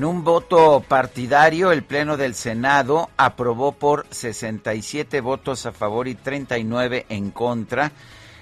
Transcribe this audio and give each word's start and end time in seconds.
En 0.00 0.06
un 0.06 0.24
voto 0.24 0.82
partidario, 0.88 1.72
el 1.72 1.82
Pleno 1.82 2.16
del 2.16 2.34
Senado 2.34 3.10
aprobó 3.18 3.72
por 3.72 4.06
67 4.08 5.20
votos 5.20 5.66
a 5.66 5.72
favor 5.72 6.08
y 6.08 6.14
39 6.14 7.04
en 7.10 7.30
contra 7.30 7.92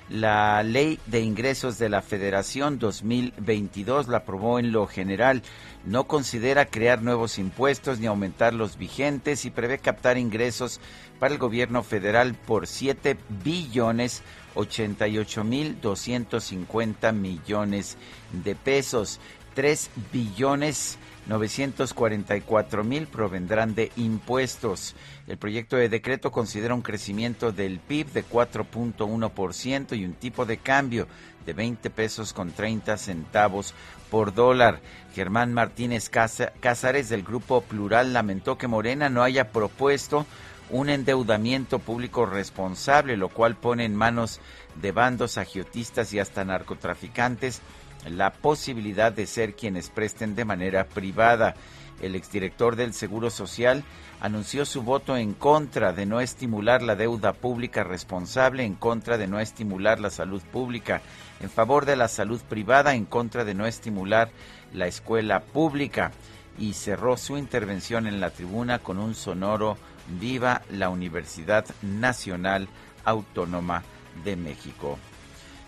la 0.08 0.62
Ley 0.62 1.00
de 1.06 1.20
Ingresos 1.20 1.76
de 1.76 1.88
la 1.88 2.00
Federación 2.00 2.78
2022. 2.78 4.06
La 4.06 4.18
aprobó 4.18 4.60
en 4.60 4.70
lo 4.70 4.86
general. 4.86 5.42
No 5.84 6.04
considera 6.04 6.66
crear 6.66 7.02
nuevos 7.02 7.40
impuestos 7.40 7.98
ni 7.98 8.06
aumentar 8.06 8.54
los 8.54 8.78
vigentes 8.78 9.44
y 9.44 9.50
prevé 9.50 9.78
captar 9.78 10.16
ingresos 10.16 10.80
para 11.18 11.34
el 11.34 11.40
gobierno 11.40 11.82
federal 11.82 12.36
por 12.36 12.68
7 12.68 13.16
billones 13.42 14.22
88 14.54 15.42
mil 15.42 15.80
250 15.80 17.10
millones 17.10 17.96
de 18.30 18.54
pesos. 18.54 19.18
3 19.54 19.90
billones 20.12 20.98
944 21.28 22.84
mil 22.84 23.06
provendrán 23.06 23.74
de 23.74 23.92
impuestos. 23.96 24.96
El 25.26 25.36
proyecto 25.36 25.76
de 25.76 25.88
decreto 25.88 26.32
considera 26.32 26.74
un 26.74 26.82
crecimiento 26.82 27.52
del 27.52 27.78
PIB 27.78 28.12
de 28.12 28.24
4.1% 28.24 29.96
y 29.96 30.04
un 30.04 30.14
tipo 30.14 30.46
de 30.46 30.56
cambio 30.56 31.06
de 31.44 31.52
20 31.52 31.90
pesos 31.90 32.32
con 32.32 32.52
30 32.52 32.96
centavos 32.96 33.74
por 34.10 34.34
dólar. 34.34 34.80
Germán 35.14 35.52
Martínez 35.52 36.10
Cázares 36.10 37.08
del 37.08 37.22
Grupo 37.22 37.60
Plural 37.60 38.12
lamentó 38.12 38.56
que 38.56 38.66
Morena 38.66 39.08
no 39.08 39.22
haya 39.22 39.50
propuesto 39.50 40.26
un 40.70 40.90
endeudamiento 40.90 41.78
público 41.78 42.26
responsable, 42.26 43.16
lo 43.16 43.28
cual 43.28 43.56
pone 43.56 43.84
en 43.84 43.96
manos 43.96 44.40
de 44.80 44.92
bandos 44.92 45.38
agiotistas 45.38 46.12
y 46.12 46.18
hasta 46.18 46.44
narcotraficantes 46.44 47.62
la 48.10 48.32
posibilidad 48.32 49.12
de 49.12 49.26
ser 49.26 49.54
quienes 49.54 49.90
presten 49.90 50.34
de 50.34 50.44
manera 50.44 50.84
privada. 50.84 51.54
El 52.00 52.14
exdirector 52.14 52.76
del 52.76 52.94
Seguro 52.94 53.30
Social 53.30 53.82
anunció 54.20 54.64
su 54.64 54.82
voto 54.82 55.16
en 55.16 55.34
contra 55.34 55.92
de 55.92 56.06
no 56.06 56.20
estimular 56.20 56.82
la 56.82 56.94
deuda 56.94 57.32
pública 57.32 57.84
responsable, 57.84 58.64
en 58.64 58.74
contra 58.74 59.18
de 59.18 59.26
no 59.26 59.40
estimular 59.40 60.00
la 60.00 60.10
salud 60.10 60.42
pública, 60.52 61.02
en 61.40 61.50
favor 61.50 61.86
de 61.86 61.96
la 61.96 62.08
salud 62.08 62.40
privada, 62.48 62.94
en 62.94 63.04
contra 63.04 63.44
de 63.44 63.54
no 63.54 63.66
estimular 63.66 64.30
la 64.72 64.86
escuela 64.86 65.40
pública 65.40 66.12
y 66.58 66.72
cerró 66.72 67.16
su 67.16 67.36
intervención 67.36 68.06
en 68.06 68.20
la 68.20 68.30
tribuna 68.30 68.78
con 68.80 68.98
un 68.98 69.14
sonoro 69.14 69.76
Viva 70.20 70.62
la 70.70 70.88
Universidad 70.88 71.66
Nacional 71.82 72.68
Autónoma 73.04 73.82
de 74.24 74.36
México. 74.36 74.98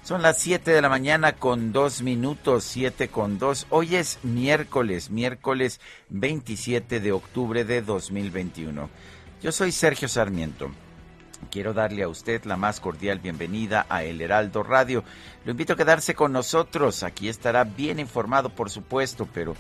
Son 0.03 0.23
las 0.23 0.39
7 0.39 0.71
de 0.71 0.81
la 0.81 0.89
mañana 0.89 1.35
con 1.35 1.73
dos 1.73 2.01
minutos, 2.01 2.65
7 2.65 3.09
con 3.09 3.39
dos. 3.39 3.67
Hoy 3.69 3.97
es 3.97 4.19
miércoles, 4.23 5.11
miércoles 5.11 5.79
27 6.09 7.01
de 7.01 7.13
octubre 7.13 7.67
de 7.67 7.83
2021. 7.83 8.89
Yo 9.43 9.53
soy 9.53 9.73
Sergio 9.73 10.09
Sarmiento. 10.09 10.71
Quiero 11.51 11.75
darle 11.75 12.03
a 12.03 12.09
usted 12.09 12.45
la 12.45 12.57
más 12.57 12.81
cordial 12.81 13.19
bienvenida 13.19 13.85
a 13.91 14.03
El 14.03 14.23
Heraldo 14.23 14.63
Radio. 14.63 15.05
Lo 15.45 15.51
invito 15.51 15.75
a 15.75 15.77
quedarse 15.77 16.15
con 16.15 16.33
nosotros. 16.33 17.03
Aquí 17.03 17.29
estará 17.29 17.65
bien 17.65 17.99
informado, 17.99 18.49
por 18.49 18.71
supuesto, 18.71 19.29
pero 19.33 19.55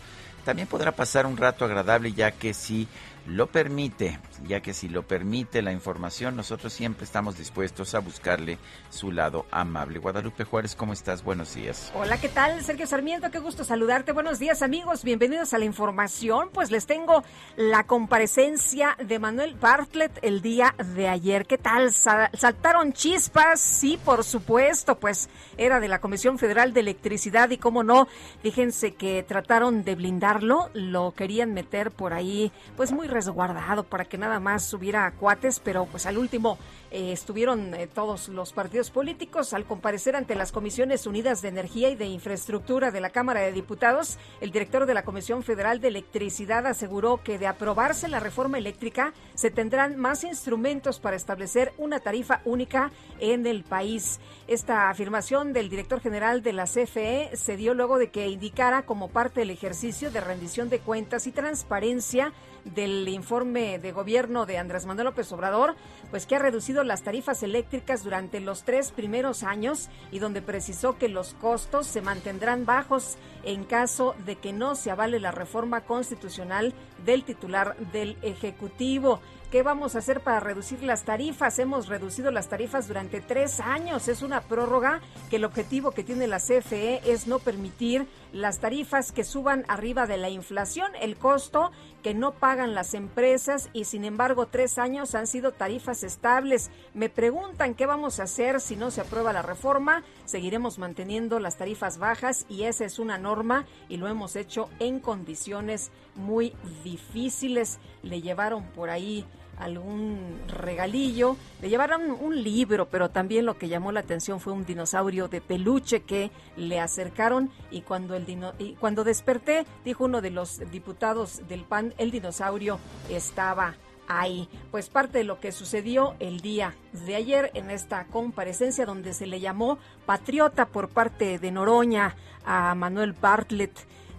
también 0.46 0.68
podrá 0.68 0.92
pasar 0.92 1.26
un 1.26 1.36
rato 1.36 1.66
agradable 1.66 2.12
ya 2.12 2.32
que 2.32 2.54
si 2.54 2.88
lo 3.30 3.46
permite, 3.46 4.18
ya 4.44 4.60
que 4.60 4.74
si 4.74 4.88
lo 4.88 5.06
permite 5.06 5.62
la 5.62 5.70
información, 5.70 6.34
nosotros 6.34 6.72
siempre 6.72 7.04
estamos 7.04 7.38
dispuestos 7.38 7.94
a 7.94 8.00
buscarle 8.00 8.58
su 8.90 9.12
lado 9.12 9.46
amable. 9.52 10.00
Guadalupe 10.00 10.42
Juárez, 10.42 10.74
¿cómo 10.74 10.92
estás? 10.92 11.22
Buenos 11.22 11.54
días. 11.54 11.92
Hola, 11.94 12.20
¿qué 12.20 12.28
tal? 12.28 12.60
Sergio 12.64 12.88
Sarmiento, 12.88 13.30
qué 13.30 13.38
gusto 13.38 13.62
saludarte. 13.62 14.10
Buenos 14.10 14.40
días, 14.40 14.62
amigos. 14.62 15.04
Bienvenidos 15.04 15.54
a 15.54 15.58
la 15.58 15.64
información. 15.64 16.50
Pues 16.52 16.72
les 16.72 16.86
tengo 16.86 17.22
la 17.56 17.84
comparecencia 17.84 18.96
de 18.98 19.20
Manuel 19.20 19.54
Bartlett 19.54 20.18
el 20.22 20.42
día 20.42 20.74
de 20.96 21.08
ayer. 21.08 21.46
¿Qué 21.46 21.56
tal? 21.56 21.92
¿Saltaron 21.92 22.92
chispas? 22.92 23.60
Sí, 23.60 23.96
por 24.04 24.24
supuesto, 24.24 24.98
pues 24.98 25.28
era 25.56 25.78
de 25.78 25.86
la 25.86 26.00
Comisión 26.00 26.36
Federal 26.38 26.72
de 26.72 26.80
Electricidad 26.80 27.50
y 27.50 27.58
cómo 27.58 27.84
no, 27.84 28.08
fíjense 28.42 28.94
que 28.94 29.22
trataron 29.22 29.84
de 29.84 29.94
blindarlo, 29.94 30.68
lo 30.74 31.12
querían 31.12 31.54
meter 31.54 31.92
por 31.92 32.12
ahí, 32.12 32.50
pues 32.76 32.90
muy 32.90 33.06
resguardado 33.20 33.84
para 33.84 34.06
que 34.06 34.16
nada 34.16 34.40
más 34.40 34.72
hubiera 34.72 35.10
cuates, 35.12 35.60
pero 35.60 35.84
pues 35.84 36.06
al 36.06 36.16
último 36.16 36.58
eh, 36.90 37.12
estuvieron 37.12 37.74
eh, 37.74 37.86
todos 37.86 38.28
los 38.28 38.52
partidos 38.54 38.90
políticos 38.90 39.52
al 39.52 39.66
comparecer 39.66 40.16
ante 40.16 40.34
las 40.34 40.52
Comisiones 40.52 41.06
Unidas 41.06 41.42
de 41.42 41.48
Energía 41.48 41.90
y 41.90 41.96
de 41.96 42.06
Infraestructura 42.06 42.90
de 42.90 43.00
la 43.02 43.10
Cámara 43.10 43.40
de 43.40 43.52
Diputados. 43.52 44.18
El 44.40 44.52
director 44.52 44.86
de 44.86 44.94
la 44.94 45.04
Comisión 45.04 45.42
Federal 45.42 45.80
de 45.80 45.88
Electricidad 45.88 46.66
aseguró 46.66 47.22
que 47.22 47.38
de 47.38 47.46
aprobarse 47.46 48.08
la 48.08 48.20
reforma 48.20 48.56
eléctrica 48.56 49.12
se 49.34 49.50
tendrán 49.50 49.98
más 49.98 50.24
instrumentos 50.24 50.98
para 50.98 51.16
establecer 51.16 51.72
una 51.76 52.00
tarifa 52.00 52.40
única 52.46 52.90
en 53.18 53.46
el 53.46 53.64
país. 53.64 54.18
Esta 54.48 54.88
afirmación 54.88 55.52
del 55.52 55.68
director 55.68 56.00
general 56.00 56.42
de 56.42 56.54
la 56.54 56.64
CFE 56.64 57.30
se 57.34 57.56
dio 57.56 57.74
luego 57.74 57.98
de 57.98 58.10
que 58.10 58.28
indicara 58.28 58.82
como 58.82 59.08
parte 59.08 59.40
del 59.40 59.50
ejercicio 59.50 60.10
de 60.10 60.20
rendición 60.20 60.70
de 60.70 60.80
cuentas 60.80 61.26
y 61.26 61.32
transparencia 61.32 62.32
del 62.64 63.08
informe 63.08 63.78
de 63.78 63.92
gobierno 63.92 64.46
de 64.46 64.58
Andrés 64.58 64.86
Manuel 64.86 65.06
López 65.06 65.30
Obrador, 65.32 65.76
pues 66.10 66.26
que 66.26 66.36
ha 66.36 66.38
reducido 66.38 66.84
las 66.84 67.02
tarifas 67.02 67.42
eléctricas 67.42 68.04
durante 68.04 68.40
los 68.40 68.64
tres 68.64 68.92
primeros 68.92 69.42
años 69.42 69.88
y 70.10 70.18
donde 70.18 70.42
precisó 70.42 70.98
que 70.98 71.08
los 71.08 71.34
costos 71.34 71.86
se 71.86 72.02
mantendrán 72.02 72.66
bajos 72.66 73.16
en 73.44 73.64
caso 73.64 74.14
de 74.26 74.36
que 74.36 74.52
no 74.52 74.74
se 74.74 74.90
avale 74.90 75.20
la 75.20 75.30
reforma 75.30 75.82
constitucional 75.82 76.74
del 77.04 77.24
titular 77.24 77.76
del 77.92 78.16
Ejecutivo. 78.22 79.20
¿Qué 79.50 79.64
vamos 79.64 79.96
a 79.96 79.98
hacer 79.98 80.20
para 80.20 80.38
reducir 80.38 80.80
las 80.84 81.02
tarifas? 81.02 81.58
Hemos 81.58 81.88
reducido 81.88 82.30
las 82.30 82.48
tarifas 82.48 82.86
durante 82.86 83.20
tres 83.20 83.58
años. 83.58 84.06
Es 84.06 84.22
una 84.22 84.42
prórroga 84.42 85.00
que 85.28 85.36
el 85.36 85.44
objetivo 85.44 85.90
que 85.90 86.04
tiene 86.04 86.28
la 86.28 86.38
CFE 86.38 87.00
es 87.04 87.26
no 87.26 87.40
permitir 87.40 88.06
las 88.32 88.58
tarifas 88.60 89.12
que 89.12 89.24
suban 89.24 89.64
arriba 89.68 90.06
de 90.06 90.16
la 90.16 90.30
inflación, 90.30 90.92
el 91.00 91.16
costo 91.16 91.70
que 92.02 92.14
no 92.14 92.32
pagan 92.32 92.74
las 92.74 92.94
empresas 92.94 93.68
y 93.72 93.84
sin 93.84 94.04
embargo 94.04 94.46
tres 94.46 94.78
años 94.78 95.14
han 95.14 95.26
sido 95.26 95.52
tarifas 95.52 96.02
estables. 96.02 96.70
Me 96.94 97.08
preguntan 97.08 97.74
qué 97.74 97.86
vamos 97.86 98.20
a 98.20 98.24
hacer 98.24 98.60
si 98.60 98.76
no 98.76 98.90
se 98.90 99.02
aprueba 99.02 99.32
la 99.32 99.42
reforma. 99.42 100.02
Seguiremos 100.24 100.78
manteniendo 100.78 101.40
las 101.40 101.56
tarifas 101.56 101.98
bajas 101.98 102.46
y 102.48 102.64
esa 102.64 102.84
es 102.84 102.98
una 102.98 103.18
norma 103.18 103.66
y 103.88 103.96
lo 103.96 104.08
hemos 104.08 104.36
hecho 104.36 104.70
en 104.78 105.00
condiciones 105.00 105.90
muy 106.14 106.54
difíciles. 106.84 107.78
Le 108.02 108.22
llevaron 108.22 108.64
por 108.72 108.90
ahí 108.90 109.26
algún 109.60 110.40
regalillo. 110.48 111.36
Le 111.60 111.68
llevaron 111.68 112.10
un 112.10 112.42
libro, 112.42 112.88
pero 112.88 113.10
también 113.10 113.46
lo 113.46 113.58
que 113.58 113.68
llamó 113.68 113.92
la 113.92 114.00
atención 114.00 114.40
fue 114.40 114.52
un 114.52 114.64
dinosaurio 114.64 115.28
de 115.28 115.40
peluche 115.40 116.02
que 116.02 116.30
le 116.56 116.80
acercaron 116.80 117.50
y 117.70 117.82
cuando 117.82 118.14
el 118.14 118.26
y 118.58 118.74
cuando 118.74 119.04
desperté, 119.04 119.66
dijo 119.84 120.04
uno 120.04 120.20
de 120.20 120.30
los 120.30 120.60
diputados 120.70 121.42
del 121.48 121.64
PAN, 121.64 121.94
el 121.98 122.10
dinosaurio 122.10 122.78
estaba 123.08 123.74
ahí. 124.10 124.48
Pues 124.70 124.88
parte 124.88 125.18
de 125.18 125.24
lo 125.24 125.40
que 125.40 125.52
sucedió 125.52 126.14
el 126.18 126.40
día 126.40 126.74
de 126.92 127.14
ayer 127.14 127.50
en 127.54 127.70
esta 127.70 128.06
comparecencia 128.06 128.86
donde 128.86 129.14
se 129.14 129.26
le 129.26 129.40
llamó 129.40 129.78
patriota 130.06 130.66
por 130.66 130.88
parte 130.88 131.38
de 131.38 131.50
Noroña 131.50 132.16
a 132.44 132.74
Manuel 132.74 133.12
Bartlett. 133.12 133.72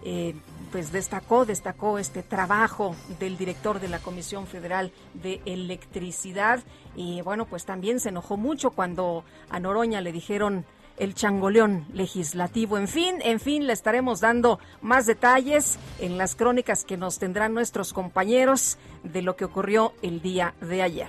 Eh, 0.04 0.34
pues 0.72 0.90
destacó, 0.90 1.44
destacó 1.44 1.98
este 1.98 2.22
trabajo 2.22 2.96
del 3.20 3.36
director 3.36 3.78
de 3.78 3.88
la 3.88 3.98
Comisión 3.98 4.46
Federal 4.46 4.90
de 5.12 5.42
Electricidad 5.44 6.60
y 6.96 7.20
bueno, 7.20 7.44
pues 7.44 7.66
también 7.66 8.00
se 8.00 8.08
enojó 8.08 8.38
mucho 8.38 8.70
cuando 8.70 9.24
a 9.50 9.60
Noroña 9.60 10.00
le 10.00 10.12
dijeron 10.12 10.64
el 10.96 11.14
changoleón 11.14 11.86
legislativo. 11.92 12.78
En 12.78 12.88
fin, 12.88 13.16
en 13.22 13.38
fin, 13.38 13.66
le 13.66 13.74
estaremos 13.74 14.20
dando 14.20 14.58
más 14.80 15.04
detalles 15.04 15.78
en 16.00 16.16
las 16.16 16.34
crónicas 16.34 16.84
que 16.84 16.96
nos 16.96 17.18
tendrán 17.18 17.52
nuestros 17.52 17.92
compañeros 17.92 18.78
de 19.04 19.20
lo 19.20 19.36
que 19.36 19.44
ocurrió 19.44 19.92
el 20.00 20.22
día 20.22 20.54
de 20.60 20.82
ayer. 20.82 21.08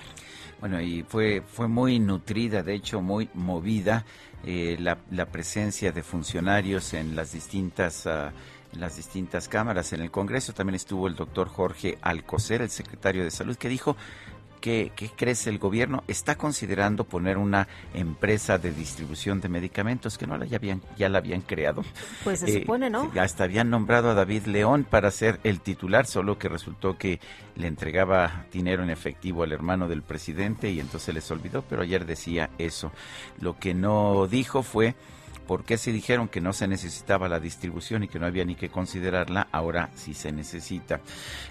Bueno, 0.60 0.80
y 0.80 1.02
fue, 1.04 1.42
fue 1.42 1.68
muy 1.68 1.98
nutrida, 1.98 2.62
de 2.62 2.74
hecho 2.74 3.00
muy 3.00 3.28
movida 3.34 4.04
eh, 4.44 4.76
la, 4.78 4.98
la, 5.10 5.26
presencia 5.26 5.90
de 5.90 6.02
funcionarios 6.02 6.92
en 6.92 7.16
las 7.16 7.32
distintas... 7.32 8.04
Uh, 8.04 8.30
en 8.74 8.80
las 8.80 8.96
distintas 8.96 9.48
cámaras. 9.48 9.92
En 9.92 10.00
el 10.00 10.10
Congreso 10.10 10.52
también 10.52 10.74
estuvo 10.74 11.06
el 11.06 11.14
doctor 11.14 11.48
Jorge 11.48 11.98
Alcocer, 12.02 12.60
el 12.60 12.70
secretario 12.70 13.24
de 13.24 13.30
Salud, 13.30 13.56
que 13.56 13.68
dijo 13.68 13.96
¿Qué, 14.64 14.92
crece 15.14 15.50
el 15.50 15.58
gobierno? 15.58 16.04
Está 16.08 16.36
considerando 16.36 17.04
poner 17.04 17.36
una 17.36 17.68
empresa 17.92 18.56
de 18.56 18.72
distribución 18.72 19.42
de 19.42 19.50
medicamentos 19.50 20.16
que 20.16 20.26
no 20.26 20.38
la 20.38 20.46
ya 20.46 20.56
habían, 20.56 20.80
ya 20.96 21.10
la 21.10 21.18
habían 21.18 21.42
creado. 21.42 21.82
Pues 22.24 22.40
se 22.40 22.60
supone, 22.60 22.88
¿no? 22.88 23.12
Eh, 23.14 23.20
hasta 23.20 23.44
habían 23.44 23.68
nombrado 23.68 24.08
a 24.08 24.14
David 24.14 24.46
León 24.46 24.86
para 24.88 25.10
ser 25.10 25.38
el 25.44 25.60
titular, 25.60 26.06
solo 26.06 26.38
que 26.38 26.48
resultó 26.48 26.96
que 26.96 27.20
le 27.56 27.66
entregaba 27.66 28.46
dinero 28.50 28.82
en 28.82 28.88
efectivo 28.88 29.42
al 29.42 29.52
hermano 29.52 29.86
del 29.86 30.00
presidente 30.00 30.70
y 30.70 30.80
entonces 30.80 31.14
les 31.14 31.30
olvidó, 31.30 31.60
pero 31.68 31.82
ayer 31.82 32.06
decía 32.06 32.48
eso. 32.56 32.90
Lo 33.38 33.58
que 33.58 33.74
no 33.74 34.26
dijo 34.28 34.62
fue 34.62 34.94
por 35.46 35.64
qué 35.64 35.78
se 35.78 35.92
dijeron 35.92 36.28
que 36.28 36.40
no 36.40 36.52
se 36.52 36.68
necesitaba 36.68 37.28
la 37.28 37.40
distribución 37.40 38.02
y 38.02 38.08
que 38.08 38.18
no 38.18 38.26
había 38.26 38.44
ni 38.44 38.54
que 38.54 38.68
considerarla, 38.68 39.48
ahora 39.52 39.90
sí 39.94 40.14
se 40.14 40.32
necesita. 40.32 41.00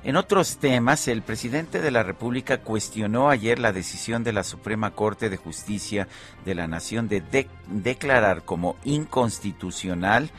En 0.04 0.16
otros 0.16 0.58
temas, 0.58 1.08
el 1.08 1.22
presidente 1.22 1.82
de 1.82 1.92
la 1.92 2.04
República 2.04 2.62
cuestionó 2.62 3.30
ayer 3.30 3.60
la 3.60 3.74
decisión 3.74 4.24
de 4.24 4.34
la 4.34 4.44
Suprema 4.44 4.92
Corte 4.92 5.30
de 5.30 5.38
Justicia 5.38 6.08
de 6.46 6.56
la 6.56 6.68
Nación 6.68 7.08
de, 7.08 7.48
declarar 7.68 8.44
como 8.44 8.76
inconstitucional 8.84 10.32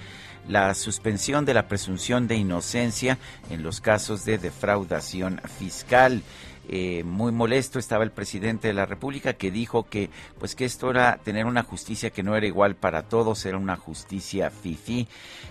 la 0.48 0.74
suspensión 0.74 1.44
de 1.44 1.54
la 1.54 1.68
presunción 1.68 2.28
de 2.28 2.36
inocencia 2.36 3.18
en 3.50 3.62
los 3.62 3.80
casos 3.80 4.24
de 4.24 4.38
defraudación 4.38 5.40
fiscal. 5.58 6.22
Eh, 6.68 7.04
muy 7.04 7.32
molesto 7.32 7.78
estaba 7.78 8.04
el 8.04 8.10
presidente 8.10 8.68
de 8.68 8.74
la 8.74 8.86
República 8.86 9.34
que 9.34 9.50
dijo 9.50 9.84
que 9.84 10.10
pues 10.38 10.54
que 10.54 10.64
esto 10.64 10.90
era 10.90 11.18
tener 11.18 11.46
una 11.46 11.62
justicia 11.62 12.10
que 12.10 12.22
no 12.22 12.36
era 12.36 12.46
igual 12.46 12.74
para 12.74 13.02
todos, 13.02 13.44
era 13.46 13.58
una 13.58 13.76
justicia 13.76 14.50
fifi. 14.50 15.06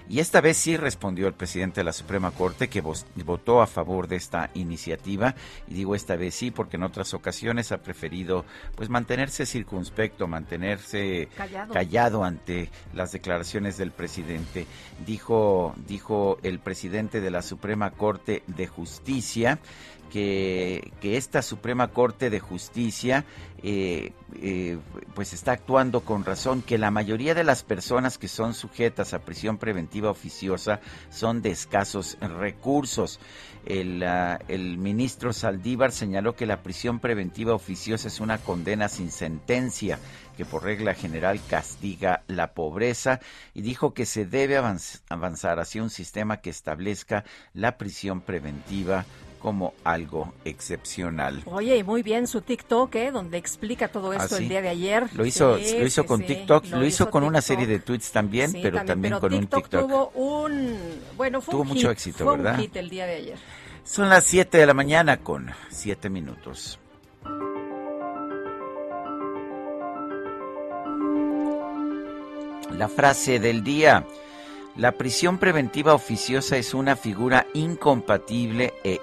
Y 0.09 0.19
esta 0.19 0.41
vez 0.41 0.57
sí 0.57 0.77
respondió 0.77 1.27
el 1.27 1.33
presidente 1.33 1.81
de 1.81 1.85
la 1.85 1.93
Suprema 1.93 2.31
Corte 2.31 2.67
que 2.67 2.81
votó 2.81 3.61
a 3.61 3.67
favor 3.67 4.07
de 4.07 4.15
esta 4.15 4.49
iniciativa 4.53 5.35
y 5.67 5.73
digo 5.73 5.95
esta 5.95 6.15
vez 6.15 6.35
sí 6.35 6.51
porque 6.51 6.77
en 6.77 6.83
otras 6.83 7.13
ocasiones 7.13 7.71
ha 7.71 7.77
preferido 7.77 8.45
pues 8.75 8.89
mantenerse 8.89 9.45
circunspecto, 9.45 10.27
mantenerse 10.27 11.29
callado, 11.35 11.73
callado 11.73 12.23
ante 12.23 12.69
las 12.93 13.11
declaraciones 13.11 13.77
del 13.77 13.91
presidente. 13.91 14.65
Dijo 15.05 15.75
dijo 15.87 16.37
el 16.43 16.59
presidente 16.59 17.21
de 17.21 17.31
la 17.31 17.41
Suprema 17.41 17.91
Corte 17.91 18.43
de 18.47 18.67
Justicia 18.67 19.59
que, 20.13 20.91
esta 21.01 21.41
Suprema 21.41 21.87
Corte 21.87 22.29
de 22.29 22.39
Justicia 22.39 23.25
eh, 23.63 24.11
eh, 24.41 24.77
pues 25.15 25.33
está 25.33 25.53
actuando 25.53 26.01
con 26.01 26.23
razón, 26.23 26.61
que 26.61 26.77
la 26.77 26.91
mayoría 26.91 27.33
de 27.33 27.43
las 27.43 27.63
personas 27.63 28.19
que 28.19 28.27
son 28.27 28.53
sujetas 28.53 29.13
a 29.13 29.19
prisión 29.19 29.57
preventiva 29.57 30.11
oficiosa 30.11 30.81
son 31.09 31.41
de 31.41 31.49
escasos 31.49 32.17
recursos. 32.19 33.19
El, 33.65 34.03
ah, 34.03 34.39
el 34.49 34.77
ministro 34.77 35.33
Saldívar 35.33 35.91
señaló 35.91 36.35
que 36.35 36.45
la 36.45 36.61
prisión 36.61 36.99
preventiva 36.99 37.55
oficiosa 37.55 38.07
es 38.07 38.19
una 38.19 38.37
condena 38.37 38.89
sin 38.89 39.09
sentencia 39.09 39.97
que 40.37 40.45
por 40.45 40.63
regla 40.63 40.93
general 40.93 41.39
castiga 41.49 42.23
la 42.27 42.53
pobreza 42.53 43.19
y 43.53 43.61
dijo 43.61 43.93
que 43.93 44.05
se 44.05 44.25
debe 44.25 44.57
avanzar 44.57 45.59
hacia 45.59 45.81
un 45.81 45.89
sistema 45.89 46.37
que 46.37 46.49
establezca 46.49 47.23
la 47.53 47.77
prisión 47.77 48.21
preventiva 48.21 49.05
como 49.43 49.73
algo 49.83 50.33
excepcional. 50.45 51.43
Oye, 51.47 51.83
muy 51.83 52.01
bien 52.01 52.27
su 52.27 52.39
TikTok, 52.39 52.95
¿eh? 52.95 53.11
donde 53.11 53.37
explica 53.37 53.89
todo 53.89 54.13
esto 54.13 54.35
¿Ah, 54.35 54.37
el 54.37 54.47
día 54.47 54.61
de 54.61 54.69
ayer. 54.69 55.09
Lo 55.15 55.25
hizo, 55.25 55.57
lo 55.57 55.85
hizo 55.85 56.05
con 56.05 56.25
TikTok, 56.25 56.67
lo, 56.67 56.85
hizo, 56.85 57.09
con 57.09 57.25
una 57.25 57.41
serie 57.41 57.67
de 57.67 57.79
tweets 57.79 58.13
también, 58.13 58.53
pero 58.53 58.85
también, 58.85 59.19
con 59.19 59.33
un 59.33 59.47
TikTok. 59.47 59.81
Tuvo 59.81 60.11
un, 60.15 60.77
bueno, 61.17 61.41
fue 61.41 61.51
tuvo 61.51 61.63
un 61.63 61.67
mucho 61.67 61.91
éxito, 61.91 62.25
¿verdad? 62.25 62.55
Un 62.55 62.61
hit 62.61 62.75
el 62.77 62.89
día 62.89 63.05
de 63.05 63.15
ayer. 63.15 63.37
Son 63.83 64.07
las 64.07 64.23
7 64.23 64.57
de 64.57 64.65
la 64.65 64.73
mañana 64.73 65.17
con 65.17 65.51
7 65.71 66.09
minutos. 66.09 66.79
La 72.71 72.87
frase 72.87 73.41
del 73.41 73.61
día. 73.61 74.05
La 74.75 74.93
prisión 74.93 75.37
preventiva 75.37 75.93
oficiosa 75.93 76.57
es 76.57 76.73
una 76.73 76.95
figura 76.95 77.45
incompatible 77.53 78.73
e 78.83 78.99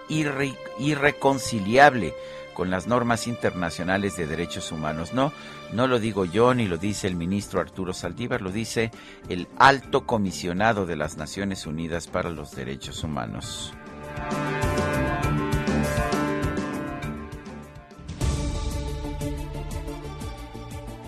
irreconciliable 0.79 2.13
con 2.55 2.71
las 2.71 2.89
normas 2.89 3.29
internacionales 3.29 4.17
de 4.17 4.27
derechos 4.27 4.73
humanos. 4.73 5.15
No, 5.15 5.33
no 5.73 5.87
lo 5.87 6.01
digo 6.01 6.25
yo 6.25 6.55
ni 6.55 6.67
lo 6.67 6.77
dice 6.77 7.07
el 7.07 7.15
ministro 7.15 7.61
Arturo 7.61 7.93
Saldívar, 7.93 8.43
lo 8.43 8.51
dice 8.51 8.91
el 9.29 9.47
alto 9.59 10.07
comisionado 10.07 10.87
de 10.87 10.97
las 10.97 11.17
Naciones 11.17 11.65
Unidas 11.67 12.09
para 12.09 12.31
los 12.31 12.55
Derechos 12.57 13.05
Humanos. 13.05 13.73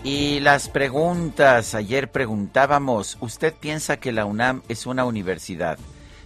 Y 0.03 0.41
las 0.41 0.67
preguntas, 0.67 1.75
ayer 1.75 2.11
preguntábamos, 2.11 3.17
¿usted 3.21 3.53
piensa 3.53 4.01
que 4.01 4.11
la 4.11 4.25
UNAM 4.25 4.61
es 4.67 4.85
una 4.85 5.05
universidad? 5.05 5.79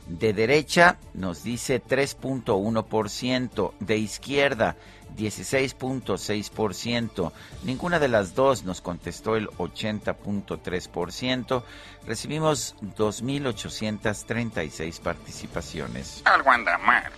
De 0.08 0.34
derecha 0.34 0.98
nos 1.14 1.44
dice 1.44 1.80
3.1%, 1.80 3.74
de 3.80 3.98
izquierda 3.98 4.78
16.6%, 5.16 7.32
ninguna 7.64 8.00
de 8.00 8.08
las 8.08 8.34
dos 8.34 8.64
nos 8.64 8.82
contestó 8.82 9.36
el 9.36 9.48
80.3%, 9.50 11.62
recibimos 12.08 12.76
2.836 12.98 15.00
participaciones. 15.02 16.24
Algo 16.26 16.50
anda 16.52 16.80
mal. 16.80 17.12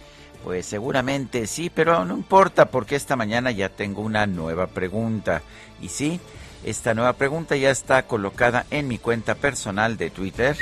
Pues 0.43 0.65
seguramente 0.65 1.47
sí, 1.47 1.69
pero 1.69 2.03
no 2.05 2.15
importa 2.15 2.71
porque 2.71 2.95
esta 2.95 3.15
mañana 3.15 3.51
ya 3.51 3.69
tengo 3.69 4.01
una 4.01 4.25
nueva 4.25 4.65
pregunta. 4.67 5.43
Y 5.81 5.89
sí, 5.89 6.19
esta 6.63 6.93
nueva 6.93 7.13
pregunta 7.13 7.55
ya 7.55 7.71
está 7.71 8.03
colocada 8.03 8.65
en 8.69 8.87
mi 8.87 8.97
cuenta 8.97 9.35
personal 9.35 9.97
de 9.97 10.09
Twitter. 10.09 10.57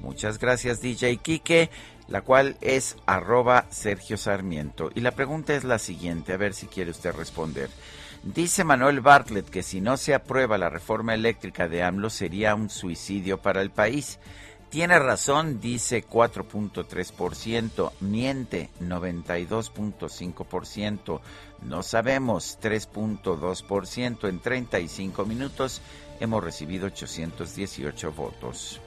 Muchas 0.00 0.38
gracias 0.38 0.80
DJ 0.80 1.18
Kike, 1.18 1.70
la 2.08 2.22
cual 2.22 2.56
es 2.60 2.96
arroba 3.06 3.66
Sergio 3.70 4.16
Sarmiento. 4.16 4.90
Y 4.94 5.00
la 5.00 5.10
pregunta 5.10 5.54
es 5.54 5.64
la 5.64 5.78
siguiente, 5.78 6.32
a 6.32 6.36
ver 6.36 6.54
si 6.54 6.66
quiere 6.66 6.90
usted 6.90 7.12
responder. 7.14 7.68
Dice 8.22 8.64
Manuel 8.64 9.00
Bartlett 9.00 9.48
que 9.48 9.62
si 9.62 9.80
no 9.80 9.96
se 9.96 10.14
aprueba 10.14 10.58
la 10.58 10.68
reforma 10.70 11.14
eléctrica 11.14 11.68
de 11.68 11.82
AMLO 11.82 12.10
sería 12.10 12.54
un 12.54 12.70
suicidio 12.70 13.38
para 13.38 13.62
el 13.62 13.70
país. 13.70 14.18
Tiene 14.76 14.98
razón, 14.98 15.58
dice 15.58 16.04
4.3%, 16.06 17.92
miente 18.00 18.68
92.5%, 18.82 21.20
no 21.62 21.82
sabemos 21.82 22.58
3.2%, 22.60 24.28
en 24.28 24.38
35 24.38 25.24
minutos 25.24 25.80
hemos 26.20 26.44
recibido 26.44 26.88
818 26.88 28.12
votos. 28.12 28.82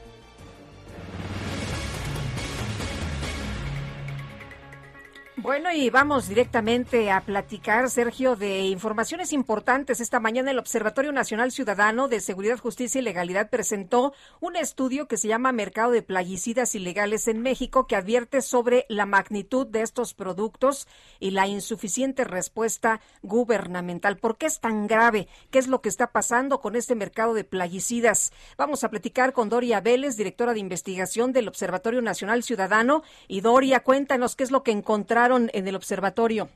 Bueno, 5.41 5.72
y 5.72 5.89
vamos 5.89 6.27
directamente 6.27 7.10
a 7.12 7.22
platicar, 7.22 7.89
Sergio, 7.89 8.36
de 8.36 8.63
informaciones 8.63 9.31
importantes. 9.31 10.01
Esta 10.01 10.19
mañana 10.19 10.51
el 10.51 10.60
Observatorio 10.60 11.13
Nacional 11.13 11.53
Ciudadano 11.53 12.10
de 12.10 12.19
Seguridad, 12.19 12.60
Justicia 12.60 13.00
y 13.00 13.03
Legalidad 13.05 13.50
presentó 13.50 14.13
un 14.41 14.58
estudio 14.58 15.08
que 15.08 15.15
se 15.15 15.29
llama 15.29 15.53
Mercado 15.53 15.91
de 15.91 16.01
Plaguicidas 16.01 16.75
Ilegales 16.75 17.29
en 17.29 17.41
México, 17.41 17.88
que 17.88 17.96
advierte 17.96 18.41
sobre 18.41 18.86
la 18.89 19.05
magnitud 19.05 19.65
de 19.65 19.81
estos 19.81 20.13
productos 20.13 20.89
y 21.22 21.31
la 21.31 21.48
insuficiente 21.48 22.25
respuesta 22.25 23.00
gubernamental. 23.22 24.17
¿Por 24.17 24.36
qué 24.38 24.48
es 24.48 24.60
tan 24.60 24.88
grave? 24.88 25.29
¿Qué 25.51 25.60
es 25.60 25.67
lo 25.67 25.81
que 25.81 25.88
está 25.88 26.08
pasando 26.08 26.60
con 26.60 26.75
este 26.75 26.96
mercado 26.96 27.34
de 27.34 27.46
plaguicidas? 27.46 28.34
Vamos 28.58 28.84
a 28.84 28.89
platicar 28.89 29.31
con 29.31 29.48
Doria 29.48 29.79
Vélez, 29.79 30.17
directora 30.17 30.51
de 30.51 30.60
investigación 30.60 31.31
del 31.31 31.48
Observatorio 31.48 32.01
Nacional 32.01 32.43
Ciudadano. 32.43 33.03
Y 33.29 33.39
Doria, 33.39 33.84
cuéntanos 33.86 34.36
qué 34.36 34.43
es 34.43 34.51
lo 34.51 34.63
que 34.63 34.72
encontraron 34.72 35.28
en 35.38 35.67
el 35.67 35.75
observatorio? 35.75 36.50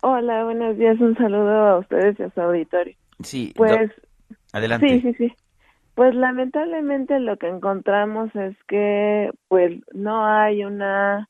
Hola, 0.00 0.44
buenos 0.44 0.76
días. 0.78 0.98
Un 1.00 1.16
saludo 1.16 1.50
a 1.50 1.78
ustedes 1.78 2.18
y 2.18 2.22
a 2.22 2.30
su 2.30 2.40
auditorio. 2.40 2.94
Sí, 3.22 3.52
pues. 3.56 3.90
Adelante. 4.52 4.88
Sí, 4.88 5.00
sí, 5.00 5.14
sí. 5.14 5.32
Pues 5.94 6.14
lamentablemente 6.14 7.18
lo 7.18 7.36
que 7.38 7.48
encontramos 7.48 8.34
es 8.36 8.56
que 8.68 9.32
pues 9.48 9.80
no 9.92 10.24
hay 10.24 10.64
una 10.64 11.28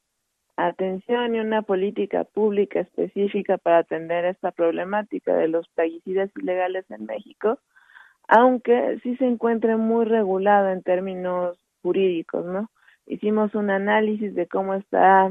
atención 0.57 1.35
y 1.35 1.41
una 1.41 1.63
política 1.63 2.25
pública 2.25 2.81
específica 2.81 3.57
para 3.57 3.79
atender 3.79 4.27
esta 4.27 4.51
problemática 4.51 5.35
de 5.35 5.49
los 5.49 5.67
plaguicidas 5.69 6.31
ilegales 6.37 6.85
en 6.91 7.07
México, 7.07 7.59
aunque 8.27 8.99
sí 9.03 9.17
se 9.17 9.25
encuentra 9.25 9.79
muy 9.79 10.05
regulado 10.05 10.69
en 10.69 10.83
términos 10.83 11.57
jurídicos, 11.83 12.45
¿no? 12.45 12.71
Hicimos 13.07 13.55
un 13.55 13.71
análisis 13.71 14.35
de 14.35 14.47
cómo 14.49 14.75
está 14.75 15.31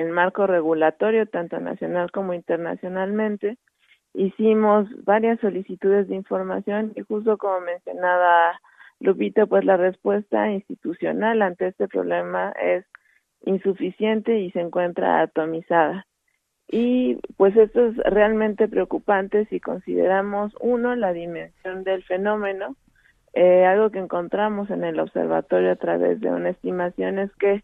el 0.00 0.10
marco 0.10 0.46
regulatorio, 0.46 1.26
tanto 1.26 1.60
nacional 1.60 2.10
como 2.10 2.32
internacionalmente, 2.32 3.58
hicimos 4.14 4.88
varias 5.04 5.38
solicitudes 5.40 6.08
de 6.08 6.16
información 6.16 6.92
y 6.96 7.02
justo 7.02 7.36
como 7.38 7.60
mencionaba 7.60 8.58
Lupita, 8.98 9.46
pues 9.46 9.64
la 9.64 9.76
respuesta 9.76 10.50
institucional 10.50 11.42
ante 11.42 11.68
este 11.68 11.88
problema 11.88 12.52
es 12.62 12.84
insuficiente 13.42 14.38
y 14.38 14.50
se 14.50 14.60
encuentra 14.60 15.20
atomizada. 15.20 16.06
Y 16.68 17.16
pues 17.36 17.56
esto 17.56 17.86
es 17.86 17.96
realmente 17.96 18.68
preocupante 18.68 19.46
si 19.46 19.58
consideramos, 19.58 20.54
uno, 20.60 20.94
la 20.96 21.12
dimensión 21.12 21.82
del 21.84 22.04
fenómeno. 22.04 22.76
Eh, 23.32 23.64
algo 23.64 23.90
que 23.90 23.98
encontramos 23.98 24.70
en 24.70 24.84
el 24.84 25.00
observatorio 25.00 25.72
a 25.72 25.76
través 25.76 26.20
de 26.20 26.30
una 26.30 26.50
estimación 26.50 27.18
es 27.18 27.34
que 27.36 27.62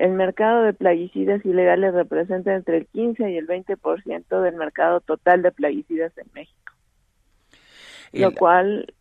el 0.00 0.12
mercado 0.12 0.62
de 0.62 0.72
plaguicidas 0.72 1.44
ilegales 1.44 1.92
representa 1.92 2.54
entre 2.54 2.78
el 2.78 2.86
15 2.86 3.30
y 3.30 3.36
el 3.36 3.46
20% 3.46 4.40
del 4.40 4.56
mercado 4.56 5.00
total 5.00 5.42
de 5.42 5.52
plaguicidas 5.52 6.16
en 6.16 6.26
México. 6.32 6.72
lo 8.12 8.32
cual 8.32 8.94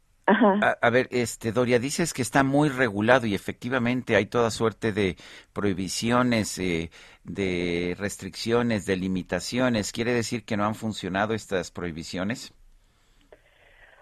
A, 0.82 0.90
ver, 0.90 1.08
este 1.12 1.54
Doria, 1.54 1.80
dices 1.80 2.14
que 2.14 2.22
está 2.22 2.44
muy 2.44 2.68
regulado 2.68 3.26
y 3.26 3.34
efectivamente 3.34 4.18
hay 4.18 4.26
toda 4.26 4.52
suerte 4.52 4.92
de 4.92 5.16
prohibiciones, 5.54 6.60
eh, 6.60 6.92
de 7.24 7.96
restricciones, 7.98 8.86
de 8.86 8.98
limitaciones. 8.98 9.94
¿Quiere 9.94 10.14
decir 10.14 10.44
que 10.44 10.58
no 10.58 10.66
han 10.66 10.76
funcionado 10.76 11.34
estas 11.34 11.72
prohibiciones? 11.72 12.54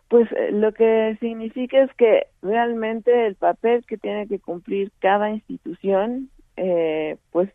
Pues 0.10 0.30
eh, 0.32 0.52
lo 0.52 0.74
que 0.74 1.16
significa 1.20 1.84
es 1.84 1.94
que 1.94 2.28
realmente 2.42 3.28
el 3.28 3.36
papel 3.36 3.86
que 3.86 3.98
tiene 3.98 4.28
que 4.28 4.40
cumplir 4.40 4.92
cada 5.00 5.30
institución 5.30 6.32
eh, 6.58 7.18
pues 7.32 7.50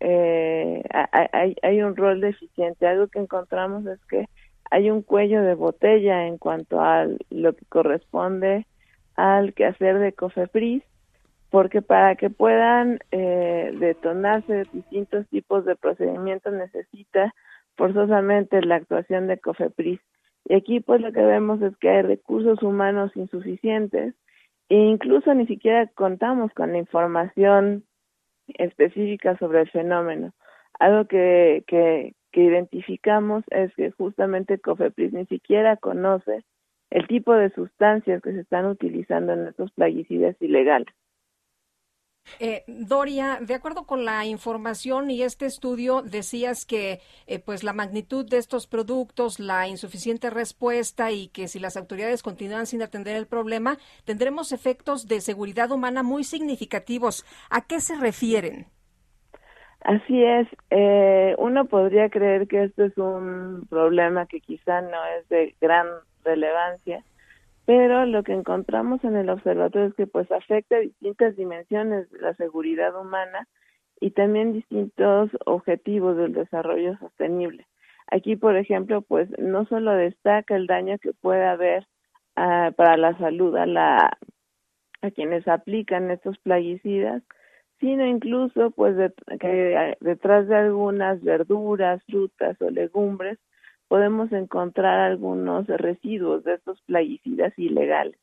eh, 0.00 0.82
hay, 0.90 1.56
hay 1.62 1.82
un 1.82 1.96
rol 1.96 2.20
deficiente. 2.20 2.86
Algo 2.86 3.08
que 3.08 3.18
encontramos 3.18 3.86
es 3.86 3.98
que 4.06 4.28
hay 4.70 4.90
un 4.90 5.02
cuello 5.02 5.42
de 5.42 5.54
botella 5.54 6.26
en 6.26 6.38
cuanto 6.38 6.80
a 6.80 7.06
lo 7.30 7.54
que 7.54 7.64
corresponde 7.66 8.66
al 9.16 9.54
quehacer 9.54 9.98
de 9.98 10.12
COFEPRIS, 10.12 10.82
porque 11.50 11.82
para 11.82 12.16
que 12.16 12.30
puedan 12.30 12.98
eh, 13.10 13.74
detonarse 13.78 14.64
distintos 14.72 15.26
tipos 15.28 15.64
de 15.64 15.76
procedimientos 15.76 16.52
necesita 16.52 17.34
forzosamente 17.76 18.62
la 18.62 18.76
actuación 18.76 19.26
de 19.26 19.38
COFEPRIS. 19.38 20.00
Y 20.46 20.54
aquí 20.54 20.80
pues 20.80 21.00
lo 21.00 21.12
que 21.12 21.22
vemos 21.22 21.60
es 21.62 21.76
que 21.76 21.88
hay 21.88 22.02
recursos 22.02 22.62
humanos 22.62 23.12
insuficientes 23.14 24.14
e 24.68 24.76
incluso 24.76 25.34
ni 25.34 25.46
siquiera 25.46 25.86
contamos 25.88 26.52
con 26.54 26.72
la 26.72 26.78
información 26.78 27.84
específica 28.58 29.36
sobre 29.38 29.62
el 29.62 29.70
fenómeno. 29.70 30.32
Algo 30.78 31.06
que, 31.06 31.64
que, 31.66 32.14
identificamos 32.34 33.44
es 33.50 33.74
que 33.74 33.90
justamente 33.90 34.58
COFEPRIS 34.58 35.12
ni 35.12 35.26
siquiera 35.26 35.76
conoce 35.76 36.44
el 36.90 37.06
tipo 37.06 37.34
de 37.34 37.50
sustancias 37.50 38.22
que 38.22 38.32
se 38.32 38.40
están 38.40 38.66
utilizando 38.66 39.34
en 39.34 39.48
estos 39.48 39.70
plaguicidas 39.72 40.34
ilegales. 40.40 40.94
Eh, 42.44 42.64
Doria, 42.66 43.38
de 43.40 43.54
acuerdo 43.54 43.86
con 43.86 44.04
la 44.04 44.26
información 44.26 45.12
y 45.12 45.22
este 45.22 45.46
estudio, 45.46 46.02
decías 46.02 46.66
que 46.66 46.98
eh, 47.28 47.38
pues 47.38 47.62
la 47.62 47.72
magnitud 47.72 48.28
de 48.28 48.38
estos 48.38 48.66
productos, 48.66 49.38
la 49.38 49.68
insuficiente 49.68 50.28
respuesta 50.28 51.12
y 51.12 51.28
que 51.28 51.46
si 51.46 51.60
las 51.60 51.76
autoridades 51.76 52.24
continúan 52.24 52.66
sin 52.66 52.82
atender 52.82 53.14
el 53.14 53.28
problema, 53.28 53.78
tendremos 54.04 54.50
efectos 54.50 55.06
de 55.06 55.20
seguridad 55.20 55.70
humana 55.70 56.02
muy 56.02 56.24
significativos. 56.24 57.24
¿A 57.48 57.60
qué 57.60 57.78
se 57.78 57.94
refieren? 57.94 58.66
Así 59.82 60.24
es. 60.24 60.48
Eh, 60.70 61.36
uno 61.38 61.66
podría 61.66 62.08
creer 62.08 62.48
que 62.48 62.64
esto 62.64 62.84
es 62.84 62.98
un 62.98 63.68
problema 63.70 64.26
que 64.26 64.40
quizá 64.40 64.80
no 64.80 64.98
es 65.16 65.28
de 65.28 65.54
gran 65.60 65.86
relevancia, 66.24 67.04
pero 67.64 68.06
lo 68.06 68.22
que 68.22 68.32
encontramos 68.32 69.02
en 69.04 69.16
el 69.16 69.30
observatorio 69.30 69.88
es 69.88 69.94
que 69.94 70.06
pues 70.06 70.30
afecta 70.32 70.78
distintas 70.78 71.36
dimensiones 71.36 72.10
de 72.10 72.20
la 72.20 72.34
seguridad 72.34 72.98
humana 73.00 73.46
y 74.00 74.10
también 74.10 74.52
distintos 74.52 75.30
objetivos 75.46 76.16
del 76.16 76.32
desarrollo 76.32 76.98
sostenible. 76.98 77.66
Aquí, 78.10 78.36
por 78.36 78.56
ejemplo, 78.56 79.02
pues 79.02 79.28
no 79.38 79.64
solo 79.66 79.92
destaca 79.92 80.56
el 80.56 80.66
daño 80.66 80.98
que 80.98 81.12
puede 81.12 81.44
haber 81.44 81.86
ah, 82.36 82.72
para 82.76 82.96
la 82.96 83.16
salud 83.18 83.56
a 83.56 83.66
la 83.66 84.18
a 85.02 85.10
quienes 85.10 85.46
aplican 85.48 86.10
estos 86.10 86.38
plaguicidas, 86.38 87.22
sino 87.80 88.06
incluso 88.06 88.70
pues 88.70 88.96
que 89.40 89.96
detrás 90.00 90.46
de 90.46 90.56
algunas 90.56 91.22
verduras, 91.22 92.02
frutas 92.04 92.60
o 92.60 92.70
legumbres 92.70 93.38
podemos 93.92 94.32
encontrar 94.32 95.00
algunos 95.00 95.66
residuos 95.66 96.44
de 96.44 96.54
estos 96.54 96.80
plaguicidas 96.86 97.52
ilegales. 97.58 98.16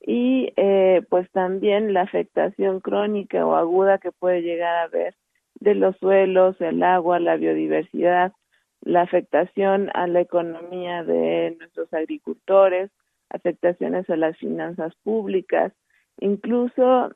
Y 0.00 0.52
eh, 0.56 1.00
pues 1.08 1.30
también 1.30 1.94
la 1.94 2.00
afectación 2.00 2.80
crónica 2.80 3.46
o 3.46 3.54
aguda 3.54 3.98
que 3.98 4.10
puede 4.10 4.42
llegar 4.42 4.74
a 4.74 4.82
haber 4.82 5.14
de 5.60 5.76
los 5.76 5.96
suelos, 5.98 6.60
el 6.60 6.82
agua, 6.82 7.20
la 7.20 7.36
biodiversidad, 7.36 8.32
la 8.80 9.02
afectación 9.02 9.92
a 9.94 10.08
la 10.08 10.22
economía 10.22 11.04
de 11.04 11.56
nuestros 11.56 11.94
agricultores, 11.94 12.90
afectaciones 13.30 14.10
a 14.10 14.16
las 14.16 14.36
finanzas 14.38 14.92
públicas, 15.04 15.72
incluso 16.18 17.12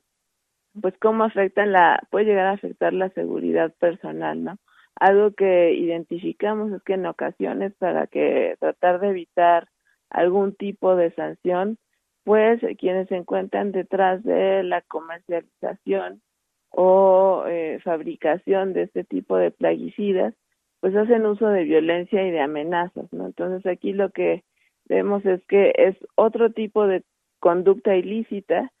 pues 0.81 0.93
cómo 1.01 1.25
afectan 1.25 1.73
la, 1.73 2.01
puede 2.09 2.27
llegar 2.27 2.45
a 2.45 2.51
afectar 2.51 2.93
la 2.93 3.09
seguridad 3.09 3.73
personal, 3.81 4.45
¿no? 4.45 4.57
Algo 4.95 5.31
que 5.31 5.73
identificamos 5.73 6.71
es 6.71 6.83
que 6.83 6.93
en 6.93 7.05
ocasiones 7.05 7.73
para 7.79 8.07
que 8.07 8.55
tratar 8.59 8.99
de 8.99 9.09
evitar 9.09 9.67
algún 10.09 10.53
tipo 10.53 10.95
de 10.95 11.11
sanción, 11.11 11.77
pues 12.23 12.61
quienes 12.77 13.07
se 13.07 13.15
encuentran 13.15 13.71
detrás 13.71 14.23
de 14.23 14.63
la 14.63 14.81
comercialización 14.81 16.21
o 16.69 17.45
eh, 17.47 17.79
fabricación 17.83 18.73
de 18.73 18.83
este 18.83 19.03
tipo 19.03 19.37
de 19.37 19.51
plaguicidas, 19.51 20.33
pues 20.79 20.95
hacen 20.95 21.25
uso 21.25 21.47
de 21.47 21.63
violencia 21.63 22.25
y 22.25 22.31
de 22.31 22.41
amenazas, 22.41 23.11
¿no? 23.11 23.25
Entonces 23.25 23.65
aquí 23.65 23.93
lo 23.93 24.09
que 24.11 24.43
vemos 24.85 25.25
es 25.25 25.43
que 25.45 25.73
es 25.77 25.95
otro 26.15 26.51
tipo 26.51 26.87
de 26.87 27.03
conducta 27.39 27.95
ilícita 27.95 28.71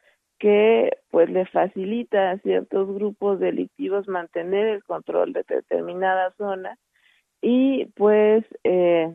que 0.41 0.97
pues 1.11 1.29
le 1.29 1.45
facilita 1.45 2.31
a 2.31 2.37
ciertos 2.39 2.91
grupos 2.91 3.39
delictivos 3.39 4.07
mantener 4.07 4.65
el 4.65 4.83
control 4.83 5.33
de 5.33 5.45
determinada 5.47 6.33
zona 6.35 6.79
y 7.43 7.85
pues 7.95 8.43
eh, 8.63 9.13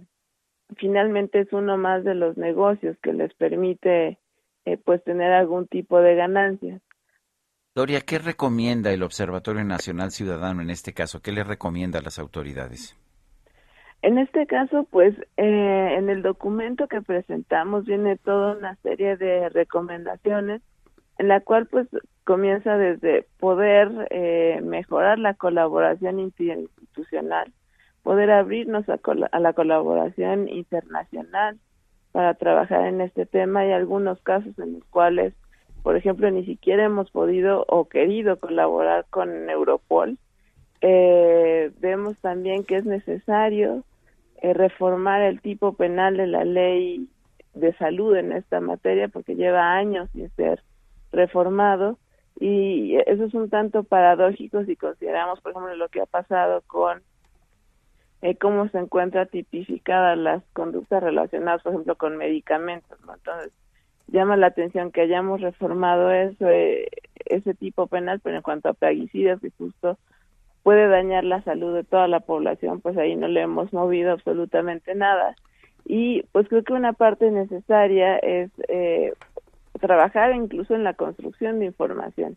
finalmente 0.77 1.41
es 1.41 1.53
uno 1.53 1.77
más 1.79 2.05
de 2.05 2.15
los 2.15 2.37
negocios 2.37 2.97
que 3.03 3.13
les 3.13 3.35
permite 3.35 4.19
eh, 4.67 4.79
pues 4.85 5.03
tener 5.03 5.33
algún 5.33 5.67
tipo 5.67 6.01
de 6.01 6.15
ganancias. 6.15 6.81
Doria, 7.75 8.03
¿qué 8.03 8.21
recomienda 8.21 8.93
el 8.93 9.03
Observatorio 9.03 9.65
Nacional 9.65 10.13
Ciudadano 10.13 10.63
en 10.63 10.71
este 10.71 10.95
caso? 10.95 11.21
¿Qué 11.21 11.33
le 11.33 11.43
recomienda 11.43 11.99
a 11.99 12.03
las 12.03 12.21
autoridades? 12.21 12.97
En 14.03 14.19
este 14.19 14.47
caso, 14.47 14.87
pues 14.89 15.13
eh, 15.37 15.97
en 15.99 16.09
el 16.09 16.23
documento 16.23 16.87
que 16.87 17.03
presentamos 17.03 17.85
viene 17.85 18.17
toda 18.17 18.57
una 18.57 18.77
serie 18.77 19.17
de 19.17 19.49
recomendaciones 19.49 20.63
en 21.19 21.29
la 21.29 21.41
cual 21.41 21.67
pues 21.67 21.89
comienza 22.25 22.77
desde 22.77 23.27
poder 23.39 24.09
eh, 24.11 24.61
mejorar 24.63 25.19
la 25.19 25.35
colaboración 25.35 26.19
institucional, 26.19 27.53
poder 28.03 28.31
abrirnos 28.31 28.89
a, 28.89 28.99
a, 29.31 29.41
la 29.41 29.53
colaboración 29.53 30.49
internacional 30.49 31.59
para 32.13 32.35
trabajar 32.35 32.87
en 32.87 33.01
este 33.01 33.27
tema. 33.27 33.61
Hay 33.61 33.73
algunos 33.73 34.21
casos 34.23 34.59
en 34.59 34.75
los 34.75 34.85
cuales, 34.87 35.35
por 35.83 35.97
ejemplo, 35.97 36.31
ni 36.31 36.45
siquiera 36.45 36.85
hemos 36.85 37.11
podido 37.11 37.65
o 37.69 37.89
querido 37.89 38.39
colaborar 38.39 39.07
con 39.11 39.49
Europol. 39.49 40.19
Eh, 40.81 41.71
vemos 41.81 42.19
también 42.21 42.65
que 42.65 42.77
es 42.77 42.85
necesario 42.85 43.85
eh, 44.43 44.53
reformar 44.53 45.23
el 45.23 45.41
tipo 45.41 45.73
penal 45.73 46.17
de 46.17 46.27
la 46.27 46.45
ley 46.45 47.09
de 47.55 47.73
salud 47.75 48.15
en 48.17 48.33
esta 48.33 48.61
materia 48.61 49.09
porque 49.09 49.35
lleva 49.35 49.73
años 49.75 50.11
sin 50.13 50.29
ser 50.37 50.63
reformado 51.17 51.99
y 52.39 52.97
eso 53.07 53.25
es 53.25 53.35
un 53.35 53.49
tanto 53.49 53.83
paradójico 53.83 54.65
si 54.65 54.77
consideramos, 54.77 55.41
por 55.41 55.53
ejemplo, 55.53 55.75
lo 55.75 55.89
que 55.89 56.03
ha 56.03 56.07
pasado 56.07 56.63
con 56.67 57.03
eh, 58.23 58.37
cómo 58.37 58.69
se 58.69 58.79
encuentra 58.79 59.27
tipificadas 59.27 60.17
las 60.19 60.43
conductas 60.53 61.03
relacionadas, 61.03 61.63
por 61.63 61.73
ejemplo, 61.73 61.97
con 61.97 62.17
medicamentos. 62.17 62.99
Entonces, 63.01 63.53
llama 64.09 64.37
la 64.37 64.49
atención 64.49 64.93
que 64.93 65.03
hayamos 65.03 65.41
reformado 65.41 66.11
eso, 66.11 66.49
eh, 66.49 66.89
ese 67.25 67.55
tipo 67.55 67.87
penal, 67.87 68.21
pero 68.21 68.37
en 68.37 68.43
cuanto 68.43 68.69
a 68.69 68.75
plaguicidas, 68.75 69.41
que 69.41 69.51
justo 69.59 69.99
puede 70.63 70.89
dañar 70.89 71.25
la 71.25 71.43
salud 71.43 71.75
de 71.75 71.85
toda 71.85 72.09
la 72.09 72.21
población, 72.21 72.81
pues 72.81 72.97
ahí 72.97 73.17
no 73.17 73.29
le 73.29 73.43
hemos 73.43 73.73
movido 73.73 74.13
absolutamente 74.13 74.95
nada. 74.95 75.37
Y 75.85 76.25
pues 76.33 76.49
creo 76.49 76.65
que 76.65 76.73
una 76.73 76.93
parte 76.93 77.31
necesaria 77.31 78.17
es 78.19 78.51
eh, 78.69 79.13
trabajar 79.79 80.35
incluso 80.35 80.75
en 80.75 80.85
la 80.85 80.95
construcción 80.95 81.59
de 81.59 81.67
información, 81.67 82.37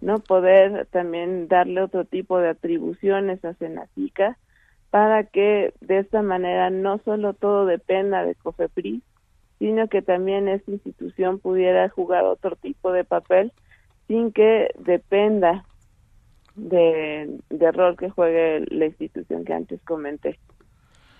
no 0.00 0.18
poder 0.18 0.86
también 0.86 1.48
darle 1.48 1.82
otro 1.82 2.04
tipo 2.04 2.38
de 2.38 2.50
atribuciones 2.50 3.44
a 3.44 3.54
Senacica 3.54 4.38
para 4.90 5.24
que 5.24 5.74
de 5.80 5.98
esta 5.98 6.22
manera 6.22 6.70
no 6.70 6.98
solo 7.04 7.34
todo 7.34 7.66
dependa 7.66 8.24
de 8.24 8.34
COFEPRIS, 8.36 9.02
sino 9.58 9.88
que 9.88 10.02
también 10.02 10.48
esta 10.48 10.70
institución 10.70 11.38
pudiera 11.40 11.88
jugar 11.88 12.24
otro 12.24 12.56
tipo 12.56 12.92
de 12.92 13.04
papel 13.04 13.52
sin 14.06 14.32
que 14.32 14.70
dependa 14.78 15.64
de, 16.54 17.38
de 17.50 17.72
rol 17.72 17.96
que 17.96 18.08
juegue 18.08 18.64
la 18.70 18.86
institución 18.86 19.44
que 19.44 19.52
antes 19.52 19.80
comenté. 19.82 20.38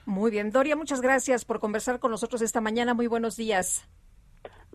Muy 0.07 0.31
bien, 0.31 0.51
Doria, 0.51 0.75
muchas 0.75 1.03
gracias 1.03 1.45
por 1.45 1.61
conversar 1.61 1.99
con 1.99 2.11
nosotros 2.11 2.41
esta 2.41 2.61
mañana. 2.61 2.95
Muy 2.95 3.09
buenos 3.09 3.37
días. 3.37 3.87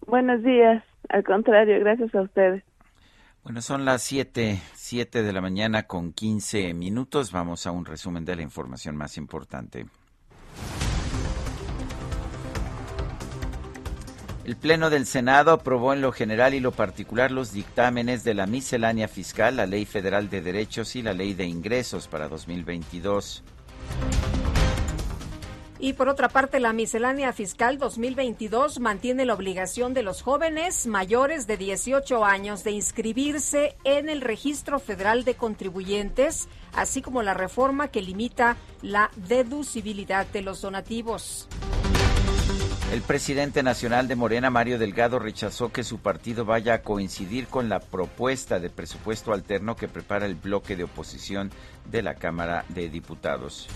Buenos 0.07 0.43
días, 0.43 0.83
al 1.09 1.23
contrario, 1.23 1.79
gracias 1.79 2.13
a 2.15 2.21
ustedes. 2.21 2.63
Bueno, 3.43 3.61
son 3.61 3.83
las 3.83 4.01
7, 4.03 4.61
siete 4.73 5.21
de 5.21 5.33
la 5.33 5.41
mañana 5.41 5.83
con 5.83 6.13
15 6.13 6.73
minutos. 6.73 7.31
Vamos 7.31 7.67
a 7.67 7.71
un 7.71 7.85
resumen 7.85 8.23
de 8.23 8.37
la 8.37 8.41
información 8.41 8.95
más 8.95 9.17
importante. 9.17 9.85
El 14.45 14.57
Pleno 14.57 14.89
del 14.89 15.05
Senado 15.05 15.51
aprobó 15.51 15.93
en 15.93 16.01
lo 16.01 16.11
general 16.11 16.53
y 16.53 16.59
lo 16.59 16.71
particular 16.71 17.31
los 17.31 17.53
dictámenes 17.53 18.25
de 18.25 18.33
la 18.33 18.45
miscelánea 18.45 19.07
fiscal, 19.07 19.55
la 19.55 19.65
Ley 19.65 19.85
Federal 19.85 20.29
de 20.29 20.41
Derechos 20.41 20.95
y 20.97 21.01
la 21.01 21.13
Ley 21.13 21.33
de 21.33 21.45
Ingresos 21.45 22.09
para 22.09 22.27
2022. 22.27 23.43
Y 25.83 25.91
por 25.91 26.07
otra 26.07 26.29
parte, 26.29 26.61
la 26.61 26.71
miscelánea 26.71 27.33
fiscal 27.33 27.77
2022 27.77 28.79
mantiene 28.79 29.25
la 29.25 29.33
obligación 29.33 29.93
de 29.93 30.01
los 30.01 30.21
jóvenes 30.21 30.87
mayores 30.87 31.45
de 31.45 31.57
18 31.57 32.23
años 32.23 32.63
de 32.63 32.71
inscribirse 32.71 33.75
en 33.83 34.07
el 34.07 34.21
Registro 34.21 34.79
Federal 34.79 35.25
de 35.25 35.35
Contribuyentes, 35.35 36.47
así 36.73 37.01
como 37.01 37.21
la 37.21 37.33
reforma 37.33 37.89
que 37.89 38.01
limita 38.01 38.55
la 38.81 39.11
deducibilidad 39.27 40.25
de 40.27 40.41
los 40.41 40.61
donativos. 40.61 41.49
El 42.93 43.01
presidente 43.01 43.61
nacional 43.61 44.07
de 44.07 44.15
Morena, 44.15 44.49
Mario 44.49 44.79
Delgado, 44.79 45.19
rechazó 45.19 45.73
que 45.73 45.83
su 45.83 45.99
partido 45.99 46.45
vaya 46.45 46.75
a 46.75 46.81
coincidir 46.81 47.47
con 47.47 47.67
la 47.67 47.81
propuesta 47.81 48.57
de 48.61 48.69
presupuesto 48.69 49.33
alterno 49.33 49.75
que 49.75 49.89
prepara 49.89 50.27
el 50.27 50.35
bloque 50.35 50.77
de 50.77 50.85
oposición 50.85 51.51
de 51.91 52.03
la 52.03 52.15
Cámara 52.15 52.63
de 52.69 52.87
Diputados. 52.87 53.67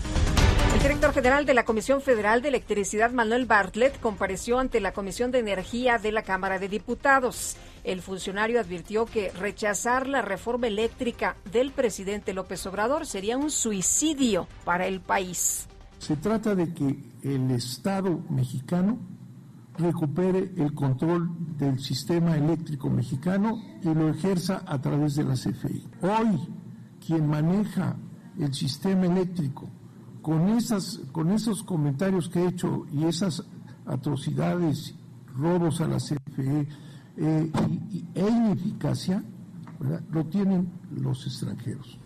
El 0.78 0.84
director 0.84 1.12
general 1.12 1.44
de 1.44 1.54
la 1.54 1.64
Comisión 1.64 2.00
Federal 2.00 2.40
de 2.40 2.50
Electricidad, 2.50 3.10
Manuel 3.10 3.46
Bartlett, 3.46 3.98
compareció 3.98 4.60
ante 4.60 4.80
la 4.80 4.92
Comisión 4.92 5.32
de 5.32 5.40
Energía 5.40 5.98
de 5.98 6.12
la 6.12 6.22
Cámara 6.22 6.60
de 6.60 6.68
Diputados. 6.68 7.56
El 7.82 8.00
funcionario 8.00 8.60
advirtió 8.60 9.04
que 9.04 9.32
rechazar 9.32 10.06
la 10.06 10.22
reforma 10.22 10.68
eléctrica 10.68 11.36
del 11.50 11.72
presidente 11.72 12.32
López 12.32 12.64
Obrador 12.64 13.06
sería 13.06 13.36
un 13.36 13.50
suicidio 13.50 14.46
para 14.64 14.86
el 14.86 15.00
país. 15.00 15.66
Se 15.98 16.14
trata 16.14 16.54
de 16.54 16.72
que 16.72 16.96
el 17.24 17.50
Estado 17.50 18.20
mexicano 18.30 19.00
recupere 19.78 20.52
el 20.58 20.74
control 20.74 21.28
del 21.56 21.80
sistema 21.80 22.36
eléctrico 22.36 22.88
mexicano 22.88 23.60
y 23.82 23.92
lo 23.92 24.10
ejerza 24.10 24.62
a 24.64 24.80
través 24.80 25.16
de 25.16 25.24
la 25.24 25.34
CFE. 25.34 25.82
Hoy, 26.02 26.48
quien 27.04 27.26
maneja 27.26 27.96
el 28.38 28.54
sistema 28.54 29.06
eléctrico 29.06 29.68
con, 30.28 31.30
esos 31.30 31.62
comentarios 31.62 32.28
que 32.28 32.40
he 32.40 32.48
hecho 32.48 32.86
y 32.92 33.06
esas 33.06 33.42
atrocidades, 33.86 34.94
robos 35.34 35.80
a 35.80 35.86
la 35.88 35.96
CFE 35.96 36.68
eh, 37.16 37.50
e 38.14 38.28
ineficacia, 38.28 39.24
lo 40.10 40.26
tienen 40.26 40.70
los 40.90 41.26
extranjeros. 41.26 41.98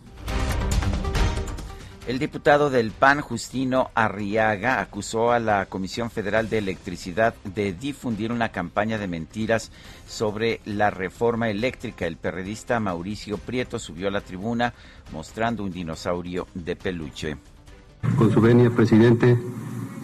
El 2.07 2.17
diputado 2.17 2.69
del 2.69 2.91
PAN, 2.91 3.19
Justino 3.19 3.91
Arriaga, 3.93 4.79
acusó 4.79 5.33
a 5.33 5.39
la 5.39 5.65
Comisión 5.65 6.09
Federal 6.09 6.49
de 6.49 6.59
Electricidad 6.59 7.35
de 7.43 7.73
difundir 7.73 8.31
una 8.31 8.49
campaña 8.49 8.97
de 8.97 9.07
mentiras 9.07 9.69
sobre 10.07 10.61
la 10.63 10.89
reforma 10.91 11.49
eléctrica. 11.49 12.05
El 12.05 12.15
perredista 12.15 12.79
Mauricio 12.79 13.37
Prieto 13.37 13.79
subió 13.79 14.07
a 14.07 14.11
la 14.11 14.21
tribuna 14.21 14.73
mostrando 15.11 15.63
un 15.63 15.71
dinosaurio 15.71 16.47
de 16.53 16.75
peluche. 16.77 17.37
Con 18.17 18.31
su 18.31 18.41
venia, 18.41 18.69
presidente, 18.69 19.37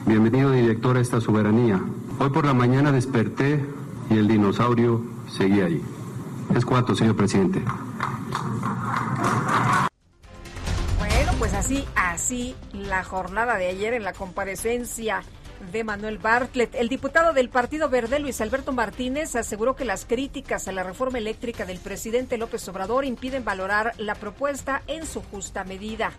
bienvenido 0.07 0.51
director 0.51 0.97
a 0.97 0.99
esta 0.99 1.21
soberanía. 1.21 1.79
Hoy 2.17 2.29
por 2.31 2.43
la 2.45 2.55
mañana 2.55 2.91
desperté 2.91 3.63
y 4.09 4.17
el 4.17 4.27
dinosaurio 4.27 5.03
seguía 5.29 5.65
ahí. 5.65 5.81
Es 6.55 6.65
cuatro, 6.65 6.95
señor 6.95 7.15
presidente. 7.15 7.61
Bueno, 10.97 11.31
pues 11.37 11.53
así, 11.53 11.85
así 11.95 12.55
la 12.73 13.03
jornada 13.03 13.57
de 13.57 13.67
ayer 13.67 13.93
en 13.93 14.03
la 14.03 14.13
comparecencia 14.13 15.21
de 15.71 15.83
Manuel 15.83 16.17
Bartlett. 16.17 16.73
El 16.73 16.89
diputado 16.89 17.33
del 17.33 17.49
Partido 17.49 17.89
Verde, 17.89 18.19
Luis 18.19 18.41
Alberto 18.41 18.71
Martínez, 18.71 19.35
aseguró 19.35 19.75
que 19.75 19.85
las 19.85 20.05
críticas 20.05 20.67
a 20.67 20.71
la 20.71 20.83
reforma 20.83 21.19
eléctrica 21.19 21.65
del 21.65 21.77
presidente 21.77 22.37
López 22.37 22.67
Obrador 22.69 23.05
impiden 23.05 23.45
valorar 23.45 23.93
la 23.97 24.15
propuesta 24.15 24.81
en 24.87 25.05
su 25.05 25.21
justa 25.21 25.63
medida. 25.63 26.11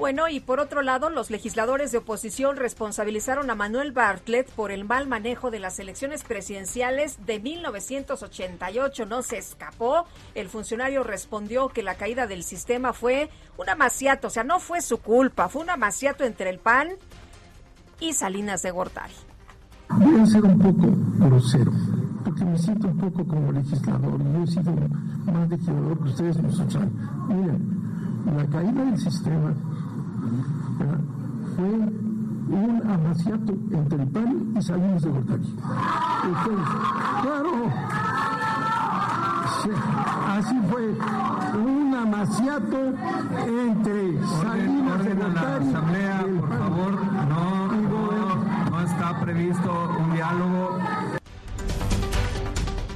Bueno, 0.00 0.28
y 0.28 0.40
por 0.40 0.60
otro 0.60 0.80
lado, 0.80 1.10
los 1.10 1.30
legisladores 1.30 1.92
de 1.92 1.98
oposición 1.98 2.56
responsabilizaron 2.56 3.50
a 3.50 3.54
Manuel 3.54 3.92
Bartlett 3.92 4.50
por 4.52 4.70
el 4.72 4.86
mal 4.86 5.06
manejo 5.06 5.50
de 5.50 5.58
las 5.58 5.78
elecciones 5.78 6.24
presidenciales 6.24 7.18
de 7.26 7.38
1988. 7.38 9.04
No 9.04 9.20
se 9.20 9.36
escapó. 9.36 10.06
El 10.34 10.48
funcionario 10.48 11.02
respondió 11.02 11.68
que 11.68 11.82
la 11.82 11.96
caída 11.96 12.26
del 12.26 12.44
sistema 12.44 12.94
fue 12.94 13.28
un 13.58 13.68
amaciato, 13.68 14.28
o 14.28 14.30
sea, 14.30 14.42
no 14.42 14.58
fue 14.58 14.80
su 14.80 15.02
culpa, 15.02 15.50
fue 15.50 15.60
un 15.60 15.68
amaciato 15.68 16.24
entre 16.24 16.48
el 16.48 16.60
PAN 16.60 16.92
y 18.00 18.14
Salinas 18.14 18.62
de 18.62 18.70
Gortari. 18.70 19.12
Voy 19.98 20.18
a 20.18 20.24
ser 20.24 20.44
un 20.44 20.58
poco 20.58 21.26
grosero, 21.26 21.72
porque 22.24 22.46
me 22.46 22.56
siento 22.56 22.86
un 22.86 22.96
poco 22.96 23.26
como 23.26 23.52
legislador. 23.52 24.18
Yo 24.32 24.44
he 24.44 24.46
sido 24.46 24.72
más 25.26 25.46
legislador 25.50 25.98
que 25.98 26.08
ustedes. 26.08 26.38
Miren, 27.28 27.80
la 28.34 28.46
caída 28.46 28.84
del 28.84 28.98
sistema 28.98 29.54
fue 31.56 31.66
un 31.66 32.82
amaciato 32.90 33.52
entre 33.70 34.02
el 34.02 34.08
PAN 34.08 34.54
y 34.56 34.62
Salinas 34.62 35.02
de 35.02 35.10
Gortari. 35.10 35.56
claro, 37.22 37.72
así 40.28 40.60
fue, 40.70 40.94
un 41.58 41.94
amaciato 41.94 42.78
entre 43.46 44.26
Salinas 44.42 45.04
de 45.04 45.14
Gortari. 45.14 45.34
la 45.34 45.56
asamblea, 45.56 46.26
por 46.40 46.58
favor, 46.58 47.06
no, 47.28 47.66
no, 47.72 48.70
no 48.70 48.80
está 48.80 49.20
previsto 49.20 49.96
un 50.00 50.12
diálogo. 50.14 50.78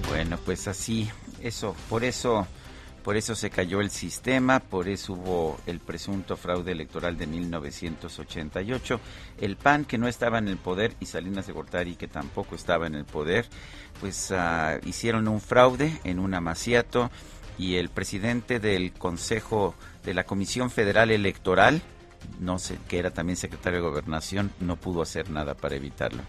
Bueno, 0.08 0.36
pues 0.44 0.68
así, 0.68 1.10
eso, 1.40 1.74
por 1.88 2.04
eso 2.04 2.46
por 3.04 3.18
eso 3.18 3.34
se 3.34 3.50
cayó 3.50 3.82
el 3.82 3.90
sistema, 3.90 4.60
por 4.60 4.88
eso 4.88 5.12
hubo 5.12 5.60
el 5.66 5.78
presunto 5.78 6.38
fraude 6.38 6.72
electoral 6.72 7.18
de 7.18 7.26
1988. 7.26 8.98
El 9.42 9.56
PAN, 9.56 9.84
que 9.84 9.98
no 9.98 10.08
estaba 10.08 10.38
en 10.38 10.48
el 10.48 10.56
poder, 10.56 10.94
y 11.00 11.06
Salinas 11.06 11.46
de 11.46 11.52
Gortari, 11.52 11.96
que 11.96 12.08
tampoco 12.08 12.54
estaba 12.54 12.86
en 12.86 12.94
el 12.94 13.04
poder, 13.04 13.46
pues 14.00 14.30
uh, 14.30 14.80
hicieron 14.88 15.28
un 15.28 15.42
fraude 15.42 16.00
en 16.04 16.18
un 16.18 16.32
amaciato 16.32 17.10
y 17.58 17.76
el 17.76 17.90
presidente 17.90 18.58
del 18.58 18.92
Consejo 18.92 19.74
de 20.02 20.14
la 20.14 20.24
Comisión 20.24 20.70
Federal 20.70 21.10
Electoral, 21.10 21.82
no 22.40 22.58
sé, 22.58 22.78
que 22.88 22.98
era 22.98 23.10
también 23.10 23.36
secretario 23.36 23.80
de 23.80 23.88
Gobernación, 23.88 24.50
no 24.60 24.76
pudo 24.76 25.02
hacer 25.02 25.28
nada 25.28 25.52
para 25.52 25.76
evitarlo. 25.76 26.22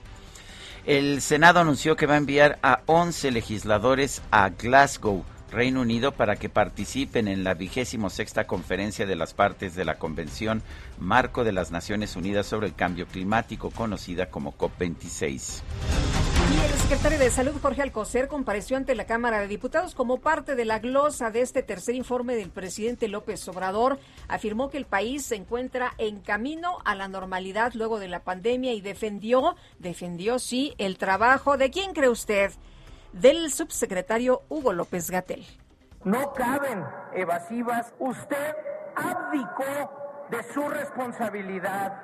El 0.85 1.21
Senado 1.21 1.61
anunció 1.61 1.95
que 1.95 2.05
va 2.05 2.15
a 2.15 2.17
enviar 2.17 2.59
a 2.61 2.81
11 2.85 3.31
legisladores 3.31 4.21
a 4.29 4.49
Glasgow 4.49 5.23
Reino 5.55 5.79
Unido 5.79 6.11
para 6.11 6.35
que 6.35 6.49
participen 6.49 7.29
en 7.29 7.45
la 7.45 7.53
vigésimo 7.53 8.09
sexta 8.09 8.45
conferencia 8.45 9.05
de 9.05 9.15
las 9.15 9.33
partes 9.33 9.73
de 9.73 9.85
la 9.85 9.97
Convención 9.97 10.61
Marco 10.99 11.45
de 11.45 11.53
las 11.53 11.71
Naciones 11.71 12.17
Unidas 12.17 12.45
sobre 12.45 12.67
el 12.67 12.75
Cambio 12.75 13.07
Climático, 13.07 13.71
conocida 13.71 14.29
como 14.29 14.53
COP26. 14.57 15.61
el 16.61 16.79
secretario 16.81 17.17
de 17.17 17.31
Salud, 17.31 17.53
Jorge 17.61 17.81
Alcocer, 17.83 18.27
compareció 18.27 18.75
ante 18.75 18.95
la 18.95 19.05
Cámara 19.05 19.39
de 19.39 19.47
Diputados 19.47 19.95
como 19.95 20.19
parte 20.19 20.55
de 20.55 20.65
la 20.65 20.79
glosa 20.79 21.31
de 21.31 21.39
este 21.39 21.63
tercer 21.63 21.95
informe 21.95 22.35
del 22.35 22.49
presidente 22.49 23.07
López 23.07 23.47
Obrador. 23.47 23.97
Afirmó 24.27 24.69
que 24.69 24.77
el 24.77 24.85
país 24.85 25.25
se 25.25 25.35
encuentra 25.35 25.93
en 25.97 26.19
camino 26.19 26.79
a 26.83 26.95
la 26.95 27.07
normalidad 27.07 27.71
luego 27.75 27.99
de 27.99 28.09
la 28.09 28.25
pandemia 28.25 28.73
y 28.73 28.81
defendió, 28.81 29.55
defendió 29.79 30.37
sí, 30.37 30.73
el 30.79 30.97
trabajo 30.97 31.55
de 31.55 31.71
quién 31.71 31.93
cree 31.93 32.09
usted, 32.09 32.51
del 33.19 33.49
subsecretario 33.51 34.41
Hugo 34.49 34.73
López 34.73 35.09
Gatel. 35.09 35.45
No 36.03 36.33
caben 36.33 36.83
evasivas. 37.13 37.93
Usted 37.99 38.55
abdicó 38.95 40.27
de 40.29 40.43
su 40.53 40.67
responsabilidad 40.69 42.01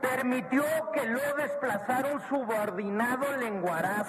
permitió 0.00 0.62
que 0.92 1.06
lo 1.06 1.20
desplazara 1.36 2.12
un 2.12 2.20
subordinado 2.20 3.36
lenguaraz, 3.36 4.08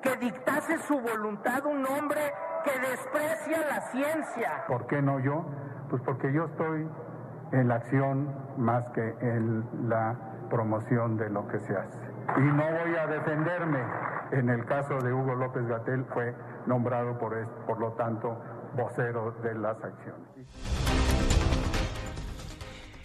que 0.00 0.16
dictase 0.16 0.78
su 0.78 0.98
voluntad 1.00 1.64
un 1.66 1.86
hombre 1.86 2.20
que 2.64 2.78
desprecia 2.88 3.66
la 3.68 3.80
ciencia. 3.92 4.64
¿Por 4.66 4.86
qué 4.86 5.00
no 5.00 5.20
yo? 5.20 5.44
Pues 5.90 6.02
porque 6.02 6.32
yo 6.32 6.46
estoy 6.46 6.88
en 7.52 7.68
la 7.68 7.76
acción 7.76 8.34
más 8.56 8.84
que 8.90 9.14
en 9.20 9.64
la 9.88 10.16
promoción 10.48 11.16
de 11.16 11.30
lo 11.30 11.46
que 11.48 11.60
se 11.60 11.76
hace. 11.76 12.01
Y 12.36 12.40
no 12.40 12.64
voy 12.64 12.96
a 12.96 13.06
defenderme. 13.06 13.80
En 14.32 14.48
el 14.48 14.64
caso 14.64 14.98
de 15.00 15.12
Hugo 15.12 15.34
López 15.34 15.66
Gatel 15.66 16.04
fue 16.12 16.34
nombrado 16.66 17.18
por, 17.18 17.34
por 17.66 17.78
lo 17.78 17.92
tanto 17.92 18.38
vocero 18.74 19.32
de 19.42 19.54
las 19.54 19.76
acciones. 19.82 20.28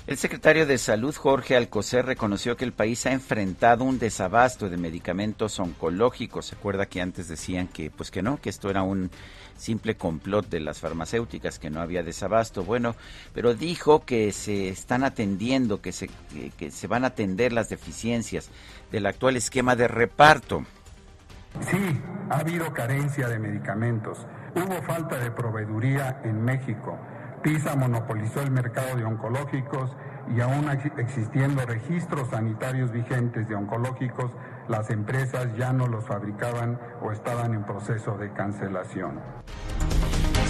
El 0.07 0.15
secretario 0.15 0.65
de 0.65 0.77
Salud, 0.77 1.13
Jorge 1.13 1.57
Alcocer, 1.57 2.05
reconoció 2.05 2.55
que 2.55 2.63
el 2.63 2.71
país 2.71 3.05
ha 3.05 3.11
enfrentado 3.11 3.83
un 3.83 3.99
desabasto 3.99 4.69
de 4.69 4.77
medicamentos 4.77 5.59
oncológicos. 5.59 6.45
Se 6.45 6.55
acuerda 6.55 6.85
que 6.85 7.01
antes 7.01 7.27
decían 7.27 7.67
que, 7.67 7.91
pues 7.91 8.09
que 8.09 8.21
no, 8.21 8.39
que 8.39 8.49
esto 8.49 8.69
era 8.69 8.83
un 8.83 9.11
simple 9.57 9.95
complot 9.95 10.49
de 10.49 10.59
las 10.59 10.79
farmacéuticas, 10.79 11.59
que 11.59 11.69
no 11.69 11.81
había 11.81 12.03
desabasto. 12.03 12.63
Bueno, 12.63 12.95
pero 13.33 13.53
dijo 13.53 14.05
que 14.05 14.31
se 14.31 14.69
están 14.69 15.03
atendiendo, 15.03 15.81
que 15.81 15.91
se, 15.91 16.09
que 16.57 16.71
se 16.71 16.87
van 16.87 17.03
a 17.03 17.07
atender 17.07 17.53
las 17.53 17.69
deficiencias 17.69 18.49
del 18.91 19.05
actual 19.05 19.35
esquema 19.35 19.75
de 19.75 19.87
reparto. 19.87 20.65
Sí, 21.69 22.01
ha 22.29 22.39
habido 22.39 22.71
carencia 22.73 23.27
de 23.27 23.39
medicamentos. 23.39 24.25
Hubo 24.55 24.81
falta 24.83 25.17
de 25.17 25.31
proveeduría 25.31 26.21
en 26.23 26.43
México 26.43 26.97
PISA 27.41 27.75
monopolizó 27.75 28.41
el 28.41 28.51
mercado 28.51 28.95
de 28.95 29.05
oncológicos 29.05 29.95
y 30.35 30.41
aún 30.41 30.69
existiendo 30.97 31.65
registros 31.65 32.29
sanitarios 32.29 32.91
vigentes 32.91 33.47
de 33.47 33.55
oncológicos, 33.55 34.31
las 34.69 34.89
empresas 34.89 35.47
ya 35.57 35.73
no 35.73 35.87
los 35.87 36.05
fabricaban 36.05 36.79
o 37.01 37.11
estaban 37.11 37.53
en 37.53 37.65
proceso 37.65 38.17
de 38.17 38.31
cancelación. 38.33 39.19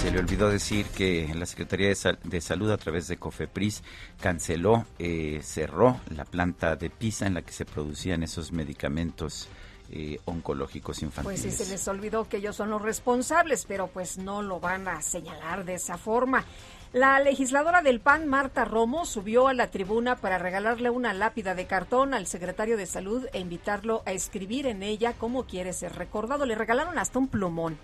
Se 0.01 0.11
le 0.11 0.19
olvidó 0.19 0.49
decir 0.49 0.85
que 0.87 1.33
la 1.35 1.45
Secretaría 1.45 1.87
de, 1.87 2.41
Salud 2.41 2.71
a 2.71 2.77
través 2.77 3.07
de 3.07 3.17
COFEPRIS 3.17 3.83
canceló, 4.21 4.85
eh, 4.99 5.39
cerró 5.41 5.99
la 6.15 6.23
planta 6.23 6.75
de 6.75 6.89
PISA 6.89 7.25
en 7.25 7.33
la 7.33 7.41
que 7.41 7.51
se 7.51 7.65
producían 7.65 8.21
esos 8.21 8.51
medicamentos 8.51 9.49
eh, 9.89 10.19
oncológicos 10.25 11.01
infantiles. 11.01 11.41
Pues 11.41 11.53
sí, 11.53 11.63
se 11.63 11.71
les 11.71 11.87
olvidó 11.87 12.27
que 12.27 12.37
ellos 12.37 12.55
son 12.55 12.69
los 12.69 12.81
responsables, 12.81 13.65
pero 13.65 13.87
pues 13.87 14.17
no 14.17 14.41
lo 14.41 14.59
van 14.59 14.87
a 14.87 15.01
señalar 15.01 15.65
de 15.65 15.75
esa 15.75 15.97
forma. 15.97 16.45
La 16.93 17.19
legisladora 17.19 17.81
del 17.81 17.99
PAN, 17.99 18.27
Marta 18.27 18.63
Romo, 18.63 19.05
subió 19.05 19.49
a 19.49 19.53
la 19.53 19.69
tribuna 19.69 20.15
para 20.15 20.37
regalarle 20.37 20.89
una 20.89 21.13
lápida 21.13 21.53
de 21.53 21.67
cartón 21.67 22.13
al 22.13 22.27
secretario 22.27 22.77
de 22.77 22.85
Salud 22.85 23.27
e 23.33 23.39
invitarlo 23.39 24.03
a 24.05 24.11
escribir 24.11 24.65
en 24.67 24.81
ella 24.81 25.13
cómo 25.19 25.45
quiere 25.45 25.73
ser 25.73 25.97
recordado. 25.97 26.45
Le 26.45 26.55
regalaron 26.55 26.97
hasta 26.97 27.19
un 27.19 27.27
plumón. 27.27 27.77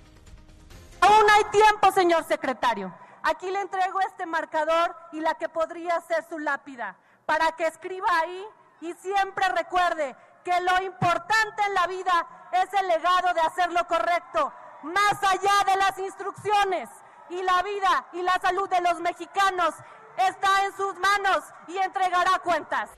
Aún 1.02 1.26
hay 1.30 1.44
tiempo, 1.52 1.92
señor 1.92 2.24
secretario. 2.24 2.96
Aquí 3.24 3.52
le 3.52 3.60
entrego 3.60 4.00
este 4.08 4.26
marcador 4.26 4.96
y 5.12 5.20
la 5.20 5.34
que 5.34 5.50
podría 5.50 6.00
ser 6.08 6.24
su 6.30 6.39
lápida, 6.39 6.96
para 7.26 7.52
que 7.58 7.68
escriba 7.68 8.08
ahí 8.22 8.46
y 8.80 8.94
siempre 8.94 9.50
recuerde 9.50 10.16
que 10.46 10.62
lo 10.62 10.82
importante 10.82 11.62
en 11.68 11.74
la 11.74 11.88
vida 11.88 12.28
es 12.54 12.82
el 12.82 12.88
legado 12.88 13.34
de 13.34 13.42
hacer 13.42 13.70
lo 13.74 13.86
correcto, 13.86 14.54
más 14.84 15.24
allá 15.24 15.72
de 15.74 15.78
las 15.78 16.00
instrucciones 16.00 16.89
y 17.30 17.42
la 17.42 17.64
vida 17.64 18.06
y 18.14 18.22
la 18.22 18.40
salud 18.40 18.70
de 18.70 18.82
los 18.82 19.00
mexicanos 19.02 19.74
está 20.18 20.66
en 20.66 20.72
sus 20.76 20.94
manos 21.00 21.44
y 21.68 21.78
entregará 21.78 22.40
cuentas. 22.44 22.90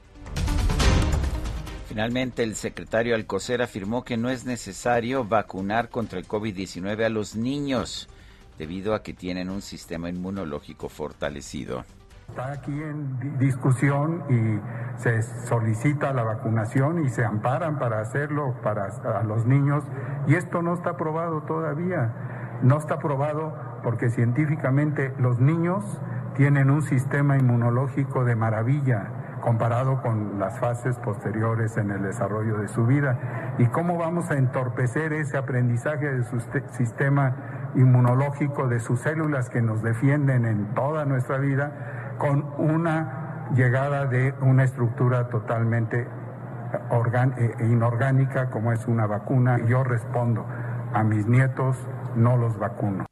Finalmente, 1.87 2.43
el 2.43 2.55
secretario 2.55 3.15
Alcocer 3.15 3.61
afirmó 3.61 4.03
que 4.03 4.17
no 4.17 4.29
es 4.29 4.45
necesario 4.45 5.23
vacunar 5.23 5.89
contra 5.89 6.19
el 6.19 6.27
COVID-19 6.27 7.05
a 7.05 7.09
los 7.09 7.35
niños, 7.35 8.09
debido 8.57 8.95
a 8.95 9.03
que 9.03 9.13
tienen 9.13 9.49
un 9.49 9.61
sistema 9.61 10.09
inmunológico 10.09 10.89
fortalecido. 10.89 11.85
Está 12.27 12.53
aquí 12.53 12.71
en 12.71 13.37
discusión 13.37 14.23
y 14.29 14.99
se 14.99 15.21
solicita 15.47 16.11
la 16.11 16.23
vacunación 16.23 17.05
y 17.05 17.09
se 17.09 17.23
amparan 17.23 17.77
para 17.77 18.01
hacerlo 18.01 18.55
para 18.63 18.85
a 18.85 19.23
los 19.23 19.45
niños 19.45 19.83
y 20.27 20.33
esto 20.33 20.63
no 20.63 20.73
está 20.73 20.91
aprobado 20.91 21.43
todavía. 21.43 22.59
No 22.63 22.77
está 22.77 22.95
aprobado 22.95 23.53
porque 23.85 24.09
científicamente 24.09 25.13
los 25.19 25.39
niños 25.39 25.85
tienen 26.35 26.71
un 26.71 26.81
sistema 26.81 27.37
inmunológico 27.37 28.25
de 28.25 28.35
maravilla 28.35 29.11
comparado 29.41 30.01
con 30.01 30.39
las 30.39 30.57
fases 30.59 30.97
posteriores 30.97 31.77
en 31.77 31.91
el 31.91 32.01
desarrollo 32.01 32.57
de 32.57 32.67
su 32.67 32.87
vida. 32.87 33.53
¿Y 33.59 33.67
cómo 33.67 33.95
vamos 33.95 34.31
a 34.31 34.37
entorpecer 34.37 35.13
ese 35.13 35.37
aprendizaje 35.37 36.11
de 36.11 36.23
su 36.23 36.39
sistema 36.71 37.35
inmunológico, 37.75 38.67
de 38.67 38.79
sus 38.79 39.01
células 39.01 39.51
que 39.51 39.61
nos 39.61 39.83
defienden 39.83 40.45
en 40.45 40.73
toda 40.73 41.05
nuestra 41.05 41.37
vida, 41.37 42.15
con 42.17 42.43
una 42.57 43.51
llegada 43.53 44.07
de 44.07 44.33
una 44.41 44.63
estructura 44.63 45.29
totalmente 45.29 46.07
eh, 47.37 47.55
inorgánica 47.59 48.49
como 48.49 48.71
es 48.71 48.87
una 48.87 49.05
vacuna? 49.05 49.59
Yo 49.67 49.83
respondo, 49.83 50.43
a 50.91 51.03
mis 51.03 51.27
nietos 51.27 51.77
no 52.15 52.35
los 52.35 52.57
vacuno. 52.57 53.05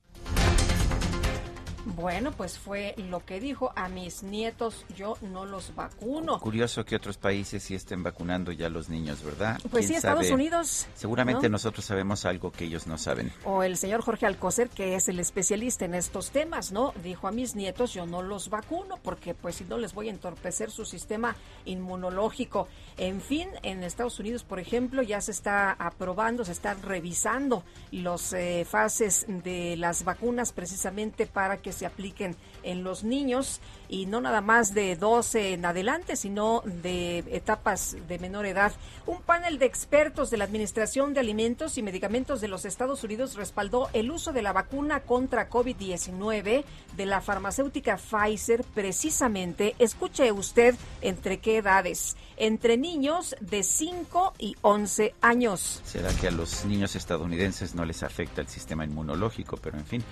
Bueno, 2.04 2.34
pues 2.34 2.60
fue 2.60 2.96
lo 2.98 3.26
que 3.26 3.40
dijo, 3.40 3.72
a 3.78 3.88
mis 3.88 4.24
nietos 4.24 4.86
yo 4.94 5.18
no 5.22 5.46
los 5.46 5.74
vacuno. 5.74 6.38
Curioso 6.38 6.84
que 6.84 6.98
otros 6.98 7.16
países 7.16 7.64
sí 7.64 7.76
estén 7.76 8.04
vacunando 8.04 8.52
ya 8.52 8.68
a 8.68 8.70
los 8.70 8.90
niños, 8.90 9.24
¿verdad? 9.24 9.58
Pues 9.72 9.88
sí, 9.88 9.96
Estados 9.96 10.30
Unidos. 10.30 10.86
Seguramente 10.96 11.48
nosotros 11.48 11.86
sabemos 11.86 12.26
algo 12.26 12.52
que 12.52 12.66
ellos 12.66 12.88
no 12.88 12.98
saben. 12.98 13.32
O 13.46 13.64
el 13.64 13.78
señor 13.78 14.02
Jorge 14.02 14.26
Alcocer, 14.26 14.68
que 14.68 14.96
es 14.96 15.08
el 15.08 15.18
especialista 15.18 15.86
en 15.86 15.96
estos 15.96 16.32
temas, 16.32 16.74
¿no? 16.74 16.94
Dijo 17.02 17.30
a 17.30 17.32
mis 17.32 17.56
nietos 17.56 17.94
yo 17.94 18.06
no 18.06 18.22
los 18.22 18.50
vacuno 18.50 19.00
porque 19.02 19.34
pues 19.34 19.56
si 19.56 19.64
no 19.64 19.78
les 19.78 19.94
voy 19.94 20.10
a 20.10 20.12
entorpecer 20.12 20.72
su 20.72 20.84
sistema 20.84 21.38
inmunológico. 21.64 22.68
En 22.98 23.22
fin, 23.22 23.48
en 23.64 23.82
Estados 23.82 24.20
Unidos, 24.20 24.44
por 24.44 24.60
ejemplo, 24.60 25.04
ya 25.04 25.22
se 25.22 25.32
está 25.32 25.72
aprobando, 25.72 26.44
se 26.44 26.52
están 26.52 26.82
revisando 26.82 27.64
los 27.94 28.34
eh, 28.34 28.68
fases 28.70 29.26
de 29.30 29.78
las 29.78 30.04
vacunas 30.04 30.52
precisamente 30.52 31.28
para 31.28 31.62
que 31.62 31.72
se 31.72 31.93
apliquen 31.94 32.36
en 32.64 32.84
los 32.84 33.04
niños 33.04 33.60
y 33.90 34.06
no 34.08 34.22
nada 34.22 34.42
más 34.42 34.74
de 34.74 34.96
12 34.96 35.54
en 35.54 35.66
adelante, 35.66 36.16
sino 36.16 36.64
de 36.66 37.20
etapas 37.30 37.96
de 38.08 38.18
menor 38.18 38.46
edad. 38.46 38.72
Un 39.06 39.22
panel 39.22 39.60
de 39.60 39.66
expertos 39.66 40.32
de 40.32 40.38
la 40.38 40.46
Administración 40.46 41.14
de 41.14 41.20
Alimentos 41.20 41.78
y 41.78 41.84
Medicamentos 41.84 42.42
de 42.42 42.48
los 42.48 42.66
Estados 42.66 43.04
Unidos 43.04 43.36
respaldó 43.36 43.90
el 43.94 44.10
uso 44.10 44.34
de 44.34 44.42
la 44.42 44.54
vacuna 44.54 45.02
contra 45.02 45.50
COVID-19 45.50 46.64
de 46.98 47.06
la 47.06 47.22
farmacéutica 47.22 47.98
Pfizer 47.98 48.64
precisamente, 48.64 49.76
escuche 49.78 50.32
usted, 50.32 50.76
entre 51.02 51.40
qué 51.40 51.58
edades, 51.58 52.16
entre 52.38 52.78
niños 52.78 53.36
de 53.42 53.62
5 53.62 54.34
y 54.40 54.56
11 54.62 55.14
años. 55.22 55.82
¿Será 55.86 56.10
que 56.16 56.30
a 56.30 56.32
los 56.32 56.66
niños 56.66 56.96
estadounidenses 56.96 57.76
no 57.76 57.86
les 57.86 58.02
afecta 58.02 58.42
el 58.42 58.48
sistema 58.48 58.86
inmunológico? 58.86 59.58
Pero 59.58 59.78
en 59.78 59.86
fin. 59.86 60.04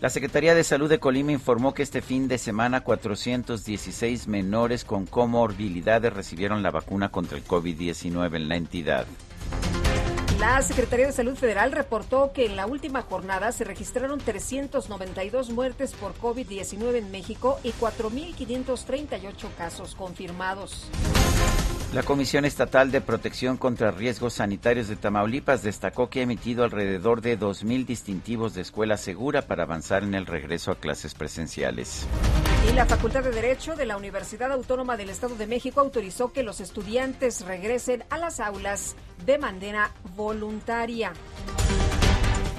La 0.00 0.10
Secretaría 0.10 0.54
de 0.54 0.64
Salud 0.64 0.88
de 0.88 0.98
Colima 0.98 1.32
informó 1.32 1.72
que 1.72 1.82
este 1.82 2.02
fin 2.02 2.28
de 2.28 2.38
semana 2.38 2.82
416 2.82 4.28
menores 4.28 4.84
con 4.84 5.06
comorbilidades 5.06 6.12
recibieron 6.12 6.62
la 6.62 6.70
vacuna 6.70 7.10
contra 7.10 7.38
el 7.38 7.44
COVID-19 7.44 8.36
en 8.36 8.48
la 8.48 8.56
entidad. 8.56 9.06
La 10.38 10.60
Secretaría 10.62 11.06
de 11.06 11.12
Salud 11.12 11.36
Federal 11.36 11.72
reportó 11.72 12.32
que 12.32 12.44
en 12.44 12.56
la 12.56 12.66
última 12.66 13.02
jornada 13.02 13.52
se 13.52 13.64
registraron 13.64 14.18
392 14.18 15.50
muertes 15.50 15.92
por 15.92 16.14
COVID-19 16.16 16.96
en 16.96 17.10
México 17.10 17.58
y 17.62 17.70
4.538 17.70 19.54
casos 19.56 19.94
confirmados. 19.94 20.90
La 21.94 22.02
Comisión 22.02 22.44
Estatal 22.44 22.90
de 22.90 23.00
Protección 23.00 23.56
contra 23.56 23.92
Riesgos 23.92 24.34
Sanitarios 24.34 24.88
de 24.88 24.96
Tamaulipas 24.96 25.62
destacó 25.62 26.10
que 26.10 26.18
ha 26.18 26.22
emitido 26.24 26.64
alrededor 26.64 27.20
de 27.20 27.38
2.000 27.38 27.86
distintivos 27.86 28.52
de 28.52 28.62
escuela 28.62 28.96
segura 28.96 29.42
para 29.42 29.62
avanzar 29.62 30.02
en 30.02 30.14
el 30.14 30.26
regreso 30.26 30.72
a 30.72 30.74
clases 30.74 31.14
presenciales. 31.14 32.04
Y 32.68 32.74
la 32.74 32.86
Facultad 32.86 33.22
de 33.22 33.30
Derecho 33.30 33.76
de 33.76 33.86
la 33.86 33.96
Universidad 33.96 34.50
Autónoma 34.50 34.96
del 34.96 35.08
Estado 35.08 35.36
de 35.36 35.46
México 35.46 35.80
autorizó 35.80 36.32
que 36.32 36.42
los 36.42 36.58
estudiantes 36.58 37.46
regresen 37.46 38.02
a 38.10 38.18
las 38.18 38.40
aulas 38.40 38.96
de 39.24 39.38
manera 39.38 39.92
voluntaria. 40.16 41.12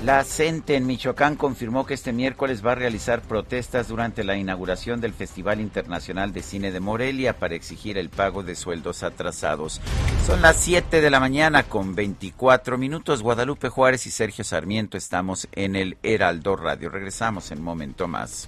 La 0.05 0.23
CENTE 0.23 0.75
en 0.75 0.85
Michoacán 0.85 1.35
confirmó 1.35 1.87
que 1.87 1.95
este 1.95 2.13
miércoles 2.13 2.63
va 2.63 2.73
a 2.73 2.75
realizar 2.75 3.23
protestas 3.23 3.87
durante 3.87 4.23
la 4.23 4.37
inauguración 4.37 5.01
del 5.01 5.13
Festival 5.13 5.59
Internacional 5.59 6.31
de 6.31 6.43
Cine 6.43 6.71
de 6.71 6.79
Morelia 6.79 7.39
para 7.39 7.55
exigir 7.55 7.97
el 7.97 8.09
pago 8.11 8.43
de 8.43 8.53
sueldos 8.53 9.01
atrasados. 9.01 9.81
Son 10.27 10.43
las 10.43 10.57
7 10.57 11.01
de 11.01 11.09
la 11.09 11.19
mañana 11.19 11.63
con 11.63 11.95
24 11.95 12.77
minutos. 12.77 13.23
Guadalupe 13.23 13.69
Juárez 13.69 14.05
y 14.05 14.11
Sergio 14.11 14.43
Sarmiento 14.43 14.95
estamos 14.95 15.47
en 15.53 15.75
el 15.75 15.97
Heraldo 16.03 16.55
Radio. 16.55 16.89
Regresamos 16.89 17.49
en 17.49 17.63
momento 17.63 18.07
más. 18.07 18.47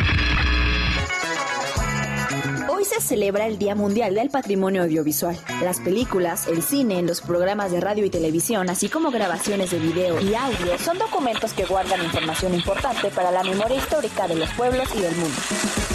Hoy 2.81 2.87
se 2.87 2.99
celebra 2.99 3.45
el 3.45 3.59
Día 3.59 3.75
Mundial 3.75 4.15
del 4.15 4.31
Patrimonio 4.31 4.81
Audiovisual. 4.81 5.37
Las 5.61 5.79
películas, 5.79 6.47
el 6.47 6.63
cine, 6.63 7.03
los 7.03 7.21
programas 7.21 7.71
de 7.71 7.79
radio 7.79 8.03
y 8.05 8.09
televisión, 8.09 8.71
así 8.71 8.89
como 8.89 9.11
grabaciones 9.11 9.69
de 9.69 9.77
video 9.77 10.19
y 10.19 10.33
audio, 10.33 10.79
son 10.79 10.97
documentos 10.97 11.53
que 11.53 11.65
guardan 11.65 12.03
información 12.03 12.55
importante 12.55 13.09
para 13.11 13.29
la 13.29 13.43
memoria 13.43 13.77
histórica 13.77 14.27
de 14.27 14.33
los 14.33 14.49
pueblos 14.53 14.89
y 14.95 15.01
del 15.01 15.15
mundo. 15.15 15.90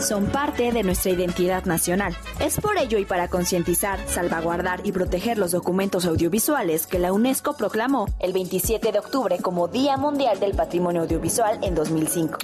Son 0.00 0.26
parte 0.26 0.70
de 0.72 0.82
nuestra 0.82 1.12
identidad 1.12 1.64
nacional. 1.64 2.16
Es 2.38 2.60
por 2.60 2.78
ello 2.78 2.98
y 2.98 3.04
para 3.04 3.28
concientizar, 3.28 3.98
salvaguardar 4.06 4.80
y 4.84 4.92
proteger 4.92 5.38
los 5.38 5.52
documentos 5.52 6.04
audiovisuales 6.04 6.86
que 6.86 6.98
la 6.98 7.12
UNESCO 7.12 7.56
proclamó 7.56 8.06
el 8.20 8.32
27 8.32 8.92
de 8.92 8.98
octubre 8.98 9.38
como 9.38 9.68
Día 9.68 9.96
Mundial 9.96 10.38
del 10.38 10.54
Patrimonio 10.54 11.02
Audiovisual 11.02 11.58
en 11.62 11.74
2005 11.74 12.38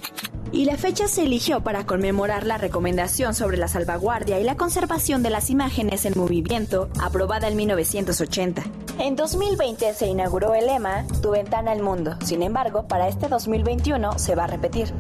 y 0.53 0.67
la 0.67 0.77
fecha 0.77 1.09
se 1.09 1.23
eligió 1.23 1.63
para 1.63 1.87
conmemorar 1.87 2.47
la 2.47 2.59
recomendación 2.59 3.35
sobre 3.35 3.57
la 3.57 3.69
salvaguardia 3.69 4.39
y 4.39 4.45
la 4.45 4.57
conservación 4.57 5.23
de 5.23 5.31
las 5.31 5.49
imágenes 5.51 6.05
en 6.05 6.13
movimiento, 6.17 6.91
aprobada 7.01 7.49
en 7.49 7.57
1980. 7.57 8.63
En 8.99 9.17
2020 9.17 9.95
se 9.95 10.07
inauguró 10.07 10.55
el 10.55 10.67
lema 10.67 11.07
Tu 11.23 11.31
ventana 11.31 11.73
al 11.73 11.83
mundo. 11.83 12.17
Sin 12.23 12.43
embargo, 12.43 12.87
para 12.87 13.09
este 13.09 13.29
2021 13.29 14.19
se 14.19 14.35
va 14.35 14.45
a 14.45 14.49
repetir. 14.49 14.93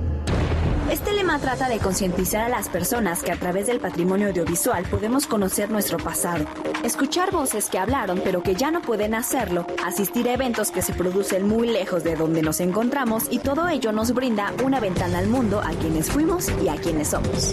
Este 0.90 1.12
lema 1.12 1.38
trata 1.38 1.68
de 1.68 1.78
concientizar 1.78 2.42
a 2.42 2.48
las 2.48 2.68
personas 2.68 3.22
que 3.22 3.32
a 3.32 3.38
través 3.38 3.66
del 3.66 3.80
patrimonio 3.80 4.28
audiovisual 4.28 4.84
podemos 4.84 5.26
conocer 5.26 5.70
nuestro 5.70 5.98
pasado, 5.98 6.44
escuchar 6.84 7.30
voces 7.30 7.68
que 7.68 7.78
hablaron 7.78 8.20
pero 8.22 8.42
que 8.42 8.54
ya 8.54 8.70
no 8.70 8.82
pueden 8.82 9.14
hacerlo, 9.14 9.66
asistir 9.84 10.28
a 10.28 10.34
eventos 10.34 10.70
que 10.70 10.82
se 10.82 10.92
producen 10.92 11.48
muy 11.48 11.68
lejos 11.68 12.04
de 12.04 12.16
donde 12.16 12.42
nos 12.42 12.60
encontramos 12.60 13.24
y 13.30 13.38
todo 13.38 13.68
ello 13.68 13.92
nos 13.92 14.12
brinda 14.12 14.52
una 14.64 14.80
ventana 14.80 15.18
al 15.18 15.28
mundo 15.28 15.60
a 15.60 15.70
quienes 15.70 16.10
fuimos 16.10 16.48
y 16.62 16.68
a 16.68 16.76
quienes 16.76 17.08
somos. 17.08 17.52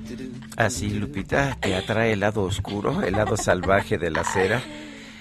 Así, 0.61 0.91
Lupita, 0.91 1.57
te 1.59 1.75
atrae 1.75 2.13
el 2.13 2.19
lado 2.19 2.43
oscuro, 2.43 3.01
el 3.01 3.13
lado 3.13 3.35
salvaje 3.35 3.97
de 3.97 4.11
la 4.11 4.21
acera. 4.21 4.61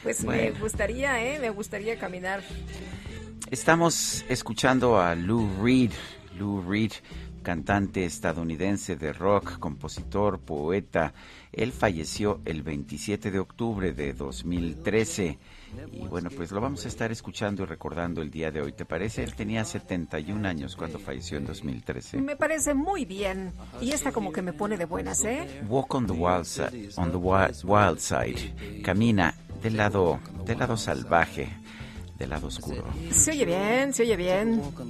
Pues 0.02 0.22
me 0.22 0.50
gustaría, 0.50 1.24
¿eh? 1.24 1.38
Me 1.38 1.48
gustaría 1.48 1.98
caminar. 1.98 2.42
Estamos 3.50 4.22
escuchando 4.28 5.00
a 5.00 5.14
Lou 5.14 5.48
Reed. 5.62 5.92
Lou 6.38 6.60
Reed, 6.60 6.92
cantante 7.42 8.04
estadounidense 8.04 8.96
de 8.96 9.14
rock, 9.14 9.58
compositor, 9.58 10.40
poeta. 10.40 11.14
Él 11.52 11.72
falleció 11.72 12.42
el 12.44 12.62
27 12.62 13.30
de 13.30 13.38
octubre 13.38 13.92
de 13.92 14.12
2013. 14.12 15.38
Y 15.92 16.06
bueno, 16.06 16.30
pues 16.34 16.50
lo 16.50 16.60
vamos 16.60 16.84
a 16.84 16.88
estar 16.88 17.10
escuchando 17.12 17.62
y 17.62 17.66
recordando 17.66 18.22
el 18.22 18.30
día 18.30 18.50
de 18.50 18.60
hoy. 18.60 18.72
¿Te 18.72 18.84
parece? 18.84 19.22
Él 19.22 19.34
tenía 19.34 19.64
71 19.64 20.46
años 20.46 20.76
cuando 20.76 20.98
falleció 20.98 21.38
en 21.38 21.46
2013. 21.46 22.18
Me 22.20 22.36
parece 22.36 22.74
muy 22.74 23.04
bien. 23.04 23.52
Y 23.80 23.92
esta 23.92 24.12
como 24.12 24.32
que 24.32 24.42
me 24.42 24.52
pone 24.52 24.76
de 24.76 24.84
buenas, 24.84 25.24
¿eh? 25.24 25.62
Walk 25.68 25.94
on 25.94 26.06
the 26.06 26.12
wild 26.12 26.44
side. 26.44 26.90
On 26.96 27.10
the 27.10 27.16
wild, 27.16 27.98
side. 27.98 28.82
Camina 28.82 29.34
del 29.62 29.76
lado, 29.76 30.20
del 30.44 30.58
lado 30.58 30.76
salvaje 30.76 31.48
del 32.18 32.30
lado 32.30 32.48
oscuro. 32.48 32.84
Se 33.10 33.30
oye 33.30 33.46
bien, 33.46 33.94
se 33.94 34.02
oye 34.02 34.16
bien. 34.16 34.60
Take 34.60 34.74
a 34.76 34.82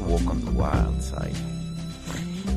walk 0.00 0.28
on 0.28 0.44
the 0.44 0.50
wild 0.50 1.00
side. 1.02 1.57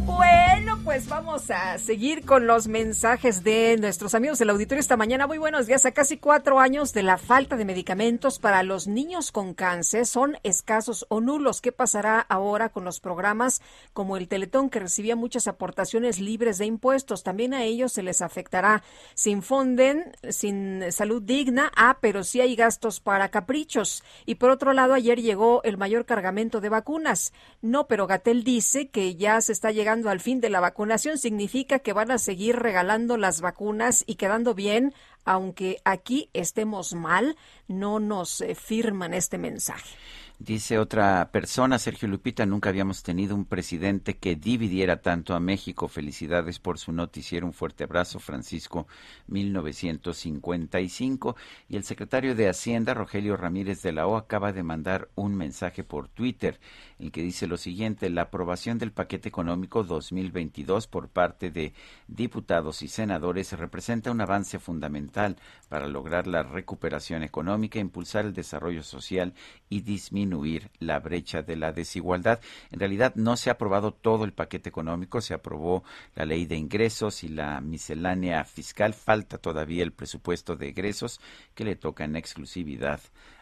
Bueno, 0.05 0.79
pues 0.83 1.07
vamos 1.07 1.51
a 1.51 1.77
seguir 1.77 2.25
con 2.25 2.47
los 2.47 2.67
mensajes 2.67 3.43
de 3.43 3.77
nuestros 3.79 4.15
amigos 4.15 4.39
del 4.39 4.49
auditorio 4.49 4.79
esta 4.79 4.97
mañana. 4.97 5.27
Muy 5.27 5.37
buenos 5.37 5.67
días. 5.67 5.85
A 5.85 5.91
casi 5.91 6.17
cuatro 6.17 6.59
años 6.59 6.93
de 6.93 7.03
la 7.03 7.17
falta 7.17 7.57
de 7.57 7.65
medicamentos 7.65 8.39
para 8.39 8.63
los 8.63 8.87
niños 8.87 9.31
con 9.31 9.53
cáncer 9.53 10.05
son 10.05 10.37
escasos 10.43 11.05
o 11.09 11.19
nulos. 11.19 11.61
¿Qué 11.61 11.71
pasará 11.71 12.19
ahora 12.19 12.69
con 12.69 12.85
los 12.85 12.99
programas 12.99 13.61
como 13.93 14.17
el 14.17 14.27
Teletón 14.27 14.69
que 14.69 14.79
recibía 14.79 15.15
muchas 15.15 15.47
aportaciones 15.47 16.19
libres 16.19 16.57
de 16.57 16.65
impuestos? 16.65 17.23
También 17.23 17.53
a 17.53 17.63
ellos 17.63 17.91
se 17.91 18.03
les 18.03 18.21
afectará. 18.21 18.83
Sin 19.13 19.41
fonden, 19.41 20.15
sin 20.29 20.91
salud 20.91 21.21
digna, 21.21 21.71
ah, 21.75 21.97
pero 22.01 22.23
sí 22.23 22.41
hay 22.41 22.55
gastos 22.55 22.99
para 22.99 23.29
caprichos. 23.29 24.03
Y 24.25 24.35
por 24.35 24.49
otro 24.49 24.73
lado, 24.73 24.93
ayer 24.93 25.21
llegó 25.21 25.61
el 25.63 25.77
mayor 25.77 26.05
cargamento 26.05 26.61
de 26.61 26.69
vacunas. 26.69 27.33
No, 27.61 27.87
pero 27.87 28.07
Gatel 28.07 28.43
dice 28.43 28.89
que 28.89 29.15
ya 29.15 29.41
se 29.41 29.51
está 29.51 29.71
llegando 29.71 29.80
al 29.87 30.19
fin 30.19 30.41
de 30.41 30.49
la 30.49 30.59
vacunación 30.59 31.17
significa 31.17 31.79
que 31.79 31.93
van 31.93 32.11
a 32.11 32.17
seguir 32.17 32.57
regalando 32.57 33.17
las 33.17 33.41
vacunas 33.41 34.03
y 34.05 34.15
quedando 34.15 34.53
bien, 34.53 34.93
aunque 35.25 35.81
aquí 35.85 36.29
estemos 36.33 36.93
mal, 36.93 37.35
no 37.67 37.99
nos 37.99 38.41
eh, 38.41 38.55
firman 38.55 39.13
este 39.13 39.37
mensaje. 39.37 39.97
Dice 40.43 40.79
otra 40.79 41.29
persona, 41.31 41.77
Sergio 41.77 42.07
Lupita, 42.07 42.47
nunca 42.47 42.69
habíamos 42.69 43.03
tenido 43.03 43.35
un 43.35 43.45
presidente 43.45 44.17
que 44.17 44.35
dividiera 44.35 44.99
tanto 44.99 45.35
a 45.35 45.39
México. 45.39 45.87
Felicidades 45.87 46.57
por 46.57 46.79
su 46.79 46.91
noticiero. 46.91 47.45
Un 47.45 47.53
fuerte 47.53 47.83
abrazo, 47.83 48.17
Francisco 48.17 48.87
1955. 49.27 51.35
Y 51.69 51.75
el 51.75 51.83
secretario 51.83 52.33
de 52.33 52.49
Hacienda, 52.49 52.95
Rogelio 52.95 53.37
Ramírez 53.37 53.83
de 53.83 53.91
la 53.91 54.07
O, 54.07 54.17
acaba 54.17 54.51
de 54.51 54.63
mandar 54.63 55.09
un 55.13 55.35
mensaje 55.35 55.83
por 55.83 56.07
Twitter 56.07 56.59
en 56.97 57.11
que 57.11 57.21
dice 57.21 57.45
lo 57.45 57.57
siguiente, 57.57 58.09
la 58.09 58.23
aprobación 58.23 58.79
del 58.79 58.91
paquete 58.91 59.29
económico 59.29 59.83
2022 59.83 60.87
por 60.87 61.09
parte 61.09 61.51
de 61.51 61.73
diputados 62.07 62.81
y 62.81 62.87
senadores 62.87 63.53
representa 63.53 64.09
un 64.09 64.21
avance 64.21 64.57
fundamental 64.57 65.37
para 65.69 65.87
lograr 65.87 66.25
la 66.25 66.41
recuperación 66.41 67.21
económica, 67.21 67.77
impulsar 67.79 68.25
el 68.25 68.33
desarrollo 68.33 68.81
social 68.81 69.35
y 69.69 69.81
disminuir 69.81 70.30
la 70.79 70.99
brecha 70.99 71.41
de 71.41 71.55
la 71.55 71.71
desigualdad. 71.71 72.39
En 72.71 72.79
realidad 72.79 73.13
no 73.15 73.37
se 73.37 73.49
ha 73.49 73.53
aprobado 73.53 73.91
todo 73.91 74.23
el 74.23 74.33
paquete 74.33 74.69
económico, 74.69 75.21
se 75.21 75.33
aprobó 75.33 75.83
la 76.15 76.25
ley 76.25 76.45
de 76.45 76.55
ingresos 76.55 77.23
y 77.23 77.29
la 77.29 77.61
miscelánea 77.61 78.43
fiscal, 78.43 78.93
falta 78.93 79.37
todavía 79.37 79.83
el 79.83 79.91
presupuesto 79.91 80.55
de 80.55 80.69
egresos 80.69 81.19
que 81.55 81.65
le 81.65 81.75
toca 81.75 82.03
en 82.03 82.15
exclusividad 82.15 82.99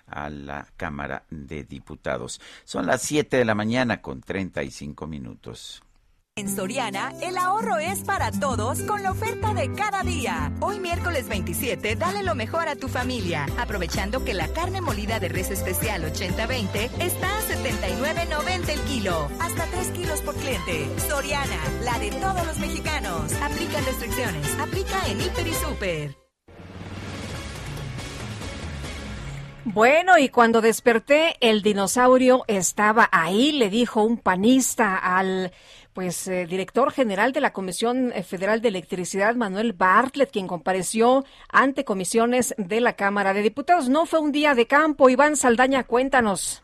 a 0.08 0.30
la 0.30 0.68
Cámara 0.78 1.24
de 1.30 1.64
Diputados. 1.64 2.42
Son 2.64 2.86
las 2.86 3.02
7 3.04 3.38
de 3.38 3.46
la 3.46 3.56
mañana 3.56 4.02
con 4.02 4.22
35 4.22 5.08
minutos. 5.08 5.84
En 6.40 6.48
Soriana, 6.48 7.12
el 7.22 7.38
ahorro 7.38 7.80
es 7.80 8.00
para 8.06 8.32
todos 8.32 8.82
con 8.84 9.04
la 9.04 9.12
oferta 9.12 9.54
de 9.54 9.74
cada 9.74 10.04
día. 10.04 10.54
Hoy 10.62 10.80
miércoles 10.80 11.28
27, 11.28 11.98
dale 11.98 12.24
lo 12.24 12.34
mejor 12.34 12.70
a 12.70 12.78
tu 12.78 12.88
familia, 12.88 13.46
aprovechando 13.58 14.24
que 14.24 14.34
la 14.34 14.48
carne 14.48 14.80
molida 14.80 15.20
de 15.20 15.28
res 15.28 15.52
especial 15.52 16.02
80-20 16.02 16.92
está 17.02 17.28
a 17.28 17.42
79.90 17.42 18.70
el 18.70 18.80
kilo, 18.84 19.28
hasta 19.42 19.66
3 19.66 19.88
kilos 19.90 20.22
por 20.22 20.34
cliente. 20.36 20.88
Soriana, 21.10 21.60
la 21.84 22.00
de 22.00 22.10
todos 22.10 22.48
los 22.48 22.58
mexicanos. 22.60 23.34
Aplica 23.42 23.82
restricciones, 23.82 24.60
aplica 24.62 25.08
en 25.10 25.20
Hiper 25.20 25.46
y 25.46 25.54
Super. 25.56 26.30
Bueno, 29.66 30.18
y 30.18 30.30
cuando 30.30 30.62
desperté, 30.62 31.36
el 31.42 31.62
dinosaurio 31.62 32.44
estaba 32.48 33.08
ahí, 33.12 33.52
le 33.52 33.70
dijo 33.70 34.02
un 34.02 34.18
panista 34.18 34.96
al 34.96 35.52
pues 36.00 36.30
eh, 36.30 36.46
director 36.46 36.94
general 36.94 37.34
de 37.34 37.42
la 37.42 37.52
Comisión 37.52 38.14
eh, 38.16 38.24
Federal 38.24 38.62
de 38.62 38.70
Electricidad, 38.70 39.36
Manuel 39.36 39.74
Bartlett, 39.74 40.32
quien 40.32 40.48
compareció 40.48 41.26
ante 41.50 41.84
comisiones 41.84 42.56
de 42.58 42.80
la 42.80 42.94
Cámara 42.94 43.34
de 43.34 43.42
Diputados. 43.42 43.90
No 43.90 44.06
fue 44.06 44.22
un 44.22 44.32
día 44.32 44.56
de 44.56 44.66
campo. 44.66 45.10
Iván 45.10 45.36
Saldaña, 45.36 45.84
cuéntanos. 45.84 46.64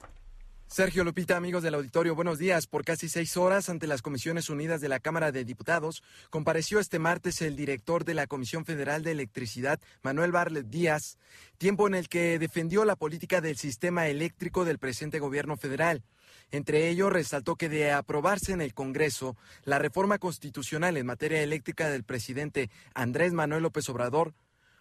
Sergio 0.68 1.04
Lupita, 1.04 1.36
amigos 1.36 1.64
del 1.64 1.74
auditorio, 1.74 2.16
buenos 2.16 2.40
días. 2.40 2.66
Por 2.66 2.86
casi 2.86 3.10
seis 3.10 3.36
horas 3.36 3.68
ante 3.68 3.88
las 3.88 4.02
Comisiones 4.02 4.50
Unidas 4.50 4.80
de 4.80 4.88
la 4.88 5.02
Cámara 5.02 5.34
de 5.34 5.44
Diputados, 5.44 6.02
compareció 6.30 6.80
este 6.80 6.98
martes 6.98 7.42
el 7.42 7.58
director 7.58 8.06
de 8.06 8.14
la 8.14 8.28
Comisión 8.28 8.64
Federal 8.64 9.04
de 9.04 9.12
Electricidad, 9.12 9.82
Manuel 10.02 10.32
Barlet 10.32 10.68
Díaz, 10.68 11.18
tiempo 11.58 11.88
en 11.88 11.96
el 11.96 12.08
que 12.08 12.40
defendió 12.40 12.86
la 12.86 12.96
política 12.96 13.42
del 13.42 13.58
sistema 13.58 14.08
eléctrico 14.08 14.64
del 14.64 14.80
presente 14.80 15.20
gobierno 15.20 15.58
federal. 15.58 16.04
Entre 16.52 16.90
ellos, 16.90 17.12
resaltó 17.12 17.56
que 17.56 17.70
de 17.70 17.92
aprobarse 17.92 18.54
en 18.54 18.62
el 18.62 18.74
Congreso 18.74 19.36
la 19.64 19.80
reforma 19.80 20.20
constitucional 20.20 20.98
en 20.98 21.06
materia 21.06 21.42
eléctrica 21.42 21.90
del 21.90 22.04
presidente 22.04 22.70
Andrés 22.94 23.34
Manuel 23.34 23.64
López 23.64 23.90
Obrador, 23.90 24.34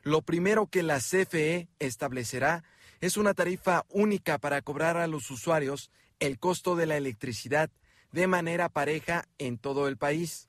lo 0.02 0.22
primero 0.22 0.66
que 0.66 0.82
la 0.82 0.98
CFE 0.98 1.68
establecerá 1.78 2.62
es 3.00 3.16
una 3.16 3.34
tarifa 3.34 3.84
única 3.88 4.38
para 4.38 4.62
cobrar 4.62 4.96
a 4.96 5.06
los 5.06 5.30
usuarios 5.30 5.90
el 6.20 6.38
costo 6.38 6.76
de 6.76 6.86
la 6.86 6.96
electricidad 6.96 7.70
de 8.12 8.26
manera 8.26 8.68
pareja 8.68 9.26
en 9.38 9.58
todo 9.58 9.88
el 9.88 9.96
país. 9.96 10.48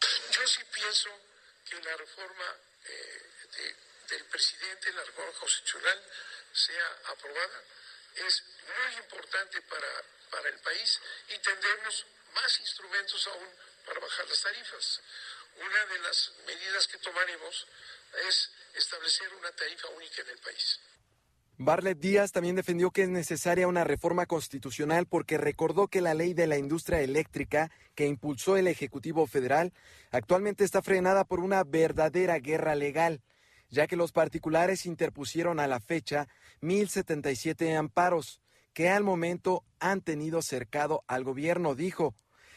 Yo 0.00 0.46
sí 0.46 0.60
pienso 0.74 1.08
que 1.64 1.76
la 1.76 1.96
reforma 1.96 2.44
eh, 2.84 3.74
del 4.10 4.24
presidente, 4.26 4.92
la 4.92 5.04
reforma 5.04 5.32
constitucional, 5.40 5.98
sea 6.52 7.12
aprobada. 7.12 7.62
Es 8.26 8.42
muy 8.62 9.02
importante 9.02 9.60
para, 9.62 9.88
para 10.30 10.48
el 10.48 10.58
país 10.60 11.00
y 11.28 11.38
tendremos 11.38 12.06
más 12.34 12.60
instrumentos 12.60 13.26
aún 13.28 13.48
para 13.86 14.00
bajar 14.00 14.28
las 14.28 14.40
tarifas. 14.40 15.00
Una 15.56 15.94
de 15.94 15.98
las 16.00 16.32
medidas 16.46 16.86
que 16.88 16.98
tomaremos 16.98 17.66
es 18.28 18.50
establecer 18.74 19.32
una 19.34 19.50
tarifa 19.52 19.88
única 19.88 20.22
en 20.22 20.28
el 20.28 20.38
país. 20.38 20.80
Barlet 21.56 21.98
Díaz 21.98 22.32
también 22.32 22.56
defendió 22.56 22.90
que 22.90 23.02
es 23.02 23.08
necesaria 23.08 23.68
una 23.68 23.84
reforma 23.84 24.26
constitucional 24.26 25.06
porque 25.06 25.38
recordó 25.38 25.86
que 25.86 26.00
la 26.00 26.12
ley 26.12 26.34
de 26.34 26.48
la 26.48 26.58
industria 26.58 27.00
eléctrica 27.00 27.70
que 27.94 28.08
impulsó 28.08 28.56
el 28.56 28.66
Ejecutivo 28.66 29.28
Federal 29.28 29.72
actualmente 30.10 30.64
está 30.64 30.82
frenada 30.82 31.24
por 31.24 31.38
una 31.38 31.62
verdadera 31.62 32.40
guerra 32.40 32.74
legal, 32.74 33.22
ya 33.70 33.86
que 33.86 33.94
los 33.94 34.10
particulares 34.10 34.84
interpusieron 34.84 35.60
a 35.60 35.68
la 35.68 35.78
fecha 35.78 36.26
1.077 36.60 37.76
amparos 37.76 38.40
que 38.74 38.88
al 38.88 39.04
momento 39.04 39.64
han 39.78 40.02
tenido 40.02 40.42
cercado 40.42 41.04
al 41.06 41.24
gobierno, 41.24 41.74
dijo. 41.74 42.14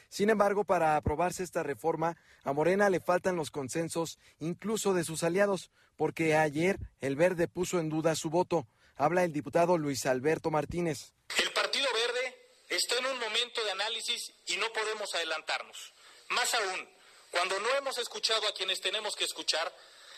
Sin 0.09 0.29
embargo, 0.29 0.63
para 0.63 0.95
aprobarse 0.95 1.43
esta 1.43 1.63
reforma, 1.63 2.17
a 2.43 2.53
Morena 2.53 2.89
le 2.89 2.99
faltan 2.99 3.35
los 3.35 3.51
consensos 3.51 4.17
incluso 4.39 4.93
de 4.93 5.03
sus 5.03 5.23
aliados, 5.23 5.69
porque 5.95 6.35
ayer 6.35 6.79
el 7.01 7.15
verde 7.15 7.47
puso 7.47 7.79
en 7.79 7.89
duda 7.89 8.15
su 8.15 8.29
voto. 8.29 8.67
Habla 8.95 9.23
el 9.23 9.31
diputado 9.31 9.77
Luis 9.77 10.05
Alberto 10.05 10.49
Martínez. 10.49 11.13
El 11.37 11.51
Partido 11.51 11.87
Verde 11.93 12.35
está 12.69 12.97
en 12.97 13.05
un 13.05 13.19
momento 13.19 13.63
de 13.63 13.71
análisis 13.71 14.33
y 14.47 14.57
no 14.57 14.71
podemos 14.73 15.13
adelantarnos. 15.13 15.93
Más 16.29 16.53
aún, 16.55 16.89
cuando 17.29 17.59
no 17.59 17.75
hemos 17.75 17.97
escuchado 17.99 18.47
a 18.47 18.53
quienes 18.53 18.81
tenemos 18.81 19.15
que 19.15 19.25
escuchar, 19.25 19.71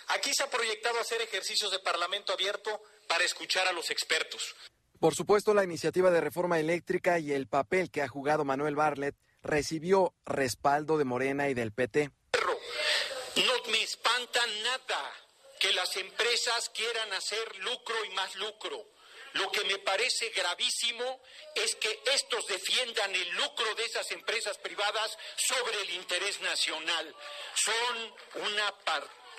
aquí 0.07 0.33
se 0.33 0.43
ha 0.43 0.49
proyectado 0.49 0.99
hacer 0.99 1.21
ejercicios 1.21 1.71
de 1.71 1.79
Parlamento 1.79 2.31
abierto 2.31 2.81
para 3.07 3.25
escuchar 3.25 3.67
a 3.67 3.73
los 3.73 3.89
expertos. 3.89 4.55
Por 4.99 5.15
supuesto, 5.15 5.53
la 5.53 5.63
iniciativa 5.63 6.11
de 6.11 6.19
reforma 6.19 6.59
eléctrica 6.59 7.19
y 7.19 7.31
el 7.31 7.47
papel 7.47 7.89
que 7.89 8.01
ha 8.01 8.09
jugado 8.09 8.43
Manuel 8.43 8.75
Barlet 8.75 9.15
recibió 9.41 10.13
respaldo 10.25 10.97
de 10.97 11.05
Morena 11.05 11.47
y 11.47 11.53
del 11.53 11.71
PT. 11.71 12.11
No 13.37 13.71
me 13.71 13.81
espanta 13.81 14.41
nada 14.63 15.11
que 15.57 15.71
las 15.71 15.95
empresas 15.95 16.69
quieran 16.69 17.13
hacer 17.13 17.57
lucro 17.59 17.95
y 18.05 18.09
más 18.09 18.35
lucro. 18.35 18.83
Lo 19.33 19.49
que 19.51 19.63
me 19.65 19.77
parece 19.77 20.29
gravísimo 20.29 21.21
es 21.55 21.75
que 21.75 22.01
estos 22.13 22.47
defiendan 22.47 23.13
el 23.13 23.29
lucro 23.35 23.75
de 23.75 23.85
esas 23.85 24.09
empresas 24.11 24.57
privadas 24.57 25.17
sobre 25.37 25.81
el 25.81 25.91
interés 25.91 26.41
nacional. 26.41 27.15
Son 27.53 28.43
una 28.51 28.77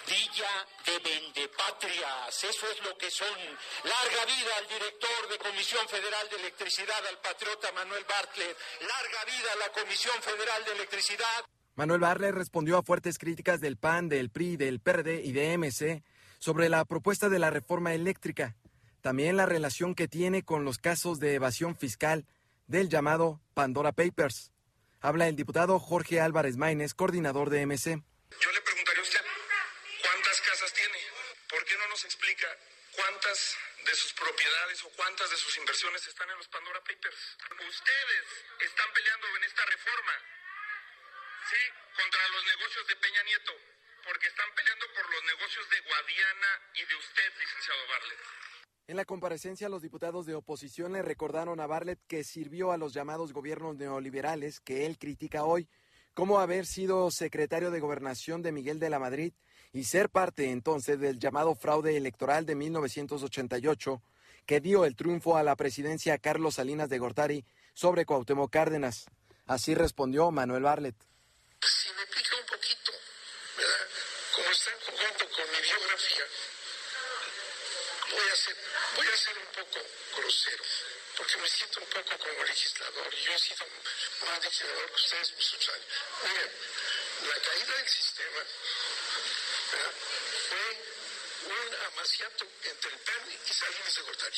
partilla 0.00 0.66
de 0.86 0.98
vendepatrias. 0.98 2.44
Eso 2.44 2.66
es 2.70 2.84
lo 2.84 2.96
que 2.96 3.10
son. 3.10 3.28
Larga 3.84 4.24
vida 4.26 4.52
al 4.58 4.68
director 4.68 5.28
de 5.30 5.38
Comisión 5.38 5.86
Federal 5.88 6.28
de 6.30 6.36
Electricidad, 6.36 7.06
al 7.08 7.18
patriota 7.18 7.72
Manuel 7.72 8.04
Bartlett. 8.08 8.56
Larga 8.80 9.24
vida 9.26 9.52
a 9.52 9.68
la 9.68 9.72
Comisión 9.72 10.14
Federal 10.22 10.64
de 10.64 10.72
Electricidad. 10.72 11.44
Manuel 11.76 12.00
Bartlett 12.00 12.34
respondió 12.34 12.78
a 12.78 12.82
fuertes 12.82 13.18
críticas 13.18 13.60
del 13.60 13.76
PAN, 13.76 14.08
del 14.08 14.30
PRI, 14.30 14.56
del 14.56 14.80
PRD 14.80 15.22
y 15.24 15.32
de 15.32 15.56
MC 15.56 16.02
sobre 16.38 16.68
la 16.68 16.84
propuesta 16.84 17.28
de 17.28 17.38
la 17.38 17.50
reforma 17.50 17.94
eléctrica, 17.94 18.56
también 19.02 19.36
la 19.36 19.46
relación 19.46 19.94
que 19.94 20.08
tiene 20.08 20.42
con 20.42 20.64
los 20.64 20.78
casos 20.78 21.20
de 21.20 21.34
evasión 21.34 21.76
fiscal 21.76 22.26
del 22.66 22.88
llamado 22.88 23.40
Pandora 23.54 23.92
Papers. 23.92 24.52
Habla 25.00 25.28
el 25.28 25.36
diputado 25.36 25.78
Jorge 25.78 26.20
Álvarez 26.20 26.56
Maínez, 26.56 26.92
coordinador 26.94 27.48
de 27.50 27.64
MC. 27.64 28.02
Yo 28.40 28.52
le 28.52 28.60
preguntaría 28.60 29.00
a 29.00 29.02
usted, 29.02 29.20
¿cuántas 30.02 30.40
casas 30.40 30.72
tiene? 30.72 30.98
¿Por 31.48 31.64
qué 31.64 31.76
no 31.76 31.88
nos 31.88 32.04
explica 32.04 32.48
cuántas 32.94 33.56
de 33.84 33.94
sus 33.94 34.12
propiedades 34.12 34.84
o 34.84 34.90
cuántas 34.96 35.30
de 35.30 35.36
sus 35.36 35.56
inversiones 35.58 36.06
están 36.06 36.28
en 36.30 36.36
los 36.36 36.48
Pandora 36.48 36.80
Papers. 36.80 37.38
Ustedes 37.68 38.26
están 38.60 38.88
peleando 38.92 39.26
en 39.36 39.44
esta 39.44 39.64
reforma, 39.66 40.14
sí, 41.48 41.62
contra 41.96 42.28
los 42.28 42.44
negocios 42.44 42.86
de 42.88 42.96
Peña 42.96 43.22
Nieto, 43.24 43.52
porque 44.04 44.28
están 44.28 44.50
peleando 44.54 44.86
por 44.94 45.04
los 45.10 45.24
negocios 45.24 45.70
de 45.70 45.80
Guadiana 45.80 46.52
y 46.74 46.84
de 46.84 46.96
usted, 46.96 47.28
licenciado 47.40 47.80
Barlet. 47.88 48.18
En 48.88 48.96
la 48.96 49.04
comparecencia, 49.04 49.68
los 49.68 49.82
diputados 49.82 50.26
de 50.26 50.34
oposición 50.34 50.92
le 50.92 51.02
recordaron 51.02 51.60
a 51.60 51.66
Barlet 51.66 52.00
que 52.08 52.24
sirvió 52.24 52.72
a 52.72 52.76
los 52.76 52.92
llamados 52.92 53.32
gobiernos 53.32 53.76
neoliberales 53.76 54.60
que 54.60 54.86
él 54.86 54.98
critica 54.98 55.44
hoy, 55.44 55.68
como 56.12 56.40
haber 56.40 56.66
sido 56.66 57.10
secretario 57.12 57.70
de 57.70 57.78
gobernación 57.78 58.42
de 58.42 58.50
Miguel 58.50 58.80
de 58.80 58.90
la 58.90 58.98
Madrid 58.98 59.32
y 59.72 59.84
ser 59.84 60.10
parte 60.10 60.50
entonces 60.50 60.98
del 60.98 61.18
llamado 61.18 61.54
fraude 61.54 61.96
electoral 61.96 62.44
de 62.46 62.54
1988 62.54 64.02
que 64.46 64.60
dio 64.60 64.84
el 64.84 64.96
triunfo 64.96 65.36
a 65.36 65.42
la 65.42 65.54
presidencia 65.56 66.18
Carlos 66.18 66.56
Salinas 66.56 66.88
de 66.88 66.98
Gortari 66.98 67.44
sobre 67.74 68.04
Cuauhtémoc 68.04 68.50
Cárdenas. 68.50 69.06
Así 69.46 69.74
respondió 69.74 70.30
Manuel 70.30 70.64
Barlet. 70.64 70.96
Si 71.60 71.88
me 71.92 72.06
pica 72.06 72.36
un 72.36 72.46
poquito, 72.46 72.92
¿verdad? 73.56 73.86
Como 74.34 74.50
están 74.50 74.74
jugando 74.86 75.24
con 75.30 75.44
mi 75.50 75.60
biografía, 75.60 76.24
voy 78.10 78.28
a 78.30 78.36
ser, 78.36 78.56
voy 78.96 79.06
a 79.06 79.16
ser 79.16 79.36
un 79.38 79.50
poco 79.54 79.78
grosero, 80.16 80.64
porque 81.16 81.36
me 81.38 81.48
siento 81.48 81.80
un 81.80 81.86
poco 81.86 82.18
como 82.18 82.44
legislador 82.44 83.06
y 83.14 83.24
yo 83.24 83.32
he 83.32 83.38
sido 83.38 83.66
más 84.26 84.44
legislador 84.44 84.86
que 84.86 84.94
ustedes 84.94 85.32
muchos 85.34 85.68
años. 85.68 85.86
Miren, 86.26 86.50
la 87.28 87.36
caída 87.42 87.76
del 87.76 87.88
sistema 87.88 88.40
¿verdad? 89.72 89.92
fue 90.48 91.50
un 91.50 91.70
amaciato 91.92 92.44
entre 92.70 92.90
el 92.90 92.98
PAN 93.06 93.22
y 93.28 93.52
Salinas 93.52 93.94
de 93.96 94.02
Gortari. 94.02 94.36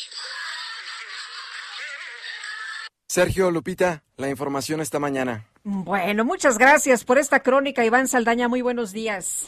Sergio 3.09 3.51
Lupita, 3.51 4.03
la 4.16 4.30
información 4.30 4.80
esta 4.80 4.99
mañana. 4.99 5.47
Bueno, 5.64 6.24
muchas 6.24 6.57
gracias 6.57 7.05
por 7.05 7.18
esta 7.18 7.41
crónica, 7.41 7.85
Iván 7.85 8.09
Saldaña. 8.09 8.49
Muy 8.49 8.62
buenos 8.62 8.93
días. 8.93 9.47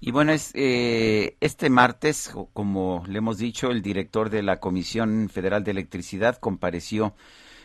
Y 0.00 0.10
bueno, 0.10 0.32
es, 0.32 0.50
eh, 0.54 1.36
este 1.40 1.70
martes, 1.70 2.32
como 2.52 3.04
le 3.06 3.18
hemos 3.18 3.38
dicho, 3.38 3.70
el 3.70 3.82
director 3.82 4.30
de 4.30 4.42
la 4.42 4.58
Comisión 4.58 5.28
Federal 5.28 5.62
de 5.62 5.70
Electricidad 5.70 6.38
compareció, 6.38 7.14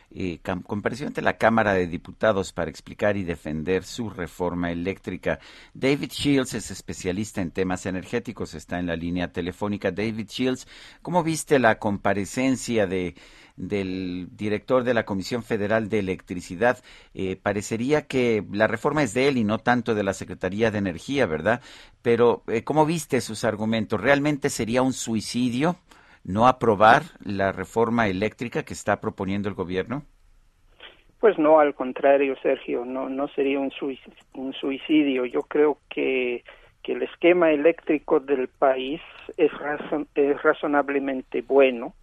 eh, 0.09 0.39
compareció 0.65 1.07
ante 1.07 1.21
la 1.21 1.37
Cámara 1.37 1.73
de 1.73 1.87
Diputados 1.87 2.53
para 2.53 2.69
explicar 2.69 3.17
y 3.17 3.23
defender 3.23 3.83
su 3.83 4.09
reforma 4.09 4.71
eléctrica. 4.71 5.39
David 5.73 6.11
Shields 6.11 6.53
es 6.53 6.71
especialista 6.71 7.41
en 7.41 7.51
temas 7.51 7.85
energéticos, 7.85 8.53
está 8.53 8.79
en 8.79 8.87
la 8.87 8.95
línea 8.95 9.31
telefónica. 9.31 9.91
David 9.91 10.27
Shields, 10.27 10.67
¿cómo 11.01 11.23
viste 11.23 11.59
la 11.59 11.77
comparecencia 11.79 12.87
de 12.87 13.15
del 13.57 14.29
director 14.31 14.83
de 14.83 14.93
la 14.93 15.03
Comisión 15.03 15.43
Federal 15.43 15.89
de 15.89 15.99
Electricidad. 15.99 16.81
Eh, 17.13 17.35
parecería 17.35 18.03
que 18.03 18.45
la 18.51 18.67
reforma 18.67 19.03
es 19.03 19.13
de 19.13 19.27
él 19.27 19.37
y 19.37 19.43
no 19.43 19.57
tanto 19.57 19.95
de 19.95 20.03
la 20.03 20.13
Secretaría 20.13 20.69
de 20.71 20.77
Energía, 20.77 21.25
¿verdad? 21.25 21.61
Pero, 22.03 22.43
eh, 22.47 22.63
¿cómo 22.63 22.85
viste 22.85 23.19
sus 23.19 23.43
argumentos? 23.43 23.99
¿Realmente 23.99 24.49
sería 24.51 24.83
un 24.83 24.93
suicidio 24.93 25.75
no 26.27 26.47
aprobar 26.47 27.01
la 27.23 27.51
reforma 27.51 28.07
eléctrica 28.07 28.63
que 28.63 28.73
está 28.73 29.01
proponiendo 29.01 29.49
el 29.49 29.55
gobierno? 29.55 30.03
Pues 31.19 31.39
no, 31.39 31.59
al 31.59 31.73
contrario, 31.73 32.35
Sergio, 32.43 32.85
no, 32.85 33.09
no 33.09 33.27
sería 33.29 33.59
un 33.59 33.71
suicidio. 34.53 35.25
Yo 35.25 35.41
creo 35.41 35.79
que, 35.89 36.43
que 36.83 36.93
el 36.93 37.01
esquema 37.01 37.51
eléctrico 37.51 38.19
del 38.19 38.49
país 38.49 39.01
es, 39.37 39.51
es 40.13 40.43
razonablemente 40.43 41.41
bueno 41.41 41.95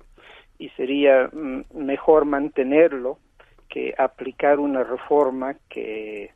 y 0.58 0.70
sería 0.70 1.30
mm, 1.32 1.62
mejor 1.74 2.24
mantenerlo 2.24 3.18
que 3.68 3.94
aplicar 3.96 4.58
una 4.58 4.84
reforma 4.84 5.54
que, 5.68 6.30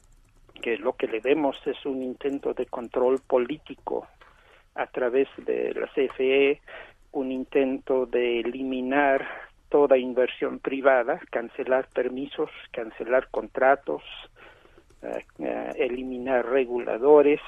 que 0.61 0.77
lo 0.77 0.93
que 0.95 1.07
le 1.07 1.21
vemos 1.21 1.57
es 1.67 1.85
un 1.87 2.03
intento 2.03 2.53
de 2.53 2.67
control 2.67 3.21
político 3.27 4.07
a 4.75 4.87
través 4.87 5.29
de 5.39 5.75
la 5.75 5.87
CFE, 5.89 6.61
un 7.13 7.33
intento 7.33 8.07
de 8.07 8.41
eliminar 8.41 9.27
toda 9.69 9.99
inversión 9.99 10.59
privada, 10.59 11.21
cancelar 11.31 11.89
permisos, 11.89 12.51
cancelar 12.73 13.29
contratos, 13.31 14.03
uh, 15.03 15.43
uh, 15.43 15.73
eliminar 15.77 16.47
reguladores, 16.47 17.41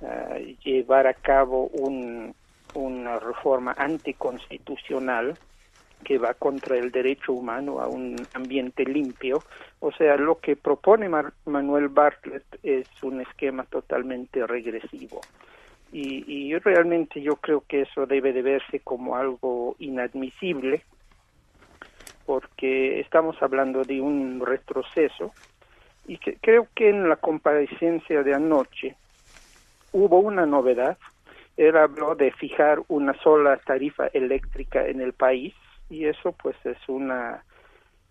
uh, 0.00 0.38
llevar 0.64 1.06
a 1.06 1.14
cabo 1.14 1.68
un, 1.68 2.34
una 2.74 3.18
reforma 3.18 3.74
anticonstitucional 3.78 5.38
que 6.04 6.18
va 6.18 6.34
contra 6.34 6.76
el 6.76 6.90
derecho 6.90 7.32
humano 7.32 7.80
a 7.80 7.88
un 7.88 8.16
ambiente 8.34 8.84
limpio. 8.84 9.42
O 9.80 9.92
sea, 9.92 10.16
lo 10.16 10.38
que 10.38 10.56
propone 10.56 11.08
Mar 11.08 11.32
Manuel 11.44 11.88
Bartlett 11.88 12.44
es 12.62 12.88
un 13.02 13.20
esquema 13.20 13.64
totalmente 13.64 14.46
regresivo. 14.46 15.20
Y, 15.92 16.24
y, 16.26 16.56
realmente 16.58 17.20
yo 17.20 17.36
creo 17.36 17.64
que 17.66 17.82
eso 17.82 18.06
debe 18.06 18.32
de 18.32 18.42
verse 18.42 18.78
como 18.80 19.16
algo 19.16 19.74
inadmisible, 19.80 20.84
porque 22.26 23.00
estamos 23.00 23.42
hablando 23.42 23.84
de 23.84 24.00
un 24.00 24.40
retroceso 24.46 25.32
y 26.06 26.18
que 26.18 26.36
creo 26.40 26.68
que 26.74 26.90
en 26.90 27.08
la 27.08 27.16
comparecencia 27.16 28.22
de 28.22 28.34
anoche 28.34 28.96
hubo 29.92 30.20
una 30.20 30.46
novedad. 30.46 30.98
Él 31.56 31.76
habló 31.76 32.14
de 32.14 32.32
fijar 32.32 32.80
una 32.88 33.14
sola 33.22 33.56
tarifa 33.58 34.06
eléctrica 34.08 34.86
en 34.86 35.00
el 35.00 35.12
país 35.12 35.54
y 35.88 36.06
eso 36.06 36.32
pues 36.32 36.56
es 36.64 36.78
una 36.88 37.44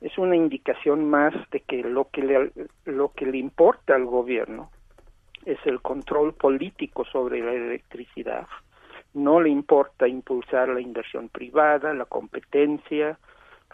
es 0.01 0.17
una 0.17 0.35
indicación 0.35 1.09
más 1.09 1.33
de 1.51 1.61
que 1.61 1.83
lo 1.83 2.09
que 2.09 2.21
le 2.21 2.51
lo 2.85 3.11
que 3.13 3.25
le 3.25 3.37
importa 3.37 3.95
al 3.95 4.05
gobierno 4.05 4.69
es 5.45 5.59
el 5.65 5.81
control 5.81 6.33
político 6.33 7.05
sobre 7.05 7.39
la 7.39 7.53
electricidad. 7.53 8.47
No 9.13 9.41
le 9.41 9.49
importa 9.49 10.07
impulsar 10.07 10.69
la 10.69 10.81
inversión 10.81 11.29
privada 11.29 11.93
la 11.93 12.05
competencia 12.05 13.17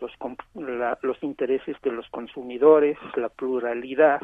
los 0.01 0.11
la, 0.55 0.97
los 1.01 1.21
intereses 1.23 1.77
de 1.81 1.91
los 1.91 2.07
consumidores 2.09 2.97
la 3.15 3.29
pluralidad 3.29 4.21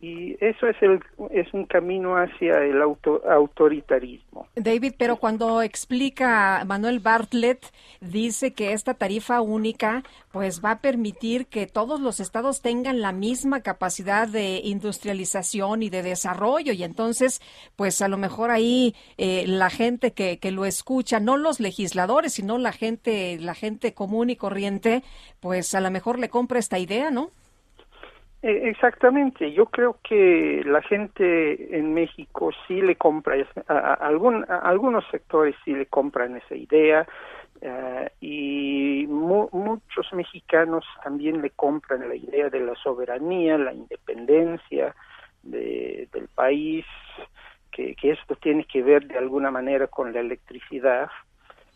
y 0.00 0.36
eso 0.40 0.66
es 0.66 0.76
el 0.80 1.00
es 1.30 1.52
un 1.52 1.66
camino 1.66 2.14
hacia 2.16 2.64
el 2.64 2.80
auto, 2.80 3.22
autoritarismo. 3.28 4.48
David, 4.56 4.94
pero 4.96 5.16
cuando 5.16 5.60
explica 5.60 6.64
Manuel 6.66 7.00
Bartlett 7.00 7.66
dice 8.00 8.54
que 8.54 8.72
esta 8.72 8.94
tarifa 8.94 9.42
única 9.42 10.02
pues 10.32 10.64
va 10.64 10.72
a 10.72 10.80
permitir 10.80 11.48
que 11.48 11.66
todos 11.66 12.00
los 12.00 12.18
estados 12.18 12.62
tengan 12.62 13.02
la 13.02 13.12
misma 13.12 13.60
capacidad 13.60 14.26
de 14.26 14.62
industrialización 14.64 15.82
y 15.82 15.90
de 15.90 16.02
desarrollo 16.02 16.72
y 16.72 16.82
entonces 16.82 17.42
pues 17.76 18.00
a 18.00 18.08
lo 18.08 18.16
mejor 18.16 18.50
ahí 18.50 18.94
eh, 19.18 19.44
la 19.46 19.68
gente 19.68 20.12
que, 20.12 20.38
que 20.38 20.50
lo 20.50 20.64
escucha, 20.64 21.20
no 21.20 21.36
los 21.36 21.60
legisladores, 21.60 22.32
sino 22.32 22.56
la 22.56 22.72
gente 22.72 23.38
la 23.38 23.54
gente 23.54 23.92
común 23.92 24.30
y 24.30 24.36
corriente, 24.36 25.02
pues 25.40 25.74
a 25.74 25.80
lo 25.80 25.90
mejor 25.90 26.18
le 26.18 26.30
compra 26.30 26.58
esta 26.58 26.78
idea, 26.78 27.10
¿no? 27.10 27.30
Exactamente, 28.42 29.52
yo 29.52 29.66
creo 29.66 29.98
que 30.02 30.62
la 30.64 30.80
gente 30.80 31.76
en 31.76 31.92
México 31.92 32.50
sí 32.66 32.80
le 32.80 32.96
compra, 32.96 33.34
a, 33.68 33.74
a, 33.74 34.06
algunos 34.06 35.04
sectores 35.10 35.54
sí 35.62 35.74
le 35.74 35.84
compran 35.84 36.36
esa 36.38 36.54
idea 36.54 37.06
uh, 37.60 38.08
y 38.18 39.06
mu 39.10 39.50
muchos 39.52 40.10
mexicanos 40.14 40.86
también 41.04 41.42
le 41.42 41.50
compran 41.50 42.08
la 42.08 42.14
idea 42.14 42.48
de 42.48 42.60
la 42.60 42.74
soberanía, 42.76 43.58
la 43.58 43.74
independencia 43.74 44.94
de, 45.42 46.08
del 46.10 46.28
país, 46.28 46.86
que, 47.70 47.94
que 47.94 48.12
esto 48.12 48.36
tiene 48.36 48.64
que 48.64 48.82
ver 48.82 49.06
de 49.06 49.18
alguna 49.18 49.50
manera 49.50 49.86
con 49.86 50.14
la 50.14 50.20
electricidad. 50.20 51.10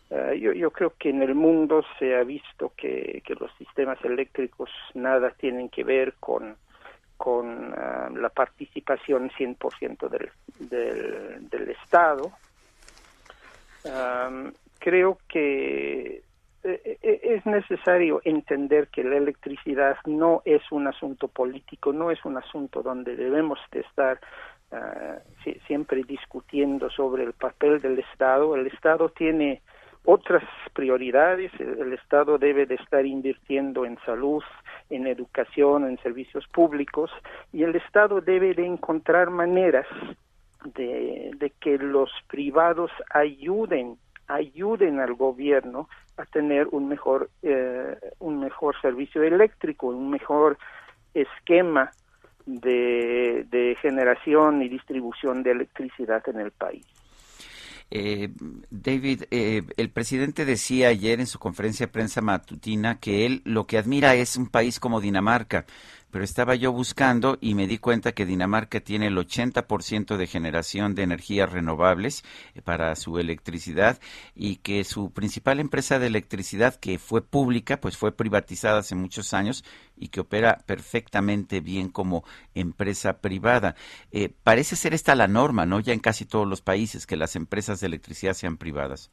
Uh, 0.09 0.33
yo, 0.33 0.53
yo 0.53 0.69
creo 0.69 0.93
que 0.99 1.09
en 1.09 1.23
el 1.23 1.33
mundo 1.33 1.83
se 1.97 2.15
ha 2.15 2.23
visto 2.23 2.73
que, 2.77 3.23
que 3.25 3.33
los 3.33 3.51
sistemas 3.57 3.97
eléctricos 4.05 4.69
nada 4.93 5.31
tienen 5.31 5.69
que 5.69 5.83
ver 5.83 6.13
con, 6.19 6.55
con 7.17 7.73
uh, 7.73 8.15
la 8.15 8.29
participación 8.29 9.31
100% 9.31 10.09
del, 10.09 10.29
del, 10.59 11.49
del 11.49 11.69
Estado. 11.69 12.31
Um, 13.83 14.51
creo 14.79 15.17
que 15.27 16.23
es 16.63 17.45
necesario 17.45 18.21
entender 18.23 18.87
que 18.87 19.03
la 19.03 19.17
electricidad 19.17 19.97
no 20.05 20.41
es 20.45 20.63
un 20.71 20.87
asunto 20.87 21.27
político, 21.27 21.93
no 21.93 22.09
es 22.09 22.25
un 22.25 22.37
asunto 22.37 22.81
donde 22.81 23.15
debemos 23.15 23.59
de 23.71 23.81
estar 23.81 24.19
uh, 24.71 25.51
siempre 25.67 26.03
discutiendo 26.03 26.89
sobre 26.89 27.23
el 27.23 27.33
papel 27.33 27.81
del 27.81 27.99
Estado. 27.99 28.55
El 28.55 28.65
Estado 28.67 29.09
tiene 29.09 29.61
otras 30.05 30.43
prioridades. 30.73 31.51
El, 31.59 31.93
Estado 31.93 32.37
debe 32.37 32.65
de 32.65 32.75
estar 32.75 33.05
invirtiendo 33.05 33.85
en 33.85 33.97
salud, 34.05 34.43
en 34.89 35.07
educación, 35.07 35.85
en 35.85 35.97
servicios 35.99 36.47
públicos, 36.47 37.11
y 37.51 37.63
el 37.63 37.75
Estado 37.75 38.21
debe 38.21 38.53
de 38.53 38.65
encontrar 38.65 39.29
maneras 39.29 39.87
de, 40.75 41.31
de 41.37 41.49
que 41.59 41.77
los 41.77 42.11
privados 42.27 42.91
ayuden 43.11 43.97
ayuden 44.27 44.99
al 44.99 45.13
gobierno 45.13 45.87
a 46.17 46.25
tener 46.25 46.67
un 46.71 46.87
mejor 46.87 47.29
eh, 47.43 47.95
un 48.19 48.39
mejor 48.39 48.75
servicio 48.81 49.21
eléctrico, 49.21 49.87
un 49.87 50.09
mejor 50.09 50.57
esquema 51.13 51.91
de, 52.45 53.45
de 53.49 53.77
generación 53.81 54.61
y 54.61 54.69
distribución 54.69 55.43
de 55.43 55.51
electricidad 55.51 56.27
en 56.27 56.39
el 56.39 56.51
país. 56.51 56.85
Eh, 57.91 58.29
David, 58.69 59.23
eh, 59.31 59.63
el 59.77 59.89
presidente 59.89 60.43
decía 60.43 60.89
ayer 60.89 61.19
en 61.19 61.27
su 61.27 61.39
conferencia 61.39 61.85
de 61.85 61.91
prensa 61.91 62.21
matutina 62.21 62.99
que 62.99 63.25
él 63.25 63.41
lo 63.45 63.67
que 63.67 63.77
admira 63.77 64.15
es 64.15 64.37
un 64.37 64.47
país 64.47 64.79
como 64.79 65.01
Dinamarca, 65.01 65.65
pero 66.15 66.23
estaba 66.23 66.55
yo 66.55 66.71
buscando 66.71 67.37
y 67.41 67.55
me 67.55 67.67
di 67.67 67.77
cuenta 67.77 68.13
que 68.13 68.25
Dinamarca 68.25 68.79
tiene 68.79 69.07
el 69.07 69.17
80% 69.17 70.15
de 70.15 70.27
generación 70.27 70.95
de 70.95 71.03
energías 71.03 71.51
renovables 71.51 72.23
eh, 72.53 72.61
para 72.61 72.95
su 72.95 73.19
electricidad 73.19 73.99
y 74.33 74.55
que 74.55 74.85
su 74.85 75.11
principal 75.11 75.59
empresa 75.59 75.99
de 75.99 76.07
electricidad 76.07 76.75
que 76.75 76.99
fue 76.99 77.21
pública, 77.21 77.81
pues 77.81 77.97
fue 77.97 78.13
privatizada 78.13 78.79
hace 78.79 78.95
muchos 78.95 79.33
años 79.33 79.65
y 79.97 80.07
que 80.07 80.21
opera 80.21 80.59
perfectamente 80.65 81.59
bien 81.59 81.89
como 81.89 82.23
empresa 82.53 83.19
privada. 83.19 83.75
Eh, 84.13 84.31
parece 84.41 84.77
ser 84.77 84.93
esta 84.93 85.15
la 85.15 85.27
norma, 85.27 85.65
¿no? 85.65 85.81
Ya 85.81 85.91
en 85.91 85.99
casi 85.99 86.23
todos 86.23 86.47
los 86.47 86.61
países 86.61 87.05
que 87.05 87.17
las 87.17 87.35
empresas 87.35 87.81
de 87.81 87.87
electricidad 87.87 88.35
sean 88.35 88.55
privadas. 88.55 89.11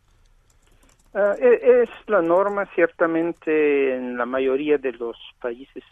Uh, 1.15 1.35
es 1.43 1.91
la 2.07 2.23
norma 2.23 2.65
ciertamente 2.77 3.97
en 3.97 4.17
la 4.17 4.25
mayoría 4.25 4.79
de 4.79 4.93
los 4.93 5.17
países 5.41 5.83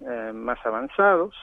eh, 0.00 0.32
más 0.32 0.58
avanzados. 0.64 1.34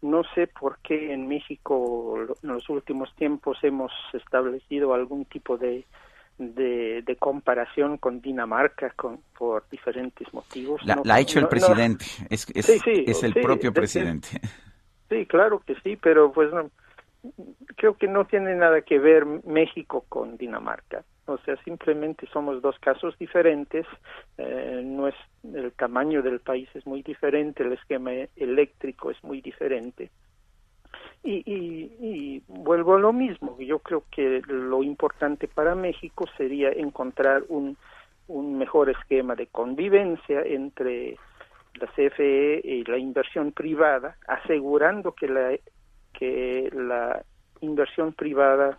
No 0.00 0.22
sé 0.34 0.46
por 0.46 0.78
qué 0.78 1.12
en 1.12 1.26
México 1.26 2.16
en 2.42 2.48
los 2.48 2.68
últimos 2.68 3.14
tiempos 3.16 3.58
hemos 3.62 3.92
establecido 4.12 4.94
algún 4.94 5.24
tipo 5.24 5.58
de, 5.58 5.84
de, 6.38 7.16
comparación 7.18 7.96
con 7.96 8.20
Dinamarca 8.20 8.90
con, 8.90 9.20
por 9.36 9.68
diferentes 9.70 10.32
motivos. 10.32 10.80
La, 10.84 11.02
ha 11.14 11.20
hecho 11.20 11.40
el 11.40 11.48
presidente, 11.48 12.04
es, 12.30 12.46
es, 12.54 13.22
el 13.24 13.34
propio 13.34 13.72
presidente. 13.72 14.28
Sí, 15.08 15.26
claro 15.26 15.60
que 15.66 15.74
sí, 15.82 15.96
pero 15.96 16.30
pues 16.32 16.50
creo 17.76 17.96
que 17.96 18.08
no 18.08 18.26
tiene 18.26 18.54
nada 18.54 18.82
que 18.82 18.98
ver 18.98 19.24
México 19.26 20.04
con 20.08 20.36
Dinamarca. 20.36 21.04
O 21.26 21.38
sea, 21.38 21.56
simplemente 21.62 22.26
somos 22.32 22.62
dos 22.62 22.78
casos 22.78 23.16
diferentes. 23.18 23.86
Eh, 24.38 24.82
no 24.84 25.08
es 25.08 25.14
el 25.44 25.72
tamaño 25.72 26.22
del 26.22 26.40
país 26.40 26.68
es 26.74 26.86
muy 26.86 27.02
diferente, 27.02 27.62
el 27.62 27.72
esquema 27.72 28.12
eléctrico 28.36 29.10
es 29.10 29.22
muy 29.22 29.40
diferente. 29.40 30.10
Y, 31.22 31.42
y, 31.46 32.42
vuelvo 32.46 32.94
a 32.94 33.00
lo 33.00 33.12
mismo. 33.12 33.58
Yo 33.60 33.80
creo 33.80 34.04
que 34.10 34.40
lo 34.46 34.82
importante 34.82 35.48
para 35.48 35.74
México 35.74 36.24
sería 36.36 36.70
encontrar 36.70 37.42
un, 37.48 37.76
un 38.28 38.56
mejor 38.56 38.88
esquema 38.88 39.34
de 39.34 39.48
convivencia 39.48 40.40
entre 40.42 41.18
la 41.74 41.86
CFE 41.88 42.60
y 42.64 42.84
la 42.84 42.98
inversión 42.98 43.52
privada, 43.52 44.16
asegurando 44.26 45.12
que 45.12 45.28
la 45.28 45.58
que 46.18 46.68
la 46.74 47.22
inversión 47.60 48.12
privada 48.12 48.78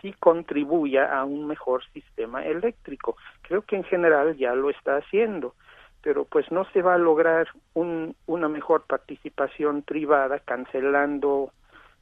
sí 0.00 0.14
contribuya 0.18 1.14
a 1.14 1.24
un 1.24 1.46
mejor 1.46 1.84
sistema 1.92 2.44
eléctrico. 2.44 3.16
Creo 3.42 3.62
que 3.62 3.76
en 3.76 3.84
general 3.84 4.36
ya 4.36 4.54
lo 4.54 4.70
está 4.70 4.96
haciendo, 4.96 5.54
pero 6.02 6.24
pues 6.24 6.50
no 6.50 6.64
se 6.72 6.80
va 6.80 6.94
a 6.94 6.98
lograr 6.98 7.48
un, 7.74 8.16
una 8.26 8.48
mejor 8.48 8.86
participación 8.86 9.82
privada 9.82 10.38
cancelando 10.38 11.52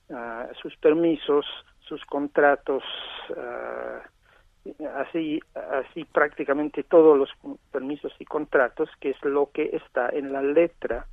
uh, 0.09 0.55
sus 0.61 0.77
permisos, 0.77 1.45
sus 1.81 2.05
contratos, 2.05 2.85
uh, 3.31 4.79
así, 4.97 5.41
así 5.55 6.05
prácticamente 6.05 6.85
todos 6.85 7.19
los 7.19 7.31
permisos 7.73 8.13
y 8.21 8.25
contratos, 8.25 8.89
que 9.01 9.11
es 9.11 9.25
lo 9.25 9.51
que 9.51 9.71
está 9.73 10.09
en 10.11 10.33
la 10.33 10.41
letra 10.41 11.07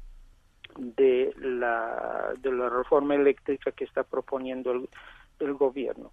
de 0.80 1.34
la, 1.38 2.34
de 2.40 2.52
la 2.52 2.70
reforma 2.70 3.16
eléctrica 3.16 3.72
que 3.72 3.84
está 3.84 4.04
proponiendo 4.04 4.72
el, 4.72 4.90
el 5.40 5.54
gobierno. 5.54 6.12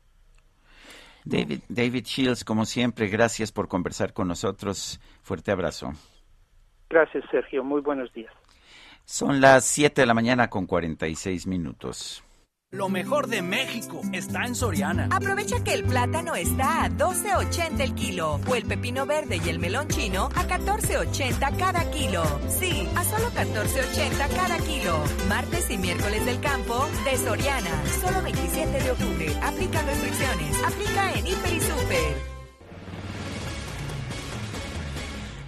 David, 1.25 1.61
David 1.69 2.05
Shields, 2.05 2.45
como 2.45 2.65
siempre, 2.65 3.09
gracias 3.09 3.51
por 3.51 3.67
conversar 3.67 4.13
con 4.13 4.29
nosotros. 4.29 5.01
Fuerte 5.23 5.51
abrazo. 5.51 5.93
Gracias, 6.89 7.25
Sergio. 7.31 7.65
Muy 7.65 7.81
buenos 7.81 8.13
días. 8.13 8.33
Son 9.05 9.41
las 9.41 9.65
7 9.65 10.03
de 10.03 10.07
la 10.07 10.15
mañana 10.15 10.49
con 10.49 10.67
46 10.67 11.47
minutos. 11.47 12.25
Lo 12.73 12.89
mejor 12.89 13.29
de 13.29 13.43
México 13.43 14.01
está 14.13 14.45
en 14.45 14.57
Soriana. 14.57 15.09
Aprovecha 15.13 15.63
que 15.63 15.73
el 15.73 15.85
plátano 15.85 16.35
está 16.35 16.83
a 16.83 16.91
12.80 16.91 17.81
el 17.81 17.95
kilo 17.95 18.41
o 18.45 18.55
el 18.57 18.65
pepino 18.65 19.07
verde 19.07 19.41
y 19.43 19.49
el 19.49 19.61
melón 19.61 19.87
chino 19.87 20.31
a 20.35 20.49
14.80 20.49 21.57
cada 21.59 21.89
kilo. 21.93 22.25
Sí, 22.49 22.89
a 22.97 23.05
solo 23.05 23.31
14.80 23.31 24.35
cada 24.35 24.59
kilo. 24.59 24.99
Martes 25.29 25.71
y 25.71 25.79
miércoles 25.79 26.27
del 26.27 26.41
campo 26.41 26.89
de 27.05 27.17
Soriana. 27.17 27.71
Solo 28.01 28.21
27 28.23 28.83
de 28.83 28.91
octubre. 28.91 29.29
Aplica 29.45 29.83
restricciones. 29.83 30.57
Aplica 30.65 31.13
en 31.13 31.27
Hiper 31.29 31.53
y 31.55 31.61
Super. 31.61 32.36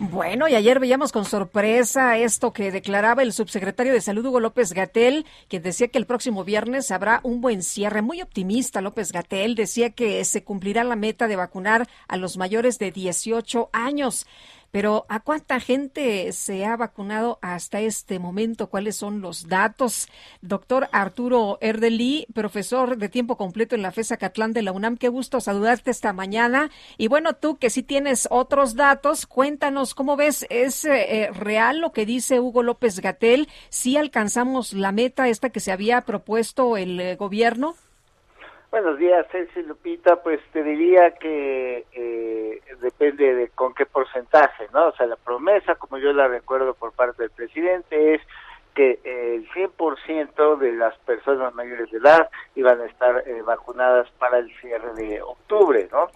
Bueno, 0.00 0.46
y 0.46 0.54
ayer 0.54 0.78
veíamos 0.78 1.10
con 1.10 1.24
sorpresa 1.24 2.16
esto 2.18 2.52
que 2.52 2.70
declaraba 2.70 3.24
el 3.24 3.32
subsecretario 3.32 3.92
de 3.92 4.00
Salud 4.00 4.26
Hugo 4.26 4.38
López 4.38 4.72
Gatel, 4.72 5.26
quien 5.48 5.64
decía 5.64 5.88
que 5.88 5.98
el 5.98 6.06
próximo 6.06 6.44
viernes 6.44 6.92
habrá 6.92 7.18
un 7.24 7.40
buen 7.40 7.64
cierre. 7.64 8.00
Muy 8.00 8.22
optimista 8.22 8.80
López 8.80 9.10
Gatel, 9.10 9.56
decía 9.56 9.90
que 9.90 10.24
se 10.24 10.44
cumplirá 10.44 10.84
la 10.84 10.94
meta 10.94 11.26
de 11.26 11.34
vacunar 11.34 11.88
a 12.06 12.16
los 12.16 12.36
mayores 12.36 12.78
de 12.78 12.92
18 12.92 13.70
años. 13.72 14.24
Pero 14.70 15.06
¿a 15.08 15.20
cuánta 15.20 15.60
gente 15.60 16.32
se 16.32 16.66
ha 16.66 16.76
vacunado 16.76 17.38
hasta 17.40 17.80
este 17.80 18.18
momento? 18.18 18.68
¿Cuáles 18.68 18.96
son 18.96 19.20
los 19.20 19.48
datos? 19.48 20.08
Doctor 20.42 20.88
Arturo 20.92 21.58
Erdeli, 21.60 22.26
profesor 22.34 22.98
de 22.98 23.08
tiempo 23.08 23.36
completo 23.36 23.74
en 23.74 23.82
la 23.82 23.92
FESA 23.92 24.18
Catlán 24.18 24.52
de 24.52 24.62
la 24.62 24.72
UNAM, 24.72 24.96
qué 24.96 25.08
gusto 25.08 25.40
saludarte 25.40 25.90
esta 25.90 26.12
mañana. 26.12 26.70
Y 26.98 27.08
bueno, 27.08 27.34
tú 27.34 27.56
que 27.56 27.70
sí 27.70 27.82
tienes 27.82 28.28
otros 28.30 28.74
datos, 28.74 29.26
cuéntanos 29.26 29.94
cómo 29.94 30.16
ves, 30.16 30.46
¿es 30.50 30.84
eh, 30.84 31.30
real 31.32 31.80
lo 31.80 31.92
que 31.92 32.06
dice 32.06 32.40
Hugo 32.40 32.62
López 32.62 33.00
Gatel? 33.00 33.48
¿Sí 33.70 33.96
alcanzamos 33.96 34.72
la 34.74 34.92
meta 34.92 35.28
esta 35.28 35.50
que 35.50 35.60
se 35.60 35.72
había 35.72 36.02
propuesto 36.02 36.76
el 36.76 37.00
eh, 37.00 37.16
gobierno? 37.16 37.74
Buenos 38.70 38.98
días, 38.98 39.26
Celsi 39.32 39.62
Lupita. 39.62 40.16
Pues 40.22 40.40
te 40.52 40.62
diría 40.62 41.12
que 41.12 41.86
eh, 41.90 42.60
depende 42.82 43.34
de 43.34 43.48
con 43.48 43.72
qué 43.72 43.86
porcentaje, 43.86 44.68
¿no? 44.74 44.88
O 44.88 44.92
sea, 44.92 45.06
la 45.06 45.16
promesa, 45.16 45.76
como 45.76 45.96
yo 45.96 46.12
la 46.12 46.28
recuerdo 46.28 46.74
por 46.74 46.92
parte 46.92 47.22
del 47.22 47.30
presidente, 47.30 48.14
es 48.14 48.20
que 48.74 49.00
el 49.04 49.48
100% 49.52 50.58
de 50.58 50.72
las 50.72 50.96
personas 50.98 51.54
mayores 51.54 51.90
de 51.90 51.98
edad 51.98 52.28
iban 52.54 52.80
a 52.82 52.84
estar 52.84 53.24
eh, 53.26 53.40
vacunadas 53.40 54.10
para 54.18 54.38
el 54.38 54.54
cierre 54.60 54.92
de 54.94 55.22
octubre, 55.22 55.88
¿no? 55.90 56.08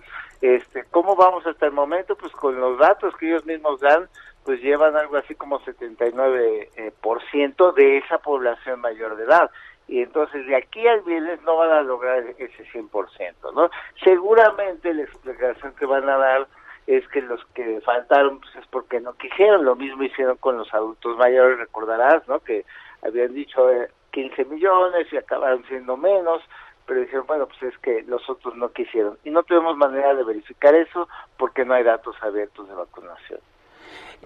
Este, 0.43 0.85
¿Cómo 0.91 1.17
vamos 1.17 1.47
hasta 1.47 1.65
el 1.65 1.73
momento? 1.73 2.17
Pues 2.17 2.33
con 2.33 2.61
los 2.61 2.79
datos 2.79 3.17
que 3.17 3.29
ellos 3.29 3.47
mismos 3.47 3.81
dan, 3.81 4.09
pues 4.45 4.61
llevan 4.61 4.97
algo 4.97 5.17
así 5.17 5.35
como 5.35 5.59
79% 5.61 6.69
eh, 6.77 6.93
por 7.01 7.23
ciento 7.31 7.73
de 7.73 7.99
esa 7.99 8.19
población 8.19 8.81
mayor 8.81 9.17
de 9.17 9.25
edad 9.25 9.51
y 9.89 10.03
entonces 10.03 10.47
de 10.47 10.57
aquí 10.57 10.87
al 10.87 11.01
viernes 11.03 11.43
no 11.43 11.57
van 11.57 11.71
a 11.71 11.83
lograr 11.83 12.25
ese 12.39 12.65
100%, 12.73 13.55
¿no? 13.55 13.71
Seguramente 14.03 14.95
la 14.95 15.03
explicación 15.03 15.75
que 15.75 15.87
van 15.87 16.09
a 16.09 16.17
dar 16.17 16.49
es 16.87 17.07
que 17.09 17.23
los 17.23 17.45
que 17.55 17.81
faltaron 17.83 18.41
pues 18.41 18.57
es 18.57 18.67
porque 18.69 19.01
no 19.01 19.13
quisieron, 19.15 19.65
lo 19.65 19.77
mismo 19.77 20.03
hicieron 20.03 20.37
con 20.37 20.57
los 20.57 20.73
adultos 20.75 21.17
mayores, 21.17 21.59
recordarás, 21.59 22.27
¿no? 22.29 22.41
Que 22.41 22.65
habían 23.03 23.35
dicho 23.35 23.69
15 24.11 24.43
eh, 24.43 24.45
millones 24.47 25.07
y 25.13 25.17
acabaron 25.17 25.65
siendo 25.69 25.97
menos, 25.97 26.43
pero 26.87 27.01
dijeron, 27.01 27.27
bueno, 27.27 27.47
pues 27.47 27.75
es 27.75 27.79
que 27.79 28.03
los 28.03 28.29
otros 28.29 28.57
no 28.57 28.73
quisieron. 28.73 29.17
Y 29.25 29.31
no 29.31 29.43
tenemos 29.45 29.77
manera 29.77 30.15
de 30.15 30.25
verificar 30.25 30.75
eso 30.75 31.09
porque 31.37 31.65
no 31.65 31.75
hay 31.75 31.85
datos 31.85 32.17
abiertos 32.21 32.69
de 32.69 32.75
vacunación. 32.75 33.41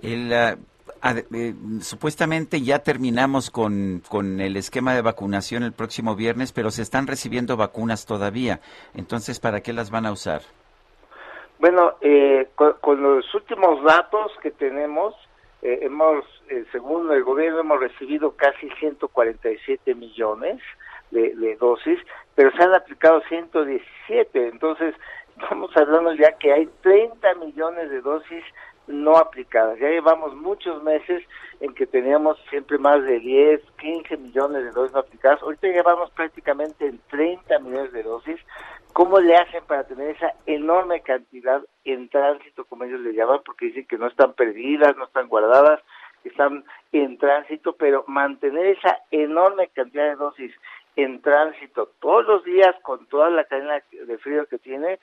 El, 0.02 0.32
uh, 0.32 0.58
eh, 1.02 1.54
supuestamente 1.80 2.60
ya 2.62 2.80
terminamos 2.80 3.50
con, 3.50 4.02
con 4.08 4.40
el 4.40 4.56
esquema 4.56 4.94
de 4.94 5.02
vacunación 5.02 5.62
el 5.62 5.72
próximo 5.72 6.14
viernes, 6.16 6.52
pero 6.52 6.70
se 6.70 6.82
están 6.82 7.06
recibiendo 7.06 7.56
vacunas 7.56 8.06
todavía. 8.06 8.60
Entonces, 8.94 9.40
¿para 9.40 9.60
qué 9.60 9.72
las 9.72 9.90
van 9.90 10.06
a 10.06 10.12
usar? 10.12 10.42
Bueno, 11.58 11.94
eh, 12.00 12.48
con, 12.54 13.02
los 13.02 13.34
últimos 13.34 13.82
datos 13.84 14.32
que 14.42 14.50
tenemos, 14.50 15.14
eh, 15.62 15.80
hemos, 15.82 16.24
según 16.72 17.10
el 17.12 17.24
gobierno, 17.24 17.60
hemos 17.60 17.80
recibido 17.80 18.32
casi 18.32 18.68
147 18.78 19.94
millones 19.94 20.60
de, 21.10 21.34
de 21.34 21.56
dosis, 21.56 21.98
pero 22.34 22.50
se 22.52 22.62
han 22.62 22.74
aplicado 22.74 23.22
117. 23.28 24.48
Entonces, 24.48 24.94
estamos 25.40 25.74
hablando 25.76 26.14
ya 26.14 26.32
que 26.32 26.52
hay 26.52 26.68
30 26.82 27.34
millones 27.36 27.90
de 27.90 28.00
dosis 28.00 28.44
no 28.86 29.16
aplicadas. 29.16 29.78
Ya 29.78 29.88
llevamos 29.88 30.34
muchos 30.34 30.82
meses 30.82 31.22
en 31.60 31.74
que 31.74 31.86
teníamos 31.86 32.38
siempre 32.50 32.78
más 32.78 33.02
de 33.02 33.18
10, 33.18 33.60
15 33.78 34.16
millones 34.18 34.64
de 34.64 34.70
dosis 34.70 34.92
no 34.92 35.00
aplicadas. 35.00 35.42
Ahorita 35.42 35.68
llevamos 35.68 36.10
prácticamente 36.10 36.86
en 36.86 37.00
30 37.08 37.58
millones 37.60 37.92
de 37.92 38.02
dosis, 38.02 38.40
¿Cómo 38.96 39.20
le 39.20 39.36
hacen 39.36 39.62
para 39.66 39.84
tener 39.84 40.16
esa 40.16 40.32
enorme 40.46 41.02
cantidad 41.02 41.60
en 41.84 42.08
tránsito, 42.08 42.64
como 42.64 42.84
ellos 42.84 43.00
le 43.00 43.12
llaman? 43.12 43.40
Porque 43.44 43.66
dicen 43.66 43.86
que 43.86 43.98
no 43.98 44.06
están 44.06 44.32
perdidas, 44.32 44.96
no 44.96 45.04
están 45.04 45.28
guardadas, 45.28 45.82
están 46.24 46.64
en 46.92 47.18
tránsito, 47.18 47.74
pero 47.74 48.04
mantener 48.06 48.68
esa 48.68 48.96
enorme 49.10 49.68
cantidad 49.74 50.08
de 50.08 50.16
dosis 50.16 50.50
en 50.96 51.20
tránsito 51.20 51.90
todos 52.00 52.24
los 52.24 52.44
días 52.44 52.74
con 52.80 53.04
toda 53.08 53.28
la 53.28 53.44
cadena 53.44 53.82
de 53.90 54.16
frío 54.16 54.46
que 54.46 54.56
tiene, 54.56 54.98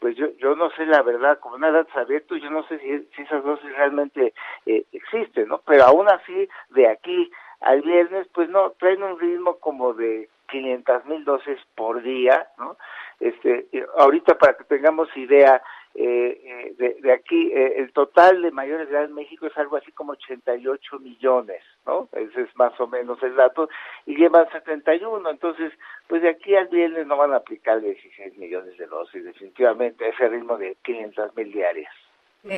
pues 0.00 0.16
yo, 0.16 0.28
yo 0.38 0.54
no 0.56 0.70
sé 0.70 0.86
la 0.86 1.02
verdad, 1.02 1.38
como 1.38 1.56
una 1.56 1.70
datos 1.70 1.96
abiertos, 1.96 2.40
yo 2.42 2.50
no 2.50 2.66
sé 2.68 2.78
si, 2.78 2.98
si 3.14 3.22
esas 3.22 3.42
dosis 3.42 3.70
realmente 3.76 4.34
eh, 4.66 4.84
existen, 4.92 5.48
¿no? 5.48 5.60
Pero 5.66 5.84
aún 5.84 6.08
así, 6.08 6.48
de 6.70 6.88
aquí 6.88 7.30
al 7.60 7.82
viernes, 7.82 8.28
pues 8.34 8.48
no, 8.48 8.70
traen 8.72 9.02
un 9.02 9.18
ritmo 9.18 9.56
como 9.58 9.94
de 9.94 10.28
500 10.48 11.06
mil 11.06 11.24
dosis 11.24 11.58
por 11.74 12.02
día, 12.02 12.46
¿no? 12.58 12.76
Este, 13.18 13.66
ahorita 13.96 14.36
para 14.36 14.56
que 14.56 14.64
tengamos 14.64 15.08
idea, 15.16 15.62
eh, 15.98 16.74
eh, 16.78 16.96
de, 17.00 17.12
aquí, 17.12 17.50
eh, 17.54 17.78
el 17.78 17.90
total 17.94 18.42
de 18.42 18.50
mayores 18.50 18.86
de 18.86 18.94
edad 18.94 19.06
en 19.06 19.14
México 19.14 19.46
es 19.46 19.56
algo 19.56 19.76
así 19.76 19.90
como 19.92 20.12
88 20.12 20.98
millones, 20.98 21.62
¿no? 21.86 22.10
Ese 22.12 22.42
es 22.42 22.54
más 22.56 22.78
o 22.78 22.86
menos 22.86 23.22
el 23.22 23.34
dato, 23.34 23.70
y 24.04 24.14
llevan 24.14 24.46
71, 24.52 25.30
entonces, 25.30 25.72
pues 26.06 26.20
de 26.20 26.28
aquí 26.28 26.54
al 26.54 26.68
viernes 26.68 27.06
no 27.06 27.16
van 27.16 27.32
a 27.32 27.36
aplicar 27.36 27.80
16 27.80 28.36
millones 28.36 28.76
de 28.76 28.86
dosis, 28.86 29.24
definitivamente, 29.24 30.04
a 30.04 30.08
ese 30.08 30.28
ritmo 30.28 30.58
de 30.58 30.76
500 30.84 31.34
mil 31.34 31.50
diarias. 31.50 31.92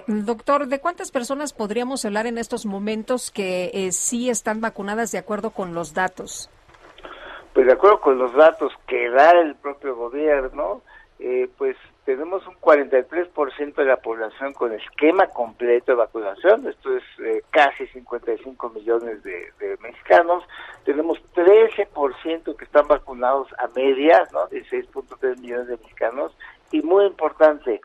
doctor, 0.08 0.66
¿de 0.66 0.80
cuántas 0.80 1.12
personas 1.12 1.52
podríamos 1.52 2.04
hablar 2.04 2.26
en 2.26 2.38
estos 2.38 2.66
momentos 2.66 3.30
que 3.30 3.88
sí 3.92 4.30
están 4.30 4.60
vacunadas 4.60 5.12
de 5.12 5.18
acuerdo 5.18 5.50
con 5.50 5.74
los 5.74 5.94
datos? 5.94 6.50
Pues 7.58 7.66
de 7.66 7.72
acuerdo 7.72 8.00
con 8.00 8.18
los 8.18 8.32
datos 8.34 8.72
que 8.86 9.10
da 9.10 9.32
el 9.32 9.56
propio 9.56 9.96
gobierno, 9.96 10.82
eh, 11.18 11.50
pues 11.58 11.76
tenemos 12.04 12.46
un 12.46 12.54
43% 12.54 13.74
de 13.74 13.84
la 13.84 13.96
población 13.96 14.52
con 14.52 14.72
esquema 14.72 15.26
completo 15.26 15.90
de 15.90 15.96
vacunación, 15.96 16.68
esto 16.68 16.96
es 16.96 17.02
eh, 17.18 17.42
casi 17.50 17.88
55 17.88 18.70
millones 18.70 19.24
de, 19.24 19.76
mexicanos, 19.80 20.44
tenemos 20.84 21.18
13% 21.34 22.56
que 22.56 22.64
están 22.64 22.86
vacunados 22.86 23.48
a 23.58 23.66
media, 23.74 24.22
¿no? 24.32 24.48
16.3 24.50 25.40
millones 25.40 25.66
de 25.66 25.78
mexicanos, 25.78 26.38
y 26.70 26.80
muy 26.82 27.06
importante, 27.06 27.80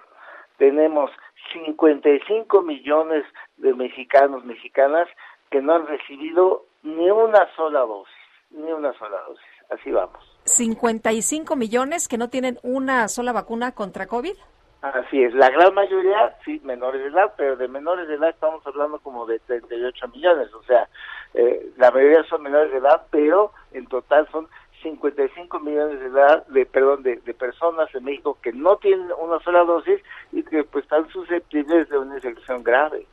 tenemos 0.58 1.10
55 1.52 2.62
millones 2.62 3.26
de 3.58 3.74
mexicanos, 3.74 4.46
mexicanas, 4.46 5.08
que 5.50 5.64
no 5.64 5.74
han 5.74 5.88
recibido 5.88 6.68
ni 6.84 7.10
una 7.10 7.52
sola 7.56 7.80
dosis, 7.80 8.14
ni 8.52 8.72
una 8.72 8.94
sola 9.00 9.20
dosis, 9.28 9.53
así 9.74 9.92
vamos. 9.92 10.24
55 10.46 11.56
millones 11.56 12.08
que 12.08 12.18
no 12.18 12.30
tienen 12.30 12.60
una 12.64 13.08
sola 13.08 13.32
vacuna 13.32 13.74
contra 13.74 14.08
COVID. 14.08 14.36
Así 14.82 15.24
es, 15.24 15.34
la 15.34 15.50
gran 15.50 15.74
mayoría, 15.74 16.36
sí, 16.44 16.60
menores 16.66 17.02
de 17.02 17.08
edad, 17.08 17.34
pero 17.38 17.56
de 17.56 17.70
menores 17.70 18.06
de 18.10 18.16
edad 18.16 18.32
estamos 18.32 18.68
hablando 18.68 19.00
como 19.00 19.26
de 19.26 19.40
38 19.40 20.10
millones, 20.10 20.54
o 20.54 20.62
sea, 20.64 20.90
eh, 21.34 21.72
la 21.78 21.90
mayoría 21.90 22.22
son 22.26 22.44
menores 22.44 22.70
de 22.70 22.80
edad, 22.80 23.04
pero 23.10 23.54
en 23.72 23.86
total 23.88 24.28
son 24.30 24.50
55 24.82 25.58
millones 25.62 26.02
de 26.02 26.08
edad, 26.08 26.46
de, 26.48 26.66
perdón, 26.66 27.02
de, 27.02 27.16
de 27.16 27.34
personas 27.34 27.96
en 27.96 28.04
México 28.04 28.38
que 28.42 28.52
no 28.52 28.76
tienen 28.76 29.08
una 29.18 29.40
sola 29.40 29.64
dosis 29.64 30.02
y 30.34 30.44
que 30.44 30.66
pues 30.66 30.84
están 30.84 31.08
susceptibles 31.08 31.88
de 31.88 31.98
una 31.98 32.16
infección 32.16 32.62
grave. 32.62 33.08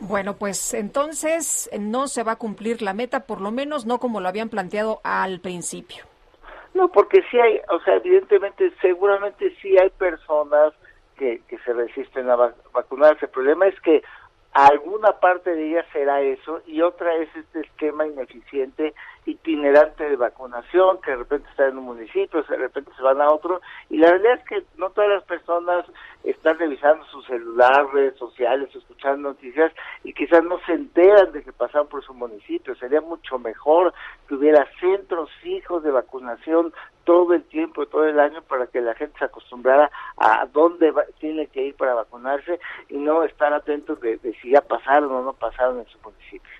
Bueno, 0.00 0.36
pues 0.36 0.74
entonces 0.74 1.68
no 1.78 2.06
se 2.06 2.22
va 2.22 2.32
a 2.32 2.36
cumplir 2.36 2.82
la 2.82 2.94
meta, 2.94 3.26
por 3.26 3.40
lo 3.40 3.50
menos 3.50 3.84
no 3.84 3.98
como 3.98 4.20
lo 4.20 4.28
habían 4.28 4.48
planteado 4.48 5.00
al 5.02 5.40
principio. 5.40 6.04
No, 6.74 6.88
porque 6.88 7.22
sí 7.30 7.38
hay, 7.40 7.60
o 7.70 7.80
sea, 7.80 7.96
evidentemente, 7.96 8.72
seguramente 8.80 9.52
sí 9.60 9.76
hay 9.76 9.90
personas 9.90 10.72
que, 11.16 11.42
que 11.48 11.58
se 11.58 11.72
resisten 11.72 12.30
a 12.30 12.36
vacunarse. 12.72 13.26
El 13.26 13.32
problema 13.32 13.66
es 13.66 13.80
que 13.80 14.02
alguna 14.66 15.12
parte 15.12 15.54
de 15.54 15.70
ella 15.70 15.86
será 15.92 16.20
eso 16.20 16.60
y 16.66 16.82
otra 16.82 17.14
es 17.14 17.28
este 17.36 17.60
esquema 17.60 18.06
ineficiente 18.06 18.92
itinerante 19.24 20.08
de 20.08 20.16
vacunación 20.16 21.00
que 21.00 21.12
de 21.12 21.18
repente 21.18 21.48
está 21.50 21.68
en 21.68 21.78
un 21.78 21.84
municipio, 21.84 22.42
de 22.42 22.56
repente 22.56 22.90
se 22.96 23.02
van 23.02 23.20
a 23.20 23.30
otro 23.30 23.60
y 23.88 23.98
la 23.98 24.10
realidad 24.10 24.38
es 24.38 24.44
que 24.44 24.64
no 24.76 24.90
todas 24.90 25.10
las 25.10 25.22
personas 25.24 25.84
están 26.24 26.58
revisando 26.58 27.04
su 27.06 27.22
celular, 27.22 27.86
redes 27.92 28.16
sociales, 28.16 28.74
escuchando 28.74 29.28
noticias 29.28 29.72
y 30.02 30.12
quizás 30.12 30.42
no 30.42 30.58
se 30.66 30.72
enteran 30.72 31.30
de 31.30 31.44
que 31.44 31.52
pasaron 31.52 31.86
por 31.86 32.02
su 32.02 32.14
municipio. 32.14 32.74
Sería 32.76 33.00
mucho 33.00 33.38
mejor 33.38 33.94
que 34.26 34.34
hubiera 34.34 34.66
centros 34.80 35.30
fijos 35.42 35.82
de 35.82 35.90
vacunación 35.90 36.72
todo 37.08 37.32
el 37.32 37.42
tiempo, 37.44 37.86
todo 37.86 38.04
el 38.04 38.20
año, 38.20 38.42
para 38.42 38.66
que 38.66 38.82
la 38.82 38.94
gente 38.94 39.18
se 39.18 39.24
acostumbrara 39.24 39.90
a 40.18 40.46
dónde 40.52 40.92
tiene 41.18 41.46
que 41.46 41.68
ir 41.68 41.74
para 41.74 41.94
vacunarse 41.94 42.60
y 42.90 42.98
no 42.98 43.24
estar 43.24 43.50
atentos 43.54 43.98
de, 44.02 44.18
si 44.42 44.50
ya 44.50 44.60
pasaron 44.60 45.10
o 45.12 45.22
no 45.22 45.32
pasaron 45.32 45.78
en 45.78 45.86
su 45.86 45.98
municipio. 46.00 46.50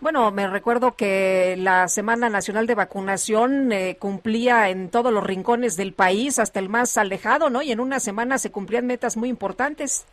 Bueno, 0.00 0.30
me 0.30 0.46
recuerdo 0.46 0.94
que 0.94 1.56
la 1.58 1.88
Semana 1.88 2.30
Nacional 2.30 2.68
de 2.68 2.76
Vacunación 2.76 3.72
eh, 3.72 3.96
cumplía 3.98 4.68
en 4.68 4.90
todos 4.90 5.12
los 5.12 5.24
rincones 5.24 5.76
del 5.76 5.92
país, 5.92 6.38
hasta 6.38 6.60
el 6.60 6.68
más 6.68 6.96
alejado, 6.98 7.50
¿no? 7.50 7.60
Y 7.62 7.72
en 7.72 7.80
una 7.80 7.98
semana 7.98 8.38
se 8.38 8.52
cumplían 8.52 8.86
metas 8.86 9.16
muy 9.16 9.28
importantes. 9.28 10.06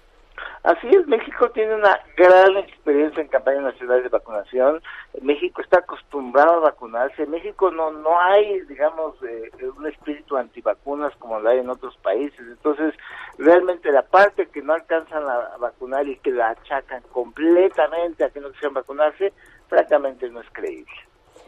Así 0.63 0.87
es, 0.87 1.05
México 1.07 1.49
tiene 1.51 1.75
una 1.75 1.99
gran 2.15 2.55
experiencia 2.57 3.21
en 3.21 3.27
campañas 3.27 3.63
nacionales 3.63 4.03
de 4.03 4.09
vacunación. 4.09 4.81
México 5.21 5.61
está 5.61 5.79
acostumbrado 5.79 6.53
a 6.53 6.59
vacunarse. 6.59 7.23
En 7.23 7.31
México 7.31 7.69
no 7.71 7.91
no 7.91 8.19
hay, 8.19 8.61
digamos, 8.61 9.15
eh, 9.23 9.51
un 9.75 9.87
espíritu 9.87 10.37
antivacunas 10.37 11.13
como 11.17 11.39
lo 11.39 11.49
hay 11.49 11.59
en 11.59 11.69
otros 11.69 11.97
países. 11.97 12.39
Entonces, 12.39 12.93
realmente 13.37 13.91
la 13.91 14.03
parte 14.03 14.47
que 14.47 14.61
no 14.61 14.73
alcanzan 14.73 15.23
a 15.23 15.57
vacunar 15.57 16.07
y 16.07 16.17
que 16.17 16.31
la 16.31 16.51
achacan 16.51 17.03
completamente 17.11 18.23
a 18.23 18.29
que 18.29 18.39
no 18.39 18.51
quisieran 18.51 18.75
vacunarse, 18.75 19.33
francamente 19.67 20.29
no 20.29 20.41
es 20.41 20.47
creíble. 20.51 20.93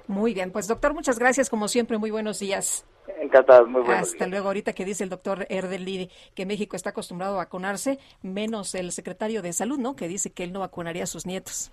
Muy 0.08 0.34
bien, 0.34 0.52
pues 0.52 0.68
doctor, 0.68 0.94
muchas 0.94 1.18
gracias 1.18 1.50
como 1.50 1.68
siempre. 1.68 1.98
Muy 1.98 2.12
buenos 2.12 2.40
días. 2.40 2.86
Encantado, 3.22 3.68
muy 3.68 3.82
bueno. 3.82 4.02
Hasta 4.02 4.28
luego. 4.28 4.48
Ahorita 4.48 4.74
que 4.74 4.86
dice 4.86 5.04
el 5.04 5.10
doctor 5.10 5.46
Erdeli 5.50 6.10
que 6.34 6.46
México 6.46 6.76
está 6.76 6.92
acostumbrado 6.92 7.36
a 7.36 7.38
vacunarse, 7.38 8.00
menos 8.22 8.76
el 8.76 8.92
secretario 8.92 9.42
de 9.42 9.54
Salud, 9.54 9.78
¿no? 9.78 9.96
Que 9.96 10.08
dice 10.08 10.32
que 10.32 10.44
él 10.44 10.54
no 10.54 10.60
vacunaría 10.62 11.04
a 11.04 11.08
sus 11.08 11.26
nietos. 11.26 11.72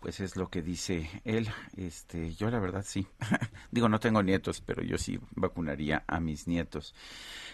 Pues 0.00 0.18
es 0.20 0.34
lo 0.34 0.48
que 0.48 0.62
dice 0.62 1.10
él. 1.24 1.48
Este, 1.76 2.32
yo 2.32 2.50
la 2.50 2.58
verdad 2.58 2.84
sí. 2.86 3.06
Digo, 3.70 3.88
no 3.90 4.00
tengo 4.00 4.22
nietos, 4.22 4.62
pero 4.62 4.82
yo 4.82 4.96
sí 4.96 5.20
vacunaría 5.32 6.04
a 6.06 6.20
mis 6.20 6.48
nietos. 6.48 6.94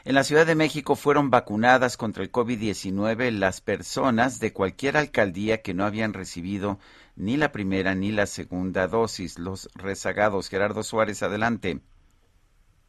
En 0.04 0.14
la 0.14 0.22
Ciudad 0.22 0.46
de 0.46 0.54
México 0.54 0.94
fueron 0.94 1.28
vacunadas 1.30 1.96
contra 1.96 2.22
el 2.22 2.30
COVID-19 2.30 3.32
las 3.32 3.60
personas 3.60 4.38
de 4.38 4.52
cualquier 4.52 4.96
alcaldía 4.96 5.60
que 5.60 5.74
no 5.74 5.84
habían 5.84 6.12
recibido 6.12 6.78
ni 7.16 7.36
la 7.36 7.50
primera 7.50 7.96
ni 7.96 8.12
la 8.12 8.26
segunda 8.26 8.86
dosis. 8.86 9.40
Los 9.40 9.68
rezagados. 9.74 10.48
Gerardo 10.48 10.84
Suárez, 10.84 11.24
adelante. 11.24 11.80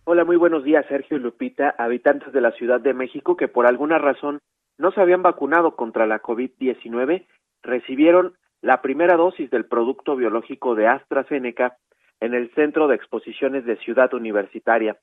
Hola, 0.09 0.23
muy 0.23 0.37
buenos 0.37 0.63
días, 0.63 0.85
Sergio 0.87 1.17
y 1.17 1.19
Lupita, 1.19 1.75
habitantes 1.77 2.31
de 2.31 2.39
la 2.39 2.53
Ciudad 2.53 2.79
de 2.79 2.93
México 2.93 3.35
que 3.35 3.49
por 3.49 3.67
alguna 3.67 3.97
razón 3.97 4.39
no 4.77 4.91
se 4.91 5.01
habían 5.01 5.21
vacunado 5.21 5.75
contra 5.75 6.07
la 6.07 6.21
COVID-19, 6.21 7.27
recibieron 7.61 8.33
la 8.61 8.81
primera 8.81 9.17
dosis 9.17 9.51
del 9.51 9.65
producto 9.65 10.15
biológico 10.15 10.75
de 10.75 10.87
AstraZeneca 10.87 11.75
en 12.21 12.33
el 12.33 12.49
Centro 12.53 12.87
de 12.87 12.95
Exposiciones 12.95 13.65
de 13.65 13.75
Ciudad 13.79 14.13
Universitaria. 14.13 14.95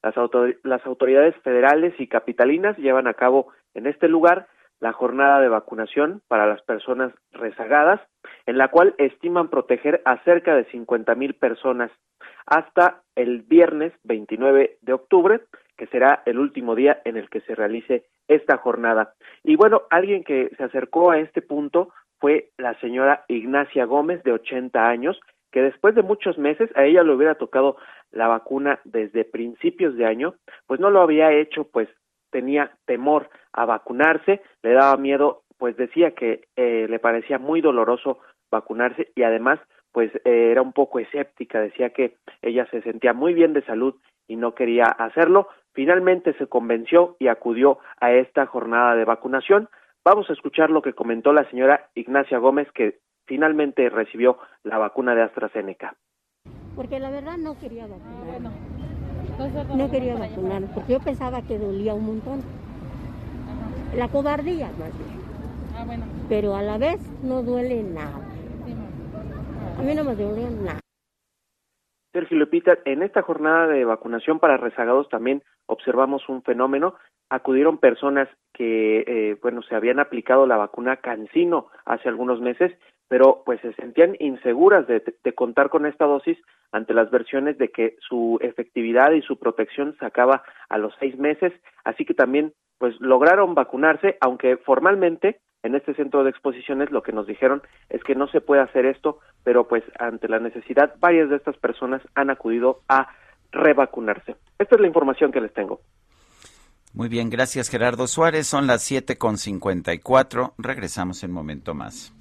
Las, 0.00 0.14
las 0.62 0.86
autoridades 0.86 1.34
federales 1.42 1.98
y 1.98 2.06
capitalinas 2.06 2.78
llevan 2.78 3.08
a 3.08 3.14
cabo 3.14 3.48
en 3.74 3.88
este 3.88 4.06
lugar 4.06 4.46
la 4.78 4.92
jornada 4.92 5.40
de 5.40 5.48
vacunación 5.48 6.22
para 6.28 6.46
las 6.46 6.62
personas 6.62 7.12
rezagadas, 7.32 8.00
en 8.46 8.58
la 8.58 8.68
cual 8.68 8.94
estiman 8.98 9.48
proteger 9.48 10.02
a 10.04 10.22
cerca 10.22 10.54
de 10.54 10.66
50 10.66 11.16
mil 11.16 11.34
personas 11.34 11.90
hasta 12.46 13.02
el 13.14 13.42
viernes 13.42 13.92
29 14.04 14.78
de 14.80 14.92
octubre, 14.92 15.40
que 15.76 15.86
será 15.86 16.22
el 16.26 16.38
último 16.38 16.74
día 16.74 17.00
en 17.04 17.16
el 17.16 17.28
que 17.28 17.40
se 17.42 17.54
realice 17.54 18.04
esta 18.28 18.56
jornada. 18.56 19.14
Y 19.42 19.56
bueno, 19.56 19.82
alguien 19.90 20.24
que 20.24 20.50
se 20.56 20.64
acercó 20.64 21.10
a 21.10 21.18
este 21.18 21.42
punto 21.42 21.92
fue 22.18 22.50
la 22.56 22.78
señora 22.80 23.24
Ignacia 23.28 23.84
Gómez, 23.84 24.22
de 24.22 24.32
80 24.32 24.88
años, 24.88 25.18
que 25.50 25.60
después 25.60 25.94
de 25.94 26.02
muchos 26.02 26.38
meses 26.38 26.70
a 26.76 26.84
ella 26.84 27.02
le 27.02 27.12
hubiera 27.12 27.34
tocado 27.34 27.76
la 28.10 28.28
vacuna 28.28 28.80
desde 28.84 29.24
principios 29.24 29.96
de 29.96 30.06
año, 30.06 30.34
pues 30.66 30.80
no 30.80 30.90
lo 30.90 31.02
había 31.02 31.32
hecho, 31.32 31.64
pues 31.64 31.88
tenía 32.30 32.72
temor 32.86 33.28
a 33.52 33.66
vacunarse, 33.66 34.40
le 34.62 34.72
daba 34.72 34.96
miedo, 34.96 35.42
pues 35.58 35.76
decía 35.76 36.12
que 36.12 36.46
eh, 36.56 36.86
le 36.88 36.98
parecía 36.98 37.38
muy 37.38 37.60
doloroso 37.60 38.20
vacunarse 38.50 39.12
y 39.14 39.22
además 39.22 39.60
pues 39.92 40.10
eh, 40.24 40.50
era 40.50 40.62
un 40.62 40.72
poco 40.72 40.98
escéptica, 40.98 41.60
decía 41.60 41.90
que 41.90 42.16
ella 42.40 42.66
se 42.70 42.82
sentía 42.82 43.12
muy 43.12 43.34
bien 43.34 43.52
de 43.52 43.62
salud 43.62 43.94
y 44.26 44.36
no 44.36 44.54
quería 44.54 44.84
hacerlo. 44.86 45.48
Finalmente 45.72 46.34
se 46.34 46.46
convenció 46.46 47.16
y 47.18 47.28
acudió 47.28 47.78
a 48.00 48.12
esta 48.12 48.46
jornada 48.46 48.96
de 48.96 49.04
vacunación. 49.04 49.68
Vamos 50.04 50.28
a 50.28 50.32
escuchar 50.32 50.70
lo 50.70 50.82
que 50.82 50.94
comentó 50.94 51.32
la 51.32 51.48
señora 51.50 51.88
Ignacia 51.94 52.38
Gómez, 52.38 52.68
que 52.72 52.98
finalmente 53.26 53.88
recibió 53.88 54.38
la 54.64 54.78
vacuna 54.78 55.14
de 55.14 55.22
AstraZeneca. 55.22 55.94
Porque 56.74 56.98
la 56.98 57.10
verdad 57.10 57.36
no 57.36 57.58
quería 57.58 57.86
vacunar. 57.86 58.52
No 59.76 59.90
quería 59.90 60.14
vacunar 60.14 60.62
porque 60.74 60.92
yo 60.92 61.00
pensaba 61.00 61.42
que 61.42 61.58
dolía 61.58 61.94
un 61.94 62.06
montón. 62.06 62.42
La 63.96 64.08
cobardía 64.08 64.66
más 64.78 64.96
bien. 64.96 65.20
Ah, 65.76 65.84
bueno. 65.84 66.04
Pero 66.28 66.54
a 66.54 66.62
la 66.62 66.78
vez 66.78 67.00
no 67.22 67.42
duele 67.42 67.82
nada. 67.82 68.31
A 69.78 69.82
mí 69.82 69.94
no 69.94 70.04
me 70.04 70.14
nada. 70.14 70.80
Sergio 72.12 72.36
Lupita, 72.36 72.78
en 72.84 73.02
esta 73.02 73.22
jornada 73.22 73.66
de 73.66 73.84
vacunación 73.84 74.38
para 74.38 74.58
rezagados 74.58 75.08
también 75.08 75.42
observamos 75.66 76.28
un 76.28 76.42
fenómeno. 76.42 76.94
Acudieron 77.30 77.78
personas 77.78 78.28
que, 78.52 79.04
eh, 79.06 79.38
bueno, 79.40 79.62
se 79.62 79.74
habían 79.74 79.98
aplicado 79.98 80.46
la 80.46 80.58
vacuna 80.58 80.98
Cancino 80.98 81.68
hace 81.86 82.08
algunos 82.08 82.40
meses, 82.40 82.72
pero 83.08 83.42
pues 83.46 83.60
se 83.62 83.72
sentían 83.74 84.14
inseguras 84.20 84.86
de, 84.86 85.02
de 85.24 85.32
contar 85.34 85.70
con 85.70 85.86
esta 85.86 86.04
dosis 86.04 86.36
ante 86.70 86.92
las 86.92 87.10
versiones 87.10 87.56
de 87.56 87.68
que 87.68 87.96
su 88.00 88.38
efectividad 88.42 89.12
y 89.12 89.22
su 89.22 89.38
protección 89.38 89.96
se 89.98 90.04
acaba 90.04 90.42
a 90.68 90.78
los 90.78 90.94
seis 91.00 91.18
meses, 91.18 91.52
así 91.84 92.04
que 92.04 92.14
también 92.14 92.52
pues 92.78 93.00
lograron 93.00 93.54
vacunarse, 93.54 94.18
aunque 94.20 94.56
formalmente 94.58 95.40
en 95.62 95.74
este 95.74 95.94
centro 95.94 96.24
de 96.24 96.30
exposiciones 96.30 96.90
lo 96.90 97.02
que 97.02 97.12
nos 97.12 97.26
dijeron 97.26 97.62
es 97.88 98.02
que 98.02 98.14
no 98.14 98.26
se 98.28 98.40
puede 98.40 98.62
hacer 98.62 98.86
esto, 98.86 99.20
pero 99.44 99.68
pues 99.68 99.84
ante 99.98 100.28
la 100.28 100.38
necesidad 100.38 100.94
varias 100.98 101.30
de 101.30 101.36
estas 101.36 101.56
personas 101.56 102.02
han 102.14 102.30
acudido 102.30 102.80
a 102.88 103.08
revacunarse. 103.52 104.36
Esta 104.58 104.74
es 104.74 104.80
la 104.80 104.86
información 104.86 105.30
que 105.30 105.40
les 105.40 105.52
tengo. 105.52 105.80
Muy 106.94 107.08
bien, 107.08 107.30
gracias 107.30 107.70
Gerardo 107.70 108.06
Suárez. 108.06 108.46
Son 108.46 108.66
las 108.66 108.82
siete 108.82 109.16
con 109.16 109.38
cincuenta 109.38 109.94
y 109.94 109.98
cuatro. 109.98 110.54
Regresamos 110.58 111.22
en 111.22 111.30
un 111.30 111.36
momento 111.36 111.74
más. 111.74 112.12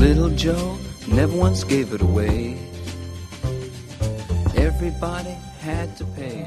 Little 0.00 0.34
Joe 0.36 0.78
never 1.14 1.38
once 1.38 1.64
gave 1.64 1.94
it 1.94 2.00
away. 2.00 2.56
Everybody 4.56 5.36
had 5.62 5.94
to 5.98 6.06
pay. 6.16 6.46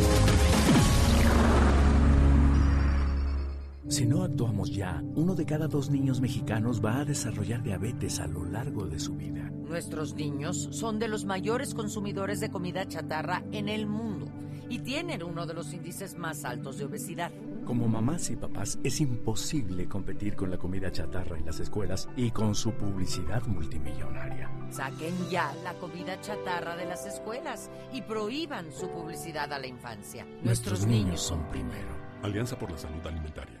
Si 3.91 4.05
no 4.05 4.23
actuamos 4.23 4.71
ya, 4.71 5.03
uno 5.15 5.35
de 5.35 5.45
cada 5.45 5.67
dos 5.67 5.89
niños 5.89 6.21
mexicanos 6.21 6.81
va 6.81 7.01
a 7.01 7.03
desarrollar 7.03 7.61
diabetes 7.61 8.21
a 8.21 8.27
lo 8.27 8.45
largo 8.45 8.87
de 8.87 8.97
su 8.97 9.17
vida. 9.17 9.51
Nuestros 9.51 10.15
niños 10.15 10.69
son 10.71 10.97
de 10.97 11.09
los 11.09 11.25
mayores 11.25 11.73
consumidores 11.73 12.39
de 12.39 12.49
comida 12.49 12.87
chatarra 12.87 13.43
en 13.51 13.67
el 13.67 13.87
mundo 13.87 14.31
y 14.69 14.79
tienen 14.79 15.21
uno 15.23 15.45
de 15.45 15.55
los 15.55 15.73
índices 15.73 16.17
más 16.17 16.45
altos 16.45 16.77
de 16.77 16.85
obesidad. 16.85 17.33
Como 17.65 17.89
mamás 17.89 18.29
y 18.29 18.37
papás 18.37 18.79
es 18.81 19.01
imposible 19.01 19.89
competir 19.89 20.37
con 20.37 20.49
la 20.49 20.57
comida 20.57 20.89
chatarra 20.89 21.37
en 21.37 21.45
las 21.45 21.59
escuelas 21.59 22.07
y 22.15 22.31
con 22.31 22.55
su 22.55 22.71
publicidad 22.71 23.45
multimillonaria. 23.45 24.49
Saquen 24.69 25.15
ya 25.29 25.53
la 25.65 25.73
comida 25.73 26.17
chatarra 26.21 26.77
de 26.77 26.85
las 26.85 27.05
escuelas 27.05 27.69
y 27.91 28.01
prohíban 28.03 28.71
su 28.71 28.89
publicidad 28.89 29.51
a 29.51 29.59
la 29.59 29.67
infancia. 29.67 30.25
Nuestros, 30.43 30.87
niños 30.87 31.19
son 31.19 31.45
primero. 31.49 31.99
Alianza 32.23 32.57
por 32.57 32.71
la 32.71 32.77
Salud 32.77 33.05
Alimentaria. 33.05 33.60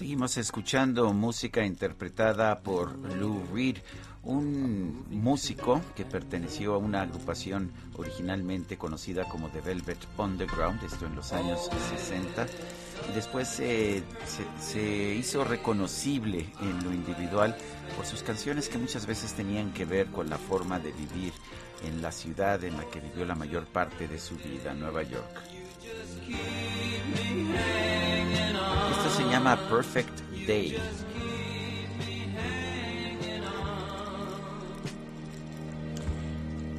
Seguimos 0.00 0.38
escuchando 0.38 1.12
música 1.12 1.62
interpretada 1.62 2.60
por 2.60 2.96
Lou 3.16 3.44
Reed, 3.52 3.76
un 4.22 5.04
músico 5.10 5.82
que 5.94 6.06
perteneció 6.06 6.72
a 6.72 6.78
una 6.78 7.02
agrupación 7.02 7.70
originalmente 7.98 8.78
conocida 8.78 9.28
como 9.28 9.50
The 9.50 9.60
Velvet 9.60 9.98
Underground, 10.16 10.82
esto 10.84 11.04
en 11.04 11.16
los 11.16 11.34
años 11.34 11.68
60, 11.90 12.46
y 13.10 13.14
después 13.14 13.60
eh, 13.60 14.02
se, 14.24 14.72
se 14.72 15.14
hizo 15.16 15.44
reconocible 15.44 16.46
en 16.62 16.82
lo 16.82 16.94
individual 16.94 17.54
por 17.94 18.06
sus 18.06 18.22
canciones 18.22 18.70
que 18.70 18.78
muchas 18.78 19.04
veces 19.04 19.34
tenían 19.34 19.70
que 19.74 19.84
ver 19.84 20.06
con 20.06 20.30
la 20.30 20.38
forma 20.38 20.78
de 20.78 20.92
vivir 20.92 21.34
en 21.84 22.00
la 22.00 22.10
ciudad 22.10 22.64
en 22.64 22.78
la 22.78 22.86
que 22.86 23.00
vivió 23.00 23.26
la 23.26 23.34
mayor 23.34 23.66
parte 23.66 24.08
de 24.08 24.18
su 24.18 24.34
vida, 24.36 24.72
Nueva 24.72 25.02
York. 25.02 25.42
Llama 29.40 29.56
Perfect 29.70 30.20
Day. 30.46 30.76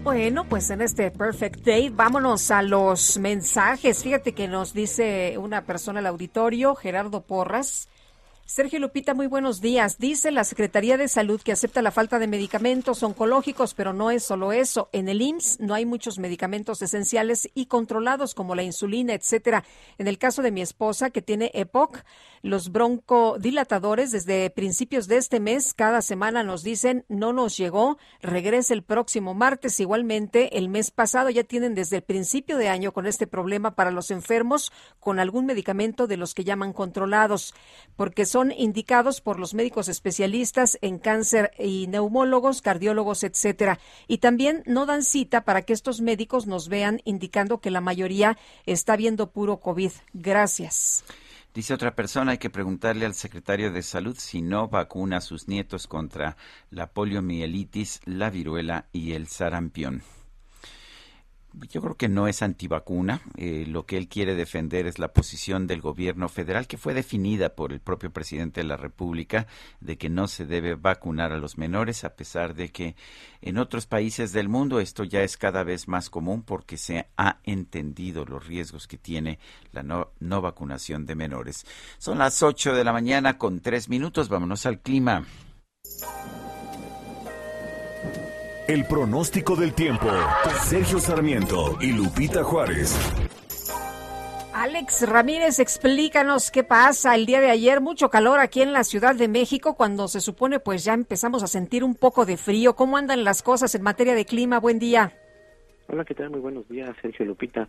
Bueno, 0.04 0.46
pues 0.48 0.70
en 0.70 0.82
este 0.82 1.10
Perfect 1.10 1.66
Day 1.66 1.90
vámonos 1.90 2.52
a 2.52 2.62
los 2.62 3.18
mensajes. 3.18 4.04
Fíjate 4.04 4.34
que 4.34 4.48
nos 4.48 4.76
dice 4.76 5.40
una 5.40 5.66
persona 5.66 6.02
al 6.02 6.06
auditorio, 6.06 6.76
Gerardo 6.76 7.22
Porras. 7.22 7.90
Sergio 8.54 8.80
Lupita, 8.80 9.14
muy 9.14 9.28
buenos 9.28 9.62
días. 9.62 9.98
Dice 9.98 10.30
la 10.30 10.44
Secretaría 10.44 10.98
de 10.98 11.08
Salud 11.08 11.40
que 11.40 11.54
acepta 11.54 11.82
la 11.82 11.90
falta 11.90 12.20
de 12.20 12.28
medicamentos 12.28 13.02
oncológicos, 13.02 13.74
pero 13.74 13.94
no 13.94 14.12
es 14.12 14.26
solo 14.26 14.52
eso. 14.52 14.90
En 14.92 15.08
el 15.08 15.22
IMSS 15.22 15.62
no 15.62 15.74
hay 15.74 15.86
muchos 15.86 16.20
medicamentos 16.20 16.82
esenciales 16.82 17.50
y 17.54 17.68
controlados 17.68 18.36
como 18.36 18.54
la 18.54 18.64
insulina, 18.64 19.14
etcétera. 19.14 19.64
En 19.98 20.10
el 20.10 20.18
caso 20.18 20.42
de 20.42 20.52
mi 20.52 20.62
esposa 20.62 21.12
que 21.12 21.22
tiene 21.22 21.52
EPOC, 21.54 22.04
los 22.42 22.74
broncodilatadores 22.74 24.12
desde 24.12 24.50
principios 24.50 25.08
de 25.08 25.18
este 25.18 25.40
mes 25.40 25.74
cada 25.74 26.02
semana 26.02 26.44
nos 26.44 26.64
dicen 26.64 27.06
no 27.08 27.32
nos 27.32 27.56
llegó, 27.56 28.00
regrese 28.22 28.74
el 28.74 28.84
próximo 28.84 29.34
martes. 29.34 29.80
Igualmente, 29.80 30.58
el 30.58 30.68
mes 30.68 30.92
pasado 30.92 31.30
ya 31.30 31.46
tienen 31.46 31.74
desde 31.74 31.98
el 31.98 32.02
principio 32.02 32.58
de 32.58 32.68
año 32.68 32.92
con 32.92 33.06
este 33.06 33.28
problema 33.28 33.76
para 33.76 33.92
los 33.92 34.12
enfermos 34.12 34.74
con 35.00 35.20
algún 35.20 35.46
medicamento 35.46 36.06
de 36.06 36.18
los 36.18 36.34
que 36.34 36.44
llaman 36.44 36.74
controlados, 36.74 37.54
porque 37.96 38.26
son 38.26 38.41
indicados 38.50 39.22
por 39.22 39.40
los 39.40 39.54
médicos 39.54 39.90
especialistas 39.90 40.80
en 40.82 40.98
cáncer 40.98 41.52
y 41.60 41.86
neumólogos, 41.88 42.64
cardiólogos, 42.64 43.24
etcétera. 43.24 43.78
Y 44.08 44.18
también 44.18 44.64
no 44.66 44.88
dan 44.88 45.04
cita 45.04 45.44
para 45.44 45.62
que 45.62 45.74
estos 45.74 46.02
médicos 46.02 46.48
nos 46.48 46.70
vean 46.70 47.02
indicando 47.06 47.60
que 47.60 47.70
la 47.70 47.82
mayoría 47.82 48.40
está 48.66 48.96
viendo 48.96 49.30
puro 49.30 49.58
COVID. 49.58 49.92
Gracias. 50.14 51.04
Dice 51.54 51.74
otra 51.74 51.96
persona, 51.96 52.32
hay 52.32 52.38
que 52.38 52.50
preguntarle 52.50 53.06
al 53.06 53.14
secretario 53.14 53.72
de 53.72 53.84
Salud 53.84 54.16
si 54.18 54.42
no 54.42 54.70
vacuna 54.70 55.18
a 55.18 55.22
sus 55.22 55.50
nietos 55.50 55.86
contra 55.86 56.38
la 56.70 56.88
poliomielitis, 56.88 58.00
la 58.06 58.30
viruela 58.30 58.88
y 58.94 59.12
el 59.12 59.28
sarampión. 59.28 60.02
Yo 61.54 61.82
creo 61.82 61.96
que 61.96 62.08
no 62.08 62.28
es 62.28 62.42
antivacuna. 62.42 63.22
Eh, 63.36 63.66
lo 63.68 63.86
que 63.86 63.98
él 63.98 64.08
quiere 64.08 64.36
defender 64.36 64.88
es 64.88 65.00
la 65.00 65.12
posición 65.12 65.68
del 65.68 65.82
gobierno 65.82 66.30
federal, 66.30 66.68
que 66.68 66.78
fue 66.78 66.94
definida 66.94 67.56
por 67.56 67.74
el 67.74 67.82
propio 67.82 68.12
presidente 68.12 68.62
de 68.62 68.68
la 68.68 68.78
República, 68.78 69.48
de 69.82 69.98
que 69.98 70.10
no 70.10 70.28
se 70.28 70.46
debe 70.46 70.76
vacunar 70.76 71.32
a 71.32 71.38
los 71.38 71.58
menores, 71.58 72.04
a 72.04 72.16
pesar 72.16 72.56
de 72.56 72.70
que 72.70 72.96
en 73.42 73.58
otros 73.58 73.86
países 73.86 74.32
del 74.32 74.48
mundo 74.48 74.80
esto 74.80 75.04
ya 75.04 75.24
es 75.24 75.36
cada 75.36 75.64
vez 75.64 75.88
más 75.88 76.10
común 76.10 76.44
porque 76.44 76.78
se 76.78 77.08
ha 77.18 77.40
entendido 77.44 78.26
los 78.26 78.46
riesgos 78.48 78.88
que 78.88 78.98
tiene 78.98 79.40
la 79.72 79.84
no, 79.84 80.12
no 80.20 80.42
vacunación 80.42 81.06
de 81.06 81.16
menores. 81.16 81.66
Son 81.98 82.18
las 82.18 82.42
8 82.44 82.74
de 82.74 82.84
la 82.84 82.94
mañana 82.94 83.38
con 83.38 83.60
tres 83.60 83.90
minutos. 83.90 84.30
Vámonos 84.30 84.66
al 84.66 84.80
clima. 84.80 85.26
El 88.68 88.86
pronóstico 88.86 89.56
del 89.56 89.74
tiempo. 89.74 90.08
Sergio 90.64 91.00
Sarmiento 91.00 91.78
y 91.82 91.94
Lupita 91.94 92.44
Juárez. 92.44 92.96
Alex 94.54 95.10
Ramírez, 95.10 95.60
explícanos 95.60 96.52
qué 96.52 96.64
pasa 96.64 97.16
el 97.16 97.26
día 97.26 97.42
de 97.42 97.50
ayer. 97.50 97.82
Mucho 97.82 98.10
calor 98.10 98.40
aquí 98.40 98.62
en 98.62 98.72
la 98.72 98.84
Ciudad 98.84 99.16
de 99.16 99.28
México 99.28 99.76
cuando 99.76 100.08
se 100.08 100.22
supone 100.22 100.60
pues 100.60 100.84
ya 100.84 100.94
empezamos 100.94 101.42
a 101.42 101.48
sentir 101.48 101.84
un 101.84 101.96
poco 101.96 102.26
de 102.26 102.38
frío. 102.38 102.76
¿Cómo 102.76 102.98
andan 102.98 103.24
las 103.24 103.42
cosas 103.42 103.74
en 103.74 103.82
materia 103.82 104.14
de 104.14 104.26
clima? 104.26 104.60
Buen 104.60 104.78
día. 104.78 105.14
Hola, 105.88 106.06
¿qué 106.06 106.14
tal? 106.14 106.30
Muy 106.30 106.40
buenos 106.40 106.68
días, 106.70 106.96
Sergio 107.02 107.26
Lupita. 107.26 107.68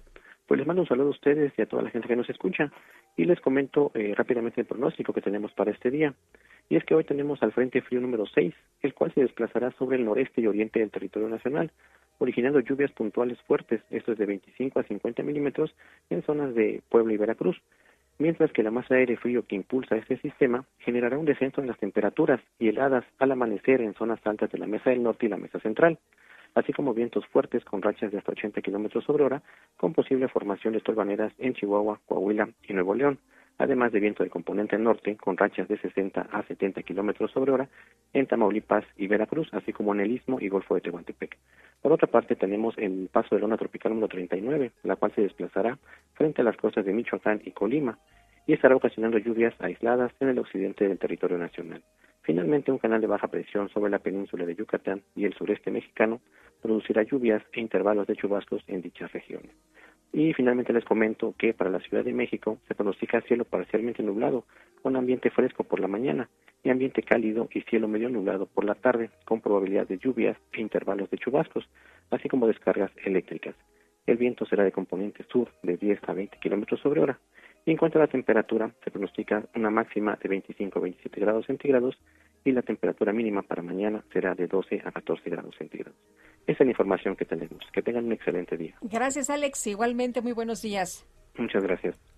Pues 0.53 0.59
les 0.59 0.67
mando 0.67 0.83
un 0.83 0.87
saludo 0.87 1.07
a 1.07 1.13
ustedes 1.13 1.51
y 1.57 1.63
a 1.63 1.67
toda 1.67 1.83
la 1.83 1.89
gente 1.89 2.07
que 2.07 2.15
nos 2.15 2.29
escucha 2.29 2.71
y 3.17 3.25
les 3.25 3.41
comento 3.41 3.91
eh, 3.95 4.13
rápidamente 4.15 4.61
el 4.61 4.67
pronóstico 4.67 5.15
que 5.15 5.23
tenemos 5.23 5.51
para 5.53 5.71
este 5.71 5.91
día. 5.91 6.13
Y 6.69 6.77
es 6.77 6.85
que 6.85 6.95
hoy 6.95 7.05
tenemos 7.05 7.43
al 7.43 7.53
Frente 7.53 7.81
Frío 7.81 8.03
número 8.03 8.27
6, 8.27 8.53
el 8.83 8.93
cual 8.93 9.15
se 9.15 9.23
desplazará 9.23 9.71
sobre 9.79 9.97
el 9.97 10.05
noreste 10.05 10.43
y 10.43 10.47
oriente 10.47 10.81
del 10.81 10.91
territorio 10.91 11.31
nacional, 11.31 11.71
originando 12.19 12.61
lluvias 12.61 12.93
puntuales 12.93 13.41
fuertes, 13.47 13.81
esto 13.89 14.13
es 14.13 14.19
de 14.19 14.27
25 14.27 14.79
a 14.79 14.83
50 14.83 15.23
milímetros 15.23 15.75
en 16.11 16.23
zonas 16.23 16.55
de 16.55 16.83
Puebla 16.91 17.15
y 17.15 17.17
Veracruz, 17.17 17.59
mientras 18.19 18.53
que 18.53 18.63
la 18.63 18.71
masa 18.71 18.93
de 18.93 19.01
aire 19.01 19.17
frío 19.17 19.47
que 19.47 19.57
impulsa 19.57 19.97
este 19.97 20.19
sistema 20.19 20.67
generará 20.81 21.17
un 21.17 21.25
descenso 21.25 21.63
en 21.63 21.69
las 21.69 21.79
temperaturas 21.79 22.43
y 22.59 22.69
heladas 22.69 23.07
al 23.19 23.33
amanecer 23.33 23.81
en 23.81 23.95
zonas 23.95 24.21
altas 24.27 24.53
de 24.53 24.59
la 24.59 24.67
mesa 24.67 24.91
del 24.91 25.03
norte 25.03 25.25
y 25.25 25.31
la 25.31 25.39
mesa 25.39 25.61
central, 25.61 25.99
así 26.55 26.73
como 26.73 26.95
vientos 26.95 27.27
fuertes 27.27 27.65
con 27.65 27.83
rachas 27.83 28.13
de 28.13 28.19
hasta 28.19 28.33
80 28.33 28.61
kilómetros 28.63 29.05
sobre 29.05 29.25
hora, 29.25 29.43
con 29.77 29.93
posible 29.93 30.29
formación 30.29 30.75
de 30.75 31.33
en 31.39 31.55
Chihuahua, 31.55 32.01
Coahuila 32.07 32.49
y 32.69 32.73
Nuevo 32.73 32.95
León 32.95 33.19
además 33.59 33.93
de 33.93 34.01
viento 34.01 34.25
de 34.25 34.31
componente 34.31 34.77
norte 34.79 35.17
con 35.17 35.37
rachas 35.37 35.69
de 35.69 35.79
60 35.79 36.21
a 36.21 36.43
70 36.43 36.83
kilómetros 36.83 37.31
sobre 37.31 37.53
hora 37.53 37.69
en 38.13 38.27
Tamaulipas 38.27 38.85
y 38.97 39.07
Veracruz, 39.07 39.49
así 39.53 39.73
como 39.73 39.95
en 39.95 40.01
el 40.01 40.11
Istmo 40.11 40.39
y 40.41 40.49
Golfo 40.49 40.75
de 40.75 40.81
Tehuantepec. 40.81 41.39
Por 41.81 41.93
otra 41.93 42.09
parte, 42.09 42.37
tenemos 42.37 42.77
el 42.79 43.09
paso 43.13 43.35
de 43.35 43.41
la 43.41 43.45
onda 43.45 43.57
tropical 43.57 43.93
número 43.93 44.09
39, 44.09 44.73
la 44.83 44.97
cual 44.97 45.13
se 45.15 45.23
desplazará 45.23 45.79
frente 46.15 46.41
a 46.43 46.45
las 46.45 46.57
costas 46.57 46.85
de 46.85 46.93
Michoacán 46.93 47.41
y 47.45 47.53
Colima 47.53 47.99
y 48.47 48.53
estará 48.53 48.75
ocasionando 48.75 49.19
lluvias 49.19 49.55
aisladas 49.61 50.13
en 50.21 50.29
el 50.29 50.39
occidente 50.39 50.89
del 50.89 50.99
territorio 50.99 51.39
nacional. 51.39 51.83
Finalmente, 52.23 52.71
un 52.71 52.79
canal 52.79 53.01
de 53.01 53.07
baja 53.07 53.29
presión 53.29 53.69
sobre 53.71 53.91
la 53.91 53.99
península 53.99 54.47
de 54.47 54.55
Yucatán 54.55 55.03
y 55.17 55.25
el 55.25 55.35
sureste 55.35 55.71
mexicano 55.71 56.21
producirá 56.61 57.03
lluvias 57.03 57.43
e 57.53 57.61
intervalos 57.61 58.07
de 58.07 58.17
chubascos 58.17 58.63
en 58.69 58.81
dichas 58.81 59.13
regiones. 59.13 59.51
Y 60.13 60.33
finalmente 60.35 60.73
les 60.73 60.85
comento 60.85 61.35
que 61.39 61.55
para 61.55 61.71
la 61.71 61.81
Ciudad 61.81 62.05
de 62.05 62.13
México 62.13 62.59
se 62.69 62.75
pronostica 62.75 63.23
cielo 63.23 63.45
parcialmente 63.45 64.03
nublado, 64.03 64.45
con 64.83 64.97
ambiente 64.97 65.31
fresco 65.31 65.65
por 65.65 65.81
la 65.81 65.89
mañana 65.89 66.29
y 66.63 66.71
ambiente 66.71 67.03
cálido 67.03 67.49
y 67.53 67.63
cielo 67.63 67.89
medio 67.89 68.09
nublado 68.09 68.47
por 68.47 68.65
la 68.65 68.75
tarde, 68.75 69.11
con 69.25 69.41
probabilidad 69.41 69.89
de 69.89 69.99
lluvias 69.99 70.37
e 70.53 70.61
intervalos 70.61 71.11
de 71.11 71.19
chubascos, 71.19 71.69
así 72.11 72.29
como 72.29 72.47
descargas 72.47 72.93
eléctricas. 73.05 73.57
El 74.07 74.17
viento 74.17 74.45
será 74.47 74.65
de 74.65 74.73
componente 74.73 75.25
sur 75.31 75.49
de 75.63 75.77
10 75.77 76.01
a 76.07 76.13
20 76.13 76.39
kilómetros 76.39 76.81
sobre 76.81 77.01
hora. 77.01 77.19
Y 77.65 77.71
en 77.71 77.77
cuanto 77.77 77.99
a 77.99 78.03
la 78.03 78.09
temperatura, 78.09 78.73
se 78.83 78.91
pronostica 78.91 79.45
una 79.55 79.71
máxima 79.71 80.19
de 80.21 80.29
25 80.29 80.79
a 80.79 80.83
27 80.83 81.21
grados 81.21 81.47
centígrados 81.47 81.97
y 82.45 82.53
la 82.53 82.63
temperatura 82.63 83.13
mínima 83.13 83.43
para 83.43 83.63
mañana 83.63 84.03
será 84.13 84.35
de 84.35 84.49
12 84.49 84.83
a 84.85 84.91
14 84.91 85.31
grados 85.31 85.55
centígrados. 85.57 85.97
Esa 86.47 86.65
es 86.65 86.67
la 86.67 86.73
información 86.73 87.15
que 87.15 87.25
tenemos. 87.25 87.65
Que 87.73 87.83
tengan 87.83 88.07
un 88.07 88.13
excelente 88.13 88.57
día. 88.57 88.75
Gracias, 88.83 89.31
Alex. 89.31 89.67
Igualmente, 89.69 90.21
muy 90.23 90.33
buenos 90.33 90.61
días. 90.61 91.07
Muchas 91.37 91.63
gracias. 91.63 92.12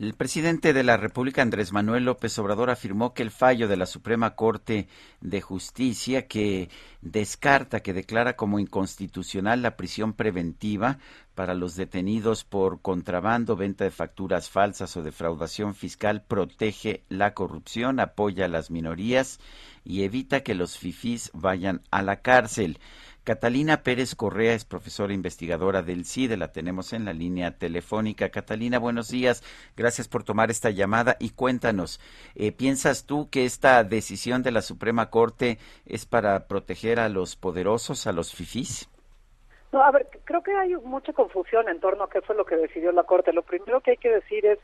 El 0.00 0.14
presidente 0.14 0.72
de 0.72 0.82
la 0.82 0.96
República, 0.96 1.42
Andrés 1.42 1.74
Manuel 1.74 2.06
López 2.06 2.38
Obrador, 2.38 2.70
afirmó 2.70 3.12
que 3.12 3.22
el 3.22 3.30
fallo 3.30 3.68
de 3.68 3.76
la 3.76 3.84
Suprema 3.84 4.34
Corte 4.34 4.88
de 5.20 5.42
Justicia, 5.42 6.26
que 6.26 6.70
descarta, 7.02 7.80
que 7.80 7.92
declara 7.92 8.34
como 8.34 8.58
inconstitucional 8.58 9.60
la 9.60 9.76
prisión 9.76 10.14
preventiva 10.14 10.96
para 11.34 11.52
los 11.52 11.76
detenidos 11.76 12.44
por 12.44 12.80
contrabando, 12.80 13.56
venta 13.56 13.84
de 13.84 13.90
facturas 13.90 14.48
falsas 14.48 14.96
o 14.96 15.02
defraudación 15.02 15.74
fiscal, 15.74 16.22
protege 16.22 17.04
la 17.10 17.34
corrupción, 17.34 18.00
apoya 18.00 18.46
a 18.46 18.48
las 18.48 18.70
minorías 18.70 19.38
y 19.84 20.04
evita 20.04 20.42
que 20.42 20.54
los 20.54 20.78
fifís 20.78 21.30
vayan 21.34 21.82
a 21.90 22.00
la 22.00 22.22
cárcel. 22.22 22.78
Catalina 23.30 23.84
Pérez 23.84 24.16
Correa 24.16 24.54
es 24.54 24.64
profesora 24.64 25.12
investigadora 25.12 25.82
del 25.82 26.04
CIDE, 26.04 26.36
la 26.36 26.50
tenemos 26.50 26.92
en 26.92 27.04
la 27.04 27.12
línea 27.12 27.56
telefónica. 27.56 28.30
Catalina, 28.30 28.80
buenos 28.80 29.08
días, 29.08 29.44
gracias 29.76 30.08
por 30.08 30.24
tomar 30.24 30.50
esta 30.50 30.70
llamada 30.70 31.14
y 31.20 31.30
cuéntanos, 31.30 32.00
eh, 32.34 32.50
¿piensas 32.50 33.06
tú 33.06 33.30
que 33.30 33.44
esta 33.44 33.84
decisión 33.84 34.42
de 34.42 34.50
la 34.50 34.62
Suprema 34.62 35.10
Corte 35.10 35.58
es 35.86 36.06
para 36.06 36.48
proteger 36.48 36.98
a 36.98 37.08
los 37.08 37.36
poderosos, 37.36 38.08
a 38.08 38.12
los 38.12 38.34
fifís? 38.34 38.90
No, 39.70 39.80
a 39.80 39.92
ver, 39.92 40.08
creo 40.24 40.42
que 40.42 40.52
hay 40.56 40.74
mucha 40.74 41.12
confusión 41.12 41.68
en 41.68 41.78
torno 41.78 42.02
a 42.02 42.10
qué 42.10 42.22
fue 42.22 42.34
lo 42.34 42.44
que 42.44 42.56
decidió 42.56 42.90
la 42.90 43.04
Corte. 43.04 43.32
Lo 43.32 43.42
primero 43.42 43.80
que 43.80 43.92
hay 43.92 43.96
que 43.98 44.10
decir 44.10 44.44
es, 44.44 44.58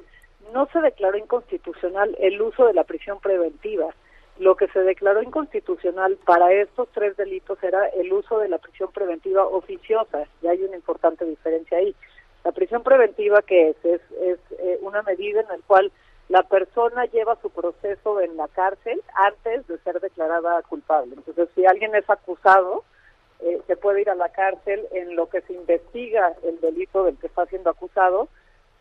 no 0.53 0.67
se 0.73 0.81
declaró 0.81 1.17
inconstitucional 1.17 2.17
el 2.19 2.43
uso 2.43 2.67
de 2.67 2.75
la 2.75 2.83
prisión 2.83 3.21
preventiva 3.21 3.95
lo 4.39 4.57
que 4.57 4.69
se 4.69 4.81
declaró 4.81 5.23
inconstitucional 5.23 6.19
para 6.25 6.53
estos 6.53 6.89
tres 6.93 7.17
delitos 7.17 7.63
era 7.63 7.87
el 7.89 8.13
uso 8.13 8.39
de 8.39 8.49
la 8.49 8.59
prisión 8.59 8.91
preventiva 8.93 9.47
oficiosa, 9.47 10.25
y 10.43 10.49
hay 10.49 10.63
una 10.63 10.77
importante 10.77 11.25
diferencia 11.25 11.79
ahí. 11.79 11.95
La 12.45 12.53
prisión 12.53 12.83
preventiva 12.83 13.43
que 13.43 13.71
es 13.71 13.85
es, 13.85 14.01
es 14.21 14.39
eh, 14.59 14.79
una 14.83 15.03
medida 15.03 15.41
en 15.41 15.49
la 15.49 15.59
cual 15.67 15.91
la 16.29 16.43
persona 16.43 17.05
lleva 17.07 17.39
su 17.41 17.51
proceso 17.51 18.21
en 18.21 18.37
la 18.37 18.49
cárcel 18.49 19.03
antes 19.15 19.67
de 19.67 19.79
ser 19.79 20.01
declarada 20.01 20.63
culpable. 20.63 21.15
Entonces, 21.17 21.49
si 21.55 21.65
alguien 21.67 21.95
es 21.95 22.09
acusado, 22.11 22.85
eh, 23.41 23.61
se 23.67 23.77
puede 23.77 24.01
ir 24.01 24.11
a 24.11 24.15
la 24.15 24.29
cárcel 24.31 24.87
en 24.93 25.15
lo 25.15 25.29
que 25.29 25.41
se 25.43 25.53
investiga 25.53 26.35
el 26.43 26.61
delito 26.61 27.05
del 27.05 27.17
que 27.19 27.29
está 27.29 27.47
siendo 27.47 27.71
acusado 27.71 28.29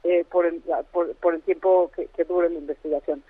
eh, 0.03 0.25
por, 0.29 0.45
el, 0.45 0.61
por, 0.91 1.33
el 1.33 1.41
tiempo 1.41 1.91
que, 1.95 2.07
que 2.07 2.23
dure 2.23 2.49
la 2.49 2.59
investigación. 2.59 3.23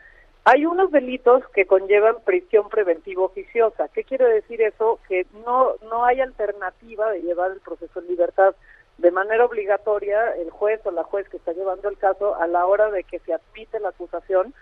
Hay 0.48 0.68
unos 0.68 0.92
delitos 0.92 1.44
que 1.56 1.66
conllevan 1.66 2.18
prisión 2.24 2.70
preventiva 2.70 3.24
oficiosa. 3.24 3.88
¿Qué 3.88 4.04
quiere 4.04 4.26
decir 4.26 4.62
eso? 4.62 5.00
Que 5.08 5.26
no, 5.44 5.74
no 5.90 6.06
hay 6.06 6.22
alternativa 6.22 7.10
de 7.10 7.22
llevar 7.22 7.52
el 7.52 7.62
proceso 7.62 8.00
en 8.00 8.08
libertad. 8.08 8.56
De 9.00 9.10
manera 9.10 9.44
obligatoria, 9.44 10.36
el 10.36 10.52
juez 10.52 10.80
o 10.86 10.92
la 10.92 11.04
juez 11.04 11.28
que 11.30 11.38
está 11.38 11.52
llevando 11.54 11.90
el 11.90 11.98
caso, 11.98 12.36
a 12.36 12.46
la 12.46 12.68
hora 12.68 12.92
de 12.92 13.04
que 13.04 13.18
se 13.20 13.34
admite 13.34 13.80
la 13.80 13.90
acusación, 13.90 14.54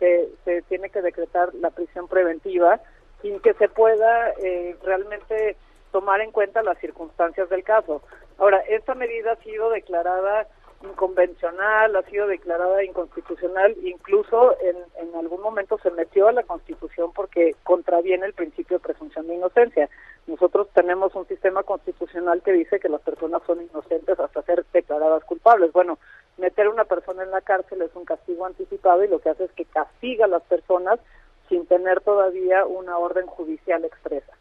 se, 0.00 0.28
se 0.44 0.62
tiene 0.62 0.90
que 0.90 1.02
decretar 1.02 1.54
la 1.54 1.70
prisión 1.70 2.08
preventiva 2.08 2.80
sin 3.22 3.38
que 3.38 3.54
se 3.54 3.68
pueda 3.68 4.30
eh, 4.42 4.76
realmente 4.82 5.56
tomar 5.92 6.20
en 6.20 6.32
cuenta 6.32 6.64
las 6.64 6.78
circunstancias 6.78 7.48
del 7.48 7.62
caso. 7.62 8.02
Ahora, 8.38 8.58
esta 8.68 8.96
medida 8.96 9.32
ha 9.32 9.36
sido 9.36 9.70
declarada 9.70 10.48
inconvencional, 10.82 11.96
ha 11.96 12.02
sido 12.02 12.26
declarada 12.26 12.84
inconstitucional, 12.84 13.76
incluso 13.82 14.56
en, 14.60 14.76
en 14.96 15.14
algún 15.16 15.40
momento 15.40 15.78
se 15.78 15.90
metió 15.90 16.28
a 16.28 16.32
la 16.32 16.44
Constitución 16.44 17.12
porque 17.12 17.56
contraviene 17.64 18.26
el 18.26 18.32
principio 18.32 18.78
de 18.78 18.84
presunción 18.84 19.26
de 19.26 19.34
inocencia. 19.34 19.88
Nosotros 20.26 20.68
tenemos 20.74 21.14
un 21.14 21.26
sistema 21.26 21.62
constitucional 21.62 22.42
que 22.42 22.52
dice 22.52 22.78
que 22.78 22.88
las 22.88 23.00
personas 23.00 23.42
son 23.46 23.62
inocentes 23.62 24.20
hasta 24.20 24.42
ser 24.42 24.64
declaradas 24.72 25.24
culpables. 25.24 25.72
Bueno, 25.72 25.98
meter 26.36 26.66
a 26.66 26.70
una 26.70 26.84
persona 26.84 27.22
en 27.22 27.30
la 27.30 27.40
cárcel 27.40 27.82
es 27.82 27.94
un 27.94 28.04
castigo 28.04 28.46
anticipado 28.46 29.02
y 29.02 29.08
lo 29.08 29.20
que 29.20 29.30
hace 29.30 29.44
es 29.44 29.52
que 29.52 29.64
castiga 29.64 30.26
a 30.26 30.28
las 30.28 30.42
personas 30.42 31.00
sin 31.48 31.66
tener 31.66 32.00
todavía 32.02 32.66
una 32.66 32.98
orden 32.98 33.26
judicial 33.26 33.84
expresa. 33.84 34.32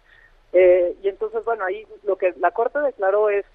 Eh, 0.53 0.95
y 1.01 1.09
entonces, 1.09 1.43
bueno, 1.45 1.65
ahí 1.65 1.85
lo 2.03 2.17
que 2.17 2.33
la 2.37 2.51
Corte 2.51 2.79
declaró 2.79 3.29
es 3.29 3.45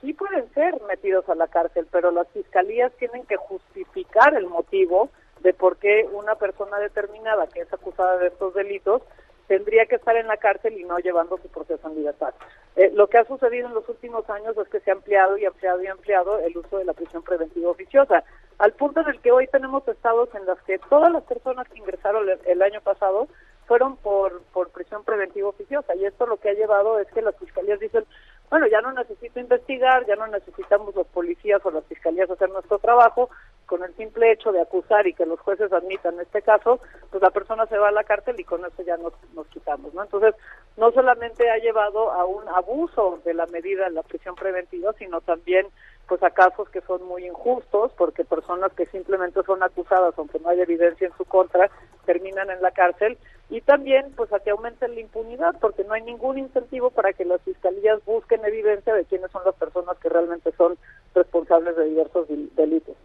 sí 0.00 0.12
pueden 0.14 0.52
ser 0.54 0.80
metidos 0.88 1.28
a 1.28 1.34
la 1.34 1.48
cárcel, 1.48 1.86
pero 1.90 2.10
las 2.10 2.28
fiscalías 2.28 2.92
tienen 2.98 3.24
que 3.26 3.36
justificar 3.36 4.34
el 4.34 4.46
motivo 4.46 5.10
de 5.40 5.54
por 5.54 5.76
qué 5.76 6.08
una 6.12 6.34
persona 6.34 6.78
determinada 6.78 7.46
que 7.46 7.60
es 7.60 7.72
acusada 7.72 8.18
de 8.18 8.28
estos 8.28 8.54
delitos 8.54 9.02
tendría 9.50 9.84
que 9.86 9.96
estar 9.96 10.16
en 10.16 10.28
la 10.28 10.36
cárcel 10.36 10.78
y 10.78 10.84
no 10.84 10.98
llevando 10.98 11.36
su 11.38 11.48
proceso 11.48 11.88
en 11.88 11.96
libertad. 11.96 12.32
Eh, 12.76 12.92
lo 12.94 13.08
que 13.08 13.18
ha 13.18 13.24
sucedido 13.24 13.66
en 13.66 13.74
los 13.74 13.88
últimos 13.88 14.30
años 14.30 14.56
es 14.56 14.68
que 14.68 14.78
se 14.78 14.92
ha 14.92 14.94
ampliado 14.94 15.36
y 15.36 15.44
ampliado 15.44 15.82
y 15.82 15.88
ampliado 15.88 16.38
el 16.38 16.56
uso 16.56 16.78
de 16.78 16.84
la 16.84 16.92
prisión 16.92 17.24
preventiva 17.24 17.68
oficiosa, 17.68 18.22
al 18.58 18.72
punto 18.74 19.00
en 19.00 19.08
el 19.08 19.20
que 19.20 19.32
hoy 19.32 19.48
tenemos 19.48 19.86
estados 19.88 20.28
en 20.36 20.46
los 20.46 20.60
que 20.62 20.78
todas 20.88 21.10
las 21.10 21.24
personas 21.24 21.66
que 21.68 21.78
ingresaron 21.78 22.28
el, 22.44 22.62
año 22.62 22.80
pasado 22.80 23.26
fueron 23.66 23.96
por, 23.96 24.40
por 24.52 24.70
prisión 24.70 25.02
preventiva 25.02 25.48
oficiosa 25.48 25.96
y 25.96 26.04
esto 26.04 26.26
lo 26.26 26.36
que 26.36 26.50
ha 26.50 26.54
llevado 26.54 27.00
es 27.00 27.08
que 27.08 27.20
las 27.20 27.34
fiscalías 27.36 27.80
dicen, 27.80 28.04
bueno, 28.50 28.66
ya 28.66 28.80
no 28.80 28.92
necesito 28.92 29.38
investigar, 29.38 30.04
ya 30.06 30.16
no 30.16 30.26
necesitamos 30.26 30.94
los 30.94 31.06
policías 31.06 31.64
o 31.64 31.70
las 31.70 31.84
fiscalías 31.84 32.28
hacer 32.28 32.50
nuestro 32.50 32.80
trabajo, 32.80 33.30
con 33.66 33.84
el 33.84 33.94
simple 33.94 34.32
hecho 34.32 34.50
de 34.50 34.60
acusar 34.60 35.06
y 35.06 35.14
que 35.14 35.24
los 35.24 35.38
jueces 35.38 35.72
admitan 35.72 36.18
este 36.18 36.42
caso, 36.42 36.80
pues 37.08 37.22
la 37.22 37.30
persona 37.30 37.66
se 37.66 37.78
va 37.78 37.88
a 37.88 37.92
la 37.92 38.02
cárcel 38.02 38.34
y 38.40 38.42
con 38.42 38.64
eso 38.64 38.82
ya 38.82 38.96
nos, 38.96 39.12
nos 39.32 39.46
quitamos, 39.46 39.94
¿no? 39.94 40.02
Entonces, 40.02 40.34
no 40.76 40.90
solamente 40.90 41.48
ha 41.48 41.58
llevado 41.58 42.10
a 42.10 42.24
un 42.24 42.48
abuso 42.48 43.20
de 43.24 43.32
la 43.32 43.46
medida 43.46 43.84
de 43.84 43.92
la 43.92 44.02
prisión 44.02 44.34
preventiva, 44.34 44.92
sino 44.98 45.20
también 45.20 45.68
pues 46.08 46.22
a 46.22 46.30
casos 46.30 46.68
que 46.70 46.80
son 46.82 47.02
muy 47.04 47.26
injustos, 47.26 47.92
porque 47.96 48.24
personas 48.24 48.72
que 48.72 48.86
simplemente 48.86 49.42
son 49.44 49.62
acusadas, 49.62 50.14
aunque 50.16 50.40
no 50.40 50.48
haya 50.48 50.64
evidencia 50.64 51.06
en 51.06 51.16
su 51.16 51.24
contra, 51.24 51.70
terminan 52.04 52.50
en 52.50 52.60
la 52.62 52.72
cárcel, 52.72 53.16
y 53.48 53.60
también 53.60 54.12
pues 54.16 54.32
a 54.32 54.38
que 54.38 54.50
aumente 54.50 54.86
la 54.88 55.00
impunidad, 55.00 55.56
porque 55.60 55.84
no 55.84 55.92
hay 55.92 56.02
ningún 56.02 56.38
incentivo 56.38 56.90
para 56.90 57.12
que 57.12 57.24
las 57.24 57.40
fiscalías 57.42 58.04
busquen 58.04 58.44
evidencia 58.44 58.94
de 58.94 59.04
quiénes 59.04 59.30
son 59.30 59.42
las 59.44 59.54
personas 59.54 59.96
que 59.98 60.08
realmente 60.08 60.52
son 60.56 60.76
responsables 61.14 61.76
de 61.76 61.84
diversos 61.84 62.26
delitos. 62.56 62.96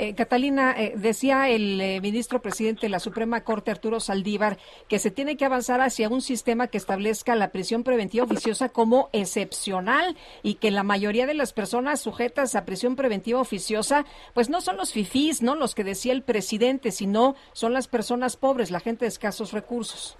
Eh, 0.00 0.14
Catalina, 0.14 0.74
eh, 0.78 0.92
decía 0.94 1.48
el 1.48 1.80
eh, 1.80 2.00
ministro 2.00 2.40
presidente 2.40 2.82
de 2.82 2.88
la 2.88 3.00
Suprema 3.00 3.42
Corte, 3.42 3.72
Arturo 3.72 3.98
Saldívar, 3.98 4.56
que 4.88 5.00
se 5.00 5.10
tiene 5.10 5.36
que 5.36 5.44
avanzar 5.44 5.80
hacia 5.80 6.08
un 6.08 6.22
sistema 6.22 6.68
que 6.68 6.78
establezca 6.78 7.34
la 7.34 7.50
prisión 7.50 7.82
preventiva 7.82 8.24
oficiosa 8.24 8.68
como 8.68 9.08
excepcional 9.12 10.16
y 10.44 10.54
que 10.54 10.70
la 10.70 10.84
mayoría 10.84 11.26
de 11.26 11.34
las 11.34 11.52
personas 11.52 12.00
sujetas 12.00 12.47
a 12.54 12.64
prisión 12.64 12.96
preventiva 12.96 13.40
oficiosa, 13.40 14.04
pues 14.34 14.48
no 14.48 14.60
son 14.60 14.76
los 14.76 14.92
fifís, 14.92 15.42
no 15.42 15.54
los 15.54 15.74
que 15.74 15.84
decía 15.84 16.12
el 16.12 16.22
presidente, 16.22 16.90
sino 16.90 17.34
son 17.52 17.72
las 17.72 17.88
personas 17.88 18.36
pobres, 18.36 18.70
la 18.70 18.80
gente 18.80 19.04
de 19.04 19.08
escasos 19.08 19.52
recursos. 19.52 20.16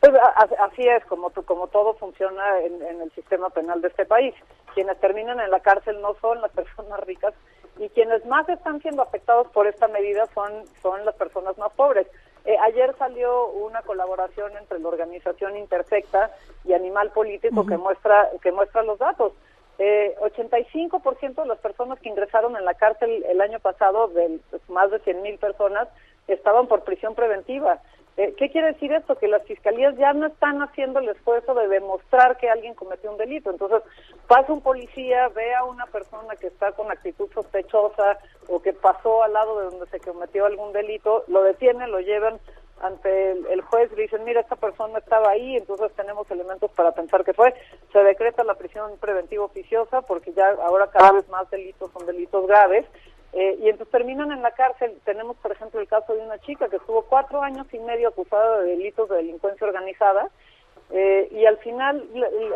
Pues 0.00 0.12
así 0.58 0.86
es 0.88 1.04
como, 1.06 1.30
como 1.30 1.66
todo 1.68 1.94
funciona 1.94 2.60
en, 2.60 2.82
en 2.82 3.02
el 3.02 3.12
sistema 3.12 3.50
penal 3.50 3.82
de 3.82 3.88
este 3.88 4.06
país. 4.06 4.34
Quienes 4.74 4.98
terminan 4.98 5.40
en 5.40 5.50
la 5.50 5.60
cárcel 5.60 6.00
no 6.00 6.16
son 6.20 6.40
las 6.40 6.50
personas 6.52 7.00
ricas, 7.00 7.34
y 7.80 7.88
quienes 7.88 8.24
más 8.26 8.46
están 8.48 8.80
siendo 8.82 9.02
afectados 9.02 9.48
por 9.48 9.66
esta 9.66 9.88
medida 9.88 10.26
son, 10.34 10.52
son 10.82 11.02
las 11.06 11.14
personas 11.14 11.56
más 11.56 11.72
pobres. 11.72 12.06
Eh, 12.44 12.56
ayer 12.62 12.94
salió 12.98 13.48
una 13.48 13.80
colaboración 13.82 14.54
entre 14.58 14.78
la 14.78 14.88
organización 14.88 15.56
Intersecta 15.56 16.30
y 16.64 16.74
Animal 16.74 17.10
Político 17.10 17.64
que 17.64 17.78
muestra 17.78 18.28
que 18.42 18.52
muestra 18.52 18.82
los 18.82 18.98
datos. 18.98 19.32
Eh, 19.82 20.14
85% 20.20 21.42
de 21.42 21.48
las 21.48 21.58
personas 21.58 21.98
que 22.00 22.10
ingresaron 22.10 22.54
en 22.54 22.66
la 22.66 22.74
cárcel 22.74 23.24
el 23.26 23.40
año 23.40 23.60
pasado, 23.60 24.08
de 24.08 24.38
más 24.68 24.90
de 24.90 24.98
100 24.98 25.22
mil 25.22 25.38
personas, 25.38 25.88
estaban 26.28 26.66
por 26.66 26.84
prisión 26.84 27.14
preventiva. 27.14 27.80
Eh, 28.18 28.34
¿Qué 28.36 28.50
quiere 28.50 28.74
decir 28.74 28.92
esto? 28.92 29.16
Que 29.16 29.26
las 29.26 29.42
fiscalías 29.44 29.96
ya 29.96 30.12
no 30.12 30.26
están 30.26 30.60
haciendo 30.60 30.98
el 30.98 31.08
esfuerzo 31.08 31.54
de 31.54 31.66
demostrar 31.68 32.36
que 32.36 32.50
alguien 32.50 32.74
cometió 32.74 33.10
un 33.10 33.16
delito. 33.16 33.50
Entonces, 33.50 33.80
pasa 34.26 34.52
un 34.52 34.60
policía, 34.60 35.28
ve 35.28 35.54
a 35.54 35.64
una 35.64 35.86
persona 35.86 36.36
que 36.36 36.48
está 36.48 36.72
con 36.72 36.92
actitud 36.92 37.30
sospechosa 37.32 38.18
o 38.48 38.60
que 38.60 38.74
pasó 38.74 39.22
al 39.22 39.32
lado 39.32 39.60
de 39.60 39.64
donde 39.70 39.86
se 39.86 40.00
cometió 40.00 40.44
algún 40.44 40.74
delito, 40.74 41.24
lo 41.28 41.42
detienen, 41.42 41.90
lo 41.90 42.00
llevan 42.00 42.38
ante 42.80 43.32
el, 43.32 43.60
juez, 43.62 43.90
le 43.92 44.02
dicen, 44.02 44.24
mira, 44.24 44.40
esta 44.40 44.56
persona 44.56 44.98
estaba 44.98 45.30
ahí, 45.30 45.56
entonces 45.56 45.92
tenemos 45.96 46.30
elementos 46.30 46.70
para 46.72 46.92
pensar 46.92 47.24
que 47.24 47.34
fue. 47.34 47.54
Se 47.92 48.02
decreta 48.02 48.44
la 48.44 48.54
prisión 48.54 48.92
preventiva 48.98 49.44
oficiosa 49.44 50.02
porque 50.02 50.32
ya 50.32 50.48
ahora 50.62 50.88
cada 50.88 51.12
vez 51.12 51.28
más 51.28 51.48
delitos 51.50 51.90
son 51.92 52.06
delitos 52.06 52.46
graves 52.46 52.86
eh, 53.32 53.58
y 53.60 53.68
entonces 53.68 53.92
terminan 53.92 54.32
en 54.32 54.42
la 54.42 54.52
cárcel. 54.52 54.98
Tenemos, 55.04 55.36
por 55.36 55.52
ejemplo, 55.52 55.80
el 55.80 55.88
caso 55.88 56.14
de 56.14 56.20
una 56.20 56.38
chica 56.38 56.68
que 56.68 56.76
estuvo 56.76 57.02
cuatro 57.02 57.42
años 57.42 57.66
y 57.72 57.78
medio 57.78 58.08
acusada 58.08 58.60
de 58.60 58.70
delitos 58.70 59.08
de 59.08 59.16
delincuencia 59.16 59.66
organizada. 59.66 60.28
Eh, 60.92 61.28
y 61.30 61.46
al 61.46 61.56
final 61.58 62.04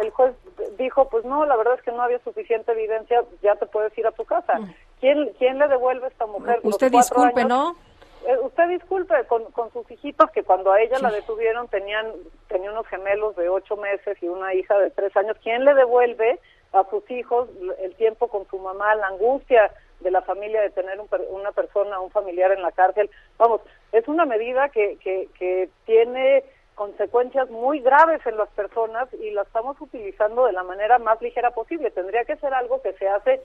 el, 0.00 0.10
juez 0.10 0.34
dijo, 0.76 1.08
pues 1.08 1.24
no, 1.24 1.46
la 1.46 1.54
verdad 1.54 1.74
es 1.74 1.82
que 1.82 1.92
no 1.92 2.02
había 2.02 2.18
suficiente 2.18 2.72
evidencia, 2.72 3.22
ya 3.42 3.54
te 3.54 3.66
puedes 3.66 3.96
ir 3.96 4.06
a 4.08 4.12
tu 4.12 4.24
casa. 4.24 4.58
Mm. 4.58 4.74
¿Quién, 5.00 5.32
quién 5.38 5.58
le 5.58 5.68
devuelve 5.68 6.06
a 6.06 6.08
esta 6.08 6.26
mujer? 6.26 6.58
Usted 6.64 6.90
disculpe, 6.90 7.44
¿no? 7.44 7.76
Eh, 8.26 8.38
usted 8.42 8.68
disculpe, 8.68 9.14
con, 9.26 9.44
con 9.52 9.72
sus 9.72 9.90
hijitos 9.90 10.30
que 10.30 10.42
cuando 10.42 10.72
a 10.72 10.80
ella 10.80 10.98
la 10.98 11.10
detuvieron 11.10 11.68
tenían, 11.68 12.06
tenían 12.48 12.72
unos 12.72 12.86
gemelos 12.86 13.36
de 13.36 13.48
ocho 13.48 13.76
meses 13.76 14.16
y 14.22 14.28
una 14.28 14.54
hija 14.54 14.78
de 14.78 14.90
tres 14.90 15.16
años. 15.16 15.36
¿Quién 15.42 15.64
le 15.64 15.74
devuelve 15.74 16.40
a 16.72 16.84
sus 16.90 17.08
hijos 17.10 17.48
el 17.80 17.94
tiempo 17.96 18.28
con 18.28 18.46
su 18.48 18.58
mamá, 18.58 18.94
la 18.94 19.08
angustia? 19.08 19.70
de 20.00 20.10
la 20.10 20.22
familia 20.22 20.60
de 20.60 20.70
tener 20.70 21.00
una 21.30 21.52
persona, 21.52 21.98
un 21.98 22.10
familiar 22.10 22.52
en 22.52 22.62
la 22.62 22.72
cárcel. 22.72 23.10
Vamos, 23.38 23.62
es 23.90 24.06
una 24.06 24.26
medida 24.26 24.68
que, 24.68 24.98
que, 24.98 25.28
que 25.38 25.70
tiene 25.86 26.44
consecuencias 26.74 27.48
muy 27.50 27.80
graves 27.80 28.20
en 28.26 28.36
las 28.36 28.48
personas 28.50 29.08
y 29.14 29.30
la 29.30 29.42
estamos 29.42 29.80
utilizando 29.80 30.46
de 30.46 30.52
la 30.52 30.62
manera 30.62 30.98
más 30.98 31.20
ligera 31.22 31.52
posible. 31.52 31.90
Tendría 31.90 32.24
que 32.24 32.36
ser 32.36 32.52
algo 32.52 32.82
que 32.82 32.92
se 32.94 33.08
hace 33.08 33.40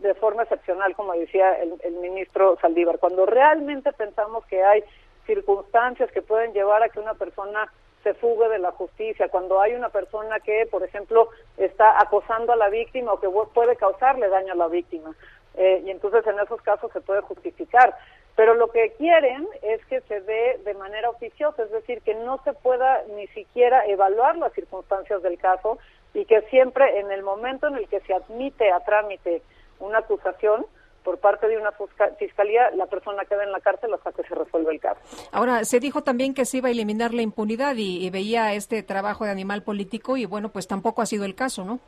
de 0.00 0.14
forma 0.14 0.42
excepcional, 0.42 0.94
como 0.94 1.12
decía 1.12 1.54
el, 1.60 1.74
el 1.82 1.94
ministro 1.94 2.56
Saldívar. 2.60 2.98
Cuando 2.98 3.26
realmente 3.26 3.92
pensamos 3.92 4.44
que 4.46 4.62
hay 4.62 4.84
circunstancias 5.26 6.10
que 6.12 6.22
pueden 6.22 6.52
llevar 6.52 6.82
a 6.82 6.88
que 6.88 7.00
una 7.00 7.14
persona 7.14 7.70
se 8.02 8.14
fugue 8.14 8.48
de 8.48 8.58
la 8.58 8.72
justicia, 8.72 9.28
cuando 9.28 9.60
hay 9.60 9.74
una 9.74 9.88
persona 9.88 10.40
que, 10.40 10.66
por 10.70 10.82
ejemplo, 10.82 11.28
está 11.56 12.00
acosando 12.00 12.52
a 12.52 12.56
la 12.56 12.68
víctima 12.68 13.12
o 13.12 13.20
que 13.20 13.28
puede 13.52 13.76
causarle 13.76 14.28
daño 14.28 14.52
a 14.52 14.56
la 14.56 14.68
víctima. 14.68 15.14
Eh, 15.56 15.82
y 15.84 15.90
entonces 15.90 16.24
en 16.26 16.38
esos 16.38 16.62
casos 16.62 16.92
se 16.92 17.00
puede 17.00 17.20
justificar. 17.22 17.94
Pero 18.36 18.54
lo 18.54 18.68
que 18.68 18.92
quieren 18.92 19.48
es 19.62 19.84
que 19.86 20.00
se 20.02 20.20
dé 20.20 20.60
de 20.64 20.74
manera 20.74 21.10
oficiosa, 21.10 21.64
es 21.64 21.72
decir, 21.72 22.00
que 22.02 22.14
no 22.14 22.40
se 22.44 22.52
pueda 22.52 23.02
ni 23.16 23.26
siquiera 23.28 23.84
evaluar 23.86 24.38
las 24.38 24.52
circunstancias 24.52 25.20
del 25.22 25.38
caso 25.38 25.78
y 26.14 26.24
que 26.24 26.42
siempre 26.42 27.00
en 27.00 27.10
el 27.10 27.24
momento 27.24 27.66
en 27.66 27.74
el 27.74 27.88
que 27.88 27.98
se 28.00 28.14
admite 28.14 28.70
a 28.70 28.80
trámite 28.80 29.42
una 29.80 29.98
acusación, 29.98 30.66
por 31.04 31.18
parte 31.18 31.48
de 31.48 31.56
una 31.56 31.72
fiscalía, 32.18 32.70
la 32.72 32.86
persona 32.86 33.24
queda 33.24 33.42
en 33.42 33.52
la 33.52 33.60
cárcel 33.60 33.94
hasta 33.94 34.12
que 34.12 34.24
se 34.24 34.34
resuelva 34.34 34.72
el 34.72 34.80
caso. 34.80 35.00
Ahora, 35.32 35.64
se 35.64 35.80
dijo 35.80 36.02
también 36.02 36.34
que 36.34 36.44
se 36.44 36.58
iba 36.58 36.68
a 36.68 36.72
eliminar 36.72 37.14
la 37.14 37.22
impunidad 37.22 37.76
y, 37.76 38.04
y, 38.04 38.10
veía 38.10 38.52
este 38.52 38.82
trabajo 38.82 39.24
de 39.24 39.30
animal 39.30 39.62
político 39.62 40.16
y 40.16 40.26
bueno, 40.26 40.50
pues 40.50 40.66
tampoco 40.66 41.00
ha 41.00 41.06
sido 41.06 41.24
el 41.24 41.34
caso, 41.34 41.64
¿no? 41.64 41.80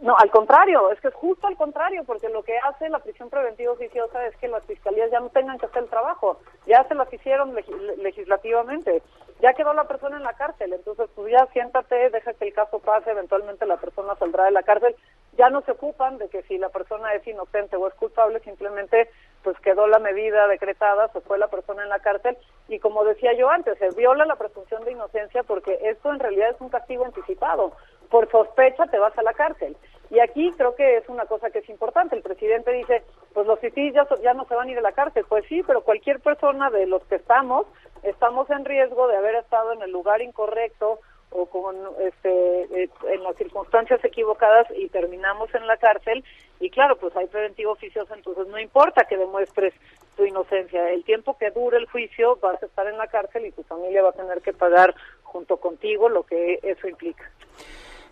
No, 0.00 0.16
al 0.16 0.30
contrario, 0.30 0.92
es 0.92 1.00
que 1.00 1.08
es 1.08 1.14
justo 1.14 1.46
al 1.48 1.56
contrario, 1.56 2.04
porque 2.04 2.28
lo 2.28 2.42
que 2.44 2.56
hace 2.58 2.88
la 2.88 3.00
prisión 3.00 3.30
preventiva 3.30 3.72
oficiosa 3.72 4.24
es 4.26 4.36
que 4.36 4.46
las 4.46 4.64
fiscalías 4.64 5.10
ya 5.10 5.18
no 5.18 5.28
tengan 5.30 5.58
que 5.58 5.66
hacer 5.66 5.82
el 5.82 5.88
trabajo, 5.88 6.38
ya 6.66 6.86
se 6.86 6.94
las 6.94 7.12
hicieron 7.12 7.54
legislativamente, 7.96 9.02
ya 9.40 9.52
quedó 9.54 9.72
la 9.72 9.84
persona 9.84 10.16
en 10.16 10.22
la 10.22 10.34
cárcel, 10.34 10.72
entonces 10.72 11.08
pues 11.14 11.32
ya 11.32 11.46
siéntate, 11.52 12.10
deja 12.10 12.34
que 12.34 12.48
el 12.48 12.54
caso 12.54 12.78
pase, 12.80 13.10
eventualmente 13.10 13.66
la 13.66 13.76
persona 13.76 14.16
saldrá 14.16 14.44
de 14.44 14.50
la 14.50 14.62
cárcel, 14.62 14.96
ya 15.36 15.50
no 15.50 15.60
se 15.62 15.72
ocupan 15.72 16.18
de 16.18 16.28
que 16.28 16.42
si 16.42 16.58
la 16.58 16.70
persona 16.70 17.12
es 17.14 17.26
inocente 17.26 17.76
o 17.76 17.86
es 17.86 17.94
culpable, 17.94 18.40
simplemente 18.40 19.08
pues 19.42 19.58
quedó 19.60 19.86
la 19.86 20.00
medida 20.00 20.48
decretada, 20.48 21.08
se 21.08 21.20
fue 21.20 21.38
la 21.38 21.48
persona 21.48 21.84
en 21.84 21.88
la 21.88 22.00
cárcel 22.00 22.36
y 22.68 22.80
como 22.80 23.04
decía 23.04 23.32
yo 23.34 23.48
antes, 23.48 23.78
se 23.78 23.90
viola 23.90 24.24
la 24.24 24.36
presunción 24.36 24.84
de 24.84 24.92
inocencia 24.92 25.42
porque 25.44 25.78
esto 25.82 26.12
en 26.12 26.18
realidad 26.18 26.50
es 26.50 26.60
un 26.60 26.70
castigo 26.70 27.04
anticipado 27.04 27.72
por 28.10 28.30
sospecha 28.30 28.86
te 28.86 28.98
vas 28.98 29.16
a 29.18 29.22
la 29.22 29.34
cárcel. 29.34 29.76
Y 30.10 30.20
aquí 30.20 30.52
creo 30.56 30.74
que 30.74 30.96
es 30.96 31.08
una 31.08 31.26
cosa 31.26 31.50
que 31.50 31.58
es 31.58 31.68
importante. 31.68 32.16
El 32.16 32.22
presidente 32.22 32.72
dice, 32.72 33.02
pues 33.34 33.46
los 33.46 33.60
citis 33.60 33.92
ya, 33.94 34.06
ya 34.22 34.34
no 34.34 34.46
se 34.46 34.54
van 34.54 34.68
a 34.68 34.72
ir 34.72 34.78
a 34.78 34.82
la 34.82 34.92
cárcel. 34.92 35.24
Pues 35.28 35.44
sí, 35.48 35.62
pero 35.66 35.82
cualquier 35.82 36.20
persona 36.20 36.70
de 36.70 36.86
los 36.86 37.02
que 37.04 37.16
estamos, 37.16 37.66
estamos 38.02 38.48
en 38.50 38.64
riesgo 38.64 39.06
de 39.08 39.16
haber 39.16 39.34
estado 39.34 39.72
en 39.72 39.82
el 39.82 39.90
lugar 39.90 40.22
incorrecto 40.22 41.00
o 41.30 41.46
con 41.46 41.76
este 42.00 42.82
eh, 42.84 42.90
en 43.10 43.22
las 43.22 43.36
circunstancias 43.36 44.02
equivocadas 44.02 44.66
y 44.76 44.88
terminamos 44.88 45.54
en 45.54 45.66
la 45.66 45.76
cárcel 45.76 46.24
y 46.58 46.70
claro 46.70 46.96
pues 46.96 47.14
hay 47.16 47.26
preventivo 47.26 47.72
oficioso 47.72 48.14
entonces 48.14 48.46
no 48.46 48.58
importa 48.58 49.04
que 49.04 49.18
demuestres 49.18 49.74
tu 50.16 50.24
inocencia 50.24 50.90
el 50.90 51.04
tiempo 51.04 51.36
que 51.36 51.50
dure 51.50 51.76
el 51.76 51.86
juicio 51.86 52.36
vas 52.36 52.62
a 52.62 52.66
estar 52.66 52.86
en 52.86 52.96
la 52.96 53.08
cárcel 53.08 53.44
y 53.44 53.52
tu 53.52 53.62
familia 53.62 54.02
va 54.02 54.10
a 54.10 54.12
tener 54.12 54.40
que 54.40 54.54
pagar 54.54 54.94
junto 55.22 55.58
contigo 55.58 56.08
lo 56.08 56.22
que 56.22 56.60
eso 56.62 56.88
implica 56.88 57.30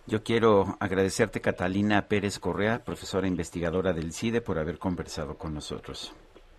yo 0.06 0.22
quiero 0.22 0.76
agradecerte, 0.80 1.40
Catalina 1.40 2.08
Pérez 2.08 2.38
Correa, 2.38 2.84
profesora 2.84 3.26
investigadora 3.26 3.92
del 3.92 4.12
CIDE, 4.12 4.40
por 4.40 4.58
haber 4.58 4.78
conversado 4.78 5.36
con 5.36 5.54
nosotros. 5.54 6.14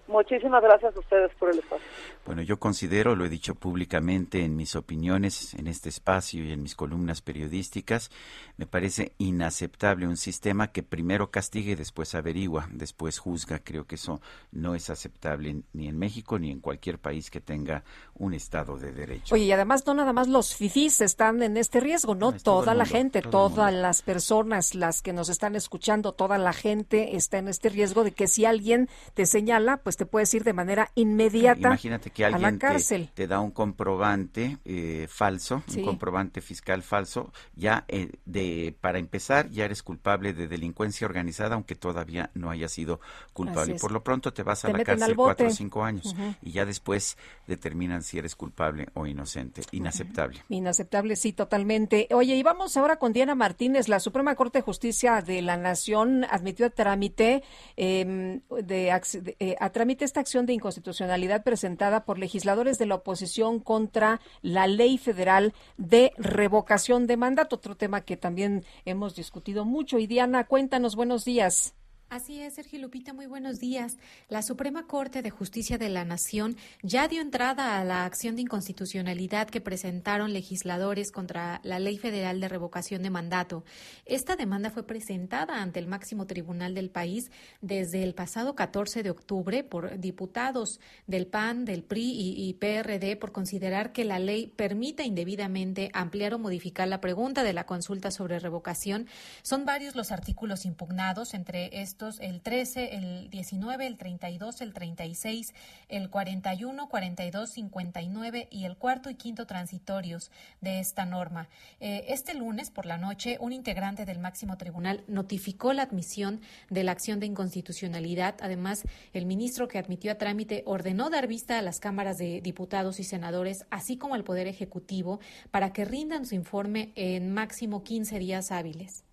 Muchísimas 0.08 0.64
gracias 0.64 0.96
a 0.96 1.00
ustedes 1.00 1.34
por 1.36 1.50
el 1.50 1.60
espacio. 1.60 1.86
Bueno, 2.26 2.42
yo 2.42 2.58
considero, 2.60 3.16
lo 3.16 3.26
he 3.26 3.30
dicho 3.30 3.56
públicamente 3.56 4.44
en 4.44 4.56
mis 4.56 4.76
opiniones 4.78 5.54
en 5.54 5.68
este 5.68 5.90
espacio 5.90 6.46
y 6.46 6.52
en 6.54 6.64
mis 6.64 6.76
columnas 6.76 7.22
periodísticas, 7.22 8.10
me 8.56 8.66
parece 8.66 9.12
inaceptable 9.18 10.08
un 10.08 10.16
sistema 10.16 10.72
que 10.72 10.82
primero 10.82 11.30
castigue 11.30 11.74
y 11.74 11.76
después 11.76 12.16
averigua, 12.16 12.70
después 12.72 13.20
juzga. 13.20 13.60
Creo 13.60 13.86
que 13.86 13.96
eso 13.96 14.22
no 14.52 14.76
es 14.76 14.90
aceptable 14.90 15.64
ni 15.74 15.90
en 15.90 16.00
México 16.00 16.40
ni 16.40 16.52
en 16.52 16.62
cualquier 16.62 17.00
país 17.00 17.30
que 17.30 17.42
tenga 17.42 17.84
un 18.18 18.34
Estado 18.34 18.78
de 18.78 18.92
Derecho. 18.92 19.36
Oye, 19.36 19.46
y 19.46 19.52
además 19.52 19.86
no 19.86 19.94
nada 19.94 20.14
más 20.14 20.28
los 20.28 20.56
fifís 20.56 21.02
están 21.02 21.42
en 21.44 21.58
este 21.58 21.80
riesgo, 21.80 22.16
¿no? 22.16 22.32
toda 22.34 22.74
la 22.74 22.86
gente, 22.86 23.22
todas 23.22 23.74
las 23.74 24.02
personas, 24.02 24.76
las 24.76 25.02
que 25.02 25.14
nos 25.14 25.30
están 25.30 25.56
escuchando, 25.56 26.14
toda 26.14 26.38
la 26.38 26.54
gente 26.54 27.16
está 27.16 27.38
en 27.38 27.48
este 27.48 27.70
riesgo 27.70 28.04
de 28.04 28.12
que 28.12 28.28
si 28.28 28.46
alguien 28.46 28.90
te 29.14 29.26
señala, 29.26 29.78
pues 29.78 29.98
te 29.98 30.06
puedes 30.06 30.34
ir 30.34 30.44
de 30.44 30.54
manera 30.54 30.92
inmediata 30.96 31.68
Imagínate 31.68 32.10
que 32.10 32.26
alguien 32.26 32.46
a 32.46 32.52
la 32.52 32.58
cárcel. 32.58 33.10
Te, 33.14 33.28
da 33.28 33.40
un 33.40 33.52
comprobante 33.52 34.58
eh, 34.66 35.08
falso, 35.10 35.64
un 35.76 35.84
comprobante 35.84 36.42
fiscal 36.42 36.84
falso, 36.84 37.32
ya 37.56 37.86
eh, 37.88 38.12
de 38.26 38.76
para 38.80 39.00
empezar 39.00 39.50
ya 39.50 39.66
eres 39.66 39.84
culpable 39.84 40.34
de 40.34 40.48
delincuencia 40.48 41.06
organizada, 41.06 41.56
aunque 41.56 41.76
todavía 41.76 42.30
no 42.34 42.50
haya 42.50 42.68
sido 42.68 43.00
culpable. 43.34 43.76
Y 43.76 43.80
por 43.80 43.92
lo 43.92 44.04
pronto 44.04 44.34
te 44.34 44.44
vas 44.44 44.66
a 44.66 44.70
la 44.70 44.84
cárcel 44.84 45.16
cuatro 45.16 45.48
o 45.48 45.52
cinco 45.52 45.84
años 45.84 46.16
y 46.42 46.52
ya 46.52 46.66
después 46.66 47.18
determinan 47.48 48.04
si 48.08 48.18
eres 48.18 48.36
culpable 48.36 48.88
o 48.94 49.06
inocente. 49.06 49.62
Inaceptable. 49.72 50.40
Inaceptable, 50.50 51.16
sí, 51.16 51.34
totalmente. 51.34 52.08
Oye, 52.12 52.36
y 52.36 52.44
vamos 52.44 52.78
ahora 52.78 52.98
con 52.98 53.14
Diana 53.14 53.36
Martínez. 53.36 53.90
La 53.90 54.00
Suprema 54.00 54.36
Corte 54.36 54.60
de 54.60 54.64
Justicia 54.64 55.22
de 55.22 55.42
la 55.42 55.58
Nación 55.58 56.26
admitió 56.30 56.66
a 56.66 56.70
trámite 56.70 57.44
em, 57.76 58.42
de, 58.64 59.00
eh, 59.40 59.56
a 59.60 59.70
trámite 59.72 60.06
esta 60.06 60.22
acción 60.22 60.46
de 60.46 60.54
inconstitucionalidad 60.54 61.44
presentada 61.44 62.06
por 62.06 62.18
legisladores 62.18 62.78
de 62.78 62.86
la 62.86 62.96
oposición 62.96 63.60
contra 63.60 64.22
la 64.42 64.68
ley 64.68 64.98
federal 64.98 65.54
de 65.78 66.14
revocación 66.18 67.08
de 67.08 67.18
mandato, 67.18 67.58
otro 67.58 67.76
tema 67.76 68.02
que 68.02 68.18
también 68.18 68.64
hemos 68.86 69.16
discutido 69.16 69.66
mucho. 69.66 70.00
Y 70.00 70.08
Diana, 70.08 70.46
cuéntanos, 70.46 70.96
buenos 70.96 71.26
días. 71.26 71.77
Así 72.10 72.40
es, 72.40 72.54
Sergio 72.54 72.80
Lupita, 72.80 73.12
muy 73.12 73.26
buenos 73.26 73.60
días. 73.60 73.98
La 74.30 74.42
Suprema 74.42 74.88
Corte 74.88 75.22
de 75.22 75.30
Justicia 75.30 75.78
de 75.78 75.90
la 75.90 76.06
Nación 76.06 76.56
ya 76.82 77.10
dio 77.10 77.20
entrada 77.20 77.78
a 77.78 77.84
la 77.84 78.06
acción 78.06 78.38
de 78.38 78.44
inconstitucionalidad 78.44 79.50
que 79.50 79.60
presentaron 79.60 80.32
legisladores 80.32 81.12
contra 81.12 81.60
la 81.64 81.80
Ley 81.80 81.98
Federal 81.98 82.40
de 82.40 82.48
Revocación 82.48 83.04
de 83.04 83.10
Mandato. 83.10 83.66
Esta 84.06 84.38
demanda 84.38 84.72
fue 84.72 84.88
presentada 84.88 85.62
ante 85.62 85.80
el 85.80 85.88
máximo 85.88 86.28
tribunal 86.28 86.74
del 86.76 86.90
país 86.90 87.30
desde 87.60 88.04
el 88.04 88.14
pasado 88.14 88.56
14 88.56 89.04
de 89.04 89.10
octubre 89.10 89.66
por 89.66 90.00
diputados 90.00 90.80
del 91.08 91.28
PAN, 91.28 91.66
del 91.66 91.84
PRI 91.84 92.14
y, 92.38 92.54
PRD 92.54 93.18
por 93.18 93.34
considerar 93.34 93.92
que 93.92 94.06
la 94.06 94.20
ley 94.20 94.48
permite 94.48 95.04
indebidamente 95.04 95.92
ampliar 95.94 96.36
o 96.36 96.40
modificar 96.40 96.88
la 96.88 97.02
pregunta 97.02 97.44
de 97.44 97.52
la 97.52 97.66
consulta 97.66 98.12
sobre 98.12 98.40
revocación. 98.40 99.08
Son 99.42 99.66
varios 99.66 99.98
los 99.98 100.14
artículos 100.14 100.64
impugnados, 100.64 101.34
entre 101.34 101.82
estos 101.98 102.20
el 102.20 102.42
13, 102.42 102.96
el 102.96 103.30
19, 103.32 103.88
el 103.88 103.98
32, 103.98 104.62
el 104.62 104.72
36, 104.72 105.56
el 105.90 106.12
41, 106.12 106.90
42, 106.90 107.50
59 107.50 108.48
y 108.52 108.66
el 108.66 108.78
cuarto 108.78 109.10
y 109.10 109.16
quinto 109.16 109.48
transitorios 109.48 110.30
de 110.62 110.80
esta 110.80 111.08
norma. 111.08 111.50
Eh, 111.80 112.06
este 112.10 112.36
lunes 112.36 112.70
por 112.70 112.86
la 112.86 113.00
noche, 113.00 113.38
un 113.40 113.52
integrante 113.52 114.06
del 114.06 114.20
máximo 114.20 114.58
tribunal 114.58 115.06
notificó 115.08 115.74
la 115.74 115.82
admisión 115.82 116.40
de 116.70 116.84
la 116.84 116.92
acción 116.92 117.20
de 117.20 117.26
inconstitucionalidad. 117.26 118.36
Además, 118.42 118.84
el 119.14 119.26
ministro 119.26 119.68
que 119.68 119.80
admitió 119.80 120.12
a 120.12 120.20
trámite 120.20 120.62
ordenó 120.68 121.10
dar 121.10 121.26
vista 121.26 121.58
a 121.58 121.64
las 121.64 121.80
cámaras 121.80 122.20
de 122.20 122.42
diputados 122.42 123.00
y 123.00 123.06
senadores, 123.06 123.66
así 123.72 123.98
como 123.98 124.14
al 124.14 124.24
Poder 124.24 124.46
Ejecutivo, 124.46 125.20
para 125.50 125.74
que 125.74 125.84
rindan 125.84 126.28
su 126.28 126.36
informe 126.36 126.92
en 126.94 127.34
máximo 127.34 127.84
15 127.84 128.20
días 128.20 128.52
hábiles. 128.52 129.07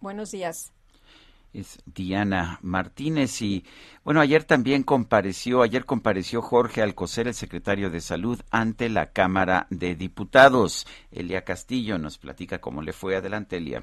Buenos 0.00 0.30
días. 0.30 0.72
Es 1.52 1.82
Diana 1.84 2.58
Martínez 2.62 3.42
y 3.42 3.64
bueno, 4.02 4.22
ayer 4.22 4.44
también 4.44 4.82
compareció, 4.82 5.60
ayer 5.60 5.84
compareció 5.84 6.40
Jorge 6.40 6.80
Alcocer, 6.80 7.26
el 7.26 7.34
secretario 7.34 7.90
de 7.90 8.00
Salud, 8.00 8.40
ante 8.50 8.88
la 8.88 9.12
Cámara 9.12 9.66
de 9.68 9.94
Diputados. 9.94 10.86
Elia 11.10 11.44
Castillo 11.44 11.98
nos 11.98 12.16
platica 12.16 12.62
cómo 12.62 12.80
le 12.80 12.94
fue. 12.94 13.14
Adelante, 13.14 13.58
Elia. 13.58 13.82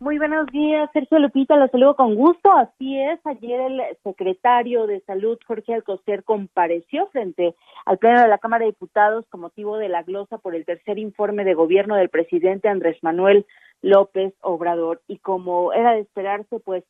Muy 0.00 0.18
buenos 0.18 0.48
días, 0.48 0.90
Sergio 0.92 1.20
Lupita, 1.20 1.54
lo 1.54 1.68
saludo 1.68 1.94
con 1.94 2.16
gusto. 2.16 2.50
Así 2.50 2.98
es, 2.98 3.24
ayer 3.24 3.60
el 3.60 3.80
secretario 4.02 4.88
de 4.88 4.98
Salud, 5.02 5.38
Jorge 5.46 5.74
Alcocer, 5.74 6.24
compareció 6.24 7.06
frente 7.12 7.54
al 7.86 7.98
Pleno 7.98 8.20
de 8.20 8.26
la 8.26 8.38
Cámara 8.38 8.64
de 8.64 8.72
Diputados 8.72 9.24
con 9.30 9.42
motivo 9.42 9.78
de 9.78 9.88
la 9.88 10.02
glosa 10.02 10.38
por 10.38 10.56
el 10.56 10.64
tercer 10.64 10.98
informe 10.98 11.44
de 11.44 11.54
gobierno 11.54 11.94
del 11.94 12.08
presidente 12.08 12.68
Andrés 12.68 12.98
Manuel 13.02 13.46
López 13.82 14.34
Obrador. 14.40 15.02
Y 15.06 15.18
como 15.18 15.72
era 15.72 15.92
de 15.92 16.00
esperarse, 16.00 16.60
pues 16.60 16.84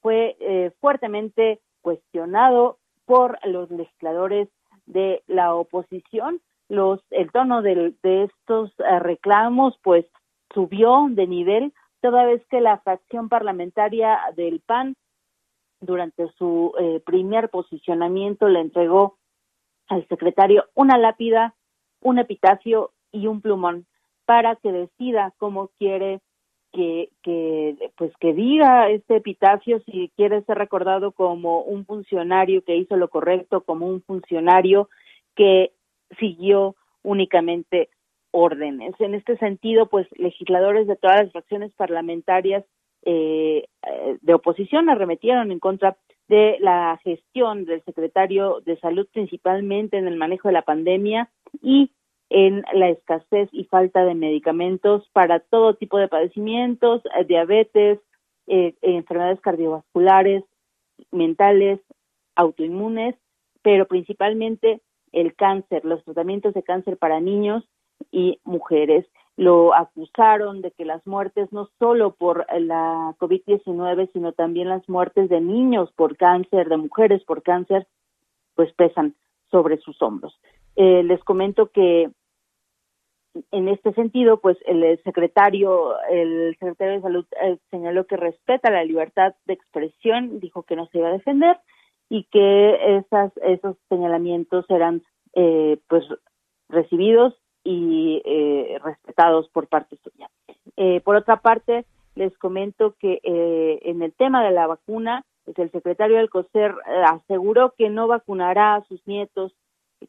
fue 0.00 0.36
eh, 0.40 0.70
fuertemente 0.80 1.60
cuestionado 1.80 2.78
por 3.06 3.38
los 3.46 3.70
legisladores 3.70 4.48
de 4.86 5.22
la 5.26 5.54
oposición. 5.54 6.40
Los, 6.68 7.00
el 7.10 7.30
tono 7.32 7.62
de, 7.62 7.94
estos 8.02 8.72
eh, 8.78 8.98
reclamos, 9.00 9.78
pues 9.82 10.06
subió 10.52 11.06
de 11.10 11.26
nivel 11.26 11.72
toda 12.00 12.24
vez 12.26 12.44
que 12.50 12.60
la 12.60 12.78
fracción 12.78 13.28
parlamentaria 13.28 14.18
del 14.36 14.60
PAN 14.60 14.94
durante 15.80 16.28
su 16.38 16.72
eh, 16.78 17.00
primer 17.04 17.48
posicionamiento 17.48 18.48
le 18.48 18.60
entregó 18.60 19.18
al 19.88 20.06
secretario 20.08 20.64
una 20.74 20.98
lápida, 20.98 21.54
un 22.00 22.18
epitafio 22.18 22.92
y 23.10 23.26
un 23.26 23.40
plumón 23.40 23.86
para 24.26 24.56
que 24.56 24.72
decida 24.72 25.32
cómo 25.38 25.68
quiere 25.78 26.20
que, 26.74 27.10
que 27.22 27.76
pues 27.96 28.12
que 28.18 28.34
diga 28.34 28.90
este 28.90 29.16
epitafio 29.16 29.80
si 29.86 30.10
quiere 30.16 30.42
ser 30.42 30.58
recordado 30.58 31.12
como 31.12 31.62
un 31.62 31.86
funcionario 31.86 32.62
que 32.64 32.76
hizo 32.76 32.96
lo 32.96 33.08
correcto, 33.08 33.62
como 33.62 33.86
un 33.86 34.02
funcionario 34.02 34.88
que 35.36 35.70
siguió 36.18 36.74
únicamente 37.02 37.88
órdenes. 38.32 38.94
En 38.98 39.14
este 39.14 39.36
sentido, 39.38 39.86
pues 39.86 40.08
legisladores 40.18 40.88
de 40.88 40.96
todas 40.96 41.22
las 41.22 41.32
fracciones 41.32 41.72
parlamentarias 41.74 42.64
eh, 43.04 43.66
eh, 43.86 44.18
de 44.20 44.34
oposición 44.34 44.88
arremetieron 44.88 45.52
en 45.52 45.60
contra 45.60 45.96
de 46.28 46.56
la 46.60 46.98
gestión 47.04 47.66
del 47.66 47.84
secretario 47.84 48.60
de 48.64 48.78
Salud, 48.78 49.06
principalmente 49.12 49.98
en 49.98 50.08
el 50.08 50.16
manejo 50.16 50.48
de 50.48 50.54
la 50.54 50.62
pandemia 50.62 51.28
y 51.62 51.90
en 52.30 52.64
la 52.72 52.88
escasez 52.88 53.48
y 53.52 53.64
falta 53.64 54.04
de 54.04 54.14
medicamentos 54.14 55.08
para 55.12 55.40
todo 55.40 55.74
tipo 55.74 55.98
de 55.98 56.08
padecimientos, 56.08 57.02
eh, 57.16 57.24
diabetes, 57.24 58.00
enfermedades 58.46 59.40
cardiovasculares, 59.40 60.44
mentales, 61.10 61.80
autoinmunes, 62.36 63.14
pero 63.62 63.86
principalmente 63.86 64.82
el 65.12 65.34
cáncer, 65.34 65.84
los 65.84 66.04
tratamientos 66.04 66.52
de 66.54 66.62
cáncer 66.62 66.98
para 66.98 67.20
niños 67.20 67.64
y 68.10 68.40
mujeres. 68.44 69.06
Lo 69.36 69.74
acusaron 69.74 70.60
de 70.60 70.70
que 70.72 70.84
las 70.84 71.04
muertes 71.06 71.50
no 71.52 71.68
solo 71.78 72.14
por 72.14 72.46
la 72.60 73.14
COVID-19, 73.18 74.10
sino 74.12 74.32
también 74.32 74.68
las 74.68 74.88
muertes 74.88 75.28
de 75.28 75.40
niños 75.40 75.90
por 75.96 76.16
cáncer, 76.16 76.68
de 76.68 76.76
mujeres 76.76 77.24
por 77.24 77.42
cáncer, 77.42 77.86
pues 78.54 78.72
pesan 78.74 79.14
sobre 79.50 79.78
sus 79.78 80.00
hombros. 80.02 80.38
Eh, 80.76 81.02
les 81.04 81.22
comento 81.24 81.68
que 81.68 82.10
en 83.50 83.68
este 83.68 83.92
sentido, 83.94 84.40
pues 84.40 84.56
el 84.66 85.02
secretario, 85.02 85.98
el 86.08 86.56
secretario 86.58 86.94
de 86.94 87.02
Salud 87.02 87.26
eh, 87.42 87.58
señaló 87.70 88.06
que 88.06 88.16
respeta 88.16 88.70
la 88.70 88.84
libertad 88.84 89.34
de 89.46 89.54
expresión, 89.54 90.38
dijo 90.40 90.62
que 90.62 90.76
no 90.76 90.86
se 90.86 90.98
iba 90.98 91.08
a 91.08 91.12
defender 91.12 91.58
y 92.08 92.24
que 92.24 92.98
esas, 92.98 93.32
esos 93.38 93.76
señalamientos 93.88 94.64
eran 94.68 95.02
eh, 95.34 95.78
pues 95.88 96.04
recibidos 96.68 97.34
y 97.64 98.20
eh, 98.24 98.78
respetados 98.82 99.48
por 99.48 99.68
parte 99.68 99.96
suya. 99.96 100.28
Eh, 100.76 101.00
por 101.00 101.16
otra 101.16 101.40
parte, 101.40 101.86
les 102.14 102.36
comento 102.38 102.94
que 103.00 103.20
eh, 103.22 103.80
en 103.82 104.02
el 104.02 104.12
tema 104.12 104.44
de 104.44 104.52
la 104.52 104.66
vacuna, 104.66 105.24
pues 105.44 105.58
el 105.58 105.70
secretario 105.72 106.18
del 106.18 106.30
COSER 106.30 106.74
aseguró 107.06 107.74
que 107.76 107.90
no 107.90 108.06
vacunará 108.06 108.76
a 108.76 108.84
sus 108.84 109.04
nietos 109.06 109.52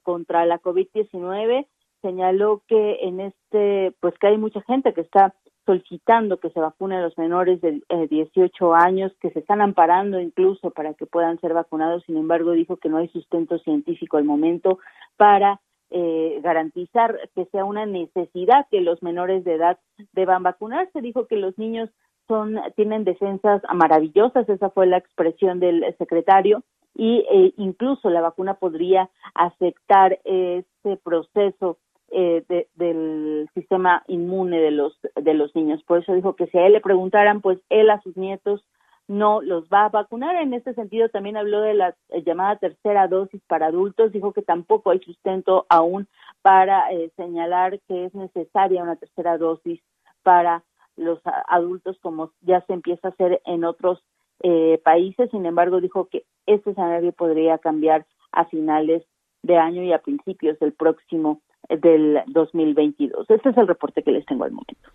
contra 0.04 0.46
la 0.46 0.62
COVID-19, 0.62 1.68
señaló 2.02 2.62
que 2.68 3.00
en 3.02 3.20
este, 3.20 3.94
pues 4.00 4.14
que 4.20 4.28
hay 4.28 4.38
mucha 4.38 4.62
gente 4.62 4.94
que 4.94 5.02
está 5.02 5.34
solicitando 5.66 6.40
que 6.40 6.52
se 6.52 6.60
vacunen 6.60 7.00
a 7.00 7.04
los 7.04 7.18
menores 7.18 7.60
de 7.62 7.82
18 7.90 8.76
años, 8.76 9.12
que 9.20 9.32
se 9.32 9.40
están 9.40 9.62
amparando 9.62 10.20
incluso 10.20 10.70
para 10.70 10.94
que 10.94 11.08
puedan 11.08 11.40
ser 11.40 11.54
vacunados, 11.54 12.04
sin 12.06 12.18
embargo 12.18 12.52
dijo 12.52 12.78
que 12.78 12.90
no 12.90 12.98
hay 12.98 13.08
sustento 13.10 13.58
científico 13.60 14.18
al 14.18 14.26
momento 14.26 14.78
para 15.18 15.60
eh, 15.90 16.40
garantizar 16.44 17.18
que 17.36 17.46
sea 17.46 17.66
una 17.66 17.86
necesidad 17.86 18.68
que 18.70 18.82
los 18.82 19.02
menores 19.02 19.44
de 19.44 19.54
edad 19.54 19.80
deban 20.14 20.44
vacunarse. 20.44 21.02
Dijo 21.02 21.28
que 21.28 21.38
los 21.38 21.58
niños 21.58 21.90
son 22.28 22.60
tienen 22.76 23.04
defensas 23.04 23.62
maravillosas, 23.74 24.50
esa 24.50 24.70
fue 24.70 24.88
la 24.88 24.98
expresión 24.98 25.60
del 25.60 25.96
secretario, 25.98 26.64
y 26.96 27.26
eh, 27.30 27.54
incluso 27.58 28.10
la 28.10 28.22
vacuna 28.22 28.56
podría 28.56 29.10
afectar 29.34 30.20
este 30.24 30.98
proceso 31.04 31.78
eh, 32.12 32.44
del 32.76 33.50
sistema 33.54 34.04
inmune 34.08 34.60
de 34.60 34.72
los 34.72 34.98
de 35.16 35.34
los 35.34 35.54
niños. 35.56 35.84
Por 35.84 36.00
eso 36.00 36.14
dijo 36.14 36.36
que 36.36 36.48
si 36.48 36.58
a 36.58 36.66
él 36.66 36.74
le 36.74 36.82
preguntaran, 36.82 37.42
pues 37.42 37.60
él 37.70 37.90
a 37.90 38.02
sus 38.02 38.16
nietos 38.16 38.64
no 39.08 39.42
los 39.42 39.66
va 39.66 39.86
a 39.86 39.90
vacunar. 39.90 40.36
En 40.38 40.54
este 40.54 40.74
sentido, 40.74 41.10
también 41.10 41.38
habló 41.38 41.62
de 41.62 41.74
la 41.74 41.96
eh, 42.10 42.24
llamada 42.24 42.58
tercera 42.58 43.08
dosis 43.08 43.42
para 43.48 43.68
adultos. 43.68 44.12
Dijo 44.12 44.34
que 44.34 44.42
tampoco 44.42 44.92
hay 44.92 45.00
sustento 45.00 45.66
aún 45.70 46.08
para 46.42 46.92
eh, 46.92 47.12
señalar 47.16 47.80
que 47.88 48.06
es 48.06 48.16
necesaria 48.16 48.84
una 48.84 48.96
tercera 48.96 49.38
dosis 49.38 49.82
para 50.24 50.64
los 50.96 51.20
adultos, 51.48 51.98
como 52.02 52.32
ya 52.42 52.62
se 52.62 52.74
empieza 52.74 53.10
a 53.10 53.12
hacer 53.12 53.42
en 53.46 53.66
otros 53.66 54.02
eh, 54.42 54.80
países. 54.84 55.30
Sin 55.32 55.46
embargo, 55.46 55.82
dijo 55.82 56.08
que 56.10 56.24
este 56.46 56.72
escenario 56.72 57.12
podría 57.12 57.58
cambiar 57.58 58.06
a 58.32 58.46
finales 58.46 59.04
de 59.44 59.58
año 59.58 59.84
y 59.84 59.94
a 59.94 60.00
principios 60.00 60.60
del 60.60 60.74
próximo 60.74 61.42
del 61.70 62.22
2022. 62.28 63.30
Este 63.30 63.50
es 63.50 63.58
el 63.58 63.68
reporte 63.68 64.04
que 64.04 64.12
les 64.12 64.26
tengo 64.26 64.44
al 64.44 64.52
momento. 64.52 64.90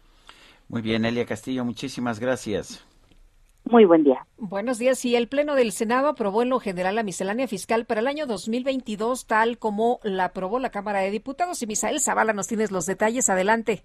Muy 0.68 0.82
bien, 0.82 1.04
Elia 1.04 1.26
Castillo, 1.26 1.64
muchísimas 1.64 2.20
gracias. 2.20 2.86
Muy 3.64 3.84
buen 3.84 4.04
día. 4.04 4.26
Buenos 4.38 4.78
días. 4.78 5.04
Y 5.04 5.16
el 5.16 5.28
Pleno 5.28 5.54
del 5.54 5.72
Senado 5.72 6.08
aprobó 6.08 6.42
en 6.42 6.48
lo 6.48 6.60
general 6.60 6.94
la 6.94 7.02
miscelánea 7.02 7.46
fiscal 7.46 7.84
para 7.86 8.00
el 8.00 8.06
año 8.06 8.26
2022, 8.26 9.26
tal 9.26 9.58
como 9.58 10.00
la 10.02 10.26
aprobó 10.26 10.58
la 10.58 10.70
Cámara 10.70 11.00
de 11.00 11.10
Diputados. 11.10 11.62
Y 11.62 11.66
Misael 11.66 12.00
Zavala, 12.00 12.32
nos 12.32 12.48
tienes 12.48 12.70
los 12.70 12.86
detalles. 12.86 13.28
Adelante. 13.28 13.84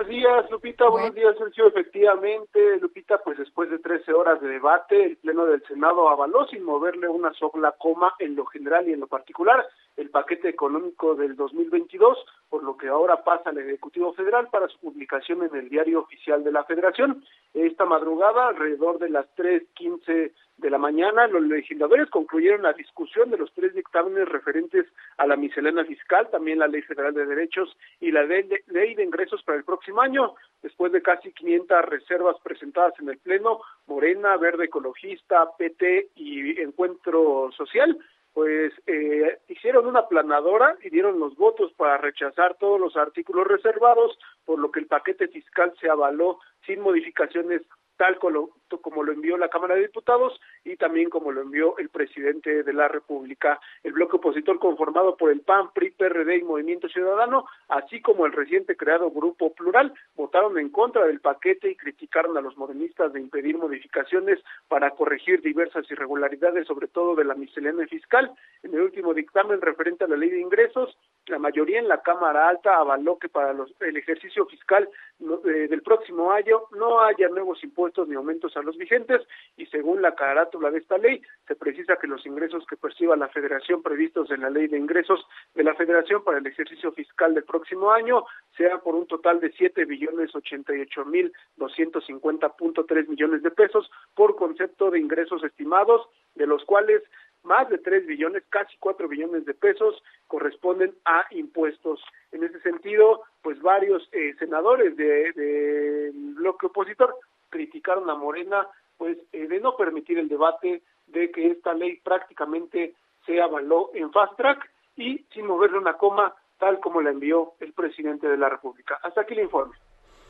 Buenos 0.00 0.16
días, 0.16 0.50
Lupita. 0.50 0.88
Buenos 0.88 1.14
días, 1.14 1.36
Sergio. 1.36 1.66
Efectivamente, 1.66 2.78
Lupita, 2.80 3.18
pues 3.18 3.36
después 3.36 3.68
de 3.68 3.78
13 3.80 4.14
horas 4.14 4.40
de 4.40 4.48
debate, 4.48 5.04
el 5.04 5.18
Pleno 5.18 5.44
del 5.44 5.62
Senado 5.66 6.08
avaló 6.08 6.46
sin 6.46 6.64
moverle 6.64 7.06
una 7.06 7.34
sola 7.34 7.74
coma 7.78 8.14
en 8.18 8.34
lo 8.34 8.46
general 8.46 8.88
y 8.88 8.94
en 8.94 9.00
lo 9.00 9.08
particular 9.08 9.62
el 9.96 10.10
paquete 10.10 10.48
económico 10.48 11.14
del 11.14 11.36
2022, 11.36 12.18
por 12.48 12.62
lo 12.64 12.76
que 12.76 12.88
ahora 12.88 13.22
pasa 13.22 13.50
al 13.50 13.58
Ejecutivo 13.58 14.12
Federal 14.14 14.48
para 14.50 14.68
su 14.68 14.78
publicación 14.78 15.42
en 15.42 15.54
el 15.54 15.68
Diario 15.68 16.00
Oficial 16.00 16.42
de 16.42 16.52
la 16.52 16.64
Federación. 16.64 17.24
Esta 17.52 17.84
madrugada, 17.84 18.48
alrededor 18.48 18.98
de 18.98 19.10
las 19.10 19.26
3.15 19.36 20.32
de 20.60 20.70
la 20.70 20.78
mañana, 20.78 21.26
los 21.26 21.42
legisladores 21.42 22.08
concluyeron 22.10 22.62
la 22.62 22.72
discusión 22.72 23.30
de 23.30 23.38
los 23.38 23.52
tres 23.54 23.74
dictámenes 23.74 24.28
referentes 24.28 24.86
a 25.16 25.26
la 25.26 25.36
miscelánea 25.36 25.84
fiscal, 25.84 26.28
también 26.30 26.58
la 26.58 26.68
Ley 26.68 26.82
Federal 26.82 27.14
de 27.14 27.26
Derechos 27.26 27.76
y 28.00 28.10
la 28.10 28.22
Ley 28.24 28.42
de, 28.66 29.02
Ingresos 29.02 29.42
para 29.42 29.58
el 29.58 29.64
próximo 29.64 30.00
año. 30.02 30.34
Después 30.62 30.92
de 30.92 31.02
casi 31.02 31.32
500 31.32 31.84
reservas 31.86 32.36
presentadas 32.42 32.92
en 33.00 33.08
el 33.08 33.18
Pleno, 33.18 33.60
Morena, 33.86 34.36
Verde 34.36 34.66
Ecologista, 34.66 35.48
PT 35.56 36.10
y 36.16 36.60
Encuentro 36.60 37.50
Social, 37.56 37.96
pues 38.32 38.72
eh, 38.86 39.38
hicieron 39.48 39.86
una 39.86 40.06
planadora 40.06 40.76
y 40.82 40.90
dieron 40.90 41.18
los 41.18 41.34
votos 41.36 41.72
para 41.74 41.98
rechazar 41.98 42.56
todos 42.58 42.80
los 42.80 42.96
artículos 42.96 43.46
reservados, 43.46 44.18
por 44.44 44.58
lo 44.58 44.70
que 44.70 44.80
el 44.80 44.86
paquete 44.86 45.28
fiscal 45.28 45.72
se 45.80 45.90
avaló 45.90 46.38
sin 46.66 46.80
modificaciones 46.80 47.62
tal 47.96 48.18
como 48.18 48.50
lo, 48.70 49.12
envió 49.12 49.36
la 49.36 49.48
Cámara 49.48 49.74
de 49.74 49.82
Diputados 49.82 50.40
y 50.64 50.76
también 50.76 51.10
como 51.10 51.32
lo 51.32 51.40
envió 51.40 51.76
el 51.78 51.88
presidente 51.88 52.62
de 52.62 52.72
la 52.72 52.88
República. 52.88 53.58
El 53.82 53.92
bloque 53.92 54.16
opositor 54.16 54.58
conformado 54.58 55.16
por 55.16 55.30
el 55.30 55.40
PAN, 55.40 55.70
PRI, 55.72 55.90
PRD 55.90 56.36
y 56.36 56.42
Movimiento 56.42 56.88
Ciudadano, 56.88 57.46
así 57.68 58.00
como 58.00 58.26
el 58.26 58.32
reciente 58.32 58.76
creado 58.76 59.10
Grupo 59.10 59.52
Plural, 59.54 59.92
votaron 60.16 60.58
en 60.58 60.68
contra 60.68 61.06
del 61.06 61.20
paquete 61.20 61.70
y 61.70 61.76
criticaron 61.76 62.36
a 62.36 62.40
los 62.40 62.56
morenistas 62.56 63.12
de 63.12 63.20
impedir 63.20 63.56
modificaciones 63.56 64.38
para 64.68 64.90
corregir 64.90 65.40
diversas 65.40 65.90
irregularidades, 65.90 66.66
sobre 66.66 66.88
todo 66.88 67.14
de 67.14 67.24
la 67.24 67.34
miscelánea 67.34 67.86
fiscal. 67.86 68.30
En 68.62 68.74
el 68.74 68.80
último 68.80 69.14
dictamen 69.14 69.60
referente 69.60 70.04
a 70.04 70.08
la 70.08 70.16
ley 70.16 70.30
de 70.30 70.40
ingresos, 70.40 70.96
la 71.26 71.38
mayoría 71.38 71.78
en 71.78 71.88
la 71.88 72.02
Cámara 72.02 72.48
Alta 72.48 72.76
avaló 72.76 73.18
que 73.18 73.28
para 73.28 73.54
el 73.80 73.96
ejercicio 73.96 74.46
fiscal 74.46 74.88
eh, 75.20 75.68
del 75.68 75.82
próximo 75.82 76.32
año 76.32 76.62
no 76.72 77.00
haya 77.02 77.28
nuevos 77.28 77.62
impuestos 77.62 78.08
ni 78.08 78.14
aumentos 78.14 78.56
a 78.60 78.64
los 78.64 78.76
vigentes 78.76 79.22
y 79.56 79.66
según 79.66 80.02
la 80.02 80.14
carátula 80.14 80.70
de 80.70 80.78
esta 80.78 80.98
ley 80.98 81.20
se 81.46 81.56
precisa 81.56 81.96
que 81.96 82.06
los 82.06 82.24
ingresos 82.24 82.64
que 82.66 82.76
perciba 82.76 83.16
la 83.16 83.28
Federación 83.28 83.82
previstos 83.82 84.30
en 84.30 84.42
la 84.42 84.50
Ley 84.50 84.68
de 84.68 84.78
Ingresos 84.78 85.26
de 85.54 85.64
la 85.64 85.74
Federación 85.74 86.22
para 86.24 86.38
el 86.38 86.46
ejercicio 86.46 86.92
fiscal 86.92 87.34
del 87.34 87.44
próximo 87.44 87.90
año 87.92 88.24
sean 88.56 88.80
por 88.80 88.94
un 88.94 89.06
total 89.06 89.40
de 89.40 89.52
siete 89.52 89.84
billones 89.84 90.34
ochenta 90.34 90.74
y 90.74 90.80
ocho 90.80 91.04
mil 91.04 91.32
doscientos 91.56 92.06
cincuenta 92.06 92.50
punto 92.50 92.84
tres 92.84 93.08
millones 93.08 93.42
de 93.42 93.50
pesos 93.50 93.90
por 94.14 94.36
concepto 94.36 94.90
de 94.90 95.00
ingresos 95.00 95.42
estimados 95.44 96.08
de 96.34 96.46
los 96.46 96.64
cuales 96.64 97.02
más 97.42 97.68
de 97.68 97.78
3 97.78 98.06
billones, 98.06 98.42
casi 98.50 98.76
4 98.78 99.08
billones 99.08 99.44
de 99.44 99.54
pesos 99.54 100.02
corresponden 100.26 100.94
a 101.04 101.24
impuestos. 101.30 102.00
En 102.32 102.44
ese 102.44 102.60
sentido, 102.60 103.22
pues 103.42 103.60
varios 103.62 104.08
eh, 104.12 104.34
senadores 104.38 104.96
del 104.96 105.32
de 105.32 106.10
bloque 106.36 106.66
opositor 106.66 107.16
criticaron 107.50 108.08
a 108.08 108.14
Morena 108.14 108.66
pues 108.96 109.18
eh, 109.32 109.46
de 109.48 109.60
no 109.60 109.76
permitir 109.76 110.18
el 110.18 110.28
debate 110.28 110.82
de 111.06 111.30
que 111.30 111.48
esta 111.48 111.74
ley 111.74 112.00
prácticamente 112.02 112.94
se 113.26 113.40
avaló 113.40 113.90
en 113.94 114.12
fast 114.12 114.36
track 114.36 114.70
y 114.96 115.24
sin 115.32 115.46
moverle 115.46 115.78
una 115.78 115.94
coma 115.94 116.34
tal 116.58 116.78
como 116.80 117.00
la 117.00 117.10
envió 117.10 117.54
el 117.60 117.72
presidente 117.72 118.28
de 118.28 118.36
la 118.36 118.48
República. 118.48 118.98
Hasta 119.02 119.22
aquí 119.22 119.34
el 119.34 119.44
informe. 119.44 119.74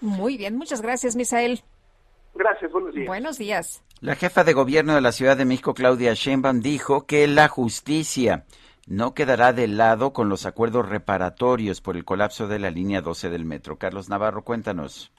Muy 0.01 0.38
bien, 0.38 0.56
muchas 0.56 0.80
gracias, 0.80 1.16
Misael. 1.16 1.60
Gracias, 2.34 2.70
buenos 2.70 2.94
días. 2.94 3.06
Buenos 3.06 3.38
días. 3.38 3.84
La 4.01 4.14
jefa 4.14 4.44
de 4.44 4.52
gobierno 4.52 4.94
de 4.94 5.01
la 5.01 5.12
Ciudad 5.12 5.36
de 5.36 5.44
México, 5.44 5.74
Claudia 5.74 6.14
Sheinbaum, 6.14 6.60
dijo 6.60 7.06
que 7.06 7.26
la 7.26 7.48
justicia 7.48 8.47
no 8.86 9.14
quedará 9.14 9.52
de 9.52 9.68
lado 9.68 10.12
con 10.12 10.28
los 10.28 10.47
acuerdos 10.47 10.88
reparatorios 10.88 11.80
por 11.80 11.97
el 11.97 12.05
colapso 12.05 12.48
de 12.48 12.59
la 12.59 12.70
línea 12.70 13.02
12 13.02 13.28
del 13.28 13.44
metro. 13.44 13.76
Carlos 13.76 14.09
Navarro, 14.09 14.42
cuéntanos. 14.42 15.12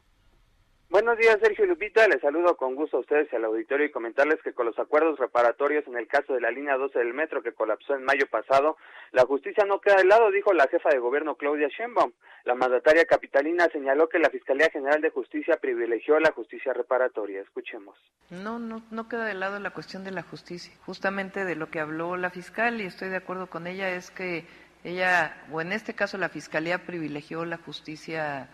Buenos 0.92 1.18
días, 1.18 1.38
Sergio 1.42 1.66
Lupita. 1.66 2.06
Les 2.10 2.20
saludo 2.20 2.58
con 2.58 2.76
gusto 2.76 2.98
a 2.98 3.00
ustedes 3.00 3.32
y 3.32 3.36
al 3.38 3.46
auditorio 3.46 3.86
y 3.86 3.92
comentarles 3.92 4.42
que 4.44 4.52
con 4.52 4.66
los 4.66 4.78
acuerdos 4.78 5.18
reparatorios 5.20 5.88
en 5.88 5.96
el 5.96 6.06
caso 6.06 6.34
de 6.34 6.42
la 6.42 6.52
línea 6.52 6.76
12 6.76 7.00
del 7.00 7.14
metro 7.14 7.42
que 7.42 7.54
colapsó 7.54 7.96
en 7.96 8.04
mayo 8.04 8.28
pasado, 8.30 8.76
la 9.14 9.24
justicia 9.24 9.64
no 9.64 9.80
queda 9.80 9.96
de 9.96 10.04
lado, 10.04 10.30
dijo 10.32 10.52
la 10.52 10.68
jefa 10.68 10.90
de 10.90 11.00
gobierno 11.00 11.36
Claudia 11.36 11.70
Sheinbaum. 11.70 12.12
La 12.44 12.56
mandataria 12.56 13.06
capitalina 13.06 13.70
señaló 13.72 14.10
que 14.10 14.20
la 14.20 14.30
Fiscalía 14.30 14.70
General 14.70 15.00
de 15.00 15.12
Justicia 15.12 15.56
privilegió 15.62 16.20
la 16.20 16.34
justicia 16.34 16.74
reparatoria. 16.74 17.40
Escuchemos. 17.40 17.98
No, 18.30 18.60
no, 18.60 18.84
no 18.92 19.08
queda 19.08 19.24
de 19.24 19.36
lado 19.36 19.62
la 19.62 19.72
cuestión 19.72 20.04
de 20.04 20.12
la 20.12 20.24
justicia. 20.24 20.74
Justamente 20.86 21.46
de 21.46 21.56
lo 21.56 21.70
que 21.70 21.80
habló 21.80 22.18
la 22.18 22.32
fiscal 22.32 22.82
y 22.82 22.88
estoy 22.88 23.08
de 23.08 23.16
acuerdo 23.16 23.48
con 23.48 23.66
ella 23.66 23.92
es 23.92 24.12
que 24.12 24.44
ella, 24.84 25.42
o 25.54 25.62
en 25.62 25.72
este 25.72 25.94
caso 25.94 26.18
la 26.18 26.28
Fiscalía 26.28 26.86
privilegió 26.86 27.46
la 27.46 27.60
justicia 27.60 28.50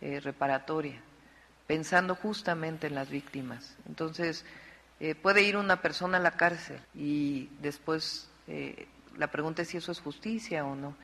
eh, 0.00 0.20
reparatoria 0.20 1.02
pensando 1.70 2.16
justamente 2.16 2.88
en 2.88 2.96
las 2.96 3.08
víctimas. 3.10 3.78
Entonces, 3.86 4.44
eh, 4.98 5.14
puede 5.14 5.42
ir 5.42 5.56
una 5.56 5.80
persona 5.80 6.16
a 6.16 6.20
la 6.20 6.32
cárcel 6.32 6.80
y 6.96 7.48
después 7.60 8.28
eh, 8.48 8.88
la 9.16 9.28
pregunta 9.28 9.62
es 9.62 9.68
si 9.68 9.76
eso 9.76 9.92
es 9.92 10.00
justicia 10.00 10.64
o 10.64 10.74
no. 10.74 10.96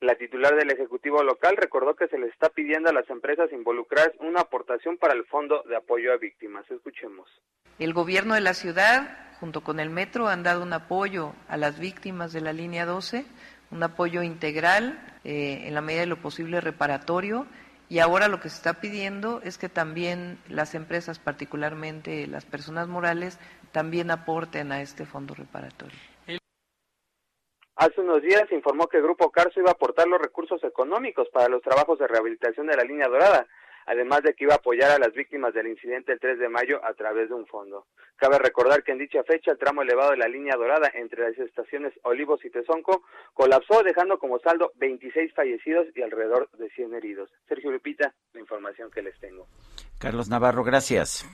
La 0.00 0.16
titular 0.16 0.56
del 0.56 0.72
Ejecutivo 0.72 1.22
local 1.22 1.56
recordó 1.56 1.94
que 1.94 2.08
se 2.08 2.18
le 2.18 2.26
está 2.26 2.48
pidiendo 2.48 2.90
a 2.90 2.92
las 2.92 3.08
empresas 3.08 3.52
involucradas 3.52 4.10
una 4.18 4.40
aportación 4.40 4.98
para 4.98 5.14
el 5.14 5.24
Fondo 5.26 5.62
de 5.68 5.76
Apoyo 5.76 6.12
a 6.12 6.16
Víctimas. 6.16 6.68
Escuchemos. 6.68 7.30
El 7.78 7.94
gobierno 7.94 8.34
de 8.34 8.40
la 8.40 8.52
ciudad, 8.52 9.16
junto 9.38 9.60
con 9.60 9.78
el 9.78 9.90
metro, 9.90 10.26
han 10.26 10.42
dado 10.42 10.64
un 10.64 10.72
apoyo 10.72 11.34
a 11.46 11.56
las 11.56 11.78
víctimas 11.78 12.32
de 12.32 12.40
la 12.40 12.52
línea 12.52 12.84
12, 12.84 13.24
un 13.70 13.82
apoyo 13.84 14.24
integral, 14.24 14.98
eh, 15.22 15.68
en 15.68 15.74
la 15.74 15.82
medida 15.82 16.00
de 16.00 16.06
lo 16.08 16.20
posible 16.20 16.60
reparatorio, 16.60 17.46
y 17.88 18.00
ahora 18.00 18.28
lo 18.28 18.40
que 18.40 18.48
se 18.48 18.56
está 18.56 18.80
pidiendo 18.80 19.40
es 19.42 19.58
que 19.58 19.68
también 19.68 20.38
las 20.48 20.74
empresas, 20.74 21.18
particularmente 21.18 22.26
las 22.26 22.44
personas 22.44 22.88
morales, 22.88 23.38
también 23.72 24.10
aporten 24.10 24.72
a 24.72 24.82
este 24.82 25.06
fondo 25.06 25.34
reparatorio. 25.34 25.98
Hace 27.76 28.00
unos 28.00 28.22
días 28.22 28.44
se 28.48 28.54
informó 28.54 28.86
que 28.88 28.96
el 28.96 29.02
Grupo 29.02 29.30
Carso 29.30 29.60
iba 29.60 29.68
a 29.68 29.74
aportar 29.74 30.08
los 30.08 30.20
recursos 30.20 30.64
económicos 30.64 31.28
para 31.28 31.48
los 31.48 31.60
trabajos 31.60 31.98
de 31.98 32.08
rehabilitación 32.08 32.66
de 32.66 32.76
la 32.76 32.84
línea 32.84 33.06
dorada 33.06 33.46
además 33.86 34.22
de 34.22 34.34
que 34.34 34.44
iba 34.44 34.54
a 34.54 34.58
apoyar 34.58 34.90
a 34.90 34.98
las 34.98 35.14
víctimas 35.14 35.54
del 35.54 35.68
incidente 35.68 36.12
el 36.12 36.20
3 36.20 36.38
de 36.38 36.48
mayo 36.48 36.84
a 36.84 36.92
través 36.94 37.28
de 37.28 37.34
un 37.34 37.46
fondo. 37.46 37.86
Cabe 38.16 38.38
recordar 38.38 38.82
que 38.82 38.92
en 38.92 38.98
dicha 38.98 39.22
fecha 39.24 39.52
el 39.52 39.58
tramo 39.58 39.82
elevado 39.82 40.10
de 40.10 40.18
la 40.18 40.28
línea 40.28 40.56
dorada 40.56 40.90
entre 40.94 41.30
las 41.30 41.38
estaciones 41.38 41.92
Olivos 42.02 42.44
y 42.44 42.50
Tezonco 42.50 43.04
colapsó 43.34 43.82
dejando 43.82 44.18
como 44.18 44.38
saldo 44.40 44.72
26 44.76 45.32
fallecidos 45.34 45.86
y 45.94 46.02
alrededor 46.02 46.50
de 46.52 46.68
100 46.70 46.94
heridos. 46.94 47.30
Sergio 47.48 47.70
Lupita, 47.70 48.14
la 48.32 48.40
información 48.40 48.90
que 48.90 49.02
les 49.02 49.18
tengo. 49.18 49.46
Carlos 49.98 50.28
Navarro, 50.28 50.64
gracias. 50.64 51.26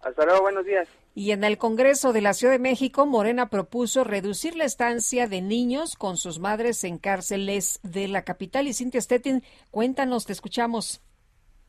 Hasta 0.00 0.24
luego, 0.24 0.42
buenos 0.42 0.64
días. 0.64 0.88
Y 1.14 1.32
en 1.32 1.42
el 1.44 1.58
Congreso 1.58 2.12
de 2.12 2.20
la 2.20 2.34
Ciudad 2.34 2.52
de 2.52 2.58
México, 2.58 3.06
Morena 3.06 3.48
propuso 3.48 4.04
reducir 4.04 4.54
la 4.54 4.64
estancia 4.64 5.26
de 5.26 5.40
niños 5.40 5.96
con 5.96 6.16
sus 6.16 6.38
madres 6.38 6.84
en 6.84 6.98
cárceles 6.98 7.80
de 7.82 8.06
la 8.06 8.22
capital. 8.22 8.68
Y 8.68 8.74
Cintia 8.74 9.00
Stettin, 9.00 9.42
cuéntanos, 9.70 10.26
te 10.26 10.32
escuchamos. 10.32 11.02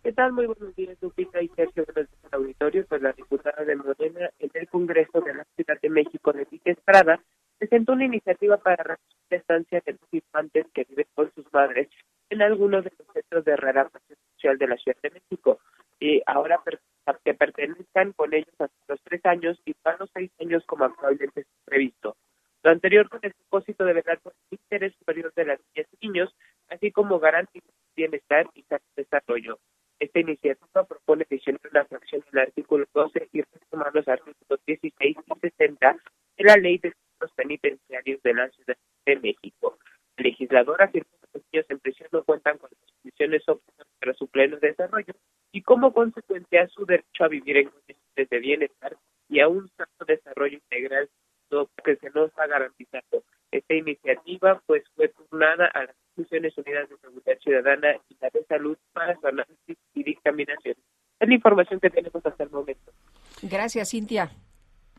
¿Qué 0.08 0.14
tal? 0.14 0.32
Muy 0.32 0.46
buenos 0.46 0.74
días, 0.74 0.98
Lupita 1.02 1.42
y 1.42 1.50
Sergio 1.50 1.84
del 1.94 2.08
auditorio. 2.32 2.86
Pues 2.88 3.02
la 3.02 3.12
diputada 3.12 3.66
de 3.66 3.76
Morena 3.76 4.30
en 4.40 4.50
el 4.54 4.70
Congreso 4.70 5.20
de 5.20 5.34
la 5.34 5.46
Ciudad 5.54 5.78
de 5.82 5.90
México, 5.90 6.32
Leticia 6.32 6.72
Estrada, 6.72 7.22
presentó 7.58 7.92
una 7.92 8.06
iniciativa 8.06 8.56
para 8.56 8.82
reducir 8.82 9.18
la 9.30 9.36
estancia 9.36 9.84
de 9.86 9.92
los 9.92 10.14
infantes 10.14 10.66
que 10.74 10.86
viven 10.88 11.08
con 11.14 11.30
sus 11.34 11.44
madres 11.52 11.90
en 12.30 12.42
algunos 12.42 12.86
de 12.86 12.94
los 12.98 13.06
centros 13.14 13.44
de 13.44 13.58
readaptación 13.58 14.18
social 14.32 14.58
de 14.58 14.68
la 14.68 14.78
Ciudad 14.78 14.98
de 15.04 15.10
México. 15.10 15.60
Y 16.00 16.22
ahora 16.26 16.62
que 17.26 17.34
pertenezcan 17.34 18.14
con 18.14 18.34
ellos 18.34 18.56
hasta 18.60 18.78
los 18.88 19.02
tres 19.04 19.26
años 19.26 19.62
y 19.66 19.74
para 19.74 19.98
los 19.98 20.10
seis 20.14 20.32
años 20.40 20.64
como 20.68 20.86
actualmente 20.86 21.42
está 21.42 21.56
previsto. 21.66 22.16
Lo 22.64 22.72
anterior 22.72 23.10
con 23.10 23.20
el 23.24 23.34
propósito 23.34 23.84
de 23.84 23.92
velar 23.92 24.22
por 24.22 24.32
el 24.32 24.58
interés 24.58 24.96
superior 25.00 25.34
de 25.36 25.44
las 25.44 25.60
niñas 25.76 25.90
y 26.00 26.08
niños, 26.08 26.34
así 26.70 26.94
como 26.94 27.20
garantizar 27.20 27.74
bienestar 27.94 28.48
y 28.54 28.64
desarrollo. 28.96 29.60
Esta 30.00 30.20
iniciativa 30.20 30.84
propone 30.84 31.26
adicionar 31.30 31.62
una 31.72 31.86
fracción 31.86 32.24
del 32.32 32.44
artículo 32.44 32.86
12 32.94 33.30
y 33.34 33.42
retomar 33.42 33.94
los 33.96 34.08
artículos 34.08 34.60
16 34.66 35.18
y 35.18 35.40
60 35.40 35.98
de 36.38 36.44
la 36.44 36.56
Ley 36.56 36.78
de 36.78 36.94
Centros 36.94 37.32
Penitenciarios 37.36 38.22
de 38.22 38.34
la 38.34 38.50
Ciudad 38.50 38.78
de 39.06 39.16
México. 39.16 39.78
El 40.18 40.26
legislador 40.26 40.82
afirma 40.82 41.10
que 41.22 41.28
los 41.34 41.44
niños 41.52 41.66
en 41.70 41.80
prisión 41.80 42.10
no 42.12 42.24
cuentan 42.24 42.58
con 42.60 42.70
las 42.72 42.92
condiciones 42.92 43.50
óptimas 43.50 43.88
para 44.00 44.14
su 44.14 44.28
pleno 44.28 44.58
desarrollo 44.58 45.14
y 45.52 45.62
como 45.64 45.92
consecuencia 45.94 46.68
su 46.68 46.86
derecho 46.86 47.24
a 47.24 47.28
vivir 47.28 47.58
en 47.58 47.70
condiciones 47.70 48.30
de 48.30 48.40
bienestar 48.40 48.98
y 49.30 49.40
a 49.40 49.48
un 49.48 49.68
sano 49.70 50.06
desarrollo 50.06 50.58
integral 50.58 51.10
que 51.84 51.96
se 51.96 52.10
nos 52.12 52.38
ha 52.38 52.46
garantizado. 52.46 53.24
Esta 53.52 53.74
iniciativa 53.74 54.62
pues 54.66 54.84
fue 54.96 55.08
turnada 55.10 55.68
a 55.68 55.86
las 55.86 55.96
Naciones 56.18 56.58
Unidas 56.58 56.90
de 56.90 56.98
Seguridad 56.98 57.38
Ciudadana 57.40 57.96
y 58.10 58.18
la 58.20 58.30
de 58.30 58.44
Salud 58.46 58.78
para 58.94 59.16
su 59.20 59.28
análisis 59.28 59.78
y 59.94 60.04
dictaminación. 60.04 60.76
Es 61.20 61.28
la 61.28 61.34
información 61.34 61.80
que 61.80 61.90
tenemos 61.90 62.26
hasta 62.26 62.44
el 62.44 62.50
momento. 62.50 62.92
Gracias, 63.42 63.90
Cintia. 63.90 64.32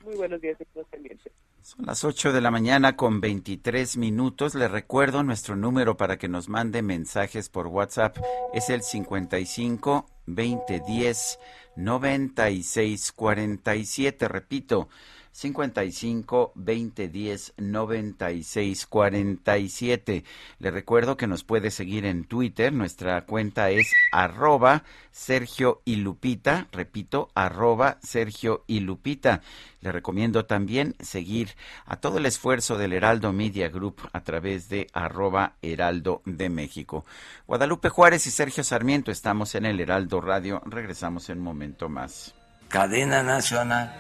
Muy 0.05 0.17
buenos 0.17 0.41
días, 0.41 0.57
pendientes. 0.91 1.33
Son 1.61 1.85
las 1.85 2.05
8 2.05 2.33
de 2.33 2.41
la 2.41 2.51
mañana 2.51 2.97
con 2.97 3.21
23 3.21 3.99
minutos. 3.99 4.55
Le 4.55 4.69
recuerdo 4.69 5.23
nuestro 5.23 5.55
número 5.57 5.97
para 5.97 6.17
que 6.17 6.29
nos 6.29 6.49
mande 6.49 6.81
mensajes 6.83 7.51
por 7.51 7.67
WhatsApp. 7.67 8.17
Es 8.55 8.71
el 8.71 8.83
55 8.83 10.07
2010 10.27 11.39
9647. 11.77 14.29
Repito, 14.29 14.89
55 15.39 16.53
20 16.57 17.09
10 17.09 17.55
96 17.59 18.87
47. 18.87 20.25
Le 20.59 20.71
recuerdo 20.73 21.17
que 21.17 21.29
nos 21.29 21.45
puede 21.45 21.71
seguir 21.71 22.07
en 22.07 22.25
Twitter. 22.25 22.73
Nuestra 22.73 23.25
cuenta 23.25 23.71
es 23.71 23.93
arroba 24.11 24.83
Sergio 25.13 25.81
y 25.85 25.97
Lupita. 25.97 26.67
Repito, 26.73 27.31
arroba 27.37 27.99
Sergio 28.03 28.65
y 28.67 28.81
Lupita. 28.81 29.43
Le 29.81 29.93
recomiendo 29.93 30.45
también 30.45 30.97
seguir 30.99 31.51
a 31.87 31.97
todo 31.97 32.19
el 32.19 32.27
esfuerzo 32.27 32.77
del 32.77 32.93
Heraldo 32.93 33.33
Media 33.33 33.69
Group 33.69 34.09
a 34.13 34.25
través 34.25 34.69
de 34.69 34.89
arroba 34.93 35.55
Heraldo 35.63 36.21
de 36.25 36.49
México. 36.49 37.05
Guadalupe 37.47 37.91
Juárez 37.91 38.27
y 38.27 38.33
Sergio 38.33 38.65
Sarmiento 38.65 39.13
estamos 39.13 39.55
en 39.55 39.67
el 39.67 39.79
Heraldo 39.79 40.21
Radio. 40.21 40.61
Regresamos 40.67 41.31
en 41.31 41.39
un 41.39 41.45
momento 41.45 41.89
más. 41.89 42.35
Cadena 42.69 43.23
Nacional. 43.23 43.95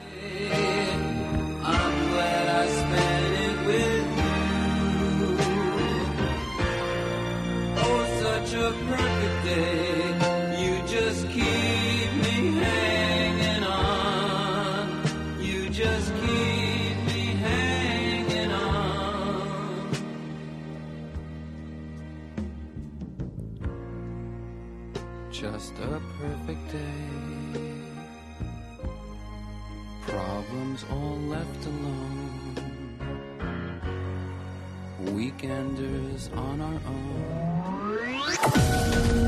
Just 25.40 25.74
a 25.78 26.00
perfect 26.20 26.72
day. 26.72 27.60
Problems 30.04 30.84
all 30.90 31.16
left 31.28 31.64
alone. 31.64 32.56
Weekenders 35.14 36.36
on 36.36 36.60
our 36.60 36.80
own. 39.22 39.27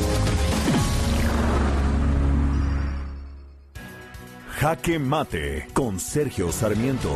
Jaque 4.61 4.99
Mate 4.99 5.67
con 5.73 5.99
Sergio 5.99 6.51
Sarmiento. 6.51 7.09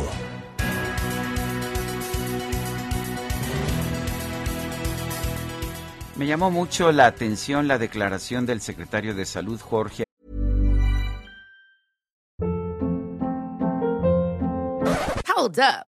Me 6.16 6.26
llamó 6.26 6.50
mucho 6.50 6.90
la 6.90 7.06
atención 7.06 7.68
la 7.68 7.78
declaración 7.78 8.46
del 8.46 8.60
secretario 8.60 9.14
de 9.14 9.26
Salud, 9.26 9.60
Jorge. 9.60 10.02
Hold 15.36 15.60
up. 15.60 15.95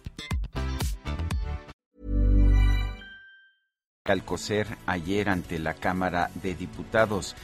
Alcocer 4.05 4.79
ayer 4.87 5.29
ante 5.29 5.59
la 5.59 5.75
Cámara 5.75 6.31
de 6.41 6.55
Diputados. 6.55 7.35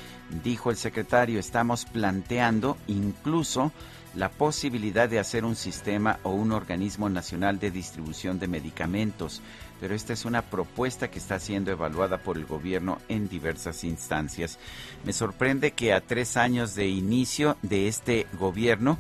Dijo 0.43 0.71
el 0.71 0.75
secretario, 0.75 1.39
estamos 1.39 1.85
planteando 1.85 2.77
incluso 2.87 3.71
la 4.15 4.29
posibilidad 4.29 5.07
de 5.07 5.19
hacer 5.19 5.45
un 5.45 5.55
sistema 5.55 6.17
o 6.23 6.31
un 6.31 6.51
organismo 6.51 7.09
nacional 7.09 7.59
de 7.59 7.69
distribución 7.69 8.39
de 8.39 8.47
medicamentos, 8.47 9.43
pero 9.79 9.93
esta 9.93 10.13
es 10.13 10.25
una 10.25 10.41
propuesta 10.41 11.11
que 11.11 11.19
está 11.19 11.39
siendo 11.39 11.69
evaluada 11.69 12.17
por 12.17 12.37
el 12.37 12.47
gobierno 12.47 12.97
en 13.07 13.29
diversas 13.29 13.83
instancias. 13.83 14.57
Me 15.05 15.13
sorprende 15.13 15.73
que 15.73 15.93
a 15.93 16.01
tres 16.01 16.37
años 16.37 16.73
de 16.73 16.87
inicio 16.87 17.55
de 17.61 17.87
este 17.87 18.25
gobierno, 18.39 18.97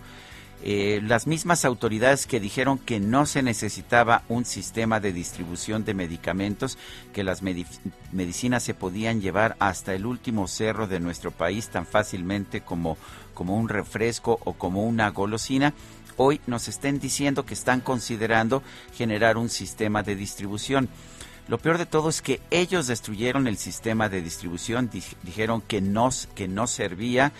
eh, 0.63 1.01
las 1.03 1.27
mismas 1.27 1.65
autoridades 1.65 2.25
que 2.25 2.39
dijeron 2.39 2.79
que 2.79 2.99
no 2.99 3.25
se 3.25 3.43
necesitaba 3.43 4.23
un 4.27 4.43
sistema 4.43 4.99
de 4.99 5.13
distribución 5.13 5.85
de 5.85 5.93
medicamentos, 5.93 6.77
que 7.13 7.23
las 7.23 7.41
medicinas 7.41 8.63
se 8.63 8.73
podían 8.73 9.21
llevar 9.21 9.55
hasta 9.59 9.93
el 9.93 10.05
último 10.05 10.47
cerro 10.47 10.87
de 10.87 10.99
nuestro 10.99 11.31
país 11.31 11.69
tan 11.69 11.85
fácilmente 11.85 12.61
como, 12.61 12.97
como 13.33 13.55
un 13.55 13.69
refresco 13.69 14.39
o 14.45 14.53
como 14.53 14.83
una 14.83 15.09
golosina, 15.11 15.73
hoy 16.17 16.41
nos 16.47 16.67
estén 16.67 16.99
diciendo 16.99 17.45
que 17.45 17.53
están 17.53 17.79
considerando 17.79 18.63
generar 18.95 19.37
un 19.37 19.49
sistema 19.49 20.01
de 20.01 20.15
distribución. 20.15 20.89
Lo 21.47 21.59
peor 21.59 21.77
de 21.77 21.85
todo 21.85 22.09
es 22.09 22.21
que 22.21 22.41
ellos 22.51 22.87
destruyeron 22.87 23.47
el 23.47 23.57
sistema 23.57 24.09
de 24.09 24.21
distribución, 24.21 24.89
dijeron 25.23 25.61
que 25.61 25.79
no, 25.79 26.09
que 26.35 26.49
no 26.49 26.67
servía, 26.67 27.31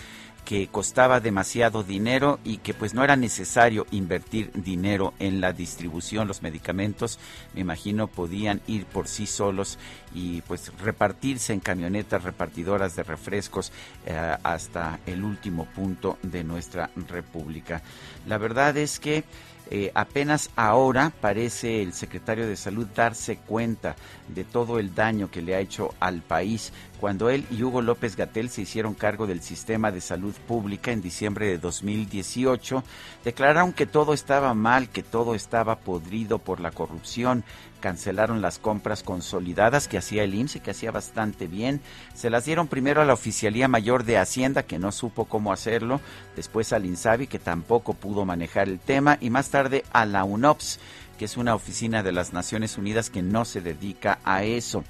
que 0.47 0.69
costaba 0.69 1.19
demasiado 1.19 1.83
dinero 1.83 2.39
y 2.45 2.59
que 2.59 2.73
pues 2.73 2.93
no 2.93 3.03
era 3.03 3.17
necesario 3.17 3.85
invertir 3.91 4.49
dinero 4.53 5.13
en 5.19 5.41
la 5.41 5.51
distribución. 5.51 6.25
Los 6.25 6.41
medicamentos, 6.41 7.19
me 7.53 7.59
imagino, 7.59 8.07
podían 8.07 8.61
ir 8.65 8.85
por 8.85 9.09
sí 9.09 9.27
solos 9.27 9.77
y 10.13 10.39
pues 10.43 10.71
repartirse 10.79 11.51
en 11.51 11.59
camionetas 11.59 12.23
repartidoras 12.23 12.95
de 12.95 13.03
refrescos 13.03 13.73
eh, 14.05 14.37
hasta 14.41 15.01
el 15.05 15.25
último 15.25 15.65
punto 15.65 16.17
de 16.23 16.45
nuestra 16.45 16.91
república. 17.09 17.81
La 18.25 18.37
verdad 18.37 18.77
es 18.77 19.01
que 19.01 19.25
eh, 19.69 19.91
apenas 19.95 20.49
ahora 20.55 21.11
parece 21.19 21.81
el 21.81 21.91
secretario 21.91 22.47
de 22.47 22.55
Salud 22.55 22.87
darse 22.95 23.35
cuenta 23.35 23.97
de 24.27 24.43
todo 24.43 24.79
el 24.79 24.93
daño 24.93 25.29
que 25.31 25.41
le 25.41 25.55
ha 25.55 25.59
hecho 25.59 25.93
al 25.99 26.21
país. 26.21 26.73
Cuando 26.99 27.29
él 27.29 27.45
y 27.51 27.61
Hugo 27.61 27.81
López 27.81 28.15
Gatel 28.15 28.49
se 28.49 28.61
hicieron 28.61 28.95
cargo 28.95 29.27
del 29.27 29.41
sistema 29.41 29.91
de 29.91 30.01
salud 30.01 30.33
pública 30.47 30.91
en 30.91 31.01
diciembre 31.01 31.47
de 31.47 31.59
2018, 31.59 32.83
declararon 33.23 33.73
que 33.73 33.85
todo 33.85 34.13
estaba 34.13 34.53
mal, 34.53 34.89
que 34.89 35.03
todo 35.03 35.35
estaba 35.35 35.77
podrido 35.79 36.39
por 36.39 36.59
la 36.59 36.71
corrupción, 36.71 37.43
cancelaron 37.79 38.41
las 38.41 38.57
compras 38.57 39.03
consolidadas 39.03 39.87
que 39.87 39.99
hacía 39.99 40.23
el 40.23 40.33
IMSS 40.33 40.61
que 40.61 40.71
hacía 40.71 40.91
bastante 40.91 41.47
bien, 41.47 41.81
se 42.15 42.31
las 42.31 42.45
dieron 42.45 42.67
primero 42.67 43.01
a 43.01 43.05
la 43.05 43.13
Oficialía 43.13 43.67
Mayor 43.67 44.03
de 44.03 44.17
Hacienda 44.17 44.63
que 44.63 44.79
no 44.79 44.91
supo 44.91 45.25
cómo 45.25 45.53
hacerlo, 45.53 46.01
después 46.35 46.73
al 46.73 46.85
INSABI 46.85 47.27
que 47.27 47.39
tampoco 47.39 47.93
pudo 47.93 48.25
manejar 48.25 48.67
el 48.67 48.79
tema. 48.79 49.17
Y 49.21 49.29
más 49.29 49.49
tarde 49.49 49.83
a 49.91 50.05
la 50.05 50.23
UNOPS 50.23 50.79
que 51.17 51.25
es 51.25 51.37
una 51.37 51.55
oficina 51.55 52.03
de 52.03 52.11
las 52.11 52.33
Naciones 52.33 52.77
Unidas 52.77 53.09
que 53.09 53.21
no 53.21 53.43
se 53.45 53.61
dedica 53.61 54.19
a 54.23 54.43
eso. 54.43 54.83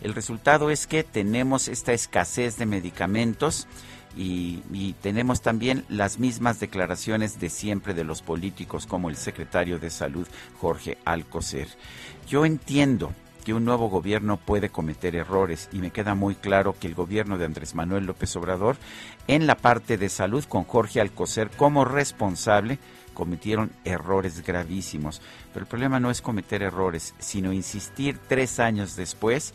El 0.00 0.14
resultado 0.14 0.70
es 0.70 0.86
que 0.86 1.02
tenemos 1.02 1.68
esta 1.68 1.92
escasez 1.92 2.56
de 2.56 2.66
medicamentos 2.66 3.66
y, 4.16 4.94
tenemos 5.00 5.42
también 5.42 5.84
las 5.88 6.18
mismas 6.18 6.58
declaraciones 6.58 7.38
de 7.40 7.50
siempre 7.50 7.94
de 7.94 8.04
los 8.04 8.22
políticos 8.22 8.86
como 8.86 9.10
el 9.10 9.16
secretario 9.16 9.78
de 9.78 9.90
Salud 9.90 10.26
Jorge 10.60 10.98
Alcocer. 11.04 11.68
Yo 12.28 12.44
entiendo 12.44 13.12
que 13.44 13.54
un 13.54 13.64
nuevo 13.64 13.88
gobierno 13.88 14.36
puede 14.36 14.70
cometer 14.70 15.14
errores 15.14 15.68
y 15.72 15.78
me 15.78 15.90
queda 15.90 16.14
muy 16.14 16.34
claro 16.34 16.74
que 16.78 16.86
el 16.86 16.94
gobierno 16.94 17.38
de 17.38 17.44
Andrés 17.44 17.74
Manuel 17.74 18.06
López 18.06 18.34
Obrador 18.36 18.76
en 19.26 19.46
la 19.46 19.56
parte 19.56 19.96
de 19.96 20.08
salud 20.08 20.44
con 20.44 20.64
Jorge 20.64 21.00
Alcocer 21.00 21.50
como 21.50 21.84
responsable 21.84 22.78
cometieron 23.18 23.72
errores 23.84 24.44
gravísimos. 24.46 25.20
Pero 25.52 25.64
el 25.64 25.68
problema 25.68 25.98
no 25.98 26.08
es 26.08 26.22
cometer 26.22 26.62
errores, 26.62 27.16
sino 27.18 27.52
insistir 27.52 28.16
tres 28.28 28.60
años 28.60 28.94
después 28.94 29.54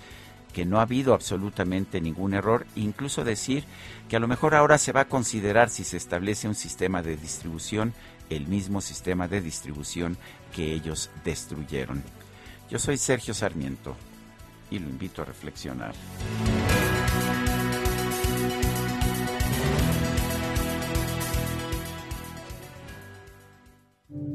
que 0.51 0.65
no 0.65 0.79
ha 0.79 0.81
habido 0.81 1.13
absolutamente 1.13 2.01
ningún 2.01 2.33
error, 2.33 2.67
incluso 2.75 3.23
decir 3.23 3.63
que 4.09 4.17
a 4.17 4.19
lo 4.19 4.27
mejor 4.27 4.53
ahora 4.53 4.77
se 4.77 4.91
va 4.91 5.01
a 5.01 5.07
considerar 5.07 5.69
si 5.69 5.85
se 5.85 5.95
establece 5.95 6.49
un 6.49 6.55
sistema 6.55 7.01
de 7.01 7.15
distribución, 7.15 7.93
el 8.29 8.47
mismo 8.47 8.81
sistema 8.81 9.29
de 9.29 9.39
distribución 9.39 10.17
que 10.53 10.73
ellos 10.73 11.09
destruyeron. 11.23 12.03
Yo 12.69 12.79
soy 12.79 12.97
Sergio 12.97 13.33
Sarmiento 13.33 13.95
y 14.69 14.77
lo 14.77 14.89
invito 14.89 15.21
a 15.21 15.25
reflexionar. 15.25 15.93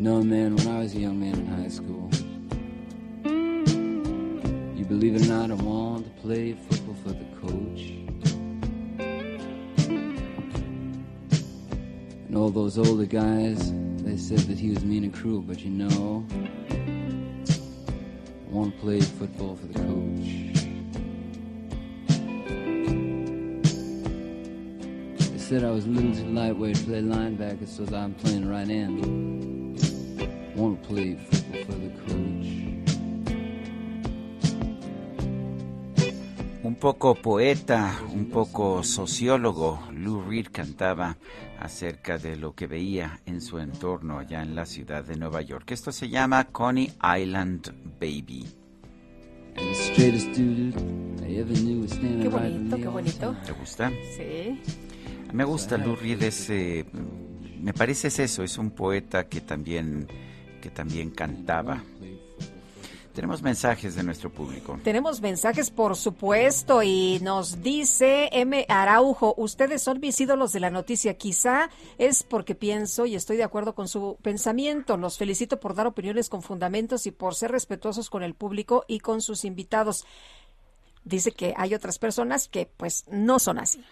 Know, 0.00 0.22
man, 0.22 0.56
when 0.56 0.66
I 0.66 0.78
was 0.78 0.94
a 0.94 0.98
young 0.98 1.20
man 1.20 1.34
in 1.34 1.46
high 1.46 1.68
school, 1.68 2.08
you 4.74 4.86
believe 4.86 5.14
it 5.14 5.26
or 5.26 5.28
not, 5.28 5.50
I 5.50 5.54
wanted 5.62 6.04
to 6.04 6.22
play 6.22 6.54
football 6.54 6.94
for 7.04 7.10
the 7.10 7.26
coach. 7.38 7.82
And 12.28 12.34
all 12.34 12.48
those 12.48 12.78
older 12.78 13.04
guys, 13.04 13.74
they 14.02 14.16
said 14.16 14.38
that 14.38 14.58
he 14.58 14.70
was 14.70 14.82
mean 14.86 15.04
and 15.04 15.12
cruel, 15.12 15.42
but 15.42 15.60
you 15.60 15.68
know, 15.68 16.24
I 16.70 18.50
want 18.50 18.74
to 18.76 18.80
play 18.80 19.02
football 19.02 19.54
for 19.54 19.66
the 19.66 19.80
coach. 19.80 20.54
They 25.30 25.38
said 25.38 25.62
I 25.62 25.70
was 25.70 25.84
a 25.84 25.88
little 25.90 26.14
too 26.14 26.30
lightweight 26.30 26.76
to 26.76 26.84
play 26.84 27.02
linebacker, 27.02 27.68
so 27.68 27.84
I'm 27.94 28.14
playing 28.14 28.48
right 28.48 28.66
end. 28.66 29.29
Want 30.60 30.82
to 30.82 30.88
play 30.88 31.16
football 31.16 31.64
for 31.64 31.74
the 31.74 31.90
coach. 32.04 32.46
Un 36.62 36.74
poco 36.74 37.14
poeta, 37.14 37.98
un 38.12 38.28
poco 38.28 38.84
sociólogo, 38.84 39.80
Lou 39.92 40.20
Reed 40.22 40.48
cantaba 40.52 41.16
acerca 41.58 42.18
de 42.18 42.36
lo 42.36 42.54
que 42.54 42.66
veía 42.66 43.22
en 43.26 43.40
su 43.40 43.58
entorno 43.58 44.18
allá 44.18 44.42
en 44.42 44.54
la 44.54 44.66
ciudad 44.66 45.02
de 45.02 45.16
Nueva 45.16 45.40
York. 45.40 45.70
Esto 45.70 45.90
se 45.90 46.10
llama 46.10 46.44
Coney 46.44 46.92
Island 47.18 47.72
Baby. 47.98 48.46
Qué 49.54 50.10
bonito, 52.28 52.76
qué 52.76 52.88
bonito. 52.88 53.34
¿Te 53.44 53.52
gusta? 53.52 53.90
Sí. 54.16 54.60
Me 55.32 55.44
gusta 55.44 55.78
Lou 55.78 55.94
Reed, 55.96 56.22
es, 56.22 56.50
eh, 56.50 56.84
me 57.60 57.72
parece 57.72 58.08
es 58.08 58.18
eso, 58.18 58.42
es 58.42 58.58
un 58.58 58.70
poeta 58.70 59.28
que 59.28 59.40
también 59.40 60.08
que 60.60 60.70
también 60.70 61.10
cantaba. 61.10 61.82
Tenemos 63.14 63.42
mensajes 63.42 63.96
de 63.96 64.04
nuestro 64.04 64.30
público. 64.30 64.78
Tenemos 64.84 65.20
mensajes, 65.20 65.70
por 65.70 65.96
supuesto, 65.96 66.80
y 66.82 67.18
nos 67.22 67.60
dice 67.60 68.28
M. 68.32 68.64
Araujo, 68.68 69.34
ustedes 69.36 69.82
son 69.82 69.98
mis 69.98 70.20
ídolos 70.20 70.52
de 70.52 70.60
la 70.60 70.70
noticia. 70.70 71.14
Quizá 71.14 71.70
es 71.98 72.22
porque 72.22 72.54
pienso 72.54 73.06
y 73.06 73.16
estoy 73.16 73.36
de 73.36 73.42
acuerdo 73.42 73.74
con 73.74 73.88
su 73.88 74.16
pensamiento. 74.22 74.96
Los 74.96 75.18
felicito 75.18 75.58
por 75.58 75.74
dar 75.74 75.88
opiniones 75.88 76.28
con 76.28 76.40
fundamentos 76.40 77.04
y 77.06 77.10
por 77.10 77.34
ser 77.34 77.50
respetuosos 77.50 78.10
con 78.10 78.22
el 78.22 78.34
público 78.34 78.84
y 78.86 79.00
con 79.00 79.20
sus 79.20 79.44
invitados. 79.44 80.06
Dice 81.02 81.32
que 81.32 81.52
hay 81.56 81.74
otras 81.74 81.98
personas 81.98 82.46
que 82.46 82.70
pues 82.76 83.04
no 83.10 83.40
son 83.40 83.58
así. 83.58 83.82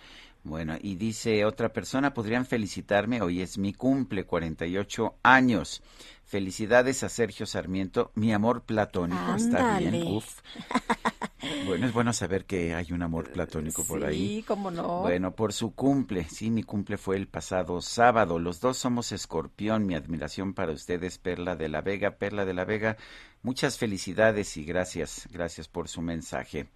Bueno, 0.44 0.76
y 0.80 0.96
dice 0.96 1.44
otra 1.44 1.72
persona, 1.72 2.14
podrían 2.14 2.46
felicitarme, 2.46 3.20
hoy 3.20 3.42
es 3.42 3.58
mi 3.58 3.72
cumple, 3.72 4.24
48 4.24 5.16
años. 5.22 5.82
Felicidades 6.24 7.02
a 7.02 7.08
Sergio 7.08 7.46
Sarmiento, 7.46 8.12
mi 8.14 8.32
amor 8.32 8.62
platónico, 8.62 9.34
está 9.34 9.78
bien, 9.78 10.06
uf. 10.06 10.40
Bueno, 11.66 11.86
es 11.86 11.92
bueno 11.92 12.12
saber 12.12 12.44
que 12.46 12.74
hay 12.74 12.92
un 12.92 13.02
amor 13.02 13.30
platónico 13.30 13.84
por 13.84 14.04
ahí. 14.04 14.38
Sí, 14.38 14.42
cómo 14.42 14.70
no. 14.70 15.02
Bueno, 15.02 15.34
por 15.34 15.52
su 15.52 15.72
cumple, 15.72 16.24
sí, 16.24 16.50
mi 16.50 16.62
cumple 16.62 16.98
fue 16.98 17.16
el 17.16 17.28
pasado 17.28 17.80
sábado. 17.80 18.38
Los 18.38 18.60
dos 18.60 18.76
somos 18.76 19.12
escorpión, 19.12 19.86
mi 19.86 19.94
admiración 19.94 20.52
para 20.52 20.72
ustedes, 20.72 21.18
Perla 21.18 21.54
de 21.56 21.68
la 21.68 21.80
Vega. 21.80 22.16
Perla 22.16 22.44
de 22.44 22.54
la 22.54 22.64
Vega, 22.64 22.96
muchas 23.42 23.78
felicidades 23.78 24.56
y 24.56 24.64
gracias, 24.64 25.28
gracias 25.30 25.68
por 25.68 25.88
su 25.88 26.02
mensaje. 26.02 26.66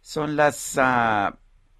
Son 0.00 0.34
las 0.34 0.76
uh, 0.76 1.32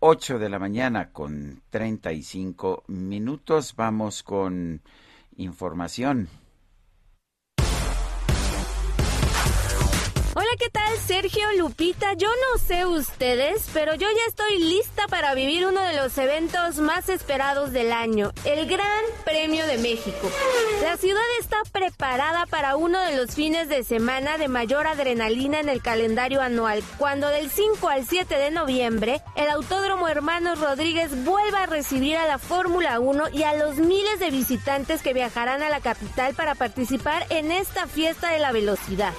8 0.04 0.40
de 0.40 0.48
la 0.48 0.58
mañana 0.58 1.12
con 1.12 1.62
35 1.70 2.82
minutos. 2.88 3.76
Vamos 3.76 4.24
con 4.24 4.80
información. 5.36 6.28
¿Qué 10.62 10.70
tal? 10.70 10.97
Sergio 11.09 11.44
Lupita. 11.59 12.12
Yo 12.14 12.28
no 12.28 12.59
sé 12.64 12.86
ustedes, 12.86 13.66
pero 13.74 13.94
yo 13.97 14.06
ya 14.09 14.28
estoy 14.28 14.59
lista 14.59 15.09
para 15.09 15.34
vivir 15.34 15.66
uno 15.66 15.82
de 15.82 15.94
los 15.94 16.16
eventos 16.18 16.76
más 16.76 17.09
esperados 17.09 17.72
del 17.72 17.90
año, 17.90 18.30
el 18.44 18.66
Gran 18.66 19.02
Premio 19.24 19.66
de 19.66 19.78
México. 19.78 20.30
La 20.82 20.97
ciudad 20.97 21.22
está 21.40 21.56
preparada 21.72 22.47
para 22.47 22.76
uno 22.76 23.01
de 23.01 23.16
los 23.16 23.34
fines 23.34 23.68
de 23.68 23.82
semana 23.82 24.39
de 24.39 24.47
mayor 24.47 24.86
adrenalina 24.86 25.59
en 25.59 25.68
el 25.68 25.82
calendario 25.82 26.40
anual, 26.40 26.84
cuando 26.97 27.26
del 27.26 27.51
5 27.51 27.89
al 27.89 28.06
7 28.06 28.32
de 28.32 28.52
noviembre, 28.52 29.20
el 29.34 29.48
Autódromo 29.48 30.06
Hermanos 30.06 30.60
Rodríguez 30.60 31.24
vuelva 31.24 31.64
a 31.64 31.66
recibir 31.66 32.16
a 32.16 32.26
la 32.26 32.39
Fórmula 32.39 33.01
1 33.01 33.30
y 33.32 33.43
a 33.43 33.56
los 33.56 33.78
miles 33.78 34.20
de 34.20 34.30
visitantes 34.30 35.02
que 35.02 35.12
viajarán 35.12 35.62
a 35.64 35.70
la 35.70 35.80
capital 35.80 36.34
para 36.34 36.55
participar 36.55 37.26
en 37.30 37.51
esta 37.51 37.89
fiesta 37.89 38.30
de 38.30 38.39
la 38.39 38.52
velocidad. 38.52 39.12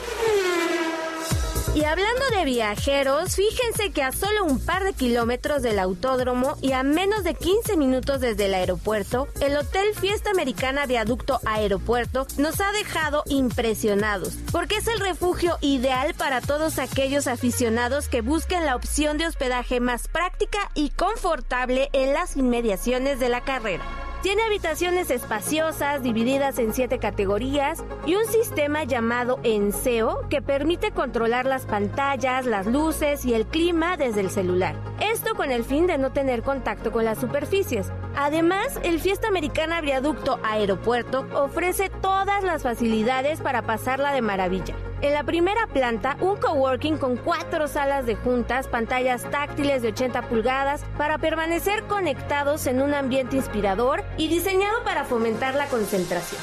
Y 1.76 1.86
hablando 1.86 2.22
de 2.38 2.46
viajeros, 2.46 3.36
fíjense 3.36 3.92
que 3.92 4.04
a 4.04 4.12
solo 4.12 4.46
un 4.46 4.64
par 4.64 4.84
de 4.84 4.94
kilómetros 4.94 5.64
del 5.64 5.80
autódromo 5.80 6.56
y 6.62 6.74
a 6.74 6.84
menos 6.84 7.24
de 7.24 7.34
15 7.34 7.78
minutos 7.78 8.22
desde 8.22 8.46
el 8.46 8.54
aeropuerto, 8.54 9.28
el 9.42 9.58
Hotel 9.58 9.88
Fiesta 10.00 10.30
Americana 10.30 10.86
Viaducto 10.86 11.40
Aeropuerto 11.46 12.28
nos 12.38 12.62
ha 12.62 12.72
dejado 12.74 13.24
impresionados, 13.26 14.36
porque 14.52 14.76
es 14.76 14.88
el 14.88 15.00
refugio 15.00 15.58
ideal 15.62 16.14
para 16.14 16.42
todos 16.42 16.78
aquellos 16.78 17.26
aficionados 17.26 18.08
que 18.08 18.22
busquen 18.22 18.68
la 18.68 18.76
opción 18.76 19.18
de 19.18 19.26
hospedaje 19.26 19.80
más 19.80 20.08
práctica 20.08 20.70
y 20.76 20.92
confortable 20.92 21.90
en 21.94 22.14
las 22.14 22.38
inmediaciones 22.38 23.20
de 23.20 23.30
la 23.30 23.42
carrera. 23.42 24.13
Tiene 24.24 24.42
habitaciones 24.44 25.12
espaciosas 25.12 26.02
divididas 26.02 26.58
en 26.58 26.74
siete 26.74 26.98
categorías 26.98 27.84
y 28.06 28.16
un 28.16 28.24
sistema 28.24 28.86
llamado 28.86 29.42
Enseo 29.44 30.30
que 30.30 30.42
permite 30.42 30.92
controlar 30.92 31.46
las 31.46 31.66
pantallas, 31.66 32.46
las 32.46 32.66
luces 32.66 33.26
y 33.26 33.34
el 33.34 33.46
clima 33.46 33.98
desde 33.98 34.22
el 34.22 34.30
celular. 34.30 34.78
Esto 35.02 35.36
con 35.36 35.52
el 35.52 35.66
fin 35.66 35.88
de 35.88 35.98
no 35.98 36.14
tener 36.14 36.42
contacto 36.42 36.94
con 36.94 37.04
las 37.04 37.20
superficies. 37.20 37.92
Además, 38.16 38.80
el 38.84 39.02
Fiesta 39.02 39.28
Americana 39.28 39.82
Viaducto 39.82 40.40
Aeropuerto 40.42 41.28
ofrece 41.34 41.90
todas 41.90 42.46
las 42.46 42.64
facilidades 42.64 43.42
para 43.42 43.64
pasarla 43.64 44.14
de 44.14 44.22
maravilla. 44.22 44.74
En 45.04 45.12
la 45.12 45.26
primera 45.26 45.68
planta, 45.68 46.16
un 46.22 46.38
coworking 46.38 46.98
con 46.98 47.18
cuatro 47.18 47.68
salas 47.68 48.06
de 48.06 48.16
juntas, 48.16 48.70
pantallas 48.70 49.30
táctiles 49.30 49.82
de 49.82 49.90
80 49.90 50.30
pulgadas 50.30 50.82
para 50.98 51.18
permanecer 51.18 51.84
conectados 51.84 52.68
en 52.68 52.82
un 52.82 52.94
ambiente 52.94 53.36
inspirador 53.36 54.02
y 54.18 54.30
diseñado 54.30 54.82
para 54.86 55.04
fomentar 55.04 55.56
la 55.56 55.68
concentración. 55.68 56.42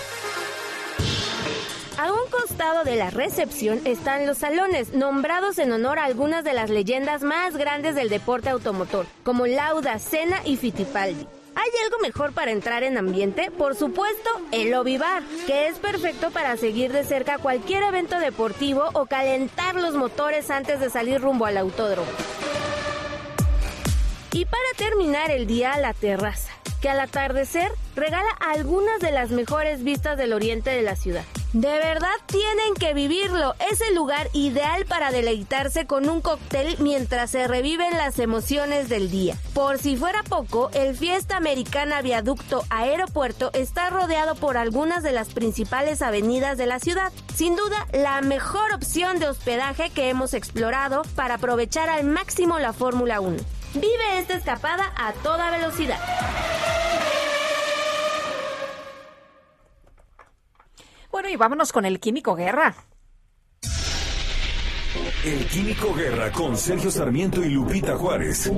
A 1.96 2.12
un 2.12 2.30
costado 2.30 2.84
de 2.84 2.96
la 2.96 3.08
recepción 3.08 3.80
están 3.86 4.26
los 4.26 4.36
salones, 4.36 4.92
nombrados 4.92 5.58
en 5.58 5.72
honor 5.72 5.98
a 5.98 6.04
algunas 6.04 6.44
de 6.44 6.52
las 6.52 6.68
leyendas 6.68 7.22
más 7.22 7.56
grandes 7.56 7.94
del 7.94 8.10
deporte 8.10 8.50
automotor, 8.50 9.06
como 9.22 9.46
Lauda, 9.46 9.98
Senna 9.98 10.36
y 10.44 10.58
Fittipaldi. 10.58 11.26
¿Hay 11.54 11.70
algo 11.84 11.98
mejor 12.00 12.32
para 12.32 12.50
entrar 12.50 12.82
en 12.82 12.96
ambiente? 12.96 13.50
Por 13.50 13.74
supuesto, 13.74 14.30
el 14.52 14.70
lobby 14.70 14.98
bar, 14.98 15.22
que 15.46 15.68
es 15.68 15.78
perfecto 15.78 16.30
para 16.30 16.56
seguir 16.56 16.92
de 16.92 17.04
cerca 17.04 17.38
cualquier 17.38 17.82
evento 17.82 18.18
deportivo 18.18 18.88
o 18.94 19.06
calentar 19.06 19.74
los 19.74 19.94
motores 19.94 20.50
antes 20.50 20.80
de 20.80 20.90
salir 20.90 21.20
rumbo 21.20 21.46
al 21.46 21.56
autódromo. 21.56 22.10
Y 24.32 24.44
para 24.44 24.62
terminar 24.76 25.30
el 25.30 25.46
día, 25.46 25.76
la 25.78 25.92
terraza, 25.92 26.52
que 26.80 26.88
al 26.88 27.00
atardecer 27.00 27.70
regala 27.96 28.30
algunas 28.40 29.00
de 29.00 29.12
las 29.12 29.30
mejores 29.30 29.82
vistas 29.82 30.16
del 30.16 30.32
oriente 30.32 30.70
de 30.70 30.82
la 30.82 30.96
ciudad. 30.96 31.24
De 31.52 31.68
verdad 31.68 32.14
tienen 32.26 32.74
que 32.78 32.94
vivirlo. 32.94 33.54
Es 33.72 33.80
el 33.80 33.96
lugar 33.96 34.28
ideal 34.32 34.86
para 34.86 35.10
deleitarse 35.10 35.84
con 35.84 36.08
un 36.08 36.20
cóctel 36.20 36.76
mientras 36.78 37.30
se 37.30 37.48
reviven 37.48 37.96
las 37.96 38.20
emociones 38.20 38.88
del 38.88 39.10
día. 39.10 39.36
Por 39.52 39.78
si 39.78 39.96
fuera 39.96 40.22
poco, 40.22 40.70
el 40.74 40.96
Fiesta 40.96 41.36
Americana 41.36 42.02
Viaducto 42.02 42.62
Aeropuerto 42.70 43.50
está 43.52 43.90
rodeado 43.90 44.36
por 44.36 44.56
algunas 44.56 45.02
de 45.02 45.10
las 45.10 45.30
principales 45.34 46.02
avenidas 46.02 46.56
de 46.56 46.66
la 46.66 46.78
ciudad. 46.78 47.12
Sin 47.34 47.56
duda, 47.56 47.88
la 47.92 48.20
mejor 48.20 48.72
opción 48.72 49.18
de 49.18 49.28
hospedaje 49.28 49.90
que 49.90 50.08
hemos 50.08 50.34
explorado 50.34 51.02
para 51.16 51.34
aprovechar 51.34 51.88
al 51.88 52.04
máximo 52.04 52.60
la 52.60 52.72
Fórmula 52.72 53.20
1. 53.20 53.59
Vive 53.74 54.18
esta 54.18 54.34
escapada 54.34 54.92
a 54.96 55.12
toda 55.12 55.50
velocidad. 55.50 55.98
Bueno, 61.12 61.28
y 61.28 61.36
vámonos 61.36 61.72
con 61.72 61.84
el 61.84 62.00
Químico 62.00 62.34
Guerra. 62.34 62.74
El 65.24 65.46
Químico 65.46 65.94
Guerra 65.94 66.32
con 66.32 66.56
Sergio 66.56 66.90
Sarmiento 66.90 67.44
y 67.44 67.50
Lupita 67.50 67.96
Juárez. 67.96 68.50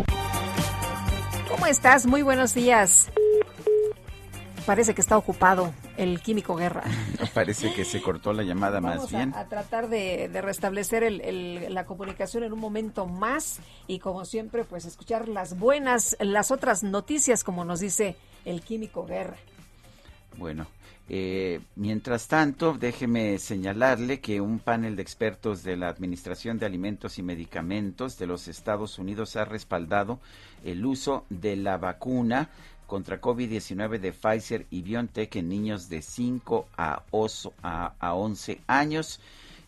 ¿Cómo 1.49 1.67
estás? 1.67 2.07
Muy 2.07 2.23
buenos 2.23 2.55
días. 2.55 3.11
Parece 4.67 4.95
que 4.95 5.01
está 5.01 5.17
ocupado 5.19 5.73
el 5.97 6.21
Químico 6.21 6.55
Guerra. 6.55 6.85
Parece 7.35 7.73
que 7.75 7.85
se 7.85 8.01
cortó 8.01 8.33
la 8.33 8.43
llamada 8.45 8.79
Vamos 8.81 9.05
más 9.11 9.15
a- 9.15 9.17
bien. 9.17 9.35
A, 9.35 9.49
tratar 9.49 9.89
de, 9.89 10.29
de 10.29 10.41
restablecer 10.41 11.03
el- 11.03 11.21
el- 11.21 11.75
la 11.75 11.85
comunicación 11.85 12.45
en 12.45 12.53
un 12.53 12.61
momento 12.61 13.07
más 13.07 13.59
y 13.89 13.99
como 13.99 14.25
siempre, 14.25 14.65
pues 14.65 14.85
escuchar 14.85 15.29
las 15.29 15.59
buenas, 15.59 16.17
las 16.21 16.51
otras 16.51 16.83
noticias, 16.85 17.43
como 17.45 17.65
nos 17.65 17.81
dice 17.81 18.17
el 18.45 18.63
Químico 18.63 19.05
Guerra. 19.05 19.37
Bueno, 20.39 20.67
eh, 21.09 21.61
mientras 21.77 22.29
tanto, 22.29 22.75
déjeme 22.79 23.39
señalarle 23.39 24.21
que 24.21 24.41
un 24.41 24.61
panel 24.61 24.97
de 24.97 25.03
expertos 25.03 25.63
de 25.63 25.77
la 25.77 25.89
Administración 25.89 26.59
de 26.59 26.67
Alimentos 26.67 27.19
y 27.19 27.23
Medicamentos 27.23 28.17
de 28.19 28.27
los 28.27 28.49
Estados 28.49 28.99
Unidos 28.99 29.37
ha 29.37 29.45
respaldado 29.45 30.21
el 30.65 30.87
uso 30.87 31.27
de 31.29 31.57
la 31.57 31.77
vacuna 31.77 32.49
contra 32.93 33.23
COVID-19 33.23 34.01
de 34.01 34.13
Pfizer 34.13 34.67
y 34.69 34.83
BioNTech 34.83 35.37
en 35.37 35.49
niños 35.49 35.89
de 35.89 36.03
5 36.03 36.69
a, 36.77 37.03
oso- 37.11 37.55
a, 37.63 37.95
a 37.99 38.13
11 38.13 38.61
años. 38.67 39.19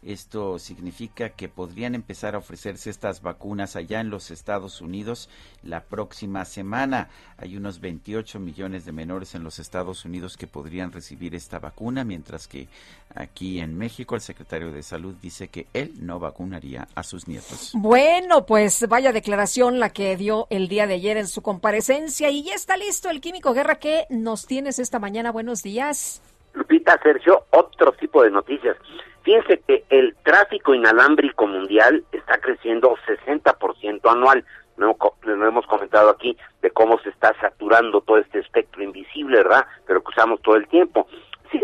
Esto 0.06 0.58
significa 0.58 1.30
que 1.30 1.48
podrían 1.48 1.94
empezar 1.94 2.34
a 2.34 2.38
ofrecerse 2.38 2.90
estas 2.90 3.22
vacunas 3.22 3.74
allá 3.74 4.00
en 4.00 4.10
los 4.10 4.30
Estados 4.30 4.80
Unidos 4.80 5.30
la 5.62 5.80
próxima 5.80 6.44
semana. 6.44 7.08
Hay 7.38 7.56
unos 7.56 7.80
28 7.80 8.38
millones 8.38 8.84
de 8.84 8.92
menores 8.92 9.34
en 9.34 9.44
los 9.44 9.58
Estados 9.58 10.04
Unidos 10.04 10.36
que 10.36 10.46
podrían 10.46 10.92
recibir 10.92 11.34
esta 11.34 11.58
vacuna, 11.58 12.04
mientras 12.04 12.46
que 12.46 12.68
aquí 13.14 13.60
en 13.60 13.78
México 13.78 14.14
el 14.14 14.20
secretario 14.20 14.72
de 14.72 14.82
Salud 14.82 15.14
dice 15.22 15.48
que 15.48 15.66
él 15.72 15.94
no 16.00 16.18
vacunaría 16.18 16.86
a 16.94 17.02
sus 17.02 17.26
nietos. 17.26 17.72
Bueno, 17.74 18.44
pues 18.44 18.86
vaya 18.88 19.12
declaración 19.12 19.78
la 19.80 19.90
que 19.90 20.16
dio 20.16 20.46
el 20.50 20.68
día 20.68 20.86
de 20.86 20.94
ayer 20.94 21.16
en 21.16 21.28
su 21.28 21.40
comparecencia 21.40 22.30
y 22.30 22.42
ya 22.42 22.54
está 22.54 22.76
listo 22.76 23.08
el 23.08 23.20
Químico 23.20 23.54
Guerra 23.54 23.76
que 23.76 24.04
nos 24.10 24.46
tienes 24.46 24.78
esta 24.78 24.98
mañana. 24.98 25.32
Buenos 25.32 25.62
días. 25.62 26.20
Lupita, 26.52 27.00
Sergio, 27.02 27.44
otro 27.50 27.92
tipo 27.92 28.22
de 28.22 28.30
noticias. 28.30 28.76
Fíjense 29.24 29.60
que 29.66 29.84
el 29.88 30.14
tráfico 30.22 30.74
inalámbrico 30.74 31.46
mundial 31.46 32.04
está 32.12 32.38
creciendo 32.38 32.94
60% 33.06 34.00
anual. 34.12 34.44
No, 34.76 34.96
hemos 35.24 35.66
comentado 35.66 36.10
aquí 36.10 36.36
de 36.60 36.70
cómo 36.70 36.98
se 37.00 37.08
está 37.08 37.32
saturando 37.40 38.00
todo 38.02 38.18
este 38.18 38.40
espectro 38.40 38.82
invisible, 38.82 39.38
¿verdad? 39.38 39.66
Pero 39.86 40.02
que 40.02 40.08
usamos 40.10 40.42
todo 40.42 40.56
el 40.56 40.66
tiempo. 40.68 41.06
Sí, 41.50 41.60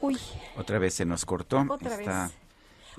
Uy, 0.00 0.16
Otra 0.56 0.78
vez 0.78 0.94
se 0.94 1.04
nos 1.04 1.24
cortó. 1.24 1.64
Otra 1.68 1.94
Está- 1.96 2.24
vez. 2.24 2.38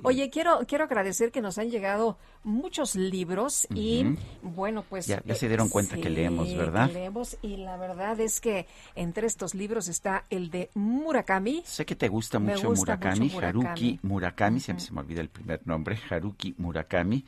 Oye, 0.02 0.30
quiero 0.30 0.60
quiero 0.66 0.84
agradecer 0.84 1.30
que 1.32 1.40
nos 1.40 1.58
han 1.58 1.70
llegado 1.70 2.18
muchos 2.44 2.94
libros 2.94 3.66
y 3.74 4.04
bueno, 4.42 4.84
pues 4.88 5.06
Ya- 5.06 5.22
ya 5.24 5.34
se 5.34 5.48
dieron 5.48 5.68
cuenta 5.68 5.96
que 5.96 6.08
leemos, 6.10 6.54
¿verdad? 6.56 6.88
que 6.88 6.94
leemos 6.94 7.36
y 7.42 7.56
la 7.58 7.76
verdad 7.76 8.18
es 8.20 8.40
que 8.40 8.66
entre 8.94 9.26
estos 9.26 9.54
libros 9.54 9.88
está 9.88 10.24
el 10.30 10.50
de 10.50 10.70
Murakami. 10.74 11.62
Sé 11.64 11.84
que 11.84 11.96
te 11.96 12.08
gusta 12.08 12.38
mucho 12.38 12.68
gusta 12.68 12.96
Murakami, 12.96 13.20
mucho 13.20 13.34
Murakami. 13.34 13.64
Haruki 13.66 13.98
Murakami, 14.02 14.60
siempre 14.60 14.84
se 14.86 14.92
me 14.92 15.00
olvida 15.00 15.20
el 15.20 15.28
primer 15.28 15.66
nombre, 15.66 15.98
Haruki 16.10 16.54
Murakami, 16.58 17.24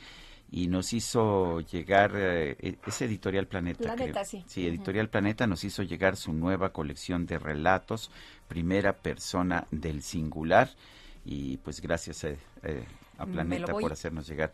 y 0.52 0.66
nos 0.66 0.92
hizo 0.92 1.60
llegar, 1.60 2.12
eh, 2.16 2.56
e- 2.60 2.76
es 2.86 3.02
Editorial 3.02 3.46
Planeta. 3.46 3.82
Planeta, 3.84 4.24
creo. 4.24 4.42
sí. 4.46 4.66
Editorial 4.66 5.08
Planeta 5.08 5.46
nos 5.46 5.62
hizo 5.64 5.82
llegar 5.82 6.16
su 6.16 6.32
nueva 6.32 6.72
colección 6.72 7.26
de 7.26 7.38
relatos, 7.38 8.10
primera 8.48 8.92
persona 8.96 9.66
del 9.70 10.02
singular, 10.02 10.70
y 11.24 11.56
pues 11.58 11.80
gracias 11.80 12.24
a, 12.24 12.28
eh, 12.28 12.84
a 13.18 13.26
Planeta 13.26 13.72
por 13.72 13.92
hacernos 13.92 14.26
llegar. 14.26 14.50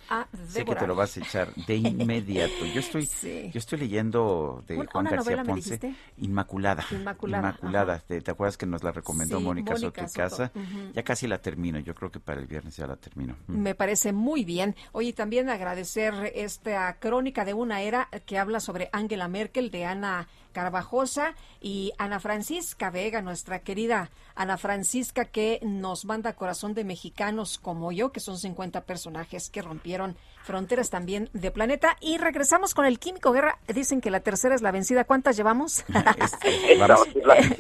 Sé 0.49 0.65
que 0.65 0.75
te 0.75 0.87
lo 0.89 0.97
vas 0.97 1.17
a 1.17 1.21
echar 1.21 1.55
de 1.55 1.77
inmediato. 1.77 2.67
Yo 2.75 2.81
estoy, 2.81 3.07
Sí. 3.07 3.49
yo 3.53 3.59
estoy 3.59 3.79
leyendo 3.79 4.65
de 4.67 4.77
¿Una- 4.77 4.91
Juan 4.91 5.07
una 5.07 5.17
García 5.17 5.45
Ponce? 5.45 5.95
Inmaculada. 6.19 6.85
Inmaculada, 6.91 7.49
Inmaculada. 7.51 7.99
¿Te, 8.01 8.21
te 8.21 8.31
acuerdas 8.33 8.57
que 8.57 8.67
nos 8.67 8.83
la 8.83 8.91
recomendó 8.91 9.39
Sí, 9.39 9.45
Mónica, 9.45 9.77
Soto. 9.77 10.03
Casa? 10.13 10.51
Ujú. 10.55 10.93
Ya 10.95 11.03
casi 11.05 11.29
la 11.29 11.39
termino, 11.39 11.79
yo 11.79 11.95
creo 11.95 12.11
que 12.11 12.19
para 12.19 12.41
el 12.41 12.47
viernes 12.49 12.77
ya 12.77 12.89
la 12.89 12.97
termino. 12.97 13.37
Mm. 13.47 13.57
Me 13.59 13.75
parece 13.77 14.13
muy 14.13 14.45
bien. 14.45 14.75
Oye, 14.93 15.13
también 15.13 15.49
agradecer 15.49 16.13
esta 16.35 16.99
crónica 16.99 17.45
de 17.45 17.55
una 17.55 17.83
era 17.83 18.09
que 18.27 18.37
habla 18.39 18.59
sobre 18.59 18.89
Angela 18.93 19.29
Merkel 19.29 19.71
de 19.71 19.85
Ana 19.85 20.27
Carvajosa 20.57 21.35
y 21.61 21.93
Ana 21.99 22.19
Francisca 22.19 22.89
Vega, 22.89 23.21
nuestra 23.21 23.59
querida 23.59 24.09
Ana 24.35 24.57
Francisca, 24.57 25.27
que 25.27 25.61
nos 25.63 26.07
manda 26.07 26.33
corazón 26.33 26.73
de 26.73 26.83
mexicanos 26.83 27.59
como 27.59 27.93
yo, 27.93 28.11
que 28.11 28.21
son 28.21 28.39
50 28.39 28.81
personajes 28.85 29.51
que 29.51 29.61
rompieron 29.61 30.17
fronteras 30.45 30.89
también 30.89 31.29
de 31.35 31.51
planeta. 31.51 31.99
Y 32.01 32.17
regresamos 32.17 32.73
con 32.73 32.87
el 32.87 32.99
Químico 32.99 33.33
Guerra. 33.33 33.59
Dicen 33.69 34.01
que 34.01 34.11
la 34.11 34.21
tercera 34.21 34.55
es 34.55 34.63
la 34.63 34.71
vencida. 34.71 35.05
¿Cuántas 35.05 35.37
llevamos? 35.37 35.85
Vamos. 36.79 37.07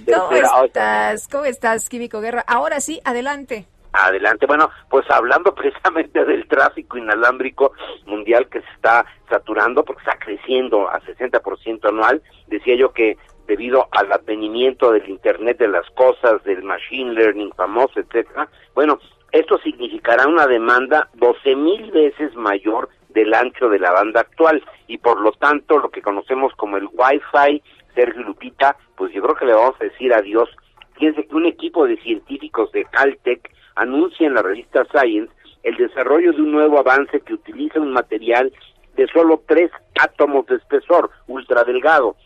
¿Cómo 0.07 0.65
estás? 0.65 1.29
¿Cómo 1.29 1.45
estás, 1.45 1.91
Químico 1.91 2.23
Guerra? 2.23 2.47
Ahora 2.49 2.81
sí, 2.81 3.03
adelante. 3.05 3.69
Adelante. 3.99 4.47
Bueno, 4.47 4.71
pues 4.91 5.11
hablando 5.11 5.55
precisamente 5.55 6.25
del 6.25 6.47
tráfico 6.47 6.99
inalámbrico 6.99 7.73
mundial 8.05 8.49
que 8.49 8.61
se 8.61 8.71
está 8.75 9.07
saturando 9.31 9.85
porque 9.85 10.03
está 10.03 10.19
creciendo 10.19 10.89
a 10.89 11.01
60% 11.01 11.89
anual, 11.89 12.23
decía 12.47 12.77
yo 12.77 12.93
que 12.93 13.17
debido 13.47 13.89
al 13.93 14.13
advenimiento 14.13 14.93
del 14.93 15.09
Internet 15.09 15.59
de 15.59 15.69
las 15.69 15.89
cosas, 15.91 16.43
del 16.45 16.63
machine 16.63 17.13
learning 17.13 17.53
famoso, 17.53 18.01
etcétera, 18.01 18.49
bueno, 18.75 18.99
esto 19.33 19.59
significará 19.59 20.27
una 20.27 20.47
demanda 20.47 21.09
12 21.15 21.57
mil 21.57 21.91
veces 21.91 22.35
mayor 22.35 22.89
del 23.11 23.33
ancho 23.33 23.69
de 23.69 23.79
la 23.79 23.93
banda 23.93 24.21
actual 24.21 24.63
y 24.89 24.99
por 24.99 25.21
lo 25.21 25.33
tanto 25.33 25.79
lo 25.79 25.91
que 25.91 26.03
conocemos 26.03 26.53
como 26.57 26.77
el 26.77 26.89
Wi-Fi, 26.93 27.63
Sergio 27.95 28.23
Lupita, 28.23 28.77
pues 28.97 29.13
yo 29.13 29.23
creo 29.23 29.35
que 29.37 29.47
le 29.47 29.55
vamos 29.55 29.75
a 29.81 29.85
decir 29.85 30.13
adiós. 30.13 30.51
Fíjense 30.95 31.27
que 31.27 31.35
un 31.35 31.47
equipo 31.47 31.87
de 31.87 31.97
científicos 31.99 32.71
de 32.73 32.85
Caltech 32.85 33.51
anuncia 33.77 34.27
en 34.27 34.35
la 34.35 34.43
revista 34.43 34.85
Science 34.87 35.33
el 35.63 35.77
desarrollo 35.77 36.33
de 36.33 36.43
un 36.43 36.53
nuevo 36.53 36.79
avance 36.79 37.21
que 37.21 37.35
utiliza 37.35 37.81
un 37.81 37.93
material 37.93 38.53
de 38.97 39.07
solo 39.09 39.43
tres 39.47 39.71
átomos 40.01 40.47
de 40.47 40.57
espesor, 40.57 41.11
ultra 41.27 41.65
delgado. 41.65 42.17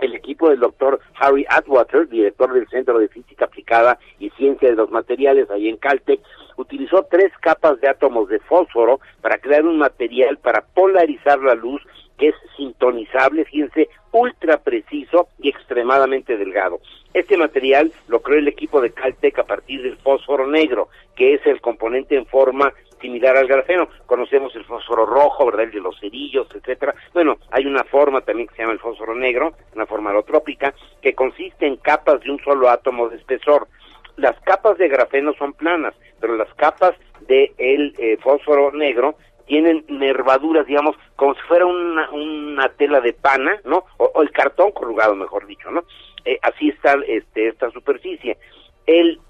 El 0.00 0.14
equipo 0.14 0.50
del 0.50 0.60
doctor 0.60 1.00
Harry 1.20 1.46
Atwater, 1.48 2.08
director 2.08 2.52
del 2.52 2.68
Centro 2.68 2.98
de 2.98 3.08
Física 3.08 3.44
Aplicada 3.44 3.98
y 4.18 4.30
Ciencia 4.30 4.68
de 4.68 4.76
los 4.76 4.90
Materiales 4.90 5.48
ahí 5.50 5.68
en 5.68 5.76
Caltech, 5.76 6.20
utilizó 6.56 7.06
tres 7.10 7.32
capas 7.40 7.80
de 7.80 7.88
átomos 7.88 8.28
de 8.28 8.40
fósforo 8.40 9.00
para 9.20 9.38
crear 9.38 9.64
un 9.64 9.78
material 9.78 10.38
para 10.38 10.62
polarizar 10.74 11.38
la 11.38 11.54
luz 11.54 11.82
que 12.18 12.28
es 12.28 12.34
sintonizable, 12.56 13.44
fíjense, 13.44 13.88
ultra 14.12 14.58
preciso 14.58 15.28
y 15.40 15.48
extremadamente 15.48 16.36
delgado. 16.36 16.80
Este 17.14 17.36
material 17.36 17.92
lo 18.08 18.20
creó 18.22 18.38
el 18.38 18.48
equipo 18.48 18.80
de 18.80 18.92
Caltech 18.92 19.38
a 19.38 19.44
partir 19.44 19.82
del 19.82 19.96
fósforo 19.98 20.46
negro, 20.46 20.88
que 21.16 21.34
es 21.34 21.46
el 21.46 21.60
componente 21.60 22.16
en 22.16 22.26
forma 22.26 22.72
similar 23.00 23.36
al 23.36 23.48
grafeno. 23.48 23.88
Conocemos 24.06 24.54
el 24.56 24.64
fósforo 24.64 25.04
rojo, 25.04 25.46
¿verdad? 25.46 25.64
El 25.64 25.72
de 25.72 25.80
los 25.80 25.98
cerillos, 26.00 26.48
etcétera. 26.54 26.94
Bueno, 27.12 27.36
hay 27.50 27.66
una 27.66 27.84
forma 27.84 28.22
también 28.22 28.48
que 28.48 28.54
se 28.54 28.62
llama 28.62 28.74
el 28.74 28.78
fósforo 28.78 29.14
negro, 29.14 29.52
una 29.74 29.86
forma 29.86 30.10
alotrópica, 30.10 30.72
que 31.02 31.14
consiste 31.14 31.66
en 31.66 31.76
capas 31.76 32.20
de 32.20 32.30
un 32.30 32.38
solo 32.42 32.70
átomo 32.70 33.08
de 33.08 33.16
espesor. 33.16 33.68
Las 34.16 34.38
capas 34.40 34.78
de 34.78 34.88
grafeno 34.88 35.34
son 35.34 35.52
planas, 35.52 35.94
pero 36.20 36.36
las 36.36 36.52
capas 36.54 36.94
de 37.26 37.52
el 37.58 37.94
eh, 37.98 38.16
fósforo 38.22 38.72
negro 38.72 39.16
tienen 39.46 39.84
nervaduras, 39.88 40.66
digamos, 40.66 40.96
como 41.16 41.34
si 41.34 41.40
fuera 41.42 41.66
una, 41.66 42.10
una 42.10 42.68
tela 42.70 43.00
de 43.00 43.12
pana, 43.12 43.58
¿no? 43.64 43.84
O, 43.98 44.22
el 44.22 44.30
cartón 44.30 44.72
corrugado, 44.72 45.14
mejor 45.14 45.46
dicho, 45.46 45.70
¿no? 45.70 45.84
Eh, 46.24 46.38
así 46.42 46.68
está 46.68 46.94
este, 47.06 47.48
esta 47.48 47.70
superficie. 47.70 48.38
El 48.86 49.20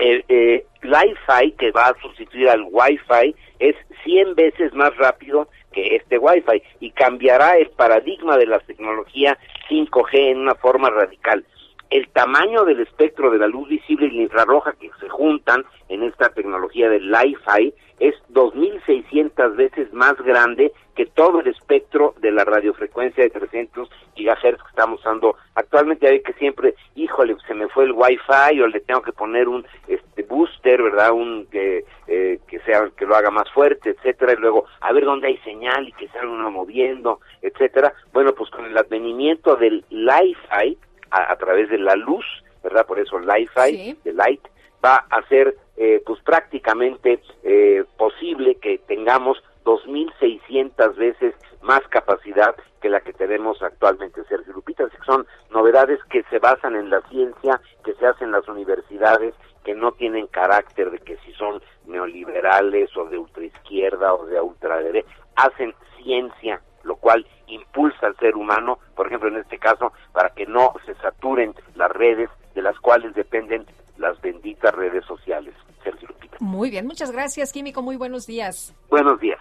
el 0.00 0.24
eh, 0.28 0.64
Li-Fi 0.82 1.52
que 1.52 1.70
va 1.72 1.88
a 1.88 2.00
sustituir 2.00 2.48
al 2.48 2.62
Wi-Fi 2.70 3.34
es 3.58 3.76
100 4.04 4.34
veces 4.34 4.72
más 4.72 4.96
rápido 4.96 5.48
que 5.72 5.96
este 5.96 6.18
Wi-Fi 6.18 6.62
y 6.80 6.90
cambiará 6.92 7.58
el 7.58 7.70
paradigma 7.70 8.36
de 8.38 8.46
la 8.46 8.58
tecnología 8.60 9.38
5G 9.68 10.30
en 10.30 10.38
una 10.38 10.54
forma 10.54 10.88
radical. 10.90 11.44
El 11.90 12.08
tamaño 12.10 12.64
del 12.64 12.80
espectro 12.80 13.30
de 13.30 13.38
la 13.38 13.48
luz 13.48 13.68
visible 13.68 14.06
y 14.06 14.16
la 14.16 14.22
infrarroja 14.22 14.72
que 14.80 14.90
se 15.00 15.08
juntan 15.08 15.64
en 15.88 16.04
esta 16.04 16.28
tecnología 16.30 16.88
del 16.88 17.10
Li-Fi 17.10 17.74
es 17.98 18.14
2.600 18.32 19.56
veces 19.56 19.92
más 19.92 20.14
grande 20.22 20.72
que 20.94 21.06
todo 21.06 21.40
el 21.40 21.48
espectro 21.48 22.14
de 22.20 22.30
la 22.30 22.44
radiofrecuencia 22.44 23.24
de 23.24 23.30
300 23.30 23.90
GHz 24.16 24.40
que 24.40 24.68
estamos 24.70 25.00
usando 25.00 25.36
actualmente. 25.54 26.08
Hay 26.08 26.22
que 26.22 26.32
siempre, 26.34 26.74
híjole, 26.94 27.36
se 27.46 27.54
me 27.54 27.68
fue 27.68 27.84
el 27.84 27.92
Wi-Fi 27.92 28.60
o 28.60 28.66
le 28.68 28.80
tengo 28.80 29.02
que 29.02 29.12
poner 29.12 29.48
un 29.48 29.66
este 29.86 30.22
booster, 30.22 30.82
¿verdad? 30.82 31.12
Un 31.12 31.46
que 31.50 31.84
eh, 32.06 32.40
que 32.48 32.60
sea 32.60 32.90
que 32.96 33.06
lo 33.06 33.16
haga 33.16 33.30
más 33.30 33.50
fuerte, 33.52 33.90
etcétera, 33.90 34.32
y 34.32 34.36
luego 34.36 34.64
a 34.80 34.92
ver 34.92 35.04
dónde 35.04 35.28
hay 35.28 35.38
señal 35.38 35.88
y 35.88 35.92
que 35.92 36.08
se 36.08 36.18
uno 36.26 36.50
moviendo, 36.50 37.20
etcétera. 37.42 37.92
Bueno, 38.12 38.32
pues 38.32 38.50
con 38.50 38.64
el 38.64 38.76
advenimiento 38.76 39.56
del 39.56 39.84
Li-Fi 39.90 40.78
a, 41.10 41.36
través 41.36 41.68
de 41.68 41.78
la 41.78 41.96
luz, 41.96 42.24
¿verdad? 42.62 42.86
Por 42.86 42.98
eso 42.98 43.18
Li-Fi, 43.18 43.98
de 44.04 44.12
light, 44.12 44.46
va 44.84 45.06
a 45.10 45.26
ser 45.28 45.56
eh, 45.76 46.02
pues 46.04 46.20
prácticamente 46.22 47.20
eh, 47.42 47.84
posible 47.96 48.56
que 48.56 48.78
tengamos 48.86 49.42
2.600 49.64 50.94
veces 50.96 51.34
más 51.62 51.80
capacidad 51.88 52.54
que 52.80 52.88
la 52.88 53.00
que 53.00 53.12
tenemos 53.12 53.62
actualmente, 53.62 54.24
Sergio 54.24 54.54
Lupita. 54.54 54.84
Así 54.84 54.96
que 54.96 55.04
son 55.04 55.26
novedades 55.50 56.00
que 56.10 56.22
se 56.24 56.38
basan 56.38 56.76
en 56.76 56.90
la 56.90 57.00
ciencia, 57.08 57.60
que 57.84 57.94
se 57.94 58.06
hacen 58.06 58.28
en 58.28 58.32
las 58.32 58.48
universidades, 58.48 59.34
que 59.64 59.74
no 59.74 59.92
tienen 59.92 60.26
carácter 60.28 60.90
de 60.90 60.98
que 60.98 61.18
si 61.18 61.32
son 61.32 61.62
neoliberales 61.86 62.96
o 62.96 63.04
de 63.04 63.18
ultraizquierda 63.18 64.14
o 64.14 64.24
de 64.26 64.40
ultraderecha, 64.40 65.08
hacen 65.36 65.74
ciencia, 66.02 66.62
lo 66.84 66.96
cual 66.96 67.26
impulsa 67.46 68.06
al 68.06 68.16
ser 68.16 68.36
humano, 68.36 68.78
por 68.94 69.06
ejemplo 69.06 69.28
en 69.28 69.36
este 69.36 69.58
caso, 69.58 69.92
para 70.12 70.30
que 70.30 70.46
no 70.46 70.74
se 70.86 70.94
saturen 70.96 71.54
las 71.74 71.90
redes 71.90 72.30
de 72.54 72.62
las 72.62 72.78
cuales 72.78 73.14
dependen 73.14 73.66
las 73.98 74.20
benditas 74.20 74.74
redes 74.74 75.04
sociales. 75.04 75.54
Sergio 75.82 76.08
Lupita. 76.08 76.36
Muy 76.40 76.70
bien, 76.70 76.86
muchas 76.86 77.10
gracias, 77.10 77.52
Químico. 77.52 77.82
Muy 77.82 77.96
buenos 77.96 78.26
días. 78.26 78.74
Buenos 78.88 79.20
días. 79.20 79.38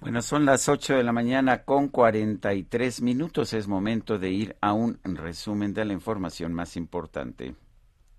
Bueno, 0.00 0.20
son 0.20 0.44
las 0.44 0.68
8 0.68 0.96
de 0.96 1.04
la 1.04 1.12
mañana 1.12 1.62
con 1.62 1.88
43 1.88 3.02
minutos. 3.02 3.52
Es 3.52 3.68
momento 3.68 4.18
de 4.18 4.30
ir 4.30 4.56
a 4.60 4.72
un 4.72 4.98
resumen 5.04 5.72
de 5.74 5.84
la 5.84 5.92
información 5.92 6.52
más 6.52 6.76
importante. 6.76 7.54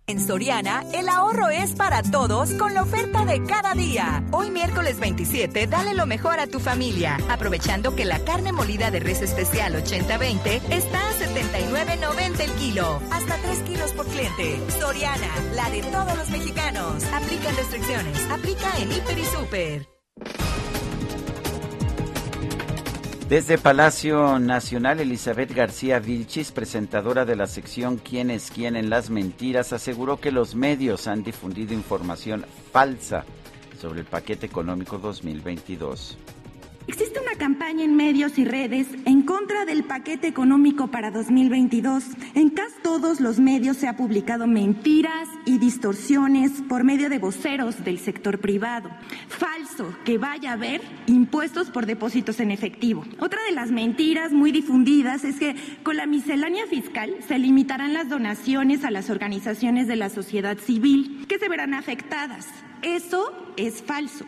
En 0.06 0.20
Soriana, 0.20 0.84
el 0.94 1.08
ahorro 1.08 1.48
es 1.48 1.76
para 1.76 2.04
todos 2.04 2.54
con 2.56 2.74
la 2.74 2.82
oferta 2.82 3.24
de 3.24 3.42
cada 3.42 3.74
día. 3.74 4.22
Hoy 4.32 4.52
miércoles 4.52 5.00
27, 5.00 5.66
dale 5.68 5.94
lo 5.94 6.06
mejor 6.06 6.42
a 6.42 6.48
tu 6.48 6.60
familia, 6.60 7.18
aprovechando 7.30 7.96
que 7.96 8.04
la 8.04 8.20
carne 8.20 8.52
molida 8.52 8.92
de 8.92 9.00
res 9.00 9.22
especial 9.22 9.82
80-20 9.82 10.62
está 10.72 11.00
a 11.08 11.14
79.90 11.14 12.40
el 12.42 12.52
kilo, 12.56 13.02
hasta 13.12 13.38
3 13.38 13.60
kilos 13.60 13.94
por 13.94 14.06
cliente. 14.08 14.60
Soriana, 14.78 15.30
la 15.56 15.70
de 15.70 15.82
todos 15.84 16.18
los 16.18 16.30
mexicanos. 16.32 17.02
Aplican 17.14 17.56
restricciones, 17.56 18.30
aplica 18.30 18.78
en 18.80 18.92
Hiper 18.92 19.18
y 19.18 19.26
Super. 19.26 19.88
Desde 23.30 23.58
Palacio 23.58 24.38
Nacional, 24.38 25.00
Elizabeth 25.00 25.54
García 25.54 26.00
Vilchis, 26.00 26.52
presentadora 26.52 27.24
de 27.24 27.38
la 27.38 27.48
sección 27.48 27.98
¿Quién 27.98 28.30
es 28.30 28.52
quién 28.52 28.76
en 28.76 28.90
las 28.90 29.10
mentiras?, 29.10 29.72
aseguró 29.72 30.20
que 30.20 30.32
los 30.32 30.56
medios 30.56 31.08
han 31.08 31.24
difundido 31.24 31.74
información 31.74 32.46
falsa 32.74 33.24
sobre 33.82 34.02
el 34.02 34.06
paquete 34.06 34.46
económico 34.46 34.98
2022. 34.98 36.18
Existe 36.86 37.20
una 37.22 37.36
campaña 37.38 37.86
en 37.86 37.96
medios 37.96 38.38
y 38.38 38.46
redes 38.46 38.88
en 39.06 39.22
contra 39.22 39.66
del 39.66 39.84
paquete 39.84 40.28
económico 40.28 40.92
para 40.92 41.12
2022. 41.12 42.04
En 42.36 42.50
casi 42.50 42.74
todos 42.84 43.22
los 43.22 43.40
medios 43.40 43.78
se 43.78 43.88
ha 43.88 43.96
publicado 43.96 44.48
mentiras 44.48 45.30
y 45.46 45.58
distorsiones 45.58 46.52
por 46.68 46.84
medio 46.84 47.10
de 47.10 47.20
voceros 47.20 47.84
del 47.84 48.00
sector 48.00 48.40
privado. 48.40 48.90
Falso 49.30 49.96
que 50.04 50.18
vaya 50.18 50.52
a 50.52 50.54
haber 50.54 50.82
impuestos 51.08 51.70
por 51.70 51.86
depósitos 51.86 52.40
en 52.42 52.52
efectivo. 52.52 53.06
Otra 53.20 53.40
de 53.48 53.54
las 53.54 53.72
mentiras 53.72 54.34
muy 54.34 54.52
difundidas 54.52 55.24
es 55.24 55.40
que 55.40 55.56
con 55.84 55.96
la 55.96 56.06
miscelánea 56.06 56.68
fiscal 56.68 57.16
se 57.28 57.40
limitarán 57.40 57.94
las 57.94 58.10
donaciones 58.10 58.84
a 58.84 58.92
las 58.92 59.10
organizaciones 59.10 59.88
de 59.88 59.96
la 59.96 60.10
sociedad 60.10 60.58
civil 60.58 61.26
que 61.30 61.40
se 61.40 61.50
verán 61.50 61.74
afectadas. 61.74 62.48
Eso 62.82 63.32
es 63.56 63.82
falso. 63.82 64.26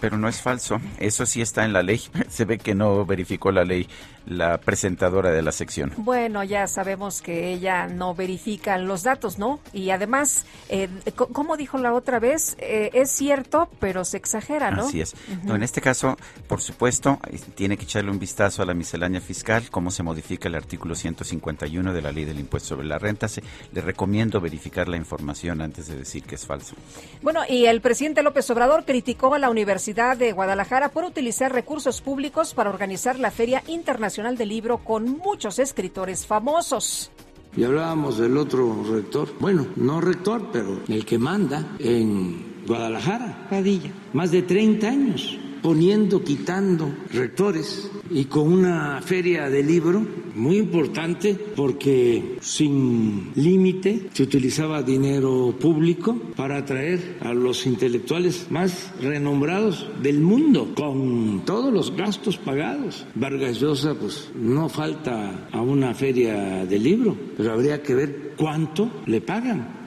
Pero, 0.00 0.16
no 0.16 0.28
es 0.28 0.40
falso, 0.40 0.80
eso 0.98 1.26
sí 1.26 1.40
está 1.40 1.64
en 1.64 1.72
la 1.72 1.82
ley. 1.82 2.00
Se 2.28 2.44
ve 2.44 2.58
que 2.58 2.74
no 2.74 3.04
verificó 3.04 3.50
la 3.50 3.64
ley 3.64 3.88
la 4.28 4.58
presentadora 4.58 5.30
de 5.30 5.42
la 5.42 5.52
sección. 5.52 5.92
Bueno, 5.96 6.44
ya 6.44 6.66
sabemos 6.66 7.22
que 7.22 7.52
ella 7.52 7.86
no 7.86 8.14
verifica 8.14 8.76
los 8.78 9.02
datos, 9.02 9.38
¿no? 9.38 9.60
Y 9.72 9.90
además, 9.90 10.44
eh, 10.68 10.88
como 11.14 11.56
dijo 11.56 11.78
la 11.78 11.94
otra 11.94 12.18
vez, 12.18 12.56
eh, 12.58 12.90
es 12.92 13.10
cierto, 13.10 13.68
pero 13.80 14.04
se 14.04 14.16
exagera, 14.16 14.70
¿no? 14.70 14.86
Así 14.86 15.00
es. 15.00 15.14
no, 15.44 15.54
en 15.54 15.62
este 15.62 15.80
caso, 15.80 16.16
por 16.46 16.60
supuesto, 16.60 17.18
tiene 17.54 17.76
que 17.76 17.84
echarle 17.84 18.10
un 18.10 18.18
vistazo 18.18 18.62
a 18.62 18.66
la 18.66 18.74
miscelánea 18.74 19.20
fiscal, 19.20 19.70
cómo 19.70 19.90
se 19.90 20.02
modifica 20.02 20.48
el 20.48 20.54
artículo 20.54 20.94
151 20.94 21.92
de 21.92 22.02
la 22.02 22.12
ley 22.12 22.24
del 22.24 22.40
impuesto 22.40 22.70
sobre 22.70 22.86
la 22.86 22.98
renta. 22.98 23.28
Se, 23.28 23.42
le 23.72 23.80
recomiendo 23.80 24.40
verificar 24.40 24.88
la 24.88 24.96
información 24.96 25.62
antes 25.62 25.88
de 25.88 25.96
decir 25.96 26.22
que 26.24 26.34
es 26.34 26.46
falso. 26.46 26.74
Bueno, 27.22 27.40
y 27.48 27.66
el 27.66 27.80
presidente 27.80 28.22
López 28.22 28.48
Obrador 28.50 28.84
criticó 28.84 29.34
a 29.34 29.38
la 29.38 29.50
Universidad 29.50 30.16
de 30.16 30.32
Guadalajara 30.32 30.90
por 30.90 31.04
utilizar 31.04 31.52
recursos 31.52 32.00
públicos 32.00 32.54
para 32.54 32.70
organizar 32.70 33.18
la 33.18 33.30
Feria 33.30 33.62
Internacional 33.66 34.17
del 34.18 34.48
Libro 34.48 34.78
con 34.78 35.18
muchos 35.18 35.60
escritores 35.60 36.26
famosos. 36.26 37.10
Y 37.56 37.62
hablábamos 37.62 38.18
del 38.18 38.36
otro 38.36 38.82
rector, 38.92 39.28
bueno, 39.38 39.66
no 39.76 40.00
rector, 40.00 40.48
pero 40.52 40.80
el 40.88 41.04
que 41.04 41.18
manda 41.18 41.76
en 41.78 42.64
Guadalajara. 42.66 43.46
Padilla. 43.48 43.92
Más 44.12 44.32
de 44.32 44.42
30 44.42 44.88
años 44.88 45.38
poniendo, 45.68 46.24
quitando 46.24 46.90
rectores 47.12 47.90
y 48.10 48.24
con 48.24 48.50
una 48.50 49.02
feria 49.02 49.50
de 49.50 49.62
libro 49.62 50.02
muy 50.34 50.56
importante 50.56 51.34
porque 51.34 52.38
sin 52.40 53.32
límite 53.34 54.08
se 54.14 54.22
utilizaba 54.22 54.82
dinero 54.82 55.54
público 55.60 56.16
para 56.36 56.56
atraer 56.56 57.18
a 57.20 57.34
los 57.34 57.66
intelectuales 57.66 58.46
más 58.48 58.94
renombrados 59.02 59.86
del 60.02 60.20
mundo 60.20 60.72
con 60.74 61.42
todos 61.44 61.70
los 61.70 61.94
gastos 61.94 62.38
pagados. 62.38 63.04
Vargas 63.14 63.60
Llosa 63.60 63.94
pues 63.94 64.30
no 64.34 64.70
falta 64.70 65.50
a 65.52 65.60
una 65.60 65.92
feria 65.92 66.64
de 66.64 66.78
libro, 66.78 67.14
pero 67.36 67.52
habría 67.52 67.82
que 67.82 67.94
ver 67.94 68.32
cuánto 68.38 68.90
le 69.04 69.20
pagan 69.20 69.77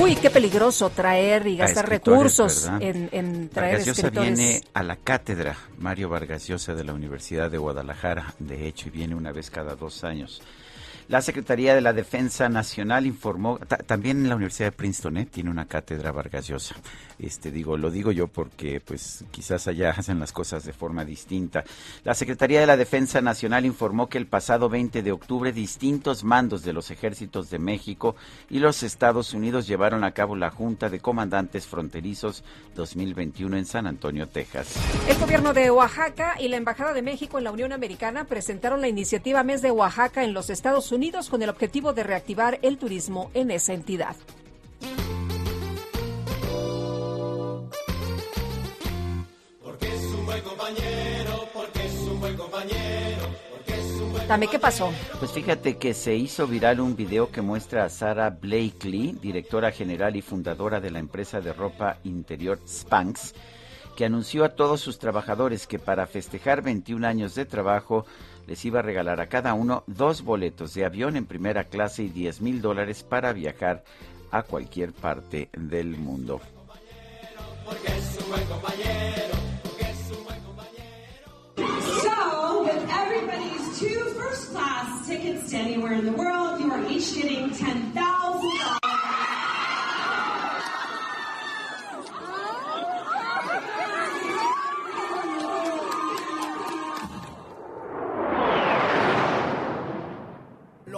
Uy, 0.00 0.16
qué 0.16 0.30
peligroso 0.30 0.90
traer 0.90 1.46
y 1.46 1.56
gastar 1.56 1.88
recursos 1.88 2.70
en, 2.80 3.08
en, 3.12 3.48
traer 3.48 3.78
Vargas 3.78 3.86
Llosa 3.86 4.10
viene 4.10 4.62
a 4.72 4.82
la 4.82 4.96
cátedra 4.96 5.56
Mario 5.78 6.08
Vargas 6.08 6.46
Llosa 6.46 6.74
de 6.74 6.84
la 6.84 6.92
Universidad 6.92 7.50
de 7.50 7.58
Guadalajara, 7.58 8.34
de 8.38 8.66
hecho, 8.66 8.88
y 8.88 8.90
viene 8.90 9.14
una 9.14 9.32
vez 9.32 9.50
cada 9.50 9.74
dos 9.74 10.04
años. 10.04 10.40
La 11.08 11.22
Secretaría 11.22 11.74
de 11.74 11.80
la 11.80 11.94
Defensa 11.94 12.50
Nacional 12.50 13.06
informó, 13.06 13.58
también 13.86 14.18
en 14.18 14.28
la 14.28 14.36
Universidad 14.36 14.66
de 14.66 14.72
Princeton 14.72 15.16
¿eh? 15.16 15.24
tiene 15.24 15.48
una 15.48 15.64
cátedra 15.64 16.12
Vargas 16.12 16.48
Llosa. 16.48 16.74
Este 17.18 17.50
digo, 17.50 17.78
lo 17.78 17.90
digo 17.90 18.12
yo 18.12 18.28
porque 18.28 18.82
pues 18.84 19.24
quizás 19.30 19.66
allá 19.68 19.90
hacen 19.96 20.20
las 20.20 20.32
cosas 20.32 20.66
de 20.66 20.74
forma 20.74 21.06
distinta. 21.06 21.64
La 22.04 22.12
Secretaría 22.12 22.60
de 22.60 22.66
la 22.66 22.76
Defensa 22.76 23.22
Nacional 23.22 23.64
informó 23.64 24.10
que 24.10 24.18
el 24.18 24.26
pasado 24.26 24.68
20 24.68 25.02
de 25.02 25.10
octubre 25.10 25.50
distintos 25.50 26.24
mandos 26.24 26.62
de 26.62 26.74
los 26.74 26.90
ejércitos 26.90 27.48
de 27.48 27.58
México 27.58 28.14
y 28.50 28.58
los 28.58 28.82
Estados 28.82 29.32
Unidos 29.32 29.66
llevaron 29.66 30.04
a 30.04 30.12
cabo 30.12 30.36
la 30.36 30.50
Junta 30.50 30.90
de 30.90 31.00
Comandantes 31.00 31.66
Fronterizos 31.66 32.44
2021 32.76 33.56
en 33.56 33.64
San 33.64 33.86
Antonio, 33.86 34.28
Texas. 34.28 34.76
El 35.08 35.16
gobierno 35.16 35.54
de 35.54 35.70
Oaxaca 35.70 36.34
y 36.38 36.48
la 36.48 36.58
Embajada 36.58 36.92
de 36.92 37.00
México 37.00 37.38
en 37.38 37.44
la 37.44 37.50
Unión 37.50 37.72
Americana 37.72 38.24
presentaron 38.24 38.82
la 38.82 38.88
iniciativa 38.88 39.42
Mes 39.42 39.62
de 39.62 39.70
Oaxaca 39.70 40.22
en 40.22 40.34
los 40.34 40.50
Estados 40.50 40.92
Unidos 40.92 40.97
con 41.30 41.42
el 41.42 41.48
objetivo 41.48 41.92
de 41.92 42.02
reactivar 42.02 42.58
el 42.62 42.76
turismo 42.76 43.30
en 43.32 43.52
esa 43.52 43.72
entidad. 43.72 44.16
Dame, 54.26 54.48
¿qué 54.48 54.58
pasó? 54.58 54.92
Pues 55.20 55.30
fíjate 55.30 55.78
que 55.78 55.94
se 55.94 56.16
hizo 56.16 56.48
viral 56.48 56.80
un 56.80 56.96
video 56.96 57.30
que 57.30 57.42
muestra 57.42 57.84
a 57.84 57.88
Sara 57.88 58.30
Blakely, 58.30 59.12
directora 59.22 59.70
general 59.70 60.16
y 60.16 60.22
fundadora 60.22 60.80
de 60.80 60.90
la 60.90 60.98
empresa 60.98 61.40
de 61.40 61.52
ropa 61.52 61.98
interior 62.02 62.58
Spanx, 62.66 63.34
que 63.96 64.04
anunció 64.04 64.44
a 64.44 64.50
todos 64.50 64.80
sus 64.80 64.98
trabajadores 64.98 65.66
que 65.68 65.78
para 65.78 66.06
festejar 66.06 66.60
21 66.62 67.06
años 67.06 67.36
de 67.36 67.46
trabajo 67.46 68.04
les 68.48 68.64
iba 68.64 68.78
a 68.78 68.82
regalar 68.82 69.20
a 69.20 69.28
cada 69.28 69.52
uno 69.52 69.84
dos 69.86 70.22
boletos 70.22 70.72
de 70.72 70.86
avión 70.86 71.16
en 71.16 71.26
primera 71.26 71.64
clase 71.64 72.04
y 72.04 72.08
10 72.08 72.40
mil 72.40 72.62
dólares 72.62 73.02
para 73.02 73.34
viajar 73.34 73.84
a 74.30 74.42
cualquier 74.42 74.92
parte 74.94 75.50
del 75.52 75.98
mundo. 75.98 76.40
So, 82.02 82.62
with 82.62 82.88
everybody's 82.88 83.78
two 83.78 84.04
first 84.16 84.50
class 84.52 85.06
tickets 85.06 85.50
to 85.50 85.56
anywhere 85.58 85.92
in 85.92 86.06
the 86.06 86.12
world, 86.12 86.58
you 86.60 86.72
are 86.72 86.82
each 86.88 87.14
getting 87.14 87.50
$10,000. 87.50 88.78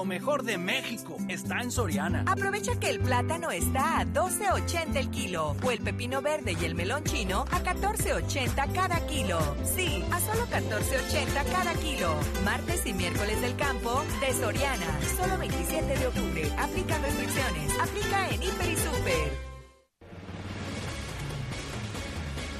Lo 0.00 0.06
mejor 0.06 0.44
de 0.44 0.56
México 0.56 1.18
está 1.28 1.60
en 1.60 1.70
Soriana. 1.70 2.24
Aprovecha 2.26 2.74
que 2.80 2.88
el 2.88 3.00
plátano 3.00 3.50
está 3.50 4.00
a 4.00 4.06
12.80 4.06 4.96
el 4.96 5.10
kilo 5.10 5.54
o 5.62 5.70
el 5.70 5.78
pepino 5.80 6.22
verde 6.22 6.56
y 6.58 6.64
el 6.64 6.74
melón 6.74 7.04
chino 7.04 7.44
a 7.50 7.62
14.80 7.62 8.72
cada 8.72 9.06
kilo. 9.06 9.38
Sí, 9.62 10.02
a 10.10 10.18
solo 10.20 10.46
14.80 10.46 11.52
cada 11.52 11.74
kilo. 11.74 12.14
Martes 12.46 12.86
y 12.86 12.94
miércoles 12.94 13.42
del 13.42 13.54
campo 13.56 14.02
de 14.22 14.32
Soriana. 14.32 14.86
Solo 15.18 15.36
27 15.36 15.98
de 15.98 16.06
octubre. 16.06 16.50
Aplica 16.56 16.96
restricciones. 16.96 17.78
Aplica 17.78 18.28
en 18.30 18.42
Hiper 18.42 18.70
y 18.70 18.76
Super. 18.76 19.32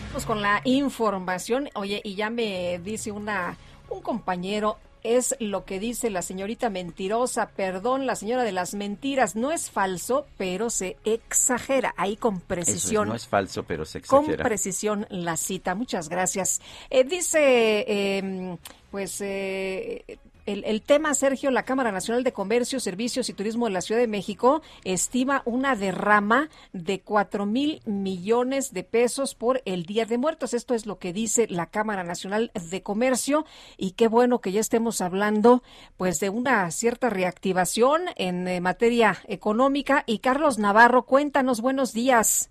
Vamos 0.09 0.27
con 0.27 0.43
la 0.43 0.61
información. 0.65 1.71
Oye, 1.75 2.03
y 2.05 2.17
ya 2.17 2.29
me 2.29 2.79
dice 2.85 3.11
una 3.11 3.57
un 3.89 4.03
compañero 4.03 4.79
es 5.03 5.35
lo 5.41 5.65
que 5.65 5.81
dice 5.81 6.11
la 6.11 6.23
señorita 6.23 6.71
mentirosa, 6.71 7.51
perdón, 7.51 8.07
la 8.07 8.17
señora 8.17 8.45
de 8.45 8.53
las 8.53 8.75
mentiras. 8.75 9.37
No 9.37 9.53
es 9.53 9.71
falso, 9.71 10.27
pero 10.37 10.71
se 10.71 10.97
exagera. 11.05 11.95
Ahí 11.97 12.17
con 12.17 12.41
precisión. 12.41 13.09
No 13.09 13.15
es 13.15 13.27
falso, 13.27 13.65
pero 13.65 13.85
se 13.85 13.99
exagera. 13.99 14.37
Con 14.37 14.45
precisión 14.45 15.07
la 15.11 15.37
cita. 15.37 15.75
Muchas 15.75 16.09
gracias. 16.09 16.61
Eh, 16.91 17.05
dice, 17.05 17.85
eh, 17.87 18.57
pues, 18.91 19.21
eh, 19.21 20.19
el, 20.53 20.65
el, 20.65 20.83
tema, 20.83 21.15
Sergio, 21.15 21.51
la 21.51 21.65
Cámara 21.65 21.93
Nacional 21.93 22.25
de 22.25 22.33
Comercio, 22.33 22.81
Servicios 22.81 23.29
y 23.29 23.35
Turismo 23.35 23.67
de 23.67 23.73
la 23.73 23.81
Ciudad 23.81 24.01
de 24.01 24.07
México 24.07 24.63
estima 24.85 25.43
una 25.45 25.77
derrama 25.77 26.49
de 26.73 27.01
cuatro 27.01 27.47
mil 27.47 27.81
millones 27.85 28.73
de 28.73 28.85
pesos 28.85 29.35
por 29.35 29.63
el 29.65 29.85
Día 29.85 30.07
de 30.07 30.19
Muertos. 30.19 30.55
Esto 30.55 30.75
es 30.75 30.87
lo 30.87 30.99
que 30.99 31.13
dice 31.13 31.47
la 31.49 31.67
Cámara 31.67 32.05
Nacional 32.05 32.51
de 32.55 32.83
Comercio 32.83 33.45
y 33.77 33.93
qué 33.93 34.09
bueno 34.09 34.41
que 34.41 34.53
ya 34.53 34.61
estemos 34.61 35.01
hablando 35.01 35.63
pues 35.97 36.21
de 36.21 36.31
una 36.31 36.71
cierta 36.71 37.11
reactivación 37.11 38.03
en 38.17 38.49
eh, 38.49 38.61
materia 38.61 39.19
económica. 39.27 40.05
Y 40.07 40.19
Carlos 40.19 40.59
Navarro, 40.59 41.05
cuéntanos, 41.05 41.61
buenos 41.61 41.93
días. 41.93 42.51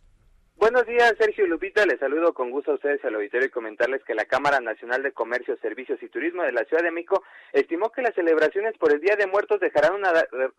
Buenos 0.60 0.86
días, 0.86 1.16
Sergio 1.18 1.48
Lupita. 1.48 1.86
Les 1.86 2.02
saludo 2.02 2.34
con 2.34 2.52
gusto 2.52 2.72
a 2.72 2.76
ustedes 2.76 3.04
al 3.06 3.16
auditorio 3.16 3.48
y 3.48 3.50
comentarles 3.50 4.04
que 4.04 4.14
la 4.14 4.26
Cámara 4.26 4.60
Nacional 4.60 5.02
de 5.02 5.14
Comercio, 5.14 5.56
Servicios 5.62 6.04
y 6.04 6.10
Turismo 6.10 6.44
de 6.44 6.52
la 6.52 6.66
Ciudad 6.66 6.84
de 6.84 6.92
México 6.92 7.24
estimó 7.54 7.94
que 7.94 8.02
las 8.02 8.14
celebraciones 8.14 8.78
por 8.78 8.92
el 8.92 9.00
Día 9.00 9.16
de 9.16 9.26
Muertos 9.26 9.62
dejarán 9.62 9.94
una 9.94 10.12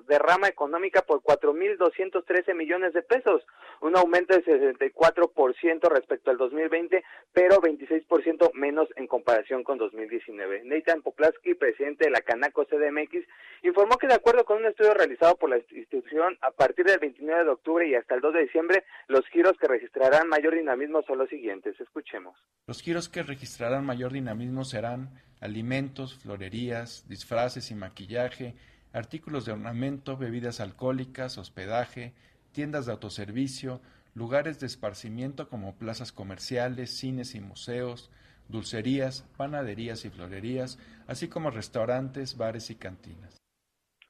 derrama 0.08 0.48
económica 0.48 1.02
por 1.02 1.20
4.213 1.20 2.54
millones 2.54 2.94
de 2.94 3.02
pesos, 3.02 3.46
un 3.82 3.94
aumento 3.94 4.34
de 4.34 4.42
64% 4.42 5.90
respecto 5.90 6.30
al 6.30 6.38
2020, 6.38 7.04
pero 7.34 7.60
26% 7.60 8.54
menos 8.54 8.88
en 8.96 9.06
comparación 9.06 9.64
con 9.64 9.76
2019. 9.76 10.62
Nathan 10.64 11.02
Poplaski, 11.02 11.52
presidente 11.52 12.06
de 12.06 12.10
la 12.10 12.22
Canaco 12.22 12.64
CDMX, 12.64 13.26
informó 13.64 13.98
que 13.98 14.06
de 14.06 14.14
acuerdo 14.14 14.46
con 14.46 14.56
un 14.56 14.66
estudio 14.66 14.94
realizado 14.94 15.36
por 15.36 15.50
la 15.50 15.58
institución, 15.58 16.38
a 16.40 16.52
partir 16.52 16.86
del 16.86 16.98
29 17.00 17.44
de 17.44 17.50
octubre 17.50 17.86
y 17.86 17.94
hasta 17.94 18.14
el 18.14 18.22
2 18.22 18.32
de 18.32 18.40
diciembre, 18.40 18.84
los 19.08 19.26
giros 19.28 19.58
que 19.58 19.68
registrarán 19.92 20.28
mayor 20.28 20.54
dinamismo 20.54 21.02
son 21.02 21.18
los 21.18 21.28
siguientes. 21.28 21.78
Escuchemos. 21.80 22.36
Los 22.66 22.80
giros 22.80 23.08
que 23.08 23.22
registrarán 23.22 23.84
mayor 23.84 24.12
dinamismo 24.12 24.64
serán 24.64 25.20
alimentos, 25.40 26.14
florerías, 26.14 27.08
disfraces 27.08 27.70
y 27.70 27.74
maquillaje, 27.74 28.54
artículos 28.92 29.46
de 29.46 29.52
ornamento, 29.52 30.16
bebidas 30.16 30.60
alcohólicas, 30.60 31.38
hospedaje, 31.38 32.14
tiendas 32.52 32.86
de 32.86 32.92
autoservicio, 32.92 33.80
lugares 34.14 34.60
de 34.60 34.66
esparcimiento 34.66 35.48
como 35.48 35.76
plazas 35.76 36.12
comerciales, 36.12 36.96
cines 36.96 37.34
y 37.34 37.40
museos, 37.40 38.12
dulcerías, 38.48 39.22
panaderías 39.36 40.04
y 40.04 40.10
florerías, 40.10 40.78
así 41.08 41.28
como 41.28 41.50
restaurantes, 41.50 42.36
bares 42.36 42.70
y 42.70 42.76
cantinas. 42.76 43.40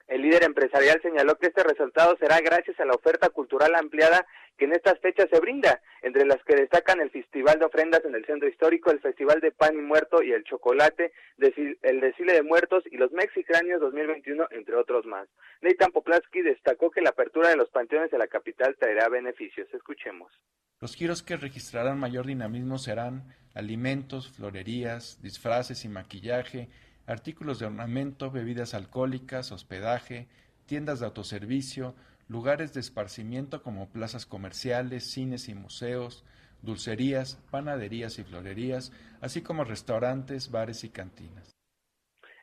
El 0.07 0.23
líder 0.23 0.43
empresarial 0.43 0.99
señaló 1.01 1.37
que 1.37 1.47
este 1.47 1.63
resultado 1.63 2.17
será 2.19 2.39
gracias 2.41 2.77
a 2.79 2.85
la 2.85 2.93
oferta 2.93 3.29
cultural 3.29 3.73
ampliada 3.75 4.27
que 4.57 4.65
en 4.65 4.73
estas 4.73 4.99
fechas 4.99 5.27
se 5.31 5.39
brinda, 5.39 5.81
entre 6.01 6.25
las 6.25 6.43
que 6.43 6.55
destacan 6.55 6.99
el 6.99 7.09
Festival 7.09 7.59
de 7.59 7.65
Ofrendas 7.65 8.03
en 8.05 8.15
el 8.15 8.25
Centro 8.25 8.47
Histórico, 8.47 8.91
el 8.91 8.99
Festival 8.99 9.39
de 9.39 9.51
Pan 9.51 9.75
y 9.75 9.81
Muerto 9.81 10.21
y 10.21 10.31
el 10.31 10.43
Chocolate, 10.43 11.11
el 11.39 12.01
Desfile 12.01 12.33
de 12.33 12.43
Muertos 12.43 12.83
y 12.91 12.97
los 12.97 13.11
Mexicráneos 13.11 13.81
2021, 13.81 14.47
entre 14.51 14.75
otros 14.75 15.05
más. 15.05 15.27
Nathan 15.61 15.91
Poplaski 15.91 16.41
destacó 16.41 16.91
que 16.91 17.01
la 17.01 17.09
apertura 17.09 17.49
de 17.49 17.57
los 17.57 17.69
panteones 17.69 18.11
de 18.11 18.17
la 18.17 18.27
capital 18.27 18.75
traerá 18.79 19.09
beneficios. 19.09 19.67
Escuchemos. 19.73 20.31
Los 20.79 20.95
giros 20.95 21.21
que 21.21 21.37
registrarán 21.37 21.99
mayor 21.99 22.25
dinamismo 22.25 22.79
serán 22.79 23.35
alimentos, 23.53 24.31
florerías, 24.31 25.21
disfraces 25.21 25.85
y 25.85 25.89
maquillaje, 25.89 26.69
artículos 27.05 27.59
de 27.59 27.67
ornamento, 27.67 28.31
bebidas 28.31 28.73
alcohólicas, 28.73 29.51
hospedaje, 29.51 30.27
tiendas 30.65 30.99
de 30.99 31.05
autoservicio, 31.05 31.95
lugares 32.31 32.73
de 32.73 32.79
esparcimiento 32.79 33.61
como 33.61 33.89
plazas 33.89 34.25
comerciales, 34.25 35.11
cines 35.11 35.49
y 35.49 35.53
museos, 35.53 36.23
dulcerías, 36.61 37.35
panaderías 37.51 38.19
y 38.19 38.23
florerías, 38.23 38.93
así 39.19 39.43
como 39.43 39.65
restaurantes, 39.65 40.49
bares 40.49 40.85
y 40.85 40.89
cantinas. 40.89 41.51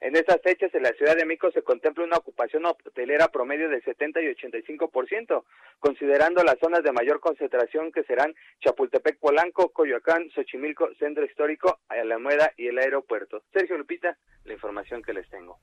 En 0.01 0.15
estas 0.15 0.40
fechas 0.43 0.73
en 0.74 0.82
la 0.82 0.93
Ciudad 0.93 1.16
de 1.16 1.24
México 1.24 1.51
se 1.52 1.62
contempla 1.62 2.05
una 2.05 2.19
ocupación 2.19 2.66
hotelera 2.66 3.28
promedio 3.28 3.69
de 3.70 3.81
70 3.81 4.20
y 4.20 4.27
85%, 4.27 5.44
considerando 5.81 6.44
las 6.44 6.59
zonas 6.60 6.85
de 6.85 6.93
mayor 6.93 7.19
concentración 7.19 7.90
que 7.90 8.05
serán 8.05 8.35
Chapultepec, 8.60 9.19
Polanco, 9.19 9.70
Coyoacán, 9.70 10.28
Xochimilco, 10.35 10.90
Centro 10.98 11.24
Histórico, 11.24 11.81
Alameda 11.89 12.52
y 12.59 12.66
el 12.66 12.78
aeropuerto. 12.78 13.43
Sergio 13.55 13.78
Lupita, 13.78 14.19
la 14.44 14.52
información 14.52 15.02
que 15.02 15.15
les 15.15 15.28
tengo. 15.31 15.59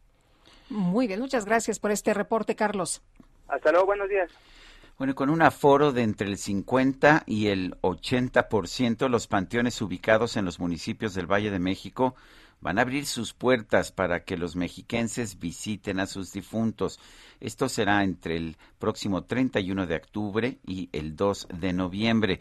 Muy 0.69 1.05
bien, 1.05 1.19
muchas 1.19 1.45
gracias 1.45 1.79
por 1.79 1.91
este 1.91 2.13
reporte, 2.13 2.55
Carlos. 2.55 3.03
Hasta 3.47 3.71
luego, 3.71 3.87
buenos 3.87 4.09
días. 4.09 4.31
Bueno, 4.97 5.13
con 5.13 5.29
un 5.29 5.41
aforo 5.41 5.91
de 5.91 6.03
entre 6.03 6.27
el 6.27 6.37
50 6.37 7.23
y 7.25 7.47
el 7.47 7.75
80%, 7.81 9.09
los 9.09 9.27
panteones 9.27 9.81
ubicados 9.81 10.37
en 10.37 10.45
los 10.45 10.59
municipios 10.59 11.13
del 11.13 11.29
Valle 11.29 11.51
de 11.51 11.59
México 11.59 12.15
van 12.61 12.79
a 12.79 12.81
abrir 12.81 13.05
sus 13.05 13.33
puertas 13.33 13.91
para 13.91 14.23
que 14.23 14.37
los 14.37 14.55
mexiquenses 14.55 15.37
visiten 15.37 15.99
a 15.99 16.07
sus 16.07 16.31
difuntos. 16.31 16.99
Esto 17.41 17.67
será 17.67 18.03
entre 18.03 18.37
el 18.37 18.57
próximo 18.79 19.25
31 19.25 19.85
de 19.85 19.95
octubre 19.95 20.57
y 20.65 20.89
el 20.93 21.15
2 21.15 21.49
de 21.59 21.73
noviembre 21.73 22.39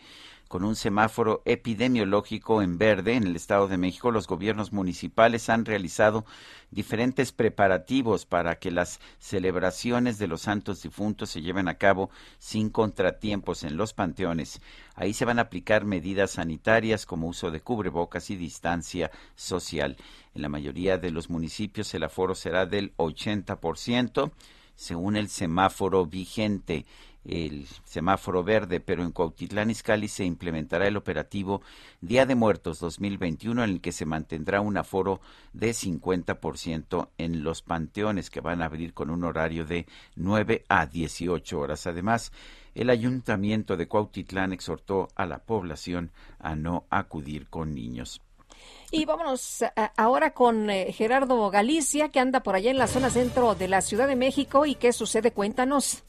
con 0.54 0.62
un 0.62 0.76
semáforo 0.76 1.42
epidemiológico 1.46 2.62
en 2.62 2.78
verde 2.78 3.14
en 3.14 3.24
el 3.24 3.34
Estado 3.34 3.66
de 3.66 3.76
México, 3.76 4.12
los 4.12 4.28
gobiernos 4.28 4.72
municipales 4.72 5.48
han 5.48 5.64
realizado 5.64 6.24
diferentes 6.70 7.32
preparativos 7.32 8.24
para 8.24 8.60
que 8.60 8.70
las 8.70 9.00
celebraciones 9.18 10.16
de 10.20 10.28
los 10.28 10.42
santos 10.42 10.80
difuntos 10.80 11.30
se 11.30 11.42
lleven 11.42 11.66
a 11.66 11.74
cabo 11.74 12.08
sin 12.38 12.70
contratiempos 12.70 13.64
en 13.64 13.76
los 13.76 13.94
panteones. 13.94 14.60
Ahí 14.94 15.12
se 15.12 15.24
van 15.24 15.40
a 15.40 15.42
aplicar 15.42 15.84
medidas 15.84 16.30
sanitarias 16.30 17.04
como 17.04 17.26
uso 17.26 17.50
de 17.50 17.60
cubrebocas 17.60 18.30
y 18.30 18.36
distancia 18.36 19.10
social. 19.34 19.96
En 20.36 20.42
la 20.42 20.48
mayoría 20.48 20.98
de 20.98 21.10
los 21.10 21.30
municipios 21.30 21.92
el 21.94 22.04
aforo 22.04 22.36
será 22.36 22.64
del 22.64 22.96
80% 22.96 24.30
según 24.76 25.16
el 25.16 25.28
semáforo 25.28 26.06
vigente 26.06 26.86
el 27.24 27.66
semáforo 27.84 28.44
verde, 28.44 28.80
pero 28.80 29.02
en 29.02 29.12
Cuautitlán 29.12 29.70
Izcalli 29.70 30.08
se 30.08 30.24
implementará 30.24 30.86
el 30.86 30.96
operativo 30.96 31.62
Día 32.00 32.26
de 32.26 32.34
Muertos 32.34 32.80
2021 32.80 33.64
en 33.64 33.70
el 33.70 33.80
que 33.80 33.92
se 33.92 34.06
mantendrá 34.06 34.60
un 34.60 34.76
aforo 34.76 35.20
de 35.52 35.70
50% 35.70 37.08
en 37.18 37.42
los 37.42 37.62
panteones 37.62 38.30
que 38.30 38.40
van 38.40 38.62
a 38.62 38.66
abrir 38.66 38.94
con 38.94 39.10
un 39.10 39.24
horario 39.24 39.64
de 39.64 39.86
9 40.16 40.64
a 40.68 40.86
18 40.86 41.58
horas. 41.58 41.86
Además, 41.86 42.32
el 42.74 42.90
ayuntamiento 42.90 43.76
de 43.76 43.88
Cuautitlán 43.88 44.52
exhortó 44.52 45.08
a 45.14 45.26
la 45.26 45.38
población 45.38 46.10
a 46.38 46.56
no 46.56 46.84
acudir 46.90 47.48
con 47.48 47.74
niños. 47.74 48.20
Y 48.90 49.04
vámonos 49.06 49.64
ahora 49.96 50.32
con 50.32 50.70
eh, 50.70 50.92
Gerardo 50.92 51.50
Galicia, 51.50 52.10
que 52.10 52.20
anda 52.20 52.42
por 52.42 52.54
allá 52.54 52.70
en 52.70 52.78
la 52.78 52.86
zona 52.86 53.10
centro 53.10 53.54
de 53.54 53.68
la 53.68 53.80
Ciudad 53.80 54.06
de 54.06 54.16
México. 54.16 54.66
¿Y 54.66 54.76
qué 54.76 54.92
sucede? 54.92 55.32
Cuéntanos. 55.32 56.04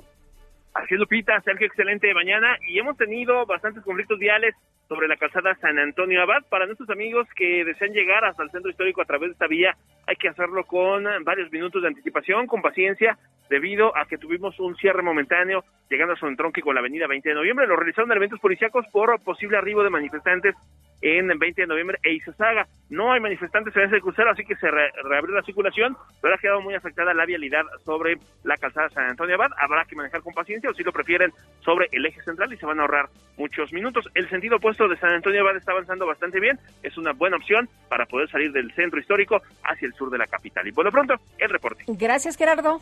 Así 0.76 0.93
es, 0.93 0.99
Lupita, 0.99 1.39
Sergio, 1.39 1.68
excelente 1.68 2.14
mañana. 2.14 2.57
Y 2.68 2.77
hemos 2.77 2.97
tenido 2.97 3.45
bastantes 3.45 3.81
conflictos 3.81 4.19
viales 4.19 4.53
sobre 4.89 5.07
la 5.07 5.15
calzada 5.15 5.56
San 5.61 5.80
Antonio 5.80 6.22
Abad. 6.22 6.43
Para 6.49 6.65
nuestros 6.65 6.89
amigos 6.89 7.30
que 7.34 7.64
desean 7.64 7.93
llegar 7.93 8.26
hasta 8.26 8.43
el 8.43 8.52
centro 8.52 8.69
histórico 8.69 9.02
a 9.02 9.06
través 9.06 9.30
de 9.30 9.34
esta 9.34 9.47
vía, 9.47 9.73
hay 10.06 10.18
que 10.18 10.27
hacerlo 10.27 10.65
con 10.65 11.06
varios 11.23 11.49
minutos 11.49 11.81
de 11.81 11.88
anticipación, 11.88 12.45
con 12.45 12.61
paciencia, 12.61 13.18
debido 13.49 13.97
a 13.97 14.06
que 14.06 14.18
tuvimos 14.18 14.60
un 14.60 14.76
cierre 14.76 15.02
momentáneo 15.02 15.64
llegando 15.89 16.14
a 16.14 16.18
su 16.18 16.27
entronque 16.27 16.61
con 16.61 16.76
la 16.76 16.81
avenida 16.81 17.07
20 17.07 17.30
de 17.30 17.35
noviembre. 17.35 17.68
Lo 17.68 17.77
realizaron 17.77 18.11
elementos 18.11 18.41
policíacos 18.41 18.85
por 18.91 19.18
posible 19.23 19.57
arribo 19.57 19.81
de 19.81 19.89
manifestantes 19.89 20.56
en 21.01 21.27
20 21.27 21.61
de 21.61 21.67
noviembre 21.67 21.99
e 22.03 22.13
Izazaga. 22.13 22.67
No 22.89 23.11
hay 23.11 23.19
manifestantes 23.19 23.76
en 23.76 23.84
ese 23.84 24.01
crucero, 24.01 24.31
así 24.31 24.43
que 24.43 24.55
se 24.55 24.69
reabrió 24.69 25.35
la 25.35 25.43
circulación, 25.43 25.97
pero 26.22 26.35
ha 26.35 26.38
quedado 26.38 26.61
muy 26.61 26.76
afectada 26.76 27.13
la 27.13 27.26
vialidad 27.26 27.63
sobre 27.84 28.17
la 28.43 28.57
calzada 28.57 28.89
San 28.89 29.09
Antonio 29.09 29.35
Abad. 29.35 29.51
Habrá 29.57 29.85
que 29.85 29.95
manejar 29.95 30.22
con 30.22 30.34
paciencia 30.34 30.69
o 30.69 30.73
si 30.73 30.84
lo 30.84 30.91
prefieren 30.91 31.31
sobre 31.63 31.88
el 31.91 32.05
eje 32.05 32.22
central 32.22 32.53
y 32.53 32.57
se 32.57 32.65
van 32.65 32.80
a 32.80 32.84
ahorrar 32.84 33.09
muchos 33.38 33.72
minutos. 33.73 34.05
El 34.13 34.30
sentido 34.30 34.57
opuesto 34.57 34.88
de 34.88 34.97
San 34.97 35.11
Antonio 35.13 35.41
Abad 35.41 35.57
está 35.57 35.72
avanzando 35.72 36.05
bastante 36.05 36.39
bien, 36.39 36.59
es 36.84 36.97
una 36.97 37.13
buena 37.13 37.38
opción 37.38 37.69
para 37.89 38.05
poder 38.05 38.30
salir 38.30 38.51
del 38.51 38.72
centro 38.73 38.99
histórico 38.99 39.41
hacia 39.63 39.88
el 39.88 39.93
sur 39.93 40.09
de 40.09 40.17
la 40.17 40.27
capital. 40.27 40.67
Y 40.67 40.72
por 40.72 40.85
lo 40.85 40.91
pronto, 40.91 41.15
el 41.38 41.49
reporte. 41.49 41.84
Gracias, 41.88 42.38
Gerardo. 42.38 42.80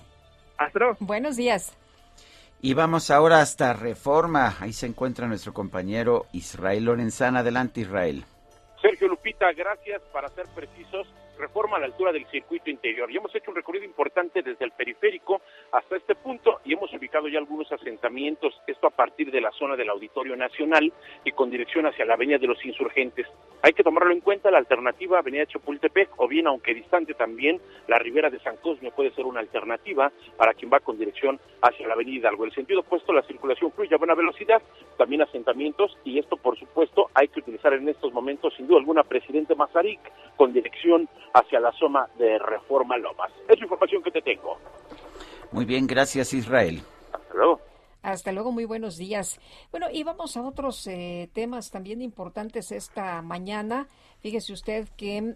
Hasta 0.57 0.79
luego. 0.79 0.97
Buenos 0.99 1.35
días. 1.35 1.77
Y 2.65 2.75
vamos 2.75 3.11
ahora 3.11 3.41
hasta 3.41 3.73
Reforma. 3.73 4.55
Ahí 4.61 4.71
se 4.71 4.85
encuentra 4.85 5.27
nuestro 5.27 5.53
compañero 5.53 6.27
Israel 6.31 6.85
Lorenzana. 6.85 7.39
Adelante, 7.39 7.81
Israel. 7.81 8.23
Sergio 8.81 9.09
Lupita, 9.09 9.51
gracias. 9.51 10.01
Para 10.13 10.29
ser 10.29 10.45
precisos, 10.55 11.05
reforma 11.37 11.77
a 11.77 11.79
la 11.79 11.85
altura 11.87 12.11
del 12.11 12.25
circuito 12.27 12.69
interior. 12.69 13.11
Y 13.11 13.17
hemos 13.17 13.33
hecho 13.35 13.51
un 13.51 13.55
recorrido 13.55 13.85
importante 13.85 14.41
desde 14.41 14.65
el 14.65 14.71
periférico 14.71 15.41
hasta 15.71 15.95
este 15.95 16.15
punto 16.15 16.59
y 16.65 16.73
hemos 16.73 16.93
ubicado 16.93 17.27
ya 17.27 17.39
algunos 17.39 17.71
asentamientos, 17.71 18.53
esto 18.67 18.87
a 18.87 18.91
partir 18.91 19.31
de 19.31 19.41
la 19.41 19.51
zona 19.51 19.75
del 19.75 19.89
Auditorio 19.89 20.35
Nacional 20.35 20.91
y 21.23 21.31
con 21.31 21.49
dirección 21.49 21.85
hacia 21.85 22.05
la 22.05 22.13
Avenida 22.13 22.37
de 22.37 22.47
los 22.47 22.63
Insurgentes. 22.65 23.27
Hay 23.61 23.73
que 23.73 23.83
tomarlo 23.83 24.11
en 24.11 24.21
cuenta, 24.21 24.51
la 24.51 24.57
alternativa 24.57 25.19
Avenida 25.19 25.45
Chapultepec 25.45 26.09
o 26.17 26.27
bien, 26.27 26.47
aunque 26.47 26.73
distante 26.73 27.13
también, 27.13 27.61
la 27.87 27.97
Ribera 27.97 28.29
de 28.29 28.39
San 28.39 28.57
Cosme 28.57 28.91
puede 28.91 29.11
ser 29.11 29.25
una 29.25 29.39
alternativa 29.39 30.11
para 30.37 30.53
quien 30.53 30.71
va 30.71 30.79
con 30.79 30.97
dirección 30.97 31.39
hacia 31.61 31.87
la 31.87 31.93
Avenida 31.93 32.17
Hidalgo. 32.17 32.45
El 32.45 32.53
sentido 32.53 32.81
opuesto, 32.81 33.13
la 33.13 33.23
circulación 33.23 33.71
fluye 33.71 33.95
a 33.95 33.97
buena 33.97 34.15
velocidad, 34.15 34.61
también 34.97 35.21
asentamientos 35.21 35.97
y 36.03 36.19
esto, 36.19 36.37
por 36.37 36.57
supuesto, 36.57 37.09
hay 37.13 37.27
que 37.27 37.39
utilizar 37.39 37.73
en 37.73 37.87
estos 37.87 38.13
momentos, 38.13 38.53
sin 38.55 38.67
duda 38.67 38.79
alguna, 38.79 39.03
Presidente 39.03 39.55
Mazarik 39.55 39.99
con 40.35 40.53
dirección 40.53 41.07
hacia 41.33 41.59
la 41.59 41.71
zona 41.73 42.07
de 42.17 42.37
Reforma 42.39 42.97
Lomas. 42.97 43.31
Es 43.47 43.57
la 43.59 43.65
información 43.65 44.03
que 44.03 44.11
te 44.11 44.21
tengo. 44.21 44.57
Muy 45.51 45.65
bien, 45.65 45.87
gracias 45.87 46.33
Israel. 46.33 46.81
Hasta 47.11 47.33
luego. 47.33 47.59
Hasta 48.01 48.31
luego, 48.33 48.51
muy 48.51 48.65
buenos 48.65 48.97
días. 48.97 49.39
Bueno, 49.71 49.87
y 49.91 50.03
vamos 50.03 50.35
a 50.35 50.41
otros 50.41 50.85
eh, 50.87 51.29
temas 51.33 51.71
también 51.71 52.01
importantes 52.01 52.71
esta 52.73 53.21
mañana. 53.21 53.87
Fíjese 54.19 54.51
usted 54.51 54.89
que 54.97 55.35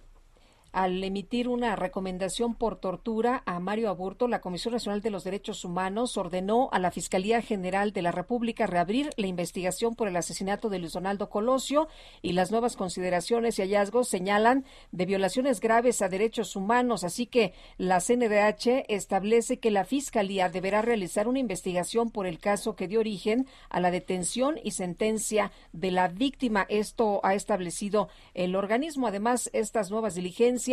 al 0.78 1.04
emitir 1.04 1.48
una 1.48 1.76
recomendación 1.76 2.54
por 2.54 2.76
tortura 2.76 3.42
a 3.48 3.60
Mario 3.60 3.90
Aburto, 3.90 4.28
la 4.28 4.42
Comisión 4.42 4.76
Nacional 4.76 5.02
de 5.02 5.10
los 5.10 5.24
Derechos 5.24 5.66
Humanos 5.66 6.18
ordenó 6.18 6.70
a 6.72 6.78
la 6.78 6.92
Fiscalía 6.92 7.42
General 7.42 7.94
de 7.94 8.04
la 8.04 8.12
República 8.12 8.68
reabrir 8.68 9.10
la 9.18 9.26
investigación 9.26 9.96
por 9.96 10.08
el 10.08 10.16
asesinato 10.16 10.70
de 10.70 10.78
Luis 10.78 10.94
Donaldo 10.94 11.32
Colosio 11.32 11.88
y 12.22 12.34
las 12.34 12.52
nuevas 12.52 12.76
consideraciones 12.76 13.58
y 13.58 13.64
hallazgos 13.64 14.08
señalan 14.08 14.66
de 14.92 15.08
violaciones 15.08 15.62
graves 15.62 16.04
a 16.04 16.10
derechos 16.10 16.56
humanos. 16.56 17.04
Así 17.04 17.26
que 17.26 17.54
la 17.80 18.00
CNDH 18.00 18.86
establece 18.88 19.58
que 19.58 19.72
la 19.72 19.84
Fiscalía 19.84 20.48
deberá 20.48 20.84
realizar 20.84 21.28
una 21.28 21.40
investigación 21.40 22.12
por 22.12 22.28
el 22.28 22.38
caso 22.38 22.76
que 22.76 22.88
dio 22.88 23.00
origen 23.00 23.48
a 23.72 23.80
la 23.80 23.90
detención 23.90 24.60
y 24.64 24.72
sentencia 24.72 25.52
de 25.74 25.90
la 25.90 26.08
víctima. 26.08 26.68
Esto 26.70 27.20
ha 27.24 27.34
establecido 27.34 28.10
el 28.36 28.56
organismo. 28.56 29.08
Además, 29.08 29.50
estas 29.54 29.90
nuevas 29.90 30.14
diligencias 30.14 30.67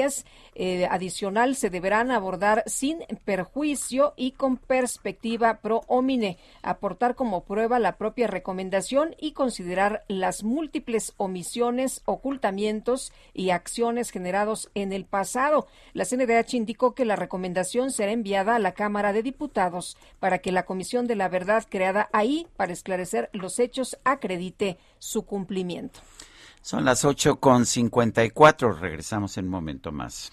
eh, 0.55 0.87
adicional 0.91 1.57
se 1.57 1.71
deberán 1.71 2.11
abordar 2.11 2.63
sin 2.67 2.99
perjuicio 3.25 4.15
y 4.17 4.33
con 4.33 4.57
perspectiva 4.57 5.61
pro 5.61 5.83
homine, 5.87 6.39
aportar 6.63 7.15
como 7.15 7.45
prueba 7.45 7.79
la 7.79 7.97
propia 7.97 8.27
recomendación 8.27 9.15
y 9.21 9.33
considerar 9.33 10.05
las 10.09 10.43
múltiples 10.43 11.15
omisiones, 11.17 12.03
ocultamientos 12.05 13.13
y 13.33 13.51
acciones 13.51 14.11
generados 14.11 14.71
en 14.75 14.93
el 14.93 15.05
pasado. 15.05 15.67
La 15.93 16.05
CNDH 16.05 16.55
indicó 16.55 16.95
que 16.95 17.05
la 17.05 17.17
recomendación 17.17 17.91
será 17.91 18.13
enviada 18.13 18.57
a 18.57 18.59
la 18.61 18.73
Cámara 18.73 19.13
de 19.13 19.23
Diputados 19.23 19.97
para 20.21 20.39
que 20.39 20.53
la 20.53 20.65
Comisión 20.65 21.07
de 21.07 21.17
la 21.17 21.29
Verdad 21.29 21.65
creada 21.69 22.09
ahí 22.13 22.47
para 22.57 22.73
esclarecer 22.73 23.31
los 23.33 23.59
hechos 23.59 23.99
acredite 24.05 24.79
su 24.99 25.25
cumplimiento. 25.25 26.01
Son 26.65 26.87
las 26.87 27.05
8 27.05 27.41
con 27.41 27.67
54. 27.67 28.73
Regresamos 28.73 29.37
en 29.37 29.45
un 29.45 29.51
momento 29.51 29.93
más. 29.93 30.33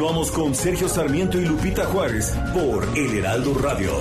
Continuamos 0.00 0.30
con 0.30 0.54
Sergio 0.54 0.88
Sarmiento 0.88 1.38
y 1.38 1.44
Lupita 1.44 1.84
Juárez 1.84 2.34
por 2.54 2.88
El 2.96 3.18
Heraldo 3.18 3.52
Radio. 3.52 3.92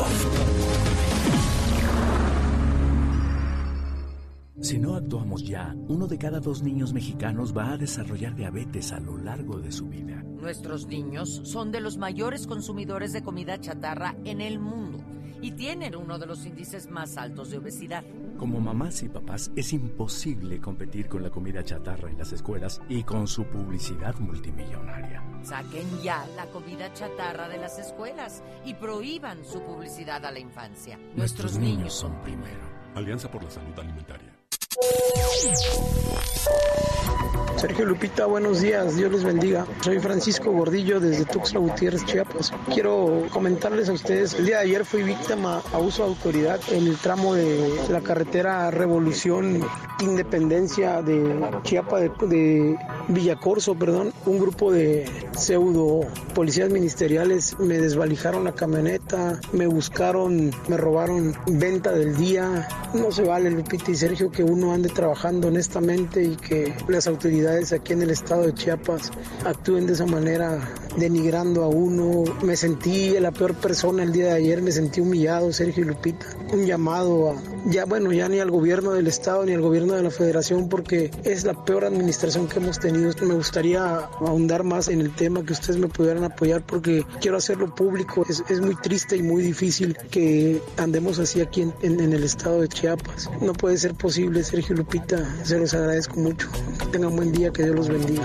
Si 4.61 4.77
no 4.77 4.95
actuamos 4.95 5.43
ya, 5.43 5.75
uno 5.89 6.07
de 6.07 6.17
cada 6.17 6.39
dos 6.39 6.63
niños 6.63 6.93
mexicanos 6.93 7.53
va 7.55 7.73
a 7.73 7.77
desarrollar 7.77 8.33
diabetes 8.33 8.93
a 8.93 9.01
lo 9.01 9.17
largo 9.17 9.59
de 9.59 9.73
su 9.73 9.89
vida. 9.89 10.23
Nuestros 10.23 10.87
niños 10.87 11.41
son 11.43 11.69
de 11.73 11.81
los 11.81 11.97
mayores 11.97 12.47
consumidores 12.47 13.11
de 13.11 13.21
comida 13.21 13.59
chatarra 13.59 14.15
en 14.23 14.39
el 14.39 14.57
mundo 14.57 14.99
y 15.41 15.51
tienen 15.51 15.97
uno 15.97 16.17
de 16.17 16.27
los 16.27 16.45
índices 16.45 16.89
más 16.89 17.17
altos 17.17 17.49
de 17.49 17.57
obesidad. 17.57 18.05
Como 18.39 18.61
mamás 18.61 19.03
y 19.03 19.09
papás 19.09 19.51
es 19.53 19.73
imposible 19.73 20.61
competir 20.61 21.09
con 21.09 21.21
la 21.21 21.29
comida 21.29 21.61
chatarra 21.61 22.09
en 22.09 22.17
las 22.17 22.31
escuelas 22.31 22.81
y 22.87 23.03
con 23.03 23.27
su 23.27 23.43
publicidad 23.43 24.15
multimillonaria. 24.17 25.21
Saquen 25.43 26.01
ya 26.01 26.25
la 26.37 26.45
comida 26.45 26.93
chatarra 26.93 27.49
de 27.49 27.57
las 27.57 27.77
escuelas 27.79 28.41
y 28.63 28.75
prohíban 28.75 29.43
su 29.43 29.61
publicidad 29.61 30.25
a 30.25 30.31
la 30.31 30.39
infancia. 30.39 30.97
Nuestros, 31.17 31.57
niños 31.57 31.93
son 31.93 32.15
primero. 32.21 32.61
Alianza 32.95 33.29
por 33.29 33.43
la 33.43 33.49
Salud 33.49 33.77
Alimentaria. 33.77 34.38
Sergio 37.57 37.85
Lupita, 37.85 38.25
buenos 38.25 38.61
días, 38.61 38.95
Dios 38.95 39.11
les 39.11 39.23
bendiga. 39.23 39.65
Soy 39.81 39.99
Francisco 39.99 40.51
Gordillo 40.51 40.99
desde 40.99 41.25
Tuxtla 41.25 41.59
Gutiérrez, 41.59 42.05
Chiapas. 42.05 42.53
Quiero 42.73 43.25
comentarles 43.31 43.89
a 43.89 43.93
ustedes, 43.93 44.35
el 44.35 44.45
día 44.45 44.57
de 44.57 44.63
ayer 44.63 44.85
fui 44.85 45.03
víctima 45.03 45.61
a 45.73 45.77
uso 45.79 46.03
de 46.03 46.09
autoridad 46.09 46.59
en 46.71 46.87
el 46.87 46.95
tramo 46.97 47.33
de 47.33 47.73
la 47.89 47.99
carretera 48.01 48.71
Revolución 48.71 49.61
Independencia 49.99 51.01
de 51.01 51.49
Chiapas, 51.63 52.01
de, 52.01 52.27
de 52.27 52.77
Villacorso, 53.09 53.75
perdón. 53.75 54.13
Un 54.25 54.39
grupo 54.39 54.71
de 54.71 55.05
pseudo 55.37 56.07
policías 56.33 56.69
ministeriales 56.69 57.59
me 57.59 57.77
desvalijaron 57.77 58.45
la 58.45 58.53
camioneta, 58.53 59.39
me 59.51 59.67
buscaron, 59.67 60.51
me 60.69 60.77
robaron 60.77 61.35
venta 61.47 61.91
del 61.91 62.15
día. 62.15 62.67
No 62.93 63.11
se 63.11 63.23
vale, 63.23 63.51
Lupita 63.51 63.91
y 63.91 63.95
Sergio, 63.95 64.31
que 64.31 64.43
uno 64.43 64.58
ande 64.67 64.89
trabajando 64.89 65.47
honestamente 65.47 66.23
y 66.23 66.35
que 66.35 66.73
las 66.87 67.07
autoridades 67.07 67.71
aquí 67.73 67.93
en 67.93 68.01
el 68.01 68.11
estado 68.11 68.43
de 68.45 68.53
Chiapas 68.53 69.11
actúen 69.45 69.87
de 69.87 69.93
esa 69.93 70.05
manera, 70.05 70.59
denigrando 70.97 71.63
a 71.63 71.67
uno. 71.67 72.23
Me 72.43 72.55
sentí 72.55 73.17
la 73.19 73.31
peor 73.31 73.55
persona 73.55 74.03
el 74.03 74.11
día 74.11 74.25
de 74.25 74.31
ayer, 74.31 74.61
me 74.61 74.71
sentí 74.71 75.01
humillado, 75.01 75.51
Sergio 75.53 75.85
Lupita. 75.85 76.25
Un 76.53 76.65
llamado 76.65 77.31
a, 77.31 77.35
ya 77.65 77.85
bueno, 77.85 78.11
ya 78.11 78.27
ni 78.27 78.39
al 78.39 78.51
gobierno 78.51 78.91
del 78.93 79.07
estado 79.07 79.45
ni 79.45 79.53
al 79.53 79.61
gobierno 79.61 79.93
de 79.93 80.03
la 80.03 80.11
federación 80.11 80.69
porque 80.69 81.11
es 81.23 81.43
la 81.43 81.53
peor 81.65 81.85
administración 81.85 82.47
que 82.47 82.59
hemos 82.59 82.79
tenido. 82.79 83.11
Me 83.21 83.35
gustaría 83.35 83.95
ahondar 84.19 84.63
más 84.63 84.87
en 84.87 85.01
el 85.01 85.13
tema, 85.15 85.43
que 85.43 85.53
ustedes 85.53 85.79
me 85.79 85.87
pudieran 85.87 86.23
apoyar 86.23 86.65
porque 86.65 87.05
quiero 87.21 87.37
hacerlo 87.37 87.73
público. 87.73 88.25
Es, 88.27 88.43
es 88.49 88.61
muy 88.61 88.75
triste 88.75 89.17
y 89.17 89.23
muy 89.23 89.43
difícil 89.43 89.97
que 90.11 90.61
andemos 90.77 91.19
así 91.19 91.41
aquí 91.41 91.61
en, 91.61 91.73
en 91.81 92.13
el 92.13 92.23
estado 92.23 92.61
de 92.61 92.67
Chiapas. 92.67 93.29
No 93.41 93.53
puede 93.53 93.77
ser 93.77 93.93
posible, 93.93 94.43
Sergio 94.49 94.75
Lupita. 94.77 95.23
Se 95.43 95.59
los 95.59 95.75
agradezco 95.75 96.19
mucho. 96.19 96.49
Que 96.79 96.85
tengan 96.87 97.15
buen 97.15 97.31
día, 97.31 97.51
que 97.51 97.65
Dios 97.65 97.75
los 97.75 97.87
bendiga. 97.87 98.23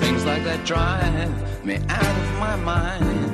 Things 0.00 0.24
like 0.24 0.42
that 0.42 0.64
drive 0.64 1.64
me 1.64 1.76
out 1.88 2.16
of 2.22 2.38
my 2.40 2.56
mind. 2.56 3.30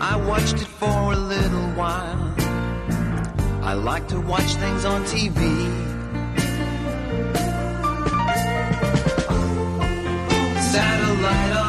I 0.00 0.16
watched 0.16 0.62
it 0.62 0.68
for 0.80 1.12
a 1.12 1.16
little 1.16 1.68
while. 1.76 2.34
I 3.62 3.74
like 3.74 4.08
to 4.08 4.20
watch 4.20 4.54
things 4.54 4.86
on 4.86 5.04
TV. 5.04 6.03
Satellite 11.24 11.56
of 11.56 11.63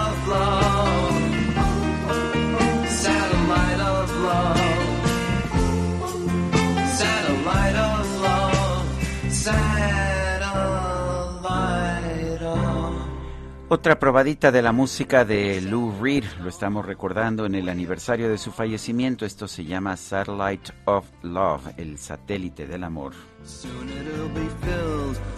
Otra 13.68 13.98
probadita 13.98 14.52
de 14.52 14.62
la 14.62 14.72
música 14.72 15.26
de 15.26 15.60
Lou 15.60 15.92
Reed, 16.00 16.24
lo 16.40 16.50
estamos 16.50 16.86
recordando 16.86 17.48
en 17.48 17.56
el 17.56 17.68
aniversario 17.68 18.30
de 18.30 18.38
su 18.38 18.52
fallecimiento. 18.52 19.26
Esto 19.26 19.48
se 19.48 19.66
llama 19.66 19.98
Satellite 19.98 20.72
of 20.86 21.08
Love, 21.24 21.74
el 21.78 21.98
satélite 21.98 22.68
del 22.68 22.84
amor. 22.84 23.14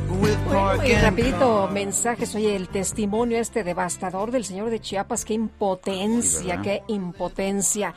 Bueno, 0.10 0.86
y 0.86 0.94
rapidito 0.96 1.70
mensajes, 1.72 2.36
oye, 2.36 2.58
el 2.58 2.68
testimonio 2.68 3.38
este 3.38 3.64
devastador 3.64 4.32
del 4.32 4.44
señor 4.44 4.72
de 4.72 4.82
Chiapas, 4.82 5.24
qué 5.24 5.34
impotencia, 5.34 6.62
qué 6.62 6.84
impotencia. 6.88 7.96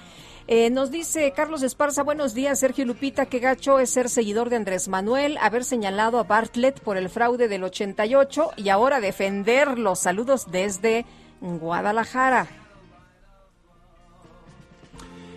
Eh, 0.53 0.69
nos 0.69 0.91
dice 0.91 1.33
Carlos 1.33 1.63
Esparza, 1.63 2.03
buenos 2.03 2.35
días, 2.35 2.59
Sergio 2.59 2.85
Lupita, 2.85 3.27
qué 3.27 3.39
gacho 3.39 3.79
es 3.79 3.91
ser 3.91 4.09
seguidor 4.09 4.51
de 4.51 4.57
Andrés 4.57 4.89
Manuel, 4.89 5.39
haber 5.41 5.63
señalado 5.63 6.19
a 6.19 6.25
Bartlett 6.25 6.81
por 6.81 6.97
el 6.97 7.09
fraude 7.09 7.47
del 7.47 7.63
88 7.63 8.51
y 8.57 8.69
ahora 8.69 8.99
defenderlo. 8.99 9.95
Saludos 9.95 10.51
desde 10.51 11.07
Guadalajara. 11.41 12.49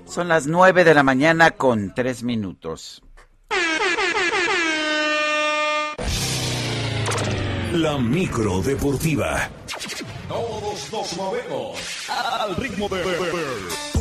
Son 0.07 0.27
las 0.27 0.47
9 0.47 0.83
de 0.83 0.95
la 0.95 1.03
mañana 1.03 1.51
con 1.51 1.93
3 1.93 2.23
minutos. 2.23 3.03
La 7.71 7.99
micro 7.99 8.63
deportiva. 8.63 9.47
Todos 10.27 10.91
nos 10.91 11.17
movemos 11.17 12.09
al 12.09 12.55
ritmo 12.55 12.89
de... 12.89 13.92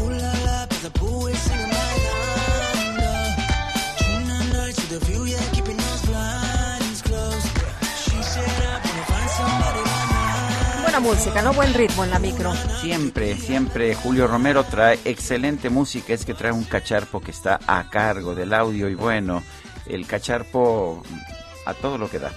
Buena 10.83 11.01
música, 11.01 11.41
¿no? 11.43 11.53
Buen 11.53 11.73
ritmo 11.73 12.05
en 12.05 12.11
la 12.11 12.19
micro. 12.19 12.53
Siempre, 12.81 13.37
siempre 13.37 13.95
Julio 13.95 14.27
Romero 14.27 14.65
trae 14.65 14.99
excelente 15.05 15.71
música, 15.71 16.13
es 16.15 16.25
que 16.25 16.35
trae 16.35 16.51
un 16.51 16.65
cacharpo 16.65 17.21
que 17.21 17.31
está 17.31 17.61
a 17.67 17.89
cargo 17.89 18.35
del 18.35 18.53
audio 18.53 18.89
y 18.89 18.95
bueno, 18.95 19.43
el 19.87 20.07
cacharpo 20.07 21.03
a 21.65 21.75
todo 21.75 21.97
lo 21.97 22.11
que 22.11 22.19
da. 22.19 22.33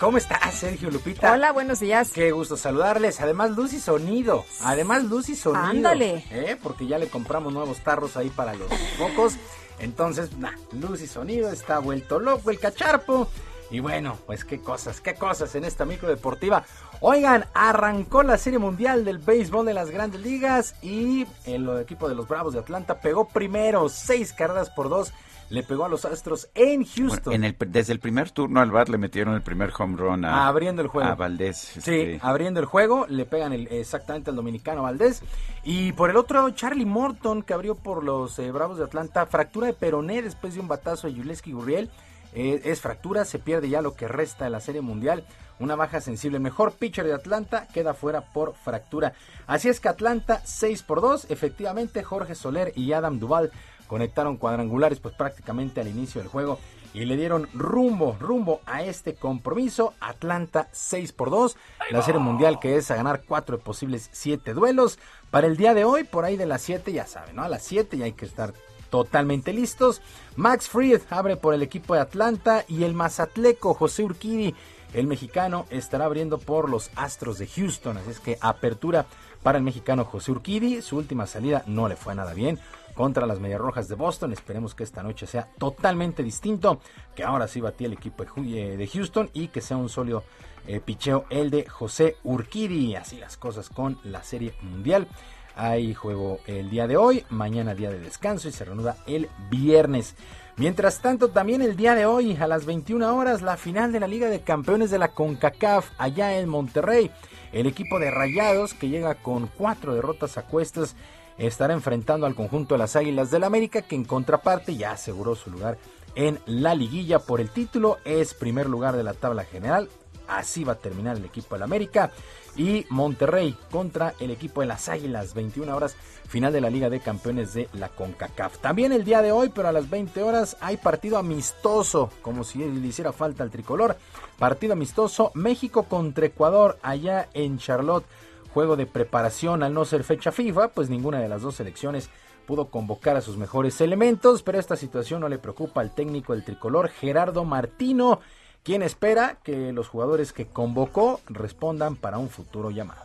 ¿Cómo 0.00 0.18
estás, 0.18 0.54
Sergio 0.54 0.90
Lupita? 0.90 1.32
Hola, 1.32 1.52
buenos 1.52 1.80
días. 1.80 2.10
Qué 2.12 2.32
gusto 2.32 2.56
saludarles. 2.56 3.20
Además, 3.20 3.52
luz 3.52 3.72
y 3.72 3.80
sonido. 3.80 4.44
Además, 4.60 5.04
luz 5.04 5.28
y 5.28 5.36
sonido. 5.36 5.64
Ándale. 5.64 6.24
¿eh? 6.30 6.58
Porque 6.60 6.86
ya 6.86 6.98
le 6.98 7.08
compramos 7.08 7.52
nuevos 7.52 7.78
tarros 7.78 8.16
ahí 8.16 8.28
para 8.28 8.54
los 8.54 8.68
focos. 8.98 9.34
Entonces, 9.78 10.36
nah, 10.36 10.52
luz 10.72 11.00
y 11.00 11.06
sonido. 11.06 11.50
Está 11.50 11.78
vuelto 11.78 12.18
loco 12.18 12.50
el 12.50 12.58
cacharpo. 12.58 13.28
Y 13.70 13.80
bueno, 13.80 14.18
pues 14.26 14.44
qué 14.44 14.60
cosas, 14.60 15.00
qué 15.00 15.14
cosas 15.14 15.54
en 15.54 15.64
esta 15.64 15.84
micro 15.84 16.08
deportiva. 16.08 16.64
Oigan, 17.00 17.46
arrancó 17.54 18.22
la 18.22 18.36
Serie 18.36 18.58
Mundial 18.58 19.04
del 19.04 19.18
Béisbol 19.18 19.64
de 19.64 19.74
las 19.74 19.90
Grandes 19.90 20.20
Ligas 20.20 20.74
y 20.82 21.26
el 21.44 21.68
equipo 21.78 22.08
de 22.08 22.14
los 22.14 22.28
Bravos 22.28 22.52
de 22.52 22.60
Atlanta 22.60 23.00
pegó 23.00 23.28
primero 23.28 23.88
seis 23.88 24.32
carreras 24.32 24.70
por 24.70 24.88
dos. 24.88 25.12
Le 25.50 25.62
pegó 25.62 25.84
a 25.84 25.88
los 25.88 26.04
Astros 26.04 26.48
en 26.54 26.84
Houston. 26.84 27.20
Bueno, 27.24 27.32
en 27.34 27.44
el, 27.44 27.56
desde 27.72 27.92
el 27.92 28.00
primer 28.00 28.30
turno 28.30 28.60
al 28.60 28.70
bar 28.70 28.88
le 28.88 28.98
metieron 28.98 29.34
el 29.34 29.42
primer 29.42 29.70
home 29.78 29.96
run 29.96 30.24
a, 30.24 30.46
Abriendo 30.48 30.82
el 30.82 30.88
juego. 30.88 31.08
a 31.10 31.14
Valdés. 31.14 31.58
Sí, 31.58 31.78
este, 31.78 32.18
abriendo 32.22 32.60
el 32.60 32.66
juego, 32.66 33.06
le 33.08 33.24
pegan 33.26 33.52
el- 33.52 33.68
exactamente 33.68 34.30
al 34.30 34.36
dominicano 34.36 34.82
Valdés. 34.82 35.22
Y 35.62 35.92
por 35.92 36.10
el 36.10 36.16
otro, 36.16 36.48
Charlie 36.50 36.86
Morton, 36.86 37.42
que 37.42 37.52
abrió 37.54 37.74
por 37.74 38.02
los 38.02 38.38
eh, 38.38 38.50
Bravos 38.50 38.78
de 38.78 38.84
Atlanta, 38.84 39.26
fractura 39.26 39.66
de 39.68 39.74
peroné 39.74 40.22
después 40.22 40.54
de 40.54 40.60
un 40.60 40.68
batazo 40.68 41.06
de 41.06 41.14
Yuleski 41.14 41.52
Gurriel. 41.52 41.90
Eh, 42.36 42.62
es 42.64 42.80
fractura, 42.80 43.24
se 43.24 43.38
pierde 43.38 43.68
ya 43.68 43.80
lo 43.80 43.94
que 43.94 44.08
resta 44.08 44.44
de 44.44 44.50
la 44.50 44.60
Serie 44.60 44.80
Mundial. 44.80 45.24
Una 45.60 45.76
baja 45.76 46.00
sensible. 46.00 46.40
Mejor 46.40 46.72
pitcher 46.72 47.04
de 47.06 47.12
Atlanta 47.14 47.68
queda 47.72 47.94
fuera 47.94 48.22
por 48.32 48.54
fractura. 48.56 49.12
Así 49.46 49.68
es 49.68 49.78
que 49.78 49.88
Atlanta 49.88 50.40
6 50.44 50.82
por 50.82 51.00
2. 51.00 51.26
Efectivamente, 51.30 52.02
Jorge 52.02 52.34
Soler 52.34 52.72
y 52.74 52.92
Adam 52.92 53.20
Duval 53.20 53.52
conectaron 53.86 54.36
cuadrangulares 54.36 55.00
pues 55.00 55.14
prácticamente 55.14 55.80
al 55.80 55.88
inicio 55.88 56.20
del 56.20 56.30
juego 56.30 56.58
y 56.94 57.04
le 57.04 57.16
dieron 57.16 57.48
rumbo, 57.52 58.16
rumbo 58.20 58.60
a 58.66 58.84
este 58.84 59.14
compromiso. 59.14 59.94
Atlanta 60.00 60.68
6 60.72 61.12
por 61.12 61.28
2, 61.28 61.56
la 61.90 62.02
serie 62.02 62.20
mundial 62.20 62.60
que 62.60 62.76
es 62.76 62.90
a 62.90 62.96
ganar 62.96 63.24
4 63.26 63.58
de 63.58 63.62
posibles 63.62 64.08
7 64.12 64.54
duelos. 64.54 64.98
Para 65.30 65.48
el 65.48 65.56
día 65.56 65.74
de 65.74 65.84
hoy, 65.84 66.04
por 66.04 66.24
ahí 66.24 66.36
de 66.36 66.46
las 66.46 66.62
7, 66.62 66.92
ya 66.92 67.06
saben, 67.06 67.36
¿no? 67.36 67.42
A 67.42 67.48
las 67.48 67.64
7 67.64 67.98
ya 67.98 68.04
hay 68.04 68.12
que 68.12 68.24
estar 68.24 68.54
totalmente 68.90 69.52
listos. 69.52 70.02
Max 70.36 70.68
Fried 70.68 71.00
abre 71.10 71.36
por 71.36 71.52
el 71.52 71.62
equipo 71.62 71.94
de 71.94 72.00
Atlanta 72.00 72.64
y 72.68 72.84
el 72.84 72.94
mazatleco 72.94 73.74
José 73.74 74.04
Urquidi, 74.04 74.54
el 74.92 75.08
mexicano, 75.08 75.66
estará 75.70 76.04
abriendo 76.04 76.38
por 76.38 76.70
los 76.70 76.92
Astros 76.94 77.38
de 77.38 77.48
Houston. 77.48 77.98
Así 77.98 78.10
es 78.10 78.20
que 78.20 78.38
apertura 78.40 79.06
para 79.42 79.58
el 79.58 79.64
mexicano 79.64 80.04
José 80.04 80.30
Urquidi. 80.30 80.80
Su 80.80 80.96
última 80.96 81.26
salida 81.26 81.64
no 81.66 81.88
le 81.88 81.96
fue 81.96 82.14
nada 82.14 82.34
bien 82.34 82.60
contra 82.94 83.26
las 83.26 83.40
Medias 83.40 83.60
Rojas 83.60 83.88
de 83.88 83.94
Boston. 83.94 84.32
Esperemos 84.32 84.74
que 84.74 84.84
esta 84.84 85.02
noche 85.02 85.26
sea 85.26 85.48
totalmente 85.58 86.22
distinto, 86.22 86.80
que 87.14 87.24
ahora 87.24 87.48
sí 87.48 87.60
batía 87.60 87.88
el 87.88 87.92
equipo 87.94 88.24
eh, 88.24 88.76
de 88.76 88.86
Houston 88.86 89.30
y 89.32 89.48
que 89.48 89.60
sea 89.60 89.76
un 89.76 89.88
sólido 89.88 90.24
eh, 90.66 90.80
picheo 90.80 91.26
el 91.30 91.50
de 91.50 91.66
José 91.66 92.16
Urquidi. 92.24 92.94
Así 92.96 93.18
las 93.18 93.36
cosas 93.36 93.68
con 93.68 93.98
la 94.04 94.22
Serie 94.22 94.54
Mundial. 94.62 95.08
Hay 95.56 95.94
juego 95.94 96.40
el 96.46 96.68
día 96.68 96.88
de 96.88 96.96
hoy, 96.96 97.24
mañana 97.30 97.74
día 97.74 97.90
de 97.90 98.00
descanso 98.00 98.48
y 98.48 98.52
se 98.52 98.64
reanuda 98.64 98.96
el 99.06 99.28
viernes. 99.50 100.16
Mientras 100.56 101.00
tanto, 101.00 101.30
también 101.30 101.62
el 101.62 101.76
día 101.76 101.94
de 101.94 102.06
hoy, 102.06 102.36
a 102.36 102.46
las 102.46 102.64
21 102.64 103.16
horas, 103.16 103.42
la 103.42 103.56
final 103.56 103.92
de 103.92 104.00
la 104.00 104.06
Liga 104.06 104.28
de 104.28 104.40
Campeones 104.40 104.90
de 104.90 104.98
la 104.98 105.08
CONCACAF, 105.08 105.90
allá 105.98 106.38
en 106.38 106.48
Monterrey. 106.48 107.10
El 107.52 107.66
equipo 107.66 107.98
de 107.98 108.10
Rayados, 108.10 108.74
que 108.74 108.88
llega 108.88 109.16
con 109.16 109.48
cuatro 109.48 109.94
derrotas 109.94 110.38
a 110.38 110.42
cuestas, 110.42 110.96
estará 111.38 111.74
enfrentando 111.74 112.26
al 112.26 112.34
conjunto 112.34 112.74
de 112.74 112.78
las 112.78 112.96
Águilas 112.96 113.30
del 113.30 113.44
América, 113.44 113.82
que 113.82 113.96
en 113.96 114.04
contraparte 114.04 114.76
ya 114.76 114.92
aseguró 114.92 115.34
su 115.34 115.50
lugar 115.50 115.78
en 116.14 116.38
la 116.46 116.74
liguilla 116.74 117.18
por 117.18 117.40
el 117.40 117.50
título. 117.50 117.98
Es 118.04 118.34
primer 118.34 118.68
lugar 118.68 118.96
de 118.96 119.02
la 119.02 119.14
tabla 119.14 119.44
general. 119.44 119.88
Así 120.26 120.64
va 120.64 120.72
a 120.74 120.78
terminar 120.78 121.16
el 121.16 121.24
equipo 121.24 121.54
del 121.54 121.64
América. 121.64 122.10
Y 122.56 122.86
Monterrey 122.88 123.56
contra 123.70 124.14
el 124.20 124.30
equipo 124.30 124.60
de 124.60 124.68
las 124.68 124.88
Águilas, 124.88 125.34
21 125.34 125.74
horas, 125.74 125.96
final 126.28 126.52
de 126.52 126.60
la 126.60 126.70
Liga 126.70 126.88
de 126.88 127.00
Campeones 127.00 127.52
de 127.52 127.68
la 127.72 127.88
CONCACAF. 127.88 128.58
También 128.58 128.92
el 128.92 129.04
día 129.04 129.22
de 129.22 129.32
hoy, 129.32 129.50
pero 129.52 129.68
a 129.68 129.72
las 129.72 129.90
20 129.90 130.22
horas, 130.22 130.56
hay 130.60 130.76
partido 130.76 131.18
amistoso, 131.18 132.10
como 132.22 132.44
si 132.44 132.60
le 132.60 132.86
hiciera 132.86 133.12
falta 133.12 133.42
al 133.42 133.50
tricolor. 133.50 133.96
Partido 134.38 134.74
amistoso, 134.74 135.32
México 135.34 135.84
contra 135.84 136.26
Ecuador, 136.26 136.78
allá 136.82 137.28
en 137.34 137.58
Charlotte. 137.58 138.06
Juego 138.54 138.76
de 138.76 138.86
preparación 138.86 139.64
al 139.64 139.74
no 139.74 139.84
ser 139.84 140.04
fecha 140.04 140.30
FIFA, 140.30 140.68
pues 140.68 140.88
ninguna 140.88 141.18
de 141.18 141.28
las 141.28 141.42
dos 141.42 141.56
selecciones 141.56 142.08
pudo 142.46 142.66
convocar 142.66 143.16
a 143.16 143.20
sus 143.20 143.36
mejores 143.36 143.80
elementos, 143.80 144.44
pero 144.44 144.60
esta 144.60 144.76
situación 144.76 145.22
no 145.22 145.28
le 145.28 145.40
preocupa 145.40 145.80
al 145.80 145.92
técnico 145.92 146.34
del 146.34 146.44
tricolor, 146.44 146.88
Gerardo 146.88 147.44
Martino, 147.44 148.20
quien 148.62 148.82
espera 148.82 149.40
que 149.42 149.72
los 149.72 149.88
jugadores 149.88 150.32
que 150.32 150.46
convocó 150.46 151.20
respondan 151.26 151.96
para 151.96 152.18
un 152.18 152.28
futuro 152.28 152.70
llamado. 152.70 153.02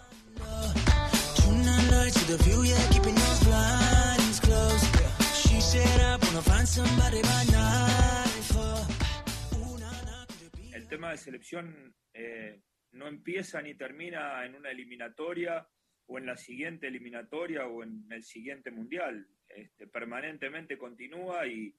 El 10.73 10.87
tema 10.87 11.09
de 11.09 11.17
selección 11.17 11.95
eh, 12.13 12.61
no 12.91 13.07
empieza 13.07 13.61
ni 13.61 13.75
termina 13.75 14.45
en 14.45 14.55
una 14.55 14.71
eliminatoria 14.71 15.67
o 16.07 16.17
en 16.17 16.25
la 16.25 16.35
siguiente 16.37 16.87
eliminatoria 16.87 17.67
o 17.67 17.83
en 17.83 18.05
el 18.11 18.23
siguiente 18.23 18.71
mundial. 18.71 19.27
Este, 19.47 19.87
permanentemente 19.87 20.77
continúa 20.77 21.45
y, 21.47 21.75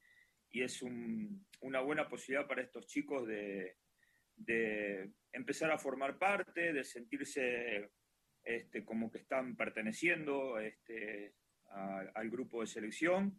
y 0.51 0.63
es 0.63 0.83
un- 0.83 1.47
una 1.61 1.81
buena 1.81 2.09
posibilidad 2.09 2.47
para 2.49 2.63
estos 2.63 2.87
chicos 2.87 3.27
de, 3.27 3.77
de 4.37 5.11
empezar 5.33 5.71
a 5.71 5.79
formar 5.79 6.19
parte, 6.19 6.73
de 6.73 6.85
sentirse 6.85 7.91
este, 8.45 8.85
como 8.85 9.11
que 9.11 9.19
están 9.19 9.57
perteneciendo 9.57 10.59
este, 10.59 11.35
al 12.15 12.31
grupo 12.31 12.61
de 12.63 12.67
selección. 12.67 13.39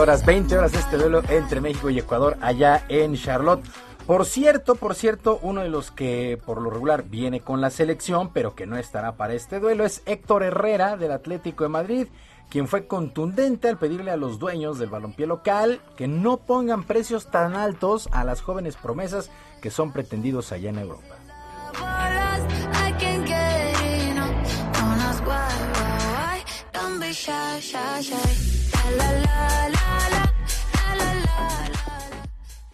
Horas, 0.00 0.24
20 0.24 0.56
horas 0.56 0.72
de 0.72 0.78
este 0.78 0.96
duelo 0.96 1.22
entre 1.28 1.60
México 1.60 1.90
y 1.90 1.98
Ecuador 1.98 2.38
allá 2.40 2.84
en 2.88 3.16
Charlotte. 3.16 3.62
Por 4.06 4.24
cierto, 4.24 4.74
por 4.74 4.94
cierto, 4.94 5.38
uno 5.42 5.60
de 5.60 5.68
los 5.68 5.90
que 5.90 6.40
por 6.46 6.62
lo 6.62 6.70
regular 6.70 7.04
viene 7.04 7.40
con 7.40 7.60
la 7.60 7.68
selección, 7.68 8.32
pero 8.32 8.54
que 8.54 8.66
no 8.66 8.78
estará 8.78 9.16
para 9.16 9.34
este 9.34 9.60
duelo, 9.60 9.84
es 9.84 10.02
Héctor 10.06 10.42
Herrera 10.42 10.96
del 10.96 11.12
Atlético 11.12 11.64
de 11.64 11.68
Madrid, 11.68 12.06
quien 12.50 12.66
fue 12.66 12.86
contundente 12.86 13.68
al 13.68 13.78
pedirle 13.78 14.10
a 14.10 14.16
los 14.16 14.40
dueños 14.40 14.78
del 14.78 14.90
balompié 14.90 15.26
local 15.26 15.80
que 15.96 16.08
no 16.08 16.38
pongan 16.38 16.84
precios 16.84 17.30
tan 17.30 17.54
altos 17.54 18.08
a 18.12 18.24
las 18.24 18.42
jóvenes 18.42 18.76
promesas 18.76 19.30
que 19.62 19.70
son 19.70 19.92
pretendidos 19.92 20.50
allá 20.50 20.70
en 20.70 20.78
Europa. 20.78 21.16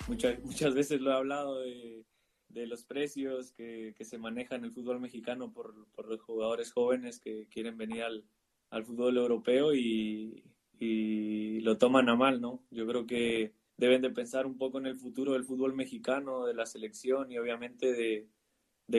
Muchas, 0.09 0.43
muchas 0.45 0.75
veces 0.75 1.01
lo 1.01 1.11
he 1.11 1.15
hablado 1.15 1.61
de, 1.61 2.07
de 2.49 2.67
los 2.67 2.85
precios 2.85 3.53
que, 3.53 3.93
que 3.99 4.05
se 4.05 4.17
manejan 4.17 4.61
en 4.61 4.67
el 4.67 4.73
fútbol 4.73 5.01
mexicano 5.01 5.53
por, 5.53 5.75
por 5.95 6.09
los 6.09 6.23
jugadores 6.23 6.73
jóvenes 6.73 7.21
que 7.21 7.49
quieren 7.51 7.77
venir 7.77 8.05
al, 8.05 8.25
al 8.71 8.85
fútbol 8.85 9.17
europeo 9.17 9.75
y, 9.75 10.45
y 10.79 11.61
lo 11.61 11.79
toman 11.79 12.09
a 12.09 12.17
mal, 12.17 12.41
¿no? 12.41 12.63
Yo 12.71 12.87
creo 12.87 13.07
que 13.07 13.53
deben 13.77 14.03
de 14.03 14.11
pensar 14.11 14.47
un 14.47 14.57
poco 14.57 14.79
en 14.79 14.87
el 14.87 14.97
futuro 14.97 15.33
del 15.33 15.45
fútbol 15.45 15.75
mexicano, 15.75 16.47
de 16.47 16.55
la 16.55 16.67
selección 16.67 17.31
y 17.31 17.39
obviamente 17.39 17.93
de, 17.93 18.29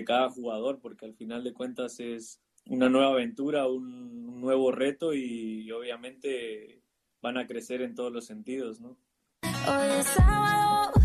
cada 0.05 0.29
jugador, 0.29 0.79
porque 0.79 1.05
al 1.05 1.15
final 1.15 1.43
de 1.43 1.53
cuentas 1.53 1.99
es 1.99 2.39
una 2.65 2.89
nueva 2.89 3.11
aventura, 3.11 3.67
un, 3.67 4.39
nuevo 4.39 4.71
reto 4.71 5.13
y, 5.13 5.71
obviamente 5.71 6.83
van 7.21 7.37
a 7.37 7.47
crecer 7.47 7.81
en 7.81 7.95
todos 7.95 8.11
los 8.11 8.25
sentidos, 8.25 8.79
¿no? 8.79 8.97
Hoy 9.41 9.99
es 9.99 10.05
sábado. 10.05 10.96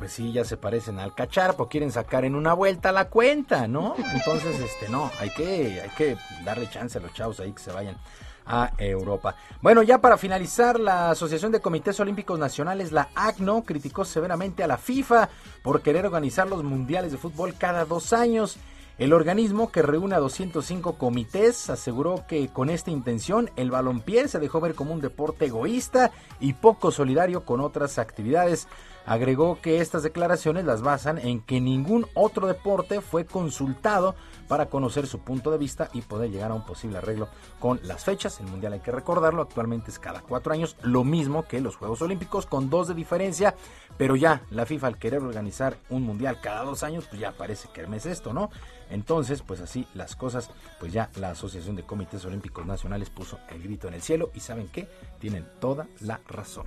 Pues 0.00 0.12
sí, 0.12 0.32
ya 0.32 0.46
se 0.46 0.56
parecen 0.56 0.98
al 0.98 1.14
cacharpo, 1.14 1.68
quieren 1.68 1.92
sacar 1.92 2.24
en 2.24 2.34
una 2.34 2.54
vuelta 2.54 2.90
la 2.90 3.10
cuenta, 3.10 3.68
¿no? 3.68 3.94
Entonces, 4.14 4.58
este, 4.58 4.88
no, 4.88 5.10
hay 5.20 5.28
que, 5.28 5.82
hay 5.82 5.90
que 5.90 6.16
darle 6.42 6.70
chance 6.70 6.96
a 6.96 7.02
los 7.02 7.12
chavos 7.12 7.38
ahí 7.38 7.52
que 7.52 7.60
se 7.60 7.70
vayan 7.70 7.98
a 8.46 8.72
Europa. 8.78 9.36
Bueno, 9.60 9.82
ya 9.82 9.98
para 9.98 10.16
finalizar, 10.16 10.80
la 10.80 11.10
Asociación 11.10 11.52
de 11.52 11.60
Comités 11.60 12.00
Olímpicos 12.00 12.38
Nacionales, 12.38 12.92
la 12.92 13.10
ACNO, 13.14 13.62
criticó 13.62 14.06
severamente 14.06 14.64
a 14.64 14.66
la 14.66 14.78
FIFA 14.78 15.28
por 15.62 15.82
querer 15.82 16.06
organizar 16.06 16.48
los 16.48 16.64
mundiales 16.64 17.12
de 17.12 17.18
fútbol 17.18 17.54
cada 17.58 17.84
dos 17.84 18.14
años. 18.14 18.56
El 19.00 19.14
organismo, 19.14 19.72
que 19.72 19.80
reúne 19.80 20.14
a 20.14 20.18
205 20.18 20.98
comités, 20.98 21.70
aseguró 21.70 22.24
que 22.28 22.48
con 22.48 22.68
esta 22.68 22.90
intención 22.90 23.50
el 23.56 23.70
balompié 23.70 24.28
se 24.28 24.38
dejó 24.38 24.60
ver 24.60 24.74
como 24.74 24.92
un 24.92 25.00
deporte 25.00 25.46
egoísta 25.46 26.10
y 26.38 26.52
poco 26.52 26.90
solidario 26.90 27.46
con 27.46 27.60
otras 27.60 27.98
actividades. 27.98 28.68
Agregó 29.06 29.60
que 29.60 29.80
estas 29.80 30.02
declaraciones 30.02 30.64
las 30.64 30.82
basan 30.82 31.18
en 31.18 31.40
que 31.40 31.60
ningún 31.60 32.06
otro 32.14 32.46
deporte 32.46 33.00
fue 33.00 33.24
consultado 33.24 34.14
para 34.46 34.66
conocer 34.66 35.06
su 35.06 35.20
punto 35.20 35.50
de 35.50 35.58
vista 35.58 35.88
y 35.92 36.02
poder 36.02 36.30
llegar 36.30 36.50
a 36.50 36.54
un 36.54 36.64
posible 36.64 36.98
arreglo 36.98 37.28
con 37.58 37.80
las 37.84 38.04
fechas. 38.04 38.40
El 38.40 38.46
Mundial 38.46 38.72
hay 38.72 38.80
que 38.80 38.90
recordarlo, 38.90 39.42
actualmente 39.42 39.90
es 39.90 39.98
cada 39.98 40.20
cuatro 40.22 40.52
años, 40.52 40.76
lo 40.82 41.04
mismo 41.04 41.44
que 41.44 41.60
los 41.60 41.76
Juegos 41.76 42.02
Olímpicos, 42.02 42.46
con 42.46 42.68
dos 42.68 42.88
de 42.88 42.94
diferencia, 42.94 43.54
pero 43.96 44.16
ya 44.16 44.42
la 44.50 44.66
FIFA 44.66 44.88
al 44.88 44.98
querer 44.98 45.22
organizar 45.22 45.76
un 45.88 46.02
Mundial 46.02 46.40
cada 46.40 46.64
dos 46.64 46.82
años, 46.82 47.06
pues 47.08 47.20
ya 47.20 47.32
parece 47.32 47.68
que 47.72 47.82
es 47.82 48.06
esto, 48.06 48.32
¿no? 48.32 48.50
Entonces, 48.90 49.42
pues 49.42 49.60
así 49.60 49.86
las 49.94 50.16
cosas, 50.16 50.50
pues 50.78 50.92
ya 50.92 51.10
la 51.16 51.30
Asociación 51.30 51.76
de 51.76 51.84
Comités 51.84 52.24
Olímpicos 52.24 52.66
Nacionales 52.66 53.08
puso 53.10 53.38
el 53.48 53.62
grito 53.62 53.88
en 53.88 53.94
el 53.94 54.02
cielo 54.02 54.30
y 54.34 54.40
saben 54.40 54.68
qué, 54.68 54.88
tienen 55.20 55.46
toda 55.60 55.86
la 56.00 56.20
razón. 56.26 56.66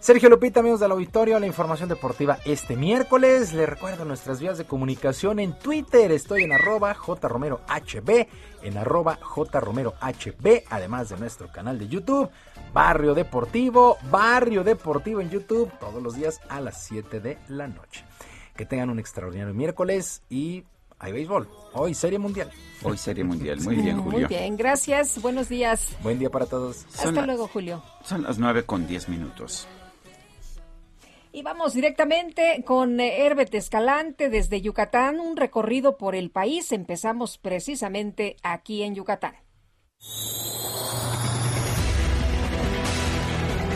Sergio 0.00 0.30
Lupita, 0.30 0.60
amigos 0.60 0.80
del 0.80 0.92
auditorio, 0.92 1.38
la 1.38 1.46
información 1.46 1.90
deportiva 1.90 2.38
este 2.46 2.74
miércoles. 2.74 3.52
Les 3.52 3.68
recuerdo 3.68 4.06
nuestras 4.06 4.40
vías 4.40 4.56
de 4.56 4.64
comunicación 4.64 5.38
en 5.38 5.52
Twitter. 5.58 6.10
Estoy 6.10 6.44
en 6.44 6.52
arroba 6.52 6.94
jromerohb, 6.94 8.26
en 8.62 8.78
arroba 8.78 9.18
jromerohb, 9.20 10.62
además 10.70 11.10
de 11.10 11.18
nuestro 11.18 11.52
canal 11.52 11.78
de 11.78 11.88
YouTube, 11.88 12.30
Barrio 12.72 13.12
Deportivo, 13.12 13.98
Barrio 14.10 14.64
Deportivo 14.64 15.20
en 15.20 15.28
YouTube, 15.28 15.70
todos 15.78 16.02
los 16.02 16.16
días 16.16 16.40
a 16.48 16.62
las 16.62 16.82
7 16.82 17.20
de 17.20 17.36
la 17.48 17.68
noche. 17.68 18.02
Que 18.56 18.64
tengan 18.64 18.88
un 18.88 19.00
extraordinario 19.00 19.52
miércoles 19.52 20.22
y 20.30 20.64
hay 20.98 21.12
béisbol. 21.12 21.46
Hoy 21.74 21.92
Serie 21.92 22.18
Mundial. 22.18 22.50
Hoy 22.82 22.96
Serie 22.96 23.22
Mundial. 23.22 23.60
Muy 23.64 23.76
bien, 23.76 24.00
Julio. 24.00 24.20
Muy 24.20 24.28
bien, 24.28 24.56
gracias. 24.56 25.20
Buenos 25.20 25.50
días. 25.50 25.88
Buen 26.02 26.18
día 26.18 26.30
para 26.30 26.46
todos. 26.46 26.86
Hasta 26.98 27.26
luego, 27.26 27.48
Julio. 27.48 27.82
Son 28.02 28.22
las 28.22 28.38
9 28.38 28.64
con 28.64 28.86
10 28.86 29.10
minutos. 29.10 29.68
Y 31.32 31.42
vamos 31.42 31.74
directamente 31.74 32.64
con 32.66 32.98
Herbert 32.98 33.54
Escalante 33.54 34.28
desde 34.28 34.60
Yucatán, 34.60 35.20
un 35.20 35.36
recorrido 35.36 35.96
por 35.96 36.16
el 36.16 36.30
país. 36.30 36.72
Empezamos 36.72 37.38
precisamente 37.38 38.36
aquí 38.42 38.82
en 38.82 38.96
Yucatán. 38.96 39.36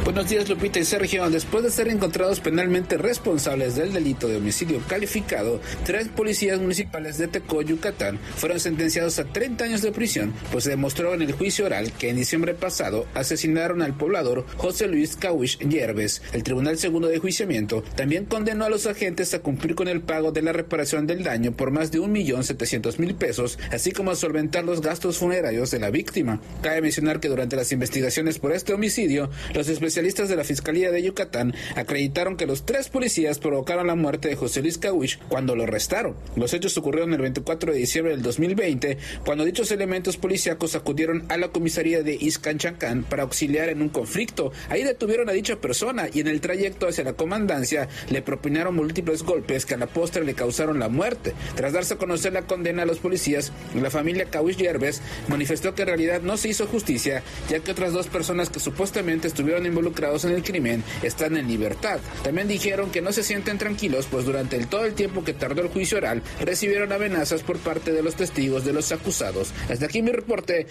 Buenos 0.04 0.28
días 0.28 0.50
Lupita 0.50 0.78
y 0.78 0.84
Sergio. 0.84 1.30
Después 1.30 1.64
de 1.64 1.70
ser 1.70 1.88
encontrados 1.88 2.38
penalmente 2.38 2.98
responsables 2.98 3.74
del 3.74 3.94
delito 3.94 4.28
de 4.28 4.36
homicidio 4.36 4.82
calificado, 4.86 5.62
tres 5.86 6.08
policías 6.08 6.60
municipales 6.60 7.16
de 7.16 7.26
Tecó, 7.26 7.62
Yucatán, 7.62 8.18
fueron 8.36 8.60
sentenciados 8.60 9.18
a 9.18 9.24
30 9.24 9.64
años 9.64 9.80
de 9.80 9.92
prisión, 9.92 10.34
pues 10.52 10.64
se 10.64 10.70
demostró 10.70 11.14
en 11.14 11.22
el 11.22 11.32
juicio 11.32 11.64
oral 11.64 11.90
que 11.90 12.10
en 12.10 12.16
diciembre 12.16 12.52
pasado 12.52 13.06
asesinaron 13.14 13.80
al 13.80 13.96
poblador 13.96 14.44
José 14.58 14.88
Luis 14.88 15.16
Cawish 15.16 15.58
Yerbes. 15.60 16.20
El 16.34 16.42
Tribunal 16.42 16.76
Segundo 16.76 17.08
de 17.08 17.18
Juiciamiento 17.18 17.82
también 17.96 18.26
condenó 18.26 18.66
a 18.66 18.70
los 18.70 18.86
agentes 18.86 19.32
a 19.32 19.38
cumplir 19.38 19.74
con 19.74 19.88
el 19.88 20.02
pago 20.02 20.32
de 20.32 20.42
la 20.42 20.52
reparación 20.52 21.06
del 21.06 21.24
daño 21.24 21.52
por 21.52 21.70
más 21.70 21.90
de 21.90 22.00
1.700.000 22.00 23.16
pesos, 23.16 23.58
así 23.72 23.90
como 23.92 24.10
a 24.10 24.16
solventar 24.16 24.64
los 24.64 24.82
gastos 24.82 25.16
funerarios 25.16 25.70
de 25.70 25.78
la 25.78 25.88
víctima. 25.88 26.42
Cabe 26.60 26.82
mencionar 26.82 27.20
que 27.20 27.28
durante 27.30 27.56
las 27.56 27.72
investigaciones 27.72 28.38
por 28.38 28.52
este 28.52 28.74
homicidio, 28.74 29.30
los 29.54 29.66
especialistas 29.66 29.93
de 29.94 30.36
la 30.36 30.42
Fiscalía 30.44 30.90
de 30.90 31.02
Yucatán 31.02 31.54
acreditaron 31.76 32.36
que 32.36 32.46
los 32.46 32.66
tres 32.66 32.88
policías 32.88 33.38
provocaron 33.38 33.86
la 33.86 33.94
muerte 33.94 34.28
de 34.28 34.34
José 34.34 34.60
Luis 34.60 34.76
Cawish 34.76 35.20
cuando 35.28 35.54
lo 35.54 35.62
arrestaron. 35.62 36.16
Los 36.34 36.52
hechos 36.52 36.76
ocurrieron 36.76 37.12
el 37.12 37.20
24 37.20 37.72
de 37.72 37.78
diciembre 37.78 38.12
del 38.12 38.22
2020, 38.22 38.98
cuando 39.24 39.44
dichos 39.44 39.70
elementos 39.70 40.16
policíacos 40.16 40.74
acudieron 40.74 41.24
a 41.28 41.36
la 41.36 41.48
comisaría 41.48 42.02
de 42.02 42.18
Iscanchancán 42.20 43.04
para 43.04 43.22
auxiliar 43.22 43.68
en 43.68 43.82
un 43.82 43.88
conflicto. 43.88 44.50
Ahí 44.68 44.82
detuvieron 44.82 45.28
a 45.28 45.32
dicha 45.32 45.60
persona 45.60 46.08
y 46.12 46.20
en 46.20 46.26
el 46.26 46.40
trayecto 46.40 46.88
hacia 46.88 47.04
la 47.04 47.12
comandancia 47.12 47.88
le 48.10 48.20
propinaron 48.20 48.74
múltiples 48.74 49.22
golpes 49.22 49.64
que 49.64 49.74
a 49.74 49.78
la 49.78 49.86
postre 49.86 50.24
le 50.24 50.34
causaron 50.34 50.80
la 50.80 50.88
muerte. 50.88 51.34
Tras 51.54 51.72
darse 51.72 51.94
a 51.94 51.98
conocer 51.98 52.32
la 52.32 52.42
condena 52.42 52.82
a 52.82 52.86
los 52.86 52.98
policías, 52.98 53.52
la 53.80 53.90
familia 53.90 54.26
Cawish 54.26 54.56
Yerbes 54.56 55.02
manifestó 55.28 55.74
que 55.74 55.82
en 55.82 55.88
realidad 55.88 56.20
no 56.20 56.36
se 56.36 56.48
hizo 56.48 56.66
justicia, 56.66 57.22
ya 57.48 57.60
que 57.60 57.70
otras 57.70 57.92
dos 57.92 58.08
personas 58.08 58.50
que 58.50 58.58
supuestamente 58.58 59.28
estuvieron 59.28 59.66
involucradas 59.66 59.83
involucrados 59.84 60.24
en 60.24 60.32
el 60.32 60.42
crimen 60.42 60.82
están 61.02 61.36
en 61.36 61.46
libertad. 61.46 61.98
También 62.22 62.48
dijeron 62.48 62.90
que 62.90 63.02
no 63.02 63.12
se 63.12 63.22
sienten 63.22 63.58
tranquilos, 63.58 64.06
pues 64.10 64.24
durante 64.24 64.56
el, 64.56 64.66
todo 64.66 64.86
el 64.86 64.94
tiempo 64.94 65.22
que 65.22 65.34
tardó 65.34 65.60
el 65.60 65.68
juicio 65.68 65.98
oral, 65.98 66.22
recibieron 66.40 66.90
amenazas 66.92 67.42
por 67.42 67.58
parte 67.58 67.92
de 67.92 68.02
los 68.02 68.14
testigos 68.14 68.64
de 68.64 68.72
los 68.72 68.90
acusados. 68.92 69.52
Hasta 69.70 69.84
aquí 69.84 70.00
mi 70.00 70.10
reporte. 70.10 70.68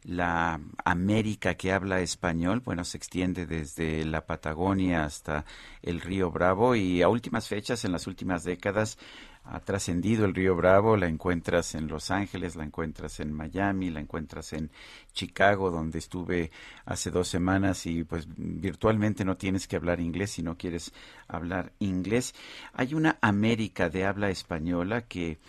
La 0.03 0.59
América 0.83 1.55
que 1.55 1.71
habla 1.71 2.01
español, 2.01 2.61
bueno, 2.65 2.83
se 2.83 2.97
extiende 2.97 3.45
desde 3.45 4.03
la 4.03 4.25
Patagonia 4.25 5.03
hasta 5.03 5.45
el 5.83 6.01
río 6.01 6.31
Bravo 6.31 6.75
y 6.75 7.03
a 7.03 7.07
últimas 7.07 7.47
fechas, 7.47 7.85
en 7.85 7.91
las 7.91 8.07
últimas 8.07 8.43
décadas, 8.43 8.97
ha 9.43 9.59
trascendido 9.59 10.25
el 10.25 10.35
río 10.35 10.55
Bravo, 10.55 10.97
la 10.97 11.07
encuentras 11.07 11.75
en 11.75 11.87
Los 11.87 12.11
Ángeles, 12.11 12.55
la 12.55 12.63
encuentras 12.63 13.19
en 13.19 13.33
Miami, 13.33 13.89
la 13.89 13.99
encuentras 13.99 14.53
en 14.53 14.71
Chicago, 15.13 15.71
donde 15.71 15.99
estuve 15.99 16.51
hace 16.85 17.09
dos 17.09 17.27
semanas 17.27 17.85
y 17.85 18.03
pues 18.03 18.27
virtualmente 18.37 19.25
no 19.25 19.37
tienes 19.37 19.67
que 19.67 19.75
hablar 19.75 19.99
inglés 19.99 20.31
si 20.31 20.43
no 20.43 20.57
quieres 20.57 20.93
hablar 21.27 21.73
inglés. 21.79 22.35
Hay 22.73 22.93
una 22.93 23.17
América 23.21 23.89
de 23.89 24.05
habla 24.05 24.29
española 24.29 25.01
que 25.01 25.39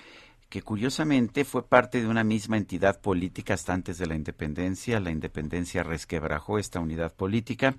que 0.53 0.61
curiosamente 0.61 1.47
fue 1.47 1.67
parte 1.67 2.03
de 2.03 2.09
una 2.09 2.25
misma 2.25 2.59
entidad 2.59 3.01
política 3.01 3.55
hasta 3.55 3.73
antes 3.73 3.97
de 3.97 4.07
la 4.07 4.15
independencia. 4.15 5.01
La 5.01 5.11
independencia 5.11 5.83
resquebrajó 5.83 6.59
esta 6.59 6.79
unidad 6.79 7.15
política 7.15 7.75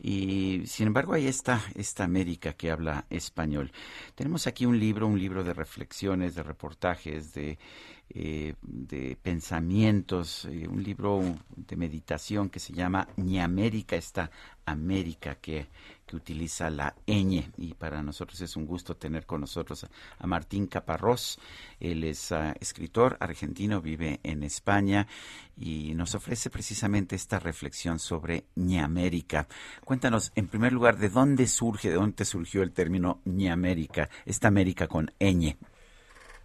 y 0.00 0.62
sin 0.66 0.86
embargo 0.86 1.14
ahí 1.14 1.26
está 1.26 1.60
esta 1.74 2.04
América 2.04 2.52
que 2.52 2.70
habla 2.70 3.06
español. 3.10 3.72
Tenemos 4.14 4.46
aquí 4.46 4.64
un 4.64 4.78
libro, 4.78 5.08
un 5.08 5.18
libro 5.18 5.42
de 5.42 5.54
reflexiones, 5.54 6.36
de 6.36 6.44
reportajes, 6.44 7.34
de, 7.34 7.58
eh, 8.10 8.54
de 8.62 9.16
pensamientos, 9.20 10.46
eh, 10.46 10.66
un 10.66 10.82
libro 10.82 11.20
de 11.54 11.76
meditación 11.76 12.48
que 12.48 12.58
se 12.58 12.72
llama 12.72 13.06
Ni 13.16 13.38
América 13.38 13.96
está 13.96 14.30
América 14.64 15.34
que, 15.36 15.66
que 16.06 16.16
utiliza 16.16 16.70
la 16.70 16.94
ñ 17.06 17.50
y 17.58 17.74
para 17.74 18.02
nosotros 18.02 18.40
es 18.40 18.56
un 18.56 18.64
gusto 18.64 18.96
tener 18.96 19.26
con 19.26 19.42
nosotros 19.42 19.86
a, 20.18 20.26
Martín 20.26 20.66
Caparrós. 20.66 21.38
Él 21.80 22.04
es 22.04 22.30
uh, 22.30 22.54
escritor 22.60 23.16
argentino, 23.20 23.80
vive 23.80 24.20
en 24.22 24.42
España 24.42 25.06
y 25.56 25.94
nos 25.94 26.14
ofrece 26.14 26.50
precisamente 26.50 27.14
esta 27.14 27.38
reflexión 27.38 27.98
sobre 27.98 28.44
Ñamérica. 28.56 29.48
Cuéntanos, 29.84 30.32
en 30.34 30.48
primer 30.48 30.72
lugar, 30.72 30.98
¿de 30.98 31.10
dónde 31.10 31.46
surge, 31.46 31.90
de 31.90 31.96
dónde 31.96 32.24
surgió 32.24 32.62
el 32.62 32.72
término 32.72 33.20
Ñamérica, 33.24 34.08
esta 34.24 34.48
América 34.48 34.86
con 34.86 35.12
ñ? 35.20 35.56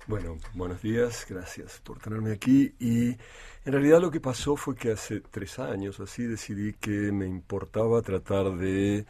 Bueno, 0.06 0.38
buenos 0.54 0.82
días, 0.82 1.26
gracias 1.30 1.80
por 1.82 1.98
tenerme 1.98 2.34
aquí. 2.34 2.76
Y 2.78 3.12
en 3.12 3.72
realidad 3.72 4.02
lo 4.02 4.12
que 4.12 4.20
pasó 4.20 4.58
fue 4.58 4.76
que 4.76 4.92
hace 4.92 5.22
tres 5.22 5.60
años 5.60 5.98
así 6.02 6.24
decidí 6.24 6.74
que 6.74 7.14
me 7.14 7.26
importaba 7.26 8.02
tratar 8.02 8.52
de 8.58 9.06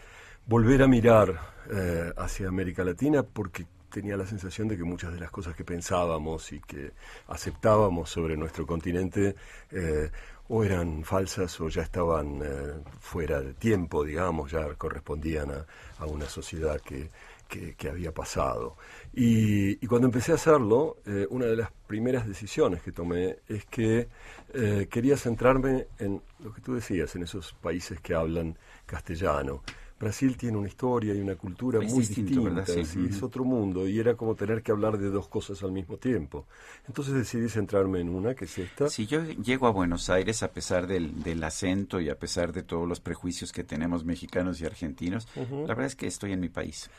volver 0.45 0.83
a 0.83 0.87
mirar 0.87 1.39
eh, 1.71 2.13
hacia 2.15 2.47
América 2.47 2.83
Latina 2.83 3.23
porque 3.23 3.65
tenía 3.89 4.15
la 4.17 4.27
sensación 4.27 4.67
de 4.67 4.77
que 4.77 4.83
muchas 4.83 5.13
de 5.13 5.19
las 5.19 5.31
cosas 5.31 5.55
que 5.55 5.65
pensábamos 5.65 6.51
y 6.51 6.59
que 6.59 6.91
aceptábamos 7.27 8.11
sobre 8.11 8.37
nuestro 8.37 8.67
continente 8.67 9.35
eh, 9.71 10.11
o 10.47 10.63
eran 10.63 11.03
falsas 11.03 11.59
o 11.59 11.69
ya 11.69 11.81
estaban 11.81 12.39
eh, 12.43 12.83
fuera 12.99 13.41
de 13.41 13.55
tiempo, 13.55 14.03
digamos, 14.03 14.51
ya 14.51 14.71
correspondían 14.75 15.49
a, 15.49 15.65
a 15.97 16.05
una 16.05 16.25
sociedad 16.25 16.79
que, 16.81 17.09
que, 17.77 17.89
había 17.89 18.11
pasado. 18.11 18.77
Y, 19.13 19.83
y, 19.83 19.87
cuando 19.87 20.07
empecé 20.07 20.31
a 20.31 20.35
hacerlo, 20.35 20.97
eh, 21.05 21.27
una 21.29 21.45
de 21.45 21.55
las 21.55 21.71
primeras 21.87 22.27
decisiones 22.27 22.81
que 22.81 22.91
tomé 22.91 23.37
es 23.47 23.65
que 23.65 24.07
eh, 24.53 24.87
quería 24.89 25.17
centrarme 25.17 25.87
en 25.99 26.21
lo 26.39 26.53
que 26.53 26.61
tú 26.61 26.73
decías, 26.73 27.15
en 27.15 27.23
esos 27.23 27.53
países 27.53 27.99
que 27.99 28.15
hablan 28.15 28.57
castellano. 28.85 29.63
Brasil 30.03 30.37
tiene 30.37 30.57
una 30.57 30.67
historia 30.67 31.13
y 31.13 31.19
una 31.19 31.35
cultura 31.35 31.79
es 31.79 31.91
muy 31.91 32.01
distinto, 32.01 32.41
distinta. 32.41 32.65
Sí. 32.65 32.85
sí, 32.85 33.07
es 33.09 33.23
otro 33.23 33.43
mundo 33.45 33.87
y 33.87 33.99
era 33.99 34.15
como 34.15 34.35
tener 34.35 34.61
que 34.61 34.71
hablar 34.71 34.97
de 34.97 35.09
dos 35.09 35.27
cosas 35.27 35.63
al 35.63 35.71
mismo 35.71 35.97
tiempo. 35.97 36.45
Entonces 36.87 37.13
decidí 37.13 37.47
centrarme 37.49 38.01
en 38.01 38.09
una, 38.09 38.35
que 38.35 38.45
es 38.45 38.57
esta. 38.57 38.89
Si 38.89 39.07
yo 39.07 39.23
llego 39.23 39.67
a 39.67 39.71
Buenos 39.71 40.09
Aires, 40.09 40.43
a 40.43 40.51
pesar 40.51 40.87
del, 40.87 41.23
del 41.23 41.43
acento 41.43 42.01
y 42.01 42.09
a 42.09 42.19
pesar 42.19 42.51
de 42.51 42.63
todos 42.63 42.87
los 42.87 42.99
prejuicios 42.99 43.51
que 43.51 43.63
tenemos 43.63 44.03
mexicanos 44.03 44.59
y 44.61 44.65
argentinos, 44.65 45.27
uh 45.35 45.41
-huh. 45.41 45.61
la 45.61 45.75
verdad 45.75 45.85
es 45.85 45.95
que 45.95 46.07
estoy 46.07 46.33
en 46.33 46.39
mi 46.39 46.49
país. 46.49 46.89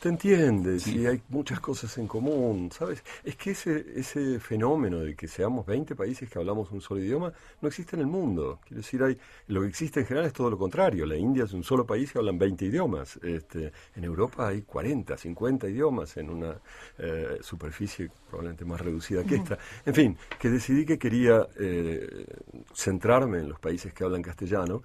Te 0.00 0.08
entiendes 0.08 0.84
sí. 0.84 0.98
y 0.98 1.06
hay 1.06 1.20
muchas 1.28 1.60
cosas 1.60 1.96
en 1.98 2.06
común, 2.06 2.70
¿sabes? 2.72 3.02
Es 3.24 3.36
que 3.36 3.52
ese, 3.52 3.84
ese 3.94 4.38
fenómeno 4.40 4.98
de 5.00 5.14
que 5.14 5.28
seamos 5.28 5.64
20 5.66 5.94
países 5.94 6.28
que 6.28 6.38
hablamos 6.38 6.70
un 6.72 6.80
solo 6.80 7.00
idioma 7.00 7.32
no 7.60 7.68
existe 7.68 7.96
en 7.96 8.00
el 8.00 8.06
mundo. 8.06 8.60
Quiero 8.66 8.82
decir, 8.82 9.02
hay, 9.02 9.16
lo 9.48 9.62
que 9.62 9.68
existe 9.68 10.00
en 10.00 10.06
general 10.06 10.26
es 10.26 10.32
todo 10.32 10.50
lo 10.50 10.58
contrario. 10.58 11.06
La 11.06 11.16
India 11.16 11.44
es 11.44 11.52
un 11.52 11.64
solo 11.64 11.86
país 11.86 12.12
que 12.12 12.18
hablan 12.18 12.38
20 12.38 12.53
idiomas. 12.62 13.18
Este, 13.22 13.72
en 13.94 14.04
Europa 14.04 14.48
hay 14.48 14.62
40, 14.62 15.16
50 15.16 15.68
idiomas 15.68 16.16
en 16.16 16.30
una 16.30 16.60
eh, 16.98 17.38
superficie 17.40 18.10
probablemente 18.28 18.64
más 18.64 18.80
reducida 18.80 19.24
que 19.24 19.36
esta. 19.36 19.58
En 19.86 19.94
fin, 19.94 20.18
que 20.38 20.50
decidí 20.50 20.84
que 20.84 20.98
quería 20.98 21.48
eh, 21.58 22.26
centrarme 22.74 23.38
en 23.38 23.48
los 23.48 23.58
países 23.58 23.92
que 23.92 24.04
hablan 24.04 24.22
castellano. 24.22 24.82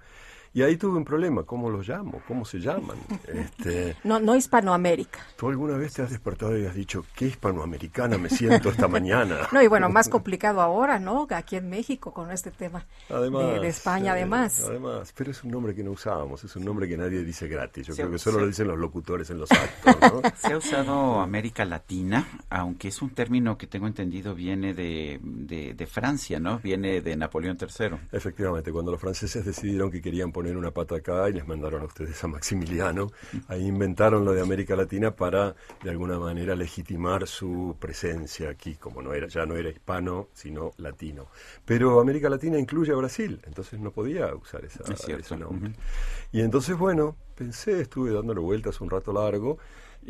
Y 0.52 0.62
ahí 0.62 0.76
tuve 0.76 0.98
un 0.98 1.04
problema, 1.04 1.44
¿cómo 1.44 1.70
los 1.70 1.86
llamo? 1.88 2.20
¿Cómo 2.26 2.44
se 2.44 2.58
llaman? 2.58 2.98
Este, 3.30 3.96
no, 4.02 4.18
no 4.18 4.34
Hispanoamérica. 4.34 5.20
¿Tú 5.36 5.48
alguna 5.48 5.76
vez 5.76 5.92
te 5.94 6.02
has 6.02 6.10
despertado 6.10 6.58
y 6.58 6.66
has 6.66 6.74
dicho, 6.74 7.04
qué 7.14 7.26
hispanoamericana 7.26 8.18
me 8.18 8.28
siento 8.28 8.70
esta 8.70 8.88
mañana? 8.88 9.48
no, 9.52 9.62
y 9.62 9.68
bueno, 9.68 9.88
más 9.88 10.08
complicado 10.08 10.60
ahora, 10.60 10.98
¿no? 10.98 11.28
Aquí 11.30 11.56
en 11.56 11.68
México 11.68 12.12
con 12.12 12.30
este 12.32 12.50
tema 12.50 12.86
además, 13.08 13.46
de, 13.46 13.60
de 13.60 13.68
España, 13.68 14.06
eh, 14.06 14.16
además. 14.16 14.64
Además, 14.66 15.12
pero 15.16 15.30
es 15.30 15.44
un 15.44 15.52
nombre 15.52 15.74
que 15.74 15.84
no 15.84 15.92
usábamos, 15.92 16.42
es 16.42 16.56
un 16.56 16.64
nombre 16.64 16.88
que 16.88 16.96
nadie 16.96 17.22
dice 17.22 17.46
gratis. 17.46 17.86
Yo 17.86 17.94
se, 17.94 18.02
creo 18.02 18.12
que 18.12 18.18
solo 18.18 18.38
se, 18.38 18.40
lo 18.40 18.46
dicen 18.48 18.68
los 18.68 18.78
locutores 18.78 19.30
en 19.30 19.38
los 19.38 19.50
actos, 19.52 19.96
¿no? 20.00 20.22
Se 20.36 20.52
ha 20.52 20.56
usado 20.56 21.20
América 21.20 21.64
Latina, 21.64 22.26
aunque 22.48 22.88
es 22.88 23.00
un 23.02 23.10
término 23.10 23.56
que 23.56 23.66
tengo 23.66 23.86
entendido 23.86 24.34
viene 24.34 24.74
de, 24.74 25.20
de, 25.22 25.74
de 25.74 25.86
Francia, 25.86 26.40
¿no? 26.40 26.58
Viene 26.58 27.00
de 27.00 27.16
Napoleón 27.16 27.56
III. 27.60 27.96
Efectivamente, 28.10 28.72
cuando 28.72 28.90
los 28.90 29.00
franceses 29.00 29.44
decidieron 29.44 29.90
que 29.90 30.00
querían 30.00 30.32
poner 30.32 30.39
una 30.56 30.70
pata 30.70 30.96
acá 30.96 31.28
y 31.28 31.32
les 31.32 31.46
mandaron 31.46 31.82
a 31.82 31.84
ustedes 31.84 32.22
a 32.24 32.28
Maximiliano. 32.28 33.10
Ahí 33.48 33.66
inventaron 33.66 34.24
lo 34.24 34.32
de 34.32 34.40
América 34.40 34.76
Latina 34.76 35.14
para, 35.14 35.54
de 35.82 35.90
alguna 35.90 36.18
manera, 36.18 36.54
legitimar 36.56 37.26
su 37.26 37.76
presencia 37.78 38.50
aquí, 38.50 38.74
como 38.76 39.02
no 39.02 39.12
era, 39.12 39.28
ya 39.28 39.46
no 39.46 39.56
era 39.56 39.70
hispano, 39.70 40.28
sino 40.32 40.72
latino. 40.78 41.26
Pero 41.64 42.00
América 42.00 42.28
Latina 42.28 42.58
incluye 42.58 42.92
a 42.92 42.96
Brasil, 42.96 43.40
entonces 43.46 43.78
no 43.80 43.90
podía 43.90 44.34
usar 44.34 44.64
esa, 44.64 44.82
Es 44.92 45.08
ese 45.08 45.36
nombre. 45.36 45.72
Y 46.32 46.40
entonces, 46.40 46.76
bueno, 46.76 47.16
pensé, 47.34 47.80
estuve 47.80 48.12
dándole 48.12 48.40
vueltas 48.40 48.80
un 48.80 48.90
rato 48.90 49.12
largo 49.12 49.58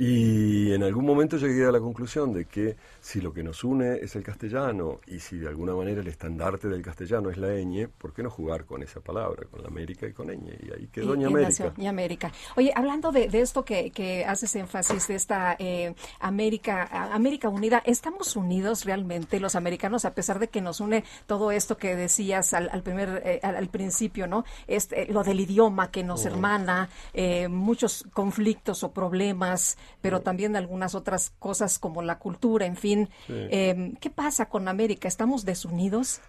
y 0.03 0.73
en 0.73 0.83
algún 0.83 1.05
momento 1.05 1.37
llegué 1.37 1.67
a 1.67 1.71
la 1.73 1.79
conclusión 1.79 2.33
de 2.33 2.47
que 2.47 2.77
si 3.03 3.21
lo 3.21 3.35
que 3.35 3.43
nos 3.43 3.63
une 3.65 3.97
es 4.01 4.17
el 4.17 4.23
castellano 4.23 5.01
y 5.07 5.19
si 5.21 5.37
de 5.37 5.49
alguna 5.49 5.75
manera 5.75 6.01
el 6.01 6.07
estandarte 6.09 6.69
del 6.69 6.81
castellano 6.81 7.29
es 7.29 7.37
la 7.37 7.49
ñ, 7.49 7.87
¿por 7.99 8.15
qué 8.15 8.23
no 8.23 8.31
jugar 8.31 8.65
con 8.65 8.83
esa 8.83 9.01
palabra, 9.01 9.45
con 9.51 9.61
la 9.63 9.69
América 9.69 10.07
y 10.07 10.13
con 10.15 10.29
ñ? 10.29 10.39
Y 10.63 10.73
ahí 10.73 10.89
quedó 10.91 11.15
Y- 11.15 11.19
ña 11.19 11.25
y 11.25 11.27
América. 11.27 11.65
nació 11.67 11.89
América. 11.91 12.33
Oye, 12.57 12.73
hablando 12.75 13.13
de, 13.13 13.29
de 13.29 13.43
esto 13.43 13.63
que, 13.65 13.91
que 13.91 14.25
haces 14.25 14.57
énfasis, 14.57 15.07
de 15.09 15.15
esta 15.17 15.55
eh, 15.59 15.95
América, 16.21 16.89
América 17.13 17.49
Unida, 17.51 17.83
¿estamos 17.85 18.37
unidos 18.37 18.87
realmente 18.87 19.39
los 19.39 19.55
americanos, 19.55 20.07
a 20.07 20.15
pesar 20.15 20.39
de 20.39 20.49
que 20.49 20.63
nos 20.63 20.81
une 20.81 21.05
todo 21.27 21.51
esto 21.51 21.77
que 21.77 21.95
decías 21.95 22.55
al, 22.55 22.71
al 22.73 22.83
primer, 22.83 23.23
eh, 23.25 23.41
al, 23.43 23.57
al 23.57 23.69
principio, 23.69 24.27
¿no? 24.27 24.45
Este, 24.67 25.13
lo 25.13 25.25
del 25.25 25.41
idioma 25.41 25.91
que 25.91 26.05
nos 26.05 26.25
hermana, 26.25 26.89
eh, 27.13 27.49
muchos 27.49 28.05
conflictos 28.15 28.83
o 28.83 28.93
problemas, 28.93 29.77
pero 30.01 30.21
también 30.21 30.57
algunas 30.57 30.95
otras 30.95 31.33
cosas 31.39 31.79
como 31.79 32.03
la 32.03 32.19
cultura, 32.19 32.67
en 32.67 32.77
fin. 32.77 33.09
Sí. 33.27 33.35
Eh, 33.51 33.93
¿Qué 34.01 34.11
pasa 34.11 34.49
con 34.49 34.69
América? 34.69 35.09
¿Estamos 35.09 35.45
desunidos? 35.45 36.21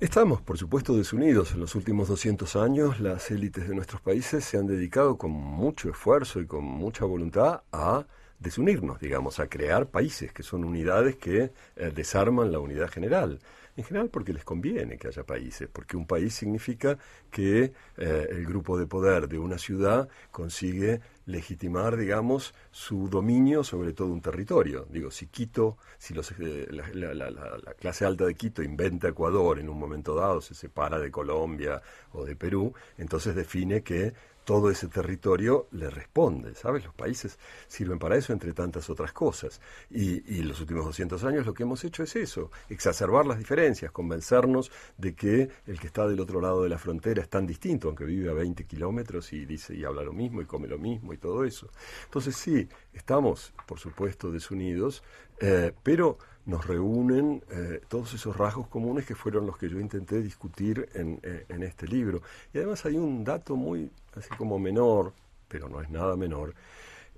Estamos, 0.00 0.40
por 0.40 0.56
supuesto, 0.56 0.96
desunidos. 0.96 1.52
En 1.52 1.60
los 1.60 1.74
últimos 1.74 2.08
200 2.08 2.56
años, 2.56 3.00
las 3.00 3.30
élites 3.30 3.68
de 3.68 3.74
nuestros 3.74 4.00
países 4.00 4.44
se 4.44 4.56
han 4.56 4.66
dedicado 4.66 5.18
con 5.18 5.30
mucho 5.30 5.90
esfuerzo 5.90 6.40
y 6.40 6.46
con 6.46 6.64
mucha 6.64 7.04
voluntad 7.04 7.60
a 7.70 8.06
desunirnos, 8.38 8.98
digamos, 8.98 9.38
a 9.40 9.48
crear 9.48 9.88
países 9.88 10.32
que 10.32 10.42
son 10.42 10.64
unidades 10.64 11.16
que 11.16 11.52
eh, 11.76 11.92
desarman 11.94 12.50
la 12.50 12.58
unidad 12.58 12.88
general. 12.88 13.40
En 13.80 13.84
general 13.84 14.10
porque 14.10 14.34
les 14.34 14.44
conviene 14.44 14.98
que 14.98 15.08
haya 15.08 15.24
países, 15.24 15.66
porque 15.72 15.96
un 15.96 16.06
país 16.06 16.34
significa 16.34 16.98
que 17.30 17.72
eh, 17.96 18.26
el 18.30 18.44
grupo 18.44 18.76
de 18.78 18.86
poder 18.86 19.26
de 19.26 19.38
una 19.38 19.56
ciudad 19.56 20.06
consigue 20.30 21.00
legitimar, 21.24 21.96
digamos, 21.96 22.52
su 22.70 23.08
dominio 23.08 23.64
sobre 23.64 23.94
todo 23.94 24.08
un 24.08 24.20
territorio. 24.20 24.86
Digo, 24.90 25.10
si 25.10 25.28
Quito, 25.28 25.78
si 25.96 26.12
los, 26.12 26.30
eh, 26.32 26.66
la, 26.70 26.88
la- 26.92 27.14
la- 27.14 27.30
la- 27.30 27.58
la 27.64 27.72
clase 27.74 28.04
alta 28.04 28.26
de 28.26 28.34
Quito 28.34 28.62
inventa 28.62 29.08
Ecuador 29.08 29.58
en 29.58 29.70
un 29.70 29.78
momento 29.78 30.14
dado, 30.14 30.42
se 30.42 30.54
separa 30.54 30.98
de 30.98 31.10
Colombia 31.10 31.80
o 32.12 32.26
de 32.26 32.36
Perú, 32.36 32.74
entonces 32.98 33.34
define 33.34 33.82
que 33.82 34.12
todo 34.50 34.68
ese 34.68 34.88
territorio 34.88 35.68
le 35.70 35.88
responde, 35.90 36.56
¿sabes? 36.56 36.84
Los 36.84 36.92
países 36.92 37.38
sirven 37.68 38.00
para 38.00 38.16
eso, 38.16 38.32
entre 38.32 38.52
tantas 38.52 38.90
otras 38.90 39.12
cosas. 39.12 39.60
Y, 39.88 40.38
y 40.38 40.42
los 40.42 40.60
últimos 40.60 40.84
200 40.86 41.22
años 41.22 41.46
lo 41.46 41.54
que 41.54 41.62
hemos 41.62 41.84
hecho 41.84 42.02
es 42.02 42.16
eso, 42.16 42.50
exacerbar 42.68 43.26
las 43.26 43.38
diferencias, 43.38 43.92
convencernos 43.92 44.72
de 44.98 45.14
que 45.14 45.50
el 45.68 45.78
que 45.78 45.86
está 45.86 46.04
del 46.08 46.18
otro 46.18 46.40
lado 46.40 46.64
de 46.64 46.68
la 46.68 46.78
frontera 46.78 47.22
es 47.22 47.28
tan 47.28 47.46
distinto, 47.46 47.86
aunque 47.86 48.04
vive 48.04 48.28
a 48.28 48.32
20 48.32 48.64
kilómetros 48.64 49.32
y 49.32 49.44
dice 49.44 49.76
y 49.76 49.84
habla 49.84 50.02
lo 50.02 50.12
mismo 50.12 50.42
y 50.42 50.46
come 50.46 50.66
lo 50.66 50.78
mismo 50.78 51.12
y 51.12 51.18
todo 51.18 51.44
eso. 51.44 51.70
Entonces 52.06 52.34
sí, 52.34 52.68
estamos, 52.92 53.52
por 53.68 53.78
supuesto, 53.78 54.32
desunidos, 54.32 55.04
eh, 55.38 55.72
pero 55.84 56.18
nos 56.46 56.66
reúnen 56.66 57.42
eh, 57.50 57.80
todos 57.88 58.14
esos 58.14 58.36
rasgos 58.36 58.68
comunes 58.68 59.06
que 59.06 59.14
fueron 59.14 59.46
los 59.46 59.56
que 59.56 59.68
yo 59.68 59.78
intenté 59.78 60.20
discutir 60.22 60.88
eh, 60.94 61.46
en 61.48 61.62
este 61.62 61.86
libro. 61.86 62.22
Y 62.52 62.58
además 62.58 62.84
hay 62.86 62.96
un 62.96 63.24
dato 63.24 63.56
muy, 63.56 63.90
así 64.14 64.30
como 64.36 64.58
menor, 64.58 65.12
pero 65.48 65.68
no 65.68 65.80
es 65.80 65.90
nada 65.90 66.16
menor, 66.16 66.54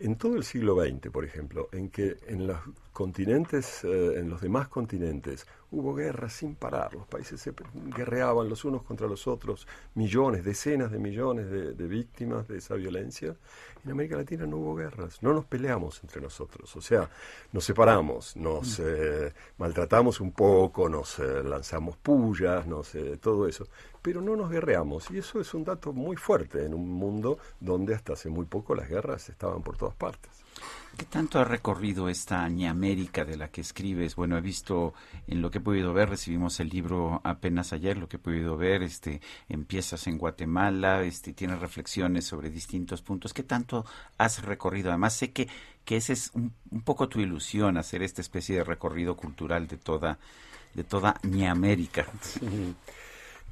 en 0.02 0.16
todo 0.16 0.36
el 0.36 0.44
siglo 0.44 0.82
XX, 0.82 1.10
por 1.10 1.24
ejemplo, 1.24 1.68
en 1.72 1.88
que 1.88 2.16
en 2.26 2.46
los 2.46 2.58
continentes, 2.92 3.84
eh, 3.84 4.18
en 4.18 4.28
los 4.28 4.40
demás 4.40 4.68
continentes, 4.68 5.46
hubo 5.70 5.94
guerras 5.94 6.34
sin 6.34 6.54
parar, 6.54 6.92
los 6.94 7.06
países 7.06 7.40
se 7.40 7.52
guerreaban 7.96 8.48
los 8.48 8.64
unos 8.64 8.82
contra 8.82 9.06
los 9.06 9.26
otros, 9.26 9.66
millones, 9.94 10.44
decenas 10.44 10.90
de 10.90 10.98
millones 10.98 11.50
de, 11.50 11.72
de 11.72 11.86
víctimas 11.86 12.46
de 12.48 12.58
esa 12.58 12.74
violencia. 12.74 13.36
En 13.84 13.90
América 13.90 14.16
Latina 14.16 14.46
no 14.46 14.58
hubo 14.58 14.76
guerras, 14.76 15.22
no 15.22 15.32
nos 15.32 15.44
peleamos 15.44 16.00
entre 16.04 16.20
nosotros, 16.20 16.76
o 16.76 16.80
sea, 16.80 17.08
nos 17.52 17.64
separamos, 17.64 18.36
nos 18.36 18.78
eh, 18.78 19.32
maltratamos 19.58 20.20
un 20.20 20.32
poco, 20.32 20.88
nos 20.88 21.18
eh, 21.18 21.42
lanzamos 21.42 21.96
pullas, 21.96 22.66
nos, 22.66 22.94
eh, 22.94 23.18
todo 23.20 23.48
eso, 23.48 23.66
pero 24.02 24.20
no 24.20 24.36
nos 24.36 24.50
guerreamos, 24.50 25.10
y 25.10 25.18
eso 25.18 25.40
es 25.40 25.54
un 25.54 25.64
dato 25.64 25.92
muy 25.92 26.16
fuerte 26.16 26.66
en 26.66 26.74
un 26.74 26.90
mundo 26.90 27.38
donde 27.60 27.94
hasta 27.94 28.14
hace 28.14 28.28
muy 28.28 28.44
poco 28.46 28.74
las 28.74 28.88
guerras 28.88 29.28
estaban 29.28 29.62
por 29.62 29.76
todas 29.76 29.94
partes. 29.94 30.30
¿Qué 30.96 31.06
tanto 31.06 31.38
ha 31.38 31.44
recorrido 31.44 32.10
esta 32.10 32.44
América 32.44 33.24
de 33.24 33.36
la 33.36 33.48
que 33.48 33.62
escribes? 33.62 34.14
Bueno, 34.14 34.36
he 34.36 34.42
visto 34.42 34.92
en 35.26 35.40
lo 35.40 35.50
que 35.50 35.58
he 35.58 35.60
podido 35.60 35.94
ver, 35.94 36.10
recibimos 36.10 36.60
el 36.60 36.68
libro 36.68 37.22
apenas 37.24 37.72
ayer, 37.72 37.96
lo 37.96 38.08
que 38.08 38.16
he 38.16 38.20
podido 38.20 38.58
ver, 38.58 38.82
este, 38.82 39.22
empiezas 39.48 40.06
en 40.06 40.18
Guatemala, 40.18 41.02
este, 41.02 41.32
tienes 41.32 41.60
reflexiones 41.60 42.26
sobre 42.26 42.50
distintos 42.50 43.00
puntos. 43.00 43.32
¿Qué 43.32 43.42
tanto 43.42 43.86
has 44.18 44.44
recorrido? 44.44 44.90
Además, 44.90 45.14
sé 45.14 45.32
que, 45.32 45.48
que 45.86 45.96
esa 45.96 46.12
es 46.12 46.30
un, 46.34 46.52
un 46.70 46.82
poco 46.82 47.08
tu 47.08 47.20
ilusión, 47.20 47.78
hacer 47.78 48.02
esta 48.02 48.20
especie 48.20 48.56
de 48.56 48.64
recorrido 48.64 49.16
cultural 49.16 49.66
de 49.68 49.78
toda, 49.78 50.18
de 50.74 50.84
toda 50.84 51.18
América. 51.48 52.06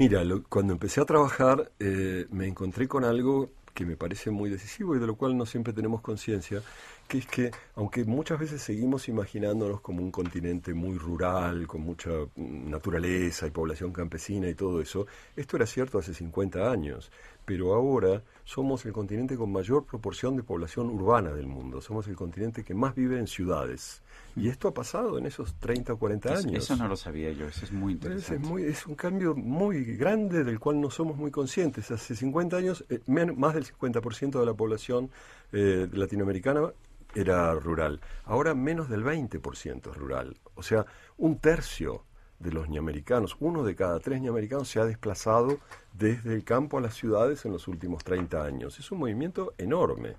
Mira, 0.01 0.25
lo- 0.25 0.43
cuando 0.45 0.73
empecé 0.73 1.01
a 1.01 1.05
trabajar 1.05 1.73
eh, 1.79 2.27
me 2.31 2.47
encontré 2.47 2.89
con 2.89 3.05
algo 3.05 3.51
que 3.75 3.85
me 3.85 3.97
parece 3.97 4.31
muy 4.31 4.49
decisivo 4.51 4.97
y 4.97 4.99
de 4.99 5.07
lo 5.07 5.15
cual 5.17 5.37
no 5.37 5.45
siempre 5.47 5.73
tenemos 5.75 6.01
conciencia, 6.01 6.63
que 7.07 7.19
es 7.19 7.27
que 7.27 7.51
aunque 7.75 8.05
muchas 8.05 8.39
veces 8.41 8.63
seguimos 8.63 9.09
imaginándonos 9.09 9.81
como 9.83 10.03
un 10.03 10.11
continente 10.11 10.73
muy 10.75 10.97
rural, 10.99 11.67
con 11.67 11.83
mucha 11.83 12.11
mm, 12.35 12.71
naturaleza 12.71 13.47
y 13.47 13.51
población 13.51 13.93
campesina 13.93 14.49
y 14.49 14.55
todo 14.55 14.81
eso, 14.81 15.07
esto 15.37 15.57
era 15.57 15.67
cierto 15.67 15.99
hace 15.99 16.15
50 16.15 16.71
años, 16.73 17.11
pero 17.51 17.75
ahora 17.75 18.23
somos 18.45 18.87
el 18.87 18.93
continente 18.93 19.37
con 19.37 19.51
mayor 19.51 19.85
proporción 19.85 20.37
de 20.37 20.45
población 20.45 20.89
urbana 20.89 21.33
del 21.33 21.49
mundo, 21.49 21.81
somos 21.81 22.07
el 22.07 22.15
continente 22.15 22.63
que 22.63 22.75
más 22.75 22.95
vive 22.95 23.19
en 23.19 23.27
ciudades. 23.27 24.05
Y 24.37 24.49
esto 24.49 24.69
ha 24.69 24.73
pasado 24.73 25.19
en 25.19 25.27
esos 25.27 25.57
30 25.57 25.95
o 25.95 25.99
40 25.99 26.33
Eso- 26.33 26.47
años. 26.47 26.63
Eso 26.63 26.77
no 26.77 26.87
lo 26.87 26.95
sabía 26.95 27.33
yo, 27.33 27.49
eso 27.49 27.65
es 27.65 27.73
muy 27.73 27.95
Es, 27.95 27.97
interesante. 27.97 28.41
es 28.45 28.49
muy- 28.49 28.63
es 28.63 28.87
un 28.87 28.95
cambio 28.95 29.35
muy 29.35 29.83
grande 29.97 30.45
del 30.45 30.61
cual 30.61 30.81
no 30.81 30.91
somos 30.91 31.17
muy 31.17 31.33
conscientes. 31.33 31.91
Hace 31.91 32.15
50 32.15 32.57
años, 32.57 32.85
eh, 32.89 33.01
más 33.09 33.55
del 33.55 33.65
50% 33.65 34.39
de 34.39 34.47
la 34.47 34.55
población 34.55 35.11
eh, 35.53 35.89
latinoamericana 35.93 36.71
era 37.17 37.53
rural. 37.55 38.01
Ahora 38.27 38.55
menos 38.55 38.89
del 38.89 39.03
20% 39.03 39.91
es 39.91 39.97
rural. 39.97 40.37
O 40.55 40.63
sea, 40.63 40.87
un 41.19 41.41
tercio 41.41 42.05
de 42.41 42.53
los 42.53 42.69
ñamericanos, 42.69 43.37
uno 43.41 43.63
de 43.65 43.77
cada 43.77 44.01
tres 44.01 44.21
ñamericanos 44.21 44.69
se 44.69 44.81
ha 44.81 44.85
desplazado 44.87 45.61
desde 45.93 46.35
el 46.35 46.45
campo 46.45 46.79
a 46.79 46.81
las 46.81 46.95
ciudades 46.95 47.45
en 47.45 47.53
los 47.53 47.69
últimos 47.69 48.03
30 48.05 48.45
años. 48.45 48.79
Es 48.81 48.91
un 48.91 48.99
movimiento 49.01 49.55
enorme 49.59 50.17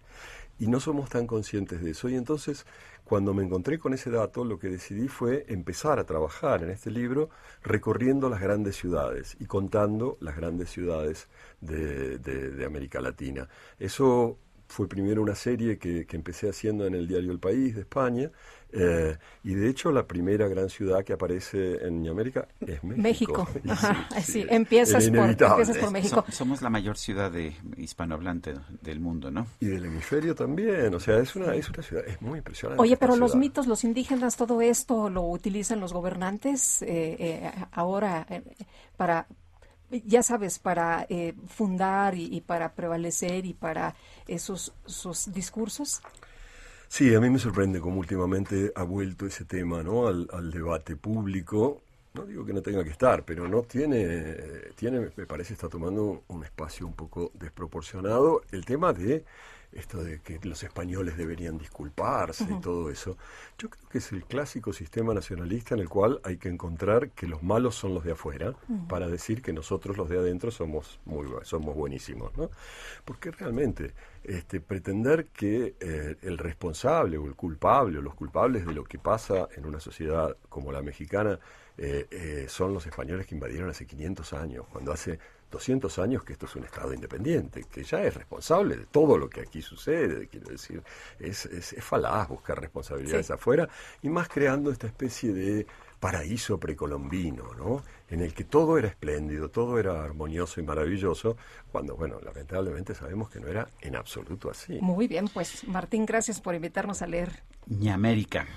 y 0.59 0.67
no 0.67 0.79
somos 0.79 1.09
tan 1.09 1.27
conscientes 1.27 1.81
de 1.81 1.91
eso. 1.91 2.09
Y 2.09 2.15
entonces, 2.15 2.65
cuando 3.03 3.33
me 3.33 3.43
encontré 3.43 3.79
con 3.79 3.93
ese 3.93 4.11
dato, 4.11 4.45
lo 4.45 4.59
que 4.59 4.69
decidí 4.69 5.07
fue 5.07 5.45
empezar 5.49 5.99
a 5.99 6.05
trabajar 6.05 6.63
en 6.63 6.69
este 6.69 6.91
libro 6.91 7.29
recorriendo 7.63 8.29
las 8.29 8.41
grandes 8.41 8.75
ciudades 8.75 9.35
y 9.39 9.45
contando 9.45 10.17
las 10.21 10.35
grandes 10.35 10.69
ciudades 10.69 11.27
de, 11.61 12.19
de- 12.19 12.51
de 12.51 12.65
América 12.65 13.01
Latina. 13.01 13.49
Eso 13.79 14.37
fue 14.67 14.87
primero 14.87 15.21
una 15.21 15.35
serie 15.35 15.77
que, 15.79 16.05
que 16.05 16.15
empecé 16.15 16.47
haciendo 16.49 16.85
en 16.85 16.93
el 16.95 17.07
diario 17.07 17.31
El 17.31 17.39
País 17.39 17.75
de 17.75 17.81
España, 17.81 18.31
eh, 18.73 19.17
y 19.43 19.53
de 19.53 19.69
hecho 19.69 19.91
la 19.91 20.05
primera 20.07 20.47
gran 20.47 20.69
ciudad 20.69 21.03
que 21.03 21.13
aparece 21.13 21.85
en 21.85 22.07
América 22.07 22.47
es 22.59 22.83
México. 22.83 23.01
México. 23.01 23.47
Ajá, 23.69 24.07
sí, 24.15 24.21
sí, 24.21 24.31
sí, 24.31 24.45
empiezas, 24.49 25.09
por, 25.09 25.29
empiezas 25.29 25.77
por 25.77 25.91
México. 25.91 26.25
So- 26.27 26.31
somos 26.31 26.61
la 26.61 26.69
mayor 26.69 26.97
ciudad 26.97 27.31
de 27.31 27.53
hispanohablante 27.77 28.53
del 28.81 28.99
mundo, 28.99 29.31
¿no? 29.31 29.47
Y 29.59 29.67
del 29.67 29.85
hemisferio 29.85 30.35
también, 30.35 30.93
o 30.93 30.99
sea, 30.99 31.17
es 31.19 31.35
una, 31.35 31.53
es 31.55 31.69
una 31.69 31.83
ciudad, 31.83 32.03
es 32.07 32.21
muy 32.21 32.39
impresionante. 32.39 32.81
Oye, 32.81 32.97
pero 32.97 33.15
los 33.15 33.35
mitos, 33.35 33.67
los 33.67 33.83
indígenas, 33.83 34.35
todo 34.37 34.61
esto 34.61 35.09
lo 35.09 35.23
utilizan 35.23 35.79
los 35.79 35.93
gobernantes 35.93 36.81
eh, 36.81 37.15
eh, 37.19 37.51
ahora 37.71 38.25
eh, 38.29 38.41
para, 38.97 39.27
ya 39.89 40.23
sabes, 40.23 40.59
para 40.59 41.05
eh, 41.09 41.33
fundar 41.47 42.15
y, 42.15 42.25
y 42.35 42.41
para 42.41 42.73
prevalecer 42.73 43.45
y 43.45 43.53
para 43.53 43.95
esos 44.27 44.73
sus 44.85 45.31
discursos. 45.33 46.01
Sí, 46.93 47.15
a 47.15 47.21
mí 47.21 47.29
me 47.29 47.39
sorprende 47.39 47.79
cómo 47.79 47.99
últimamente 48.01 48.73
ha 48.75 48.83
vuelto 48.83 49.25
ese 49.25 49.45
tema 49.45 49.81
¿no? 49.81 50.07
al, 50.09 50.27
al 50.33 50.51
debate 50.51 50.97
público. 50.97 51.81
No 52.13 52.25
digo 52.25 52.45
que 52.45 52.51
no 52.51 52.61
tenga 52.61 52.83
que 52.83 52.89
estar, 52.89 53.23
pero 53.23 53.47
no 53.47 53.61
tiene, 53.61 54.35
tiene, 54.75 55.09
me 55.15 55.25
parece, 55.25 55.53
está 55.53 55.69
tomando 55.69 56.23
un 56.27 56.43
espacio 56.43 56.85
un 56.85 56.93
poco 56.93 57.31
desproporcionado 57.35 58.41
el 58.51 58.65
tema 58.65 58.91
de 58.91 59.23
esto 59.73 60.03
de 60.03 60.19
que 60.19 60.39
los 60.43 60.63
españoles 60.63 61.17
deberían 61.17 61.57
disculparse 61.57 62.45
y 62.49 62.59
todo 62.59 62.89
eso. 62.89 63.17
Yo 63.57 63.69
creo 63.69 63.89
que 63.89 63.99
es 63.99 64.11
el 64.11 64.23
clásico 64.25 64.73
sistema 64.73 65.13
nacionalista 65.13 65.75
en 65.75 65.81
el 65.81 65.89
cual 65.89 66.19
hay 66.23 66.37
que 66.37 66.49
encontrar 66.49 67.11
que 67.11 67.27
los 67.27 67.41
malos 67.41 67.75
son 67.75 67.93
los 67.93 68.03
de 68.03 68.11
afuera 68.11 68.53
para 68.89 69.07
decir 69.07 69.41
que 69.41 69.53
nosotros 69.53 69.97
los 69.97 70.09
de 70.09 70.19
adentro 70.19 70.51
somos 70.51 70.99
muy 71.05 71.27
somos 71.43 71.75
buenísimos, 71.75 72.35
¿no? 72.37 72.49
Porque 73.05 73.31
realmente 73.31 73.93
este, 74.23 74.59
pretender 74.59 75.27
que 75.27 75.75
eh, 75.79 76.15
el 76.21 76.37
responsable 76.37 77.17
o 77.17 77.25
el 77.25 77.35
culpable 77.35 77.99
o 77.99 78.01
los 78.01 78.13
culpables 78.13 78.65
de 78.65 78.73
lo 78.73 78.83
que 78.83 78.99
pasa 78.99 79.47
en 79.55 79.65
una 79.65 79.79
sociedad 79.79 80.35
como 80.49 80.71
la 80.71 80.81
mexicana 80.81 81.39
eh, 81.77 82.07
eh, 82.11 82.45
son 82.47 82.73
los 82.73 82.85
españoles 82.85 83.25
que 83.25 83.35
invadieron 83.35 83.69
hace 83.69 83.85
500 83.85 84.33
años, 84.33 84.65
cuando 84.71 84.91
hace 84.91 85.19
200 85.51 85.99
años 85.99 86.23
que 86.23 86.33
esto 86.33 86.45
es 86.45 86.55
un 86.55 86.63
Estado 86.63 86.93
independiente, 86.93 87.65
que 87.69 87.83
ya 87.83 88.01
es 88.03 88.13
responsable 88.15 88.77
de 88.77 88.85
todo 88.85 89.17
lo 89.17 89.29
que 89.29 89.41
aquí 89.41 89.61
sucede, 89.61 90.27
quiero 90.27 90.49
decir, 90.49 90.81
es, 91.19 91.45
es, 91.45 91.73
es 91.73 91.83
falaz 91.83 92.29
buscar 92.29 92.59
responsabilidades 92.59 93.27
Sí. 93.27 93.33
afuera, 93.33 93.67
y 94.01 94.09
más 94.09 94.27
creando 94.29 94.71
esta 94.71 94.87
especie 94.87 95.33
de 95.33 95.67
paraíso 95.99 96.57
precolombino, 96.59 97.53
¿no? 97.53 97.83
En 98.09 98.21
el 98.21 98.33
que 98.33 98.43
todo 98.43 98.77
era 98.79 98.87
espléndido, 98.87 99.49
todo 99.49 99.77
era 99.77 100.03
armonioso 100.03 100.59
y 100.59 100.63
maravilloso, 100.63 101.37
cuando, 101.71 101.95
bueno, 101.95 102.19
lamentablemente 102.23 102.95
sabemos 102.95 103.29
que 103.29 103.39
no 103.39 103.47
era 103.47 103.67
en 103.81 103.95
absoluto 103.95 104.49
así. 104.49 104.79
Muy 104.81 105.07
bien, 105.07 105.27
pues 105.31 105.67
Martín, 105.67 106.05
gracias 106.07 106.41
por 106.41 106.55
invitarnos 106.55 107.01
a 107.03 107.07
leer. 107.07 107.43
América. 107.91 108.47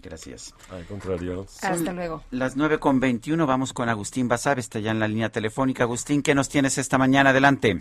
Gracias. 0.00 0.54
Al 0.70 0.86
contrario. 0.86 1.42
Hasta 1.62 1.92
luego. 1.92 2.22
Las 2.30 2.56
9 2.56 2.78
con 2.78 3.00
21, 3.00 3.46
vamos 3.46 3.72
con 3.72 3.88
Agustín 3.88 4.28
Basabe, 4.28 4.60
está 4.60 4.78
ya 4.78 4.90
en 4.90 5.00
la 5.00 5.08
línea 5.08 5.28
telefónica. 5.28 5.84
Agustín, 5.84 6.22
¿qué 6.22 6.34
nos 6.34 6.48
tienes 6.48 6.78
esta 6.78 6.98
mañana? 6.98 7.30
Adelante. 7.30 7.80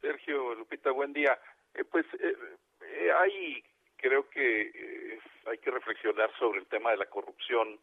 Sergio, 0.00 0.54
Lupita, 0.54 0.90
buen 0.90 1.12
día. 1.12 1.38
Eh, 1.74 1.84
pues 1.84 2.06
eh, 2.14 2.34
eh, 2.82 3.10
hay, 3.12 3.62
creo 3.96 4.28
que 4.30 4.62
eh, 4.62 5.18
hay 5.46 5.58
que 5.58 5.70
reflexionar 5.70 6.30
sobre 6.38 6.60
el 6.60 6.66
tema 6.66 6.90
de 6.90 6.96
la 6.96 7.06
corrupción, 7.06 7.78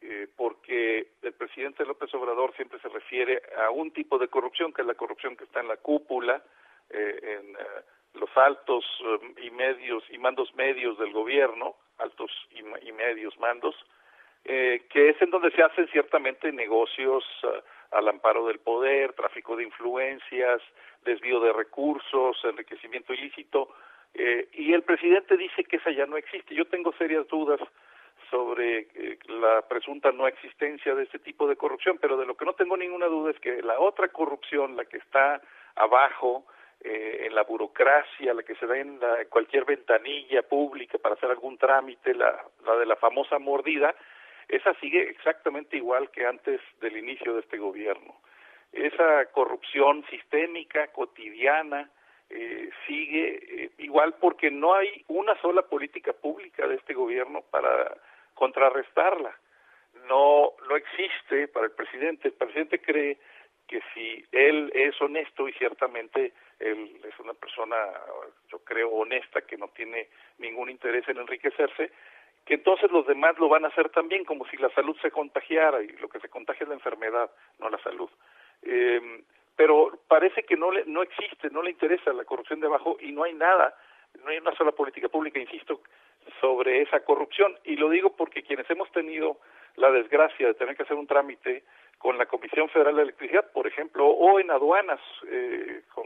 eh, 0.00 0.28
porque 0.36 1.12
el 1.22 1.32
presidente 1.32 1.84
López 1.84 2.12
Obrador 2.14 2.54
siempre 2.56 2.78
se 2.80 2.88
refiere 2.88 3.42
a 3.64 3.70
un 3.70 3.92
tipo 3.92 4.18
de 4.18 4.28
corrupción, 4.28 4.72
que 4.72 4.82
es 4.82 4.88
la 4.88 4.94
corrupción 4.94 5.36
que 5.36 5.44
está 5.44 5.60
en 5.60 5.68
la 5.68 5.76
cúpula, 5.76 6.42
en 6.90 7.56
eh, 7.56 7.82
los 8.14 8.30
altos 8.36 8.84
eh, 9.00 9.34
y 9.42 9.50
medios 9.50 10.04
y 10.10 10.18
mandos 10.18 10.54
medios 10.54 10.98
del 10.98 11.12
gobierno, 11.12 11.76
altos 11.98 12.30
y, 12.50 12.88
y 12.88 12.92
medios 12.92 13.38
mandos, 13.38 13.74
eh, 14.44 14.86
que 14.90 15.10
es 15.10 15.22
en 15.22 15.30
donde 15.30 15.50
se 15.52 15.62
hacen 15.62 15.88
ciertamente 15.88 16.52
negocios 16.52 17.24
eh, 17.44 17.62
al 17.92 18.08
amparo 18.08 18.46
del 18.46 18.58
poder, 18.58 19.12
tráfico 19.14 19.56
de 19.56 19.64
influencias, 19.64 20.60
desvío 21.04 21.40
de 21.40 21.52
recursos, 21.52 22.36
enriquecimiento 22.44 23.14
ilícito, 23.14 23.70
eh, 24.14 24.48
y 24.52 24.72
el 24.72 24.82
presidente 24.82 25.36
dice 25.36 25.64
que 25.64 25.76
esa 25.76 25.90
ya 25.90 26.06
no 26.06 26.16
existe. 26.16 26.54
Yo 26.54 26.66
tengo 26.66 26.92
serias 26.92 27.26
dudas 27.28 27.60
sobre 28.30 28.88
eh, 28.94 29.18
la 29.28 29.62
presunta 29.62 30.12
no 30.12 30.26
existencia 30.26 30.94
de 30.94 31.04
este 31.04 31.18
tipo 31.18 31.48
de 31.48 31.56
corrupción, 31.56 31.98
pero 32.00 32.16
de 32.16 32.26
lo 32.26 32.36
que 32.36 32.44
no 32.44 32.52
tengo 32.52 32.76
ninguna 32.76 33.06
duda 33.06 33.30
es 33.30 33.40
que 33.40 33.62
la 33.62 33.78
otra 33.80 34.08
corrupción, 34.08 34.76
la 34.76 34.84
que 34.84 34.98
está 34.98 35.40
abajo, 35.74 36.46
eh, 36.84 37.24
en 37.26 37.34
la 37.34 37.42
burocracia, 37.42 38.34
la 38.34 38.42
que 38.42 38.54
se 38.56 38.66
da 38.66 38.76
en 38.78 39.00
la- 39.00 39.24
cualquier 39.26 39.64
ventanilla 39.64 40.42
pública 40.42 40.98
para 40.98 41.14
hacer 41.14 41.30
algún 41.30 41.56
trámite, 41.58 42.14
la, 42.14 42.44
de 42.78 42.86
la 42.86 42.96
famosa 42.96 43.38
mordida, 43.38 43.94
esa 44.48 44.74
sigue 44.74 45.08
exactamente 45.08 45.76
igual 45.78 46.10
que 46.10 46.26
antes 46.26 46.60
del 46.80 46.96
inicio 46.98 47.34
de 47.34 47.40
este 47.40 47.56
gobierno. 47.56 48.14
Esa 48.72 49.26
corrupción 49.32 50.04
sistémica, 50.10 50.88
cotidiana, 50.88 51.88
eh, 52.28 52.70
sigue 52.86 53.64
eh, 53.64 53.70
igual 53.78 54.14
porque 54.20 54.50
no 54.50 54.74
hay 54.74 55.04
una 55.08 55.34
sola 55.40 55.62
política 55.62 56.12
pública 56.12 56.66
de 56.66 56.74
este 56.76 56.92
gobierno 56.92 57.42
para 57.50 57.96
contrarrestarla. 58.34 59.34
No, 60.08 60.52
no 60.68 60.76
existe 60.76 61.48
para 61.48 61.66
el 61.66 61.72
presidente. 61.72 62.28
El 62.28 62.34
presidente 62.34 62.80
cree 62.80 63.16
que 63.66 63.80
si 63.94 64.24
él 64.32 64.70
es 64.74 65.00
honesto 65.00 65.48
y 65.48 65.52
ciertamente 65.54 66.32
él 66.58 67.00
es 67.06 67.18
una 67.18 67.34
persona, 67.34 67.76
yo 68.50 68.58
creo, 68.60 68.90
honesta, 68.90 69.42
que 69.42 69.56
no 69.56 69.68
tiene 69.68 70.08
ningún 70.38 70.70
interés 70.70 71.08
en 71.08 71.18
enriquecerse, 71.18 71.90
que 72.44 72.54
entonces 72.54 72.90
los 72.90 73.06
demás 73.06 73.38
lo 73.38 73.48
van 73.48 73.64
a 73.64 73.68
hacer 73.68 73.88
también, 73.88 74.24
como 74.24 74.46
si 74.46 74.56
la 74.58 74.68
salud 74.70 74.96
se 75.00 75.10
contagiara 75.10 75.82
y 75.82 75.88
lo 75.88 76.08
que 76.08 76.20
se 76.20 76.28
contagia 76.28 76.64
es 76.64 76.68
la 76.68 76.74
enfermedad, 76.74 77.30
no 77.58 77.70
la 77.70 77.78
salud. 77.78 78.10
Eh, 78.62 79.22
pero 79.56 79.98
parece 80.08 80.42
que 80.42 80.56
no 80.56 80.70
le, 80.70 80.84
no 80.86 81.02
existe, 81.02 81.48
no 81.50 81.62
le 81.62 81.70
interesa 81.70 82.12
la 82.12 82.24
corrupción 82.24 82.60
de 82.60 82.66
abajo 82.66 82.96
y 83.00 83.12
no 83.12 83.24
hay 83.24 83.34
nada, 83.34 83.74
no 84.22 84.30
hay 84.30 84.38
una 84.38 84.54
sola 84.56 84.72
política 84.72 85.08
pública, 85.08 85.38
insisto, 85.38 85.80
sobre 86.40 86.82
esa 86.82 87.00
corrupción. 87.00 87.56
Y 87.64 87.76
lo 87.76 87.88
digo 87.88 88.14
porque 88.16 88.42
quienes 88.42 88.68
hemos 88.68 88.90
tenido 88.92 89.38
la 89.76 89.90
desgracia 89.90 90.48
de 90.48 90.54
tener 90.54 90.76
que 90.76 90.82
hacer 90.82 90.96
un 90.96 91.06
trámite 91.06 91.64
con 92.04 92.18
la 92.18 92.26
Comisión 92.26 92.68
Federal 92.68 92.96
de 92.96 93.02
Electricidad, 93.04 93.50
por 93.50 93.66
ejemplo, 93.66 94.06
o 94.06 94.38
en 94.38 94.50
aduanas, 94.50 95.00
eh, 95.26 95.84
con, 95.94 96.04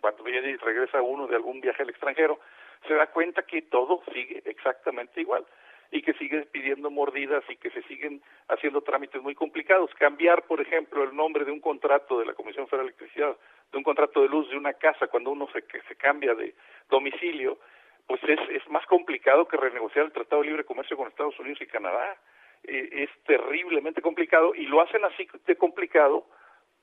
cuando 0.00 0.24
viene 0.24 0.50
y 0.50 0.56
regresa 0.56 1.00
uno 1.00 1.28
de 1.28 1.36
algún 1.36 1.60
viaje 1.60 1.84
al 1.84 1.90
extranjero, 1.90 2.40
se 2.88 2.94
da 2.94 3.06
cuenta 3.06 3.44
que 3.44 3.62
todo 3.62 4.02
sigue 4.12 4.42
exactamente 4.46 5.20
igual 5.20 5.46
y 5.92 6.02
que 6.02 6.12
sigue 6.14 6.44
pidiendo 6.46 6.90
mordidas 6.90 7.44
y 7.48 7.54
que 7.54 7.70
se 7.70 7.84
siguen 7.84 8.20
haciendo 8.48 8.80
trámites 8.80 9.22
muy 9.22 9.36
complicados. 9.36 9.94
Cambiar, 9.94 10.42
por 10.42 10.60
ejemplo, 10.60 11.04
el 11.04 11.14
nombre 11.14 11.44
de 11.44 11.52
un 11.52 11.60
contrato 11.60 12.18
de 12.18 12.26
la 12.26 12.34
Comisión 12.34 12.66
Federal 12.66 12.86
de 12.86 12.94
Electricidad, 12.94 13.36
de 13.70 13.78
un 13.78 13.84
contrato 13.84 14.22
de 14.22 14.28
luz 14.28 14.50
de 14.50 14.56
una 14.56 14.72
casa 14.72 15.06
cuando 15.06 15.30
uno 15.30 15.48
se, 15.52 15.62
que 15.62 15.82
se 15.82 15.94
cambia 15.94 16.34
de 16.34 16.52
domicilio, 16.90 17.60
pues 18.08 18.20
es, 18.24 18.40
es 18.50 18.68
más 18.70 18.84
complicado 18.86 19.46
que 19.46 19.56
renegociar 19.56 20.06
el 20.06 20.12
Tratado 20.12 20.42
de 20.42 20.48
Libre 20.48 20.64
Comercio 20.64 20.96
con 20.96 21.06
Estados 21.06 21.38
Unidos 21.38 21.60
y 21.62 21.66
Canadá. 21.66 22.16
Eh, 22.64 22.88
es 22.92 23.10
terriblemente 23.24 24.00
complicado 24.00 24.54
y 24.54 24.66
lo 24.66 24.80
hacen 24.80 25.04
así 25.04 25.26
de 25.46 25.56
complicado 25.56 26.26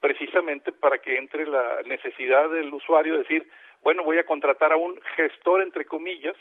precisamente 0.01 0.71
para 0.71 0.99
que 0.99 1.17
entre 1.17 1.45
la 1.45 1.81
necesidad 1.85 2.49
del 2.49 2.73
usuario 2.73 3.13
de 3.13 3.19
decir, 3.19 3.49
bueno, 3.81 4.03
voy 4.03 4.17
a 4.17 4.25
contratar 4.25 4.71
a 4.73 4.77
un 4.77 4.99
gestor, 5.15 5.61
entre 5.61 5.85
comillas, 5.85 6.35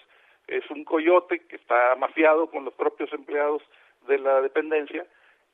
es 0.47 0.69
un 0.71 0.85
coyote 0.85 1.47
que 1.47 1.57
está 1.57 1.95
mafiado 1.97 2.51
con 2.51 2.65
los 2.65 2.75
propios 2.75 3.13
empleados 3.13 3.63
de 4.07 4.19
la 4.19 4.41
dependencia 4.41 5.07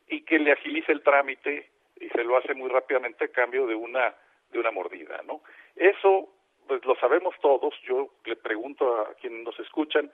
y 0.09 0.23
que 0.23 0.39
le 0.39 0.53
agilice 0.53 0.93
el 0.93 1.03
trámite 1.03 1.71
y 2.01 2.09
se 2.09 2.25
lo 2.25 2.37
hace 2.37 2.55
muy 2.55 2.69
rápidamente 2.71 3.25
a 3.25 3.29
cambio 3.29 3.67
de 3.67 3.75
una 3.75 4.15
de 4.51 4.61
una 4.61 4.71
mordida, 4.71 5.21
¿no? 5.27 5.43
Eso 5.75 6.29
pues 6.67 6.85
lo 6.85 6.95
sabemos 6.97 7.35
todos. 7.43 7.75
Yo 7.83 8.11
le 8.25 8.37
pregunto 8.37 9.01
a 9.01 9.15
quienes 9.15 9.45
nos 9.45 9.59
escuchan 9.59 10.11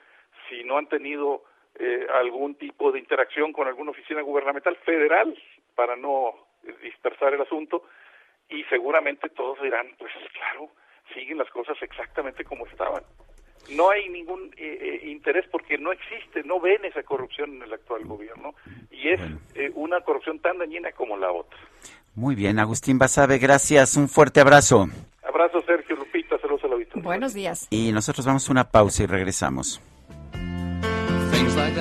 si 0.48 0.64
no 0.64 0.78
han 0.78 0.88
tenido 0.88 1.44
eh, 1.78 2.06
algún 2.14 2.54
tipo 2.56 2.92
de 2.92 2.98
interacción 2.98 3.52
con 3.52 3.68
alguna 3.68 3.92
oficina 3.92 4.22
gubernamental 4.22 4.76
federal 4.76 5.36
para 5.74 5.96
no 5.96 6.34
eh, 6.64 6.74
dispersar 6.82 7.34
el 7.34 7.40
asunto 7.40 7.84
y 8.48 8.64
seguramente 8.64 9.28
todos 9.30 9.60
dirán, 9.62 9.86
pues 9.98 10.12
claro, 10.32 10.70
siguen 11.14 11.38
las 11.38 11.50
cosas 11.50 11.76
exactamente 11.80 12.44
como 12.44 12.66
estaban. 12.66 13.02
No 13.76 13.90
hay 13.90 14.08
ningún 14.08 14.50
eh, 14.56 15.00
eh, 15.02 15.08
interés 15.10 15.44
porque 15.50 15.78
no 15.78 15.92
existe, 15.92 16.42
no 16.44 16.60
ven 16.60 16.84
esa 16.84 17.02
corrupción 17.02 17.56
en 17.56 17.62
el 17.62 17.72
actual 17.72 18.04
gobierno 18.04 18.54
y 18.90 19.10
es 19.10 19.20
eh, 19.54 19.70
una 19.74 20.00
corrupción 20.00 20.40
tan 20.40 20.58
dañina 20.58 20.90
como 20.92 21.16
la 21.16 21.30
otra. 21.30 21.58
Muy 22.14 22.34
bien, 22.34 22.58
Agustín 22.58 22.98
Basabe, 22.98 23.38
gracias. 23.38 23.96
Un 23.96 24.08
fuerte 24.08 24.40
abrazo. 24.40 24.88
Abrazo, 25.22 25.60
Sergio 25.62 25.94
Lupita, 25.96 26.38
saludos 26.38 26.64
a 26.64 26.68
la 26.68 26.74
auditoría. 26.74 27.04
Buenos 27.04 27.34
días. 27.34 27.68
Y 27.70 27.92
nosotros 27.92 28.26
vamos 28.26 28.48
a 28.48 28.52
una 28.52 28.64
pausa 28.70 29.04
y 29.04 29.06
regresamos. 29.06 29.80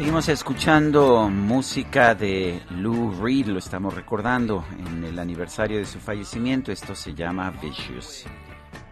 Seguimos 0.00 0.30
escuchando 0.30 1.28
música 1.28 2.14
de 2.14 2.62
Lou 2.70 3.22
Reed, 3.22 3.48
lo 3.48 3.58
estamos 3.58 3.92
recordando 3.92 4.64
en 4.78 5.04
el 5.04 5.18
aniversario 5.18 5.76
de 5.76 5.84
su 5.84 6.00
fallecimiento. 6.00 6.72
Esto 6.72 6.94
se 6.94 7.12
llama 7.12 7.50
Vicious, 7.50 8.24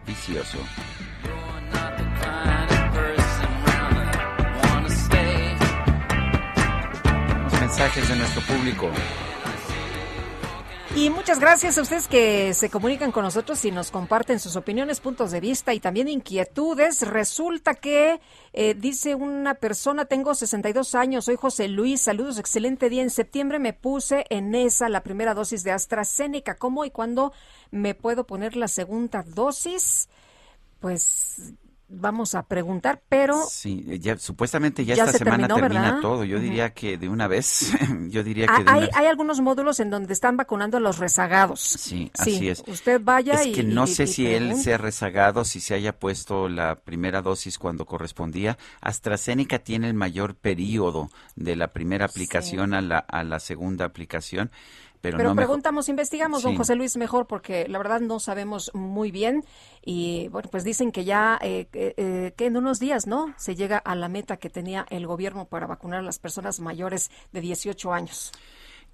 vicioso. 0.05 0.59
Los 7.43 7.59
mensajes 7.59 8.07
de 8.07 8.15
nuestro 8.15 8.41
público. 8.43 8.91
Y 10.95 11.11
muchas 11.11 11.39
gracias 11.39 11.77
a 11.77 11.83
ustedes 11.83 12.07
que 12.07 12.53
se 12.55 12.71
comunican 12.71 13.11
con 13.11 13.23
nosotros 13.23 13.63
y 13.63 13.69
nos 13.69 13.91
comparten 13.91 14.39
sus 14.39 14.55
opiniones, 14.55 14.99
puntos 14.99 15.29
de 15.29 15.39
vista 15.39 15.73
y 15.73 15.79
también 15.79 16.07
inquietudes. 16.07 17.03
Resulta 17.03 17.75
que 17.75 18.19
eh, 18.53 18.73
dice 18.73 19.13
una 19.13 19.53
persona, 19.53 20.05
tengo 20.05 20.33
62 20.33 20.95
años, 20.95 21.25
soy 21.25 21.35
José 21.35 21.67
Luis, 21.67 22.01
saludos, 22.01 22.39
excelente 22.39 22.89
día. 22.89 23.03
En 23.03 23.11
septiembre 23.11 23.59
me 23.59 23.73
puse 23.73 24.25
en 24.31 24.55
esa 24.55 24.89
la 24.89 25.03
primera 25.03 25.35
dosis 25.35 25.63
de 25.63 25.71
AstraZeneca. 25.71 26.55
¿Cómo 26.55 26.83
y 26.83 26.89
cuándo 26.89 27.33
me 27.69 27.93
puedo 27.93 28.25
poner 28.25 28.55
la 28.55 28.67
segunda 28.67 29.23
dosis? 29.23 30.09
Pues 30.79 31.53
vamos 31.89 32.35
a 32.35 32.43
preguntar, 32.43 33.01
pero 33.09 33.35
Sí, 33.49 33.83
ya, 33.99 34.17
supuestamente 34.17 34.85
ya, 34.85 34.95
Ya 34.95 35.03
esta 35.05 35.11
se 35.13 35.17
semana 35.25 35.47
terminó, 35.47 35.55
termina 35.67 35.81
¿verdad? 35.87 36.01
todo. 36.01 36.23
Yo 36.23 36.39
diría 36.39 36.73
que 36.73 36.97
de 36.97 37.09
una 37.09 37.27
vez, 37.27 37.71
yo 38.09 38.23
diría 38.23 38.45
que 38.45 38.53
Ah, 38.53 38.57
de 38.57 38.61
una 38.63 38.71
hay, 38.73 38.89
hay 38.93 39.05
algunos 39.07 39.41
módulos 39.41 39.79
en 39.79 39.89
donde 39.89 40.13
están 40.13 40.37
vacunando 40.37 40.77
a 40.77 40.79
los 40.79 40.97
rezagados. 40.99 41.59
Sí, 41.61 42.11
así 42.17 42.47
es. 42.49 42.63
Usted 42.67 43.01
vaya 43.03 43.33
Es 43.41 43.47
y 43.47 43.51
que 43.53 43.63
no 43.63 43.85
y- 43.85 43.87
sé 43.87 44.03
y 44.03 44.07
si 44.07 44.27
él 44.27 44.37
pregunte. 44.43 44.63
se 44.63 44.73
ha 44.73 44.77
rezagado, 44.77 45.43
si 45.45 45.59
se 45.59 45.73
haya 45.73 45.97
puesto 45.97 46.47
la 46.47 46.75
primera 46.75 47.21
dosis 47.21 47.57
cuando 47.57 47.85
correspondía. 47.85 48.57
AstraZeneca 48.81 49.59
tiene 49.59 49.87
el 49.87 49.93
mayor 49.93 50.35
periodo 50.35 51.09
de 51.35 51.55
la 51.55 51.69
primera 51.73 52.05
aplicación 52.05 52.73
a, 52.73 52.81
la, 52.81 52.99
a 52.99 53.23
la 53.23 53.39
segunda 53.39 53.85
aplicación, 53.85 54.51
pero, 55.01 55.17
Pero 55.17 55.29
no 55.29 55.35
preguntamos, 55.35 55.87
investigamos, 55.87 56.43
don 56.43 56.51
Sí. 56.53 56.57
José 56.57 56.75
Luis, 56.75 56.97
mejor, 56.97 57.25
porque 57.25 57.67
la 57.67 57.77
verdad 57.77 58.01
no 58.01 58.19
sabemos 58.19 58.71
muy 58.73 59.11
bien. 59.11 59.43
Y 59.83 60.27
bueno, 60.29 60.49
pues 60.51 60.63
dicen 60.63 60.91
que 60.91 61.05
ya, 61.05 61.39
eh, 61.41 61.67
eh, 61.73 61.93
eh, 61.95 62.33
que 62.35 62.47
en 62.47 62.57
unos 62.57 62.79
días, 62.79 63.07
¿no? 63.07 63.33
Se 63.37 63.55
llega 63.55 63.77
a 63.77 63.95
la 63.95 64.09
meta 64.09 64.37
que 64.37 64.49
tenía 64.49 64.85
el 64.89 65.07
gobierno 65.07 65.45
para 65.45 65.67
vacunar 65.67 65.99
a 65.99 66.03
las 66.03 66.19
personas 66.19 66.59
mayores 66.59 67.09
de 67.31 67.41
18 67.41 67.93
años. 67.93 68.31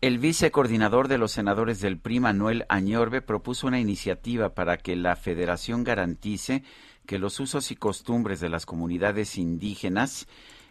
El 0.01 0.19
vicecoordinador 0.19 1.07
de 1.07 1.17
los 1.17 1.31
senadores 1.31 1.79
del 1.79 1.97
PRI, 1.97 2.19
Manuel 2.19 2.65
Añorbe, 2.69 3.21
propuso 3.21 3.65
una 3.65 3.79
iniciativa 3.79 4.53
para 4.53 4.77
que 4.77 4.95
la 4.95 5.15
federación 5.15 5.83
garantice 5.83 6.63
que 7.05 7.17
los 7.17 7.39
usos 7.39 7.71
y 7.71 7.75
costumbres 7.75 8.39
de 8.39 8.49
las 8.49 8.65
comunidades 8.65 9.37
indígenas, 9.37 10.27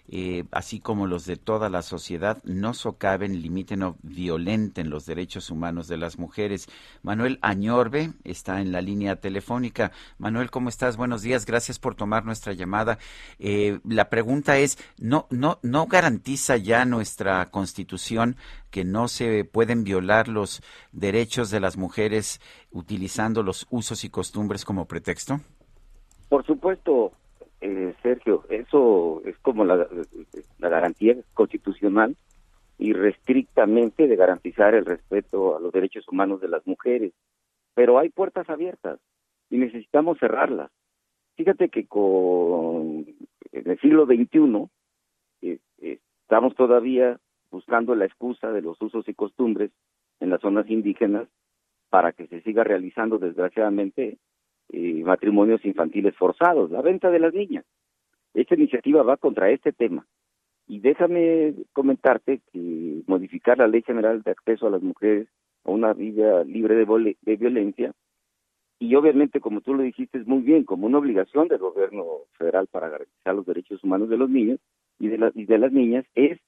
eh, 0.07 0.45
así 0.51 0.81
como 0.81 1.07
los 1.07 1.25
de 1.25 1.37
toda 1.37 1.71
la 1.71 1.81
sociedad, 1.83 2.43
no 2.45 2.75
socaven, 2.75 3.41
limiten 3.41 3.83
o 3.83 3.97
violenten 4.03 4.91
los 4.91 5.07
derechos 5.07 5.51
humanos 5.51 5.89
de 5.89 5.97
las 5.97 6.19
mujeres. 6.19 6.69
Manuel 7.03 7.39
Añorbe 7.41 8.13
está 8.23 8.61
en 8.61 8.71
la 8.71 8.83
línea 8.83 9.17
telefónica. 9.17 9.93
Manuel, 10.19 10.51
¿cómo 10.51 10.69
estás? 10.69 10.97
Buenos 10.97 11.23
días. 11.23 11.47
Gracias 11.47 11.79
por 11.79 11.95
tomar 11.95 12.25
nuestra 12.25 12.53
llamada. 12.53 12.99
Eh, 13.39 13.81
la 13.89 14.11
pregunta 14.11 14.59
es, 14.59 14.79
¿no, 14.99 15.27
no, 15.31 15.59
¿no 15.63 15.87
garantiza 15.87 16.59
ya 16.59 16.85
nuestra 16.85 17.51
Constitución 17.51 18.37
que 18.71 18.85
no 18.85 19.09
se 19.09 19.45
pueden 19.45 19.85
violar 19.85 20.29
los 20.29 20.63
derechos 20.93 21.51
de 21.51 21.61
las 21.61 21.77
mujeres 21.77 22.41
utilizando 22.71 23.43
los 23.43 23.67
usos 23.71 24.05
y 24.05 24.11
costumbres 24.11 24.65
como 24.65 24.87
pretexto? 24.87 25.41
Por 26.29 26.45
supuesto, 26.45 27.13
eh, 27.65 27.95
Sergio, 28.03 28.45
eso 28.51 29.23
es 29.25 29.39
como 29.39 29.65
la, 29.65 29.89
garantía 30.59 31.17
constitucional 31.33 32.15
y 32.79 32.93
restrictamente 32.93 34.07
de 34.07 34.17
garantizar 34.17 34.75
el 34.75 34.85
respeto 34.85 35.57
a 35.57 35.61
los 35.61 35.73
derechos 35.73 36.07
humanos 36.09 36.43
de 36.43 36.49
las 36.49 36.67
mujeres. 36.67 37.13
Pero 37.75 37.99
hay 37.99 38.11
puertas 38.11 38.51
abiertas 38.51 39.01
y 39.49 39.57
necesitamos 39.57 40.19
cerrarlas. 40.19 40.71
Fíjate 41.37 41.71
que 41.71 41.87
con 41.87 43.07
en 43.53 43.71
el 43.71 43.81
siglo 43.81 44.05
XXI 44.05 44.69
eh, 45.43 45.59
eh, 45.79 45.99
estamos 46.21 46.55
todavía 46.55 47.19
buscando 47.51 47.95
la 47.95 48.05
excusa 48.05 48.53
de 48.53 48.61
los 48.61 48.81
usos 48.83 49.09
y 49.09 49.15
costumbres 49.15 49.71
en 50.21 50.29
las 50.29 50.41
zonas 50.41 50.69
indígenas 50.69 51.29
para 51.89 52.13
que 52.13 52.27
se 52.27 52.43
siga 52.43 52.63
realizando 52.63 53.19
desgraciadamente 53.19 54.19
eh, 54.73 55.03
matrimonios 55.05 55.65
infantiles 55.65 56.17
forzados, 56.17 56.71
la 56.71 56.83
venta 56.83 57.11
de 57.11 57.19
las 57.19 57.35
niñas. 57.35 57.65
Esta 58.33 58.55
iniciativa 58.55 59.03
va 59.03 59.17
contra 59.17 59.51
este 59.51 59.73
tema. 59.73 60.07
Y 60.67 60.81
déjame 60.81 61.55
comentarte 61.73 62.41
que 62.53 63.03
modificar 63.07 63.59
la 63.59 63.69
Ley 63.69 63.83
General 63.83 64.23
de 64.23 64.31
Acceso 64.31 64.67
a 64.67 64.71
las 64.71 64.83
Mujeres 64.83 65.29
a 65.65 65.71
una 65.71 65.93
vida 65.93 66.43
libre 66.45 66.75
de, 66.75 67.17
de 67.21 67.37
violencia, 67.37 67.95
y 68.79 68.95
obviamente, 68.97 69.41
como 69.41 69.61
tú 69.61 69.75
lo 69.75 69.83
dijiste 69.83 70.19
muy 70.27 70.43
bien, 70.43 70.65
como 70.65 70.87
una 70.87 70.99
obligación 70.99 71.49
del 71.49 71.59
gobierno 71.59 72.05
federal 72.37 72.67
para 72.67 72.89
garantizar 72.89 73.35
los 73.35 73.47
derechos 73.47 73.83
humanos 73.85 74.09
de 74.09 74.19
los 74.19 74.29
niños 74.29 74.61
y 74.99 75.09
de, 75.09 75.19
las 75.19 75.37
y 75.37 75.47
de 75.47 75.59
las 75.59 75.73
niñas, 75.73 76.05
es 76.15 76.39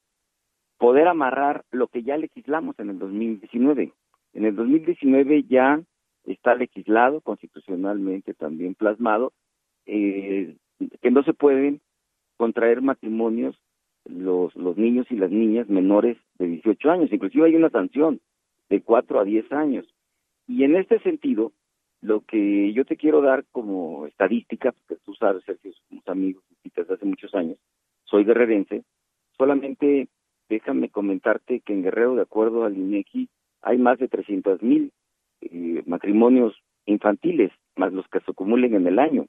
poder 0.77 1.07
amarrar 1.07 1.63
lo 1.71 1.87
que 1.87 2.03
ya 2.03 2.17
legislamos 2.17 2.77
en 2.79 2.91
el 2.91 2.99
2019. 2.99 3.93
En 4.33 4.45
el 4.45 4.55
2019 4.55 5.43
ya 5.49 5.81
está 6.27 6.55
legislado, 6.55 7.21
constitucionalmente 7.21 8.33
también 8.33 8.75
plasmado, 8.75 9.33
eh, 9.85 10.55
que 11.01 11.11
no 11.11 11.23
se 11.23 11.33
pueden 11.33 11.81
contraer 12.35 12.81
matrimonios 12.81 13.57
los, 14.05 14.55
los 14.55 14.77
niños 14.77 15.07
y 15.09 15.15
las 15.15 15.31
niñas 15.31 15.67
menores 15.69 16.17
de 16.37 16.47
18 16.47 16.91
años. 16.91 17.11
Inclusive 17.11 17.47
hay 17.47 17.55
una 17.55 17.69
sanción 17.69 18.19
de 18.69 18.81
4 18.81 19.19
a 19.19 19.23
10 19.23 19.51
años. 19.51 19.85
Y 20.47 20.63
en 20.63 20.75
este 20.75 20.99
sentido, 20.99 21.51
lo 22.01 22.21
que 22.21 22.71
yo 22.73 22.85
te 22.85 22.97
quiero 22.97 23.21
dar 23.21 23.45
como 23.51 24.05
estadística, 24.05 24.71
porque 24.71 25.01
tú 25.03 25.13
sabes, 25.15 25.43
Sergio, 25.45 25.71
somos 25.89 26.07
amigos 26.07 26.43
desde 26.75 26.93
hace 26.93 27.05
muchos 27.05 27.33
años, 27.33 27.57
soy 28.03 28.23
guerrerense, 28.23 28.83
solamente 29.37 30.07
déjame 30.47 30.89
comentarte 30.89 31.61
que 31.61 31.73
en 31.73 31.83
Guerrero, 31.83 32.15
de 32.15 32.21
acuerdo 32.21 32.63
al 32.63 32.77
INEGI, 32.77 33.29
hay 33.61 33.77
más 33.77 33.97
de 33.99 34.07
300 34.07 34.61
mil 34.61 34.91
matrimonios 35.85 36.55
infantiles, 36.85 37.51
más 37.75 37.93
los 37.93 38.07
que 38.07 38.19
se 38.21 38.31
acumulen 38.31 38.73
en 38.75 38.87
el 38.87 38.99
año. 38.99 39.27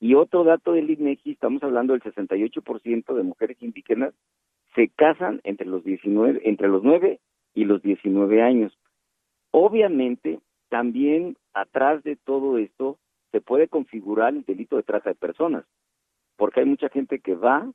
Y 0.00 0.14
otro 0.14 0.44
dato 0.44 0.72
del 0.72 0.90
INEGI, 0.90 1.32
estamos 1.32 1.62
hablando 1.62 1.92
del 1.92 2.02
68% 2.02 3.14
de 3.14 3.22
mujeres 3.22 3.56
indígenas 3.62 4.14
se 4.74 4.88
casan 4.88 5.40
entre 5.44 5.66
los 5.66 5.84
19, 5.84 6.42
entre 6.44 6.68
los 6.68 6.82
9 6.82 7.20
y 7.54 7.64
los 7.64 7.82
19 7.82 8.42
años. 8.42 8.76
Obviamente, 9.50 10.40
también 10.68 11.36
atrás 11.52 12.02
de 12.02 12.16
todo 12.16 12.58
esto 12.58 12.98
se 13.30 13.40
puede 13.40 13.68
configurar 13.68 14.34
el 14.34 14.44
delito 14.44 14.76
de 14.76 14.82
trata 14.82 15.10
de 15.10 15.14
personas, 15.14 15.64
porque 16.36 16.60
hay 16.60 16.66
mucha 16.66 16.88
gente 16.88 17.20
que 17.20 17.34
va 17.34 17.70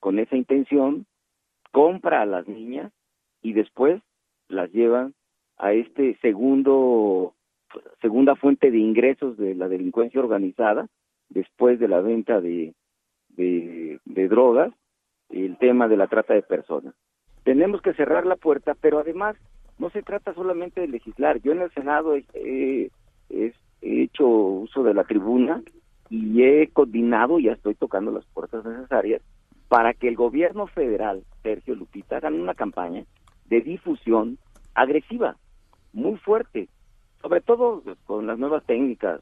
con 0.00 0.18
esa 0.18 0.36
intención, 0.36 1.06
compra 1.72 2.22
a 2.22 2.26
las 2.26 2.46
niñas 2.46 2.92
y 3.42 3.52
después 3.52 4.00
las 4.48 4.70
llevan 4.72 5.14
a 5.58 5.72
este 5.72 6.16
segundo 6.20 7.34
segunda 8.00 8.36
fuente 8.36 8.70
de 8.70 8.78
ingresos 8.78 9.36
de 9.36 9.54
la 9.54 9.68
delincuencia 9.68 10.20
organizada 10.20 10.86
después 11.28 11.78
de 11.80 11.88
la 11.88 12.00
venta 12.00 12.40
de 12.40 12.74
de, 13.36 13.98
drogas, 14.28 14.72
el 15.30 15.56
tema 15.58 15.88
de 15.88 15.96
la 15.96 16.06
trata 16.06 16.34
de 16.34 16.42
personas. 16.42 16.94
Tenemos 17.42 17.82
que 17.82 17.92
cerrar 17.94 18.24
la 18.26 18.36
puerta, 18.36 18.76
pero 18.80 19.00
además 19.00 19.36
no 19.78 19.90
se 19.90 20.02
trata 20.02 20.32
solamente 20.34 20.80
de 20.80 20.86
legislar. 20.88 21.40
Yo 21.42 21.50
en 21.50 21.62
el 21.62 21.70
Senado 21.72 22.14
he, 22.14 22.24
he- 22.34 22.90
he 23.82 24.02
hecho 24.02 24.26
uso 24.28 24.84
de 24.84 24.94
la 24.94 25.02
tribuna 25.02 25.62
y 26.10 26.42
he 26.44 26.68
coordinado, 26.68 27.40
ya 27.40 27.52
estoy 27.52 27.74
tocando 27.74 28.12
las 28.12 28.24
puertas 28.26 28.64
necesarias, 28.64 29.20
para 29.68 29.92
que 29.94 30.06
el 30.06 30.14
gobierno 30.14 30.68
federal, 30.68 31.24
Sergio 31.42 31.74
Lupita, 31.74 32.18
hagan 32.18 32.40
una 32.40 32.54
campaña 32.54 33.04
de 33.46 33.60
difusión 33.62 34.38
agresiva, 34.74 35.36
muy 35.94 36.16
fuerte, 36.18 36.68
sobre 37.22 37.40
todo 37.40 37.82
con 38.04 38.26
las 38.26 38.38
nuevas 38.38 38.62
técnicas 38.66 39.20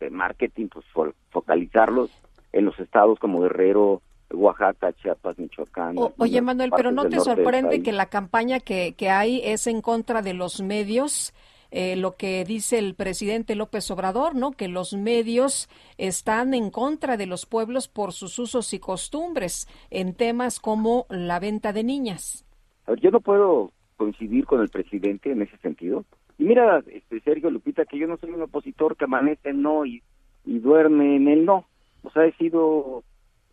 de 0.00 0.08
marketing, 0.10 0.68
pues 0.68 0.86
fo- 0.94 1.12
focalizarlos 1.30 2.10
en 2.52 2.64
los 2.64 2.78
estados 2.80 3.18
como 3.18 3.40
Guerrero, 3.42 4.00
Oaxaca, 4.32 4.92
Chiapas, 4.94 5.38
Michoacán. 5.38 5.98
O- 5.98 6.14
oye, 6.18 6.40
Manuel, 6.40 6.70
pero 6.74 6.90
¿no 6.92 7.02
te 7.08 7.20
sorprende 7.20 7.82
que 7.82 7.92
la 7.92 8.06
campaña 8.06 8.60
que, 8.60 8.94
que 8.94 9.10
hay 9.10 9.40
es 9.44 9.66
en 9.66 9.82
contra 9.82 10.22
de 10.22 10.32
los 10.34 10.62
medios? 10.62 11.34
Eh, 11.72 11.96
lo 11.96 12.14
que 12.16 12.44
dice 12.44 12.78
el 12.78 12.94
presidente 12.94 13.56
López 13.56 13.90
Obrador, 13.90 14.36
¿no? 14.36 14.52
Que 14.52 14.68
los 14.68 14.92
medios 14.94 15.68
están 15.98 16.54
en 16.54 16.70
contra 16.70 17.16
de 17.16 17.26
los 17.26 17.44
pueblos 17.44 17.88
por 17.88 18.12
sus 18.12 18.38
usos 18.38 18.72
y 18.72 18.78
costumbres 18.78 19.66
en 19.90 20.14
temas 20.14 20.60
como 20.60 21.06
la 21.10 21.40
venta 21.40 21.72
de 21.72 21.82
niñas. 21.82 22.44
A 22.86 22.92
ver, 22.92 23.00
yo 23.00 23.10
no 23.10 23.20
puedo 23.20 23.72
coincidir 23.96 24.46
con 24.46 24.60
el 24.60 24.68
presidente 24.68 25.32
en 25.32 25.42
ese 25.42 25.56
sentido. 25.58 26.04
Y 26.38 26.44
mira, 26.44 26.82
este, 26.86 27.20
Sergio 27.20 27.50
Lupita, 27.50 27.86
que 27.86 27.98
yo 27.98 28.06
no 28.06 28.16
soy 28.18 28.30
un 28.30 28.42
opositor 28.42 28.96
que 28.96 29.04
amanece 29.04 29.50
en 29.50 29.62
no 29.62 29.84
y, 29.86 30.02
duerme 30.44 31.16
en 31.16 31.28
el 31.28 31.44
no. 31.44 31.66
O 32.02 32.10
sea, 32.10 32.24
he 32.24 32.32
sido 32.34 33.02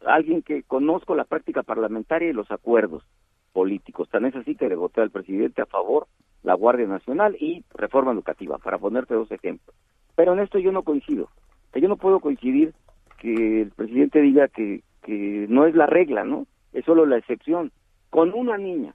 alguien 0.06 0.42
que 0.42 0.64
conozco 0.64 1.16
la 1.16 1.24
práctica 1.24 1.64
parlamentaria 1.64 2.30
y 2.30 2.34
los 2.34 2.52
acuerdos 2.52 3.04
políticos. 3.52 4.10
Tan 4.10 4.26
es 4.26 4.36
así 4.36 4.56
que 4.56 4.70
le 4.70 4.76
voté 4.76 5.02
al 5.02 5.10
presidente 5.10 5.62
a 5.62 5.66
favor 5.66 6.08
la 6.44 6.54
Guardia 6.56 6.88
Nacional 6.88 7.36
y 7.40 7.64
reforma 7.74 8.12
educativa, 8.12 8.58
para 8.58 8.78
ponerte 8.78 9.14
dos 9.14 9.32
ejemplos. 9.32 9.76
Pero 10.16 10.34
en 10.34 10.40
esto 10.40 10.60
yo 10.60 10.72
no 10.72 10.84
coincido. 10.84 11.30
Yo 11.74 11.88
no 11.88 11.98
puedo 11.98 12.20
coincidir 12.20 12.74
que 13.20 13.62
el 13.62 13.72
presidente 13.72 14.22
diga 14.22 14.48
que, 14.50 14.84
que 15.02 15.48
no 15.50 15.66
es 15.66 15.74
la 15.74 15.88
regla, 15.88 16.24
¿no? 16.26 16.46
Es 16.74 16.86
solo 16.86 17.06
la 17.06 17.18
excepción. 17.18 17.72
Con 18.10 18.34
una 18.34 18.58
niña 18.58 18.94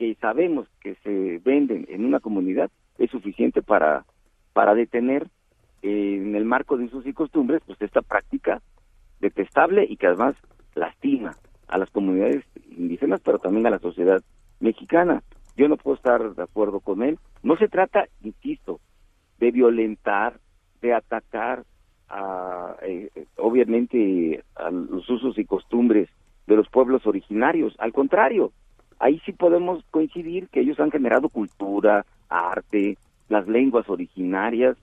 que 0.00 0.14
sabemos 0.14 0.66
que 0.80 0.94
se 1.04 1.42
venden 1.44 1.84
en 1.90 2.06
una 2.06 2.20
comunidad 2.20 2.70
es 2.96 3.10
suficiente 3.10 3.60
para, 3.60 4.06
para 4.54 4.74
detener 4.74 5.28
eh, 5.82 6.16
en 6.22 6.34
el 6.34 6.46
marco 6.46 6.78
de 6.78 6.84
usos 6.84 7.06
y 7.06 7.12
costumbres 7.12 7.60
pues 7.66 7.82
esta 7.82 8.00
práctica 8.00 8.62
detestable 9.20 9.84
y 9.86 9.98
que 9.98 10.06
además 10.06 10.36
lastima 10.74 11.36
a 11.68 11.76
las 11.76 11.90
comunidades 11.90 12.42
indígenas 12.70 13.20
pero 13.22 13.40
también 13.40 13.66
a 13.66 13.70
la 13.70 13.78
sociedad 13.78 14.22
mexicana. 14.58 15.22
Yo 15.54 15.68
no 15.68 15.76
puedo 15.76 15.96
estar 15.98 16.34
de 16.34 16.42
acuerdo 16.44 16.80
con 16.80 17.02
él. 17.02 17.18
No 17.42 17.58
se 17.58 17.68
trata, 17.68 18.06
insisto, 18.22 18.80
de 19.38 19.50
violentar, 19.50 20.40
de 20.80 20.94
atacar 20.94 21.64
a, 22.08 22.74
eh, 22.80 23.10
obviamente 23.36 24.42
a 24.54 24.70
los 24.70 25.10
usos 25.10 25.36
y 25.36 25.44
costumbres 25.44 26.08
de 26.46 26.56
los 26.56 26.70
pueblos 26.70 27.06
originarios. 27.06 27.74
Al 27.78 27.92
contrario, 27.92 28.52
ahí 29.00 29.20
sí 29.26 29.32
podemos 29.32 29.82
coincidir 29.90 30.48
que 30.48 30.60
ellos 30.60 30.78
han 30.78 30.90
generado 30.92 31.28
cultura, 31.28 32.06
arte, 32.28 32.96
las 33.28 33.48
lenguas 33.48 33.88
originarias, 33.90 34.76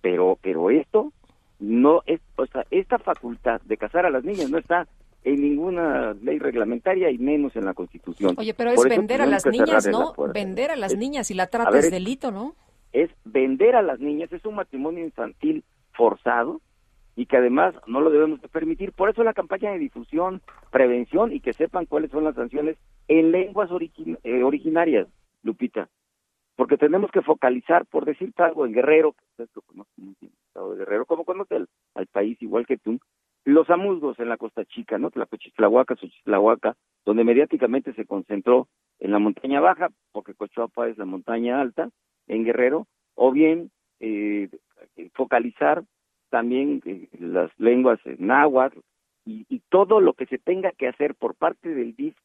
pero 0.00 0.38
pero 0.40 0.70
esto 0.70 1.12
no 1.58 2.02
es, 2.06 2.20
o 2.36 2.46
sea, 2.46 2.64
esta 2.70 2.98
facultad 2.98 3.60
de 3.62 3.76
casar 3.76 4.06
a 4.06 4.10
las 4.10 4.24
niñas 4.24 4.50
no 4.50 4.58
está 4.58 4.86
en 5.24 5.40
ninguna 5.40 6.14
ley 6.22 6.38
reglamentaria 6.40 7.10
y 7.10 7.18
menos 7.18 7.54
en 7.54 7.64
la 7.64 7.74
Constitución. 7.74 8.34
Oye, 8.36 8.54
pero 8.54 8.70
es 8.72 8.82
vender 8.82 9.22
a 9.22 9.26
las 9.26 9.46
niñas, 9.46 9.86
la 9.86 9.92
¿no? 9.92 10.12
Vender 10.34 10.72
a 10.72 10.76
las 10.76 10.92
Es- 10.92 10.98
niñas 10.98 11.30
y 11.30 11.34
la 11.34 11.46
trata 11.46 11.70
ver, 11.70 11.84
es- 11.84 11.90
delito, 11.90 12.30
¿no? 12.32 12.54
es 12.92 13.10
vender 13.24 13.74
a 13.76 13.82
las 13.82 14.00
niñas, 14.00 14.30
es 14.32 14.44
un 14.44 14.56
matrimonio 14.56 15.02
infantil 15.04 15.64
forzado 15.92 16.60
y 17.14 17.26
que 17.26 17.36
además 17.36 17.74
no 17.86 18.00
lo 18.00 18.10
debemos 18.10 18.40
de 18.40 18.48
permitir. 18.48 18.92
Por 18.92 19.10
eso 19.10 19.22
la 19.24 19.34
campaña 19.34 19.72
de 19.72 19.78
difusión, 19.78 20.40
prevención 20.70 21.32
y 21.32 21.40
que 21.40 21.52
sepan 21.52 21.86
cuáles 21.86 22.10
son 22.10 22.24
las 22.24 22.34
sanciones 22.34 22.76
en 23.08 23.32
lenguas 23.32 23.70
eh, 24.24 24.42
originarias, 24.42 25.08
Lupita. 25.42 25.88
Porque 26.56 26.76
tenemos 26.76 27.10
que 27.10 27.22
focalizar, 27.22 27.86
por 27.86 28.04
decirte 28.04 28.42
algo, 28.42 28.66
en 28.66 28.72
Guerrero, 28.72 29.12
que 29.12 29.24
ustedes 29.30 29.50
lo 29.54 29.62
conocen 29.62 30.16
el 30.20 30.28
estado 30.46 30.72
de 30.72 30.78
Guerrero, 30.78 31.06
como 31.06 31.24
conoce 31.24 31.56
al, 31.94 32.06
país 32.06 32.40
igual 32.42 32.66
que 32.66 32.76
tú, 32.76 32.98
los 33.44 33.68
amuzgos 33.70 34.18
en 34.18 34.28
la 34.28 34.36
Costa 34.36 34.64
Chica, 34.64 34.98
¿no? 34.98 35.10
Tlacochitlahuaca, 35.10 35.96
Xochitlahuaca, 35.96 36.76
donde 37.04 37.24
mediáticamente 37.24 37.92
se 37.94 38.06
concentró 38.06 38.68
en 39.00 39.10
la 39.10 39.18
montaña 39.18 39.60
baja, 39.60 39.88
porque 40.12 40.34
Cochuapa 40.34 40.88
es 40.88 40.98
la 40.98 41.06
montaña 41.06 41.60
alta, 41.60 41.90
en 42.28 42.44
Guerrero, 42.44 42.86
o 43.14 43.32
bien 43.32 43.70
eh, 43.98 44.48
focalizar 45.14 45.82
también 46.32 46.80
eh, 46.86 47.08
las 47.20 47.50
lenguas 47.58 48.00
náhuatl 48.18 48.78
y, 49.26 49.44
y 49.50 49.60
todo 49.68 50.00
lo 50.00 50.14
que 50.14 50.24
se 50.26 50.38
tenga 50.38 50.72
que 50.72 50.88
hacer 50.88 51.14
por 51.14 51.34
parte 51.34 51.68
del 51.68 51.94
DIF 51.94 52.16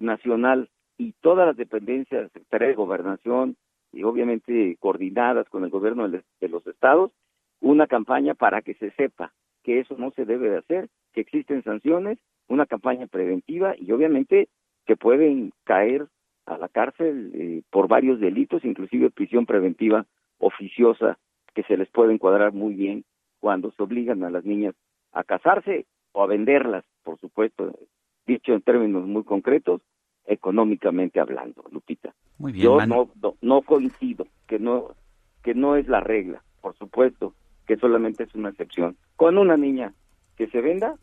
nacional 0.00 0.68
y 0.98 1.12
todas 1.20 1.46
las 1.46 1.56
dependencias 1.56 2.32
Secretaría 2.32 2.68
de 2.68 2.74
Gobernación 2.74 3.56
y 3.92 4.02
obviamente 4.02 4.76
coordinadas 4.80 5.48
con 5.48 5.62
el 5.62 5.70
gobierno 5.70 6.08
de 6.08 6.48
los 6.48 6.66
estados, 6.66 7.12
una 7.60 7.86
campaña 7.86 8.34
para 8.34 8.62
que 8.62 8.74
se 8.74 8.90
sepa 8.92 9.32
que 9.62 9.78
eso 9.78 9.94
no 9.96 10.10
se 10.10 10.24
debe 10.24 10.50
de 10.50 10.58
hacer, 10.58 10.88
que 11.12 11.20
existen 11.20 11.62
sanciones, 11.62 12.18
una 12.48 12.66
campaña 12.66 13.06
preventiva 13.06 13.76
y 13.78 13.92
obviamente 13.92 14.48
que 14.86 14.96
pueden 14.96 15.52
caer 15.62 16.08
a 16.46 16.58
la 16.58 16.68
cárcel 16.68 17.30
eh, 17.34 17.62
por 17.70 17.86
varios 17.86 18.18
delitos, 18.18 18.64
inclusive 18.64 19.10
prisión 19.10 19.46
preventiva 19.46 20.06
oficiosa, 20.38 21.18
que 21.54 21.62
se 21.62 21.76
les 21.76 21.88
puede 21.90 22.12
encuadrar 22.12 22.52
muy 22.52 22.74
bien 22.74 23.04
cuando 23.42 23.72
se 23.72 23.82
obligan 23.82 24.22
a 24.22 24.30
las 24.30 24.44
niñas 24.44 24.76
a 25.10 25.24
casarse 25.24 25.86
o 26.12 26.22
a 26.22 26.28
venderlas, 26.28 26.84
por 27.02 27.18
supuesto, 27.18 27.76
dicho 28.24 28.52
en 28.52 28.62
términos 28.62 29.04
muy 29.04 29.24
concretos, 29.24 29.82
económicamente 30.26 31.18
hablando, 31.18 31.64
Lupita. 31.72 32.14
Muy 32.38 32.52
bien, 32.52 32.64
Yo 32.64 32.86
no, 32.86 33.10
no, 33.20 33.34
no 33.40 33.62
coincido 33.62 34.28
que 34.46 34.60
no 34.60 34.94
que 35.42 35.54
no 35.54 35.74
es 35.74 35.88
la 35.88 35.98
regla, 35.98 36.44
por 36.60 36.76
supuesto, 36.76 37.34
que 37.66 37.76
solamente 37.76 38.22
es 38.22 38.34
una 38.36 38.50
excepción. 38.50 38.96
Con 39.16 39.36
una 39.36 39.56
niña 39.56 39.92
que 40.36 40.46
se 40.46 40.60
venda, 40.60 40.94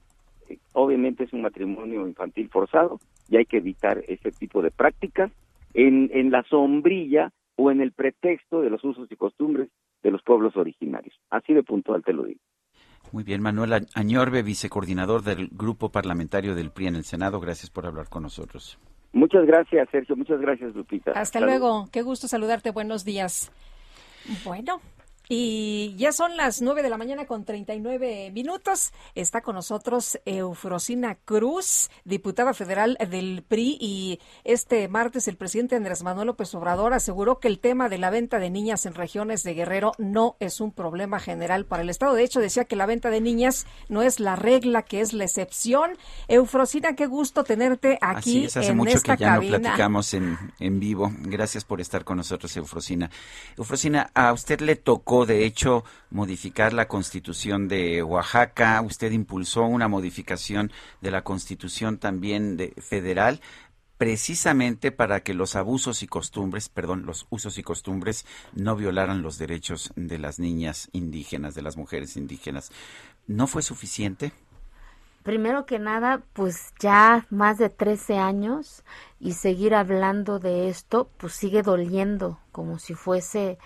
eh, 0.47 0.59
obviamente 0.71 1.25
es 1.25 1.33
un 1.33 1.41
matrimonio 1.41 2.07
infantil 2.07 2.47
forzado 2.47 3.01
y 3.27 3.35
hay 3.35 3.45
que 3.45 3.57
evitar 3.57 4.01
ese 4.07 4.31
tipo 4.31 4.61
de 4.61 4.71
prácticas 4.71 5.29
en, 5.73 6.09
en 6.13 6.31
la 6.31 6.43
sombrilla 6.43 7.33
o 7.57 7.69
en 7.69 7.81
el 7.81 7.91
pretexto 7.91 8.61
de 8.61 8.69
los 8.69 8.81
usos 8.85 9.11
y 9.11 9.17
costumbres 9.17 9.67
de 10.03 10.11
los 10.11 10.21
pueblos 10.23 10.55
originarios. 10.55 11.15
Así 11.29 11.53
de 11.53 11.63
puntual 11.63 12.03
te 12.03 12.13
lo 12.13 12.23
digo. 12.23 12.39
Muy 13.11 13.23
bien, 13.23 13.41
Manuel 13.41 13.87
Añorbe, 13.95 14.43
vicecoordinador 14.43 15.23
del 15.23 15.49
Grupo 15.51 15.89
Parlamentario 15.89 16.53
del 16.53 16.71
PRI 16.71 16.87
en 16.87 16.95
el 16.95 17.03
Senado. 17.03 17.39
Gracias 17.39 17.71
por 17.71 17.85
hablar 17.85 18.07
con 18.09 18.23
nosotros. 18.23 18.77
Muchas 19.13 19.45
gracias, 19.45 19.89
Sergio. 19.89 20.15
Muchas 20.15 20.39
gracias, 20.39 20.75
Lupita. 20.75 21.11
Hasta 21.11 21.39
luego, 21.39 21.87
qué 21.91 22.03
gusto 22.03 22.27
saludarte, 22.27 22.69
buenos 22.69 23.05
días. 23.05 23.51
Bueno, 24.45 24.79
y 25.31 25.93
ya 25.95 26.11
son 26.11 26.35
las 26.37 26.59
9 26.59 26.81
de 26.81 26.89
la 26.89 26.97
mañana 26.97 27.27
con 27.27 27.45
39 27.45 28.31
minutos. 28.31 28.91
Está 29.13 29.41
con 29.41 29.53
nosotros 29.53 30.19
Eufrosina 30.25 31.19
Cruz, 31.23 31.91
diputada 32.03 32.55
federal 32.55 32.97
del 33.11 33.43
PRI, 33.47 33.77
y 33.79 34.19
este 34.43 34.87
martes 34.87 35.27
el 35.27 35.37
presidente 35.37 35.75
Andrés 35.75 36.01
Manuel 36.01 36.25
López 36.27 36.53
Obrador 36.55 36.93
aseguró 36.93 37.39
que 37.39 37.47
el 37.47 37.59
tema 37.59 37.89
de 37.89 37.99
la 37.99 38.09
venta 38.09 38.39
de 38.39 38.49
niñas 38.49 38.87
en 38.87 38.95
regiones 38.95 39.43
de 39.43 39.53
Guerrero 39.53 39.91
no 39.99 40.35
es 40.39 40.61
un 40.61 40.71
problema 40.71 41.19
general 41.19 41.65
para 41.65 41.83
el 41.83 41.91
Estado. 41.91 42.15
De 42.15 42.23
hecho, 42.23 42.39
decía 42.39 42.65
que 42.65 42.75
la 42.75 42.87
venta 42.87 43.11
de 43.11 43.21
niñas 43.21 43.67
no 43.87 44.01
es 44.01 44.19
la 44.19 44.35
regla, 44.35 44.81
que 44.81 45.01
es 45.01 45.13
la 45.13 45.25
excepción. 45.25 45.91
Eufrosina, 46.27 46.95
qué 46.95 47.05
gusto 47.05 47.43
tenerte 47.43 47.99
aquí 48.01 48.19
Así 48.19 48.45
es, 48.45 48.57
hace 48.57 48.71
en 48.71 48.77
mucho 48.77 48.97
esta 48.97 49.15
que 49.15 49.21
ya 49.21 49.35
cabina. 49.35 49.57
no 49.57 49.63
platicamos 49.63 50.13
en, 50.15 50.37
en 50.59 50.79
vivo. 50.79 51.11
Gracias 51.19 51.65
por 51.65 51.81
estar 51.81 52.03
con 52.03 52.17
nosotros, 52.17 52.57
Eufrosina. 52.57 53.11
Eufrosina, 53.57 54.09
a 54.15 54.33
usted 54.33 54.61
le 54.61 54.75
tocó, 54.75 55.18
de 55.25 55.45
hecho, 55.45 55.83
modificar 56.09 56.73
la 56.73 56.87
constitución 56.87 57.67
de 57.67 58.03
Oaxaca. 58.03 58.81
Usted 58.81 59.11
impulsó 59.11 59.63
una 59.63 59.87
modificación 59.87 60.71
de 61.01 61.11
la 61.11 61.23
constitución 61.23 61.97
también 61.97 62.57
de, 62.57 62.73
federal 62.81 63.41
precisamente 63.99 64.93
para 64.93 65.23
que 65.23 65.33
los 65.33 65.57
abusos 65.57 66.03
y 66.03 66.07
costumbres, 66.07 66.69
perdón, 66.69 67.05
los 67.05 67.27
usos 67.29 67.57
y 67.57 67.63
costumbres 67.63 68.25
no 68.53 68.77
violaran 68.77 69.21
los 69.21 69.37
derechos 69.37 69.91
de 69.97 70.17
las 70.17 70.39
niñas 70.39 70.87
indígenas, 70.93 71.53
de 71.53 71.63
las 71.63 71.75
mujeres 71.75 72.15
indígenas. 72.15 72.71
¿No 73.27 73.45
fue 73.45 73.61
suficiente? 73.61 74.31
Primero 75.23 75.65
que 75.65 75.79
nada, 75.79 76.23
pues 76.31 76.73
ya 76.79 77.27
más 77.29 77.57
de 77.57 77.69
13 77.69 78.17
años 78.17 78.85
y 79.19 79.33
seguir 79.33 79.75
hablando 79.75 80.39
de 80.39 80.69
esto, 80.69 81.09
pues 81.17 81.33
sigue 81.33 81.61
doliendo, 81.61 82.39
como 82.53 82.79
si 82.79 82.93
fuese 82.93 83.57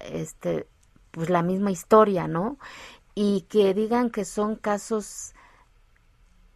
este 0.00 0.68
pues 1.12 1.30
la 1.30 1.42
misma 1.42 1.70
historia, 1.70 2.26
¿no? 2.26 2.58
Y 3.14 3.42
que 3.42 3.72
digan 3.74 4.10
que 4.10 4.24
son 4.24 4.56
casos 4.56 5.34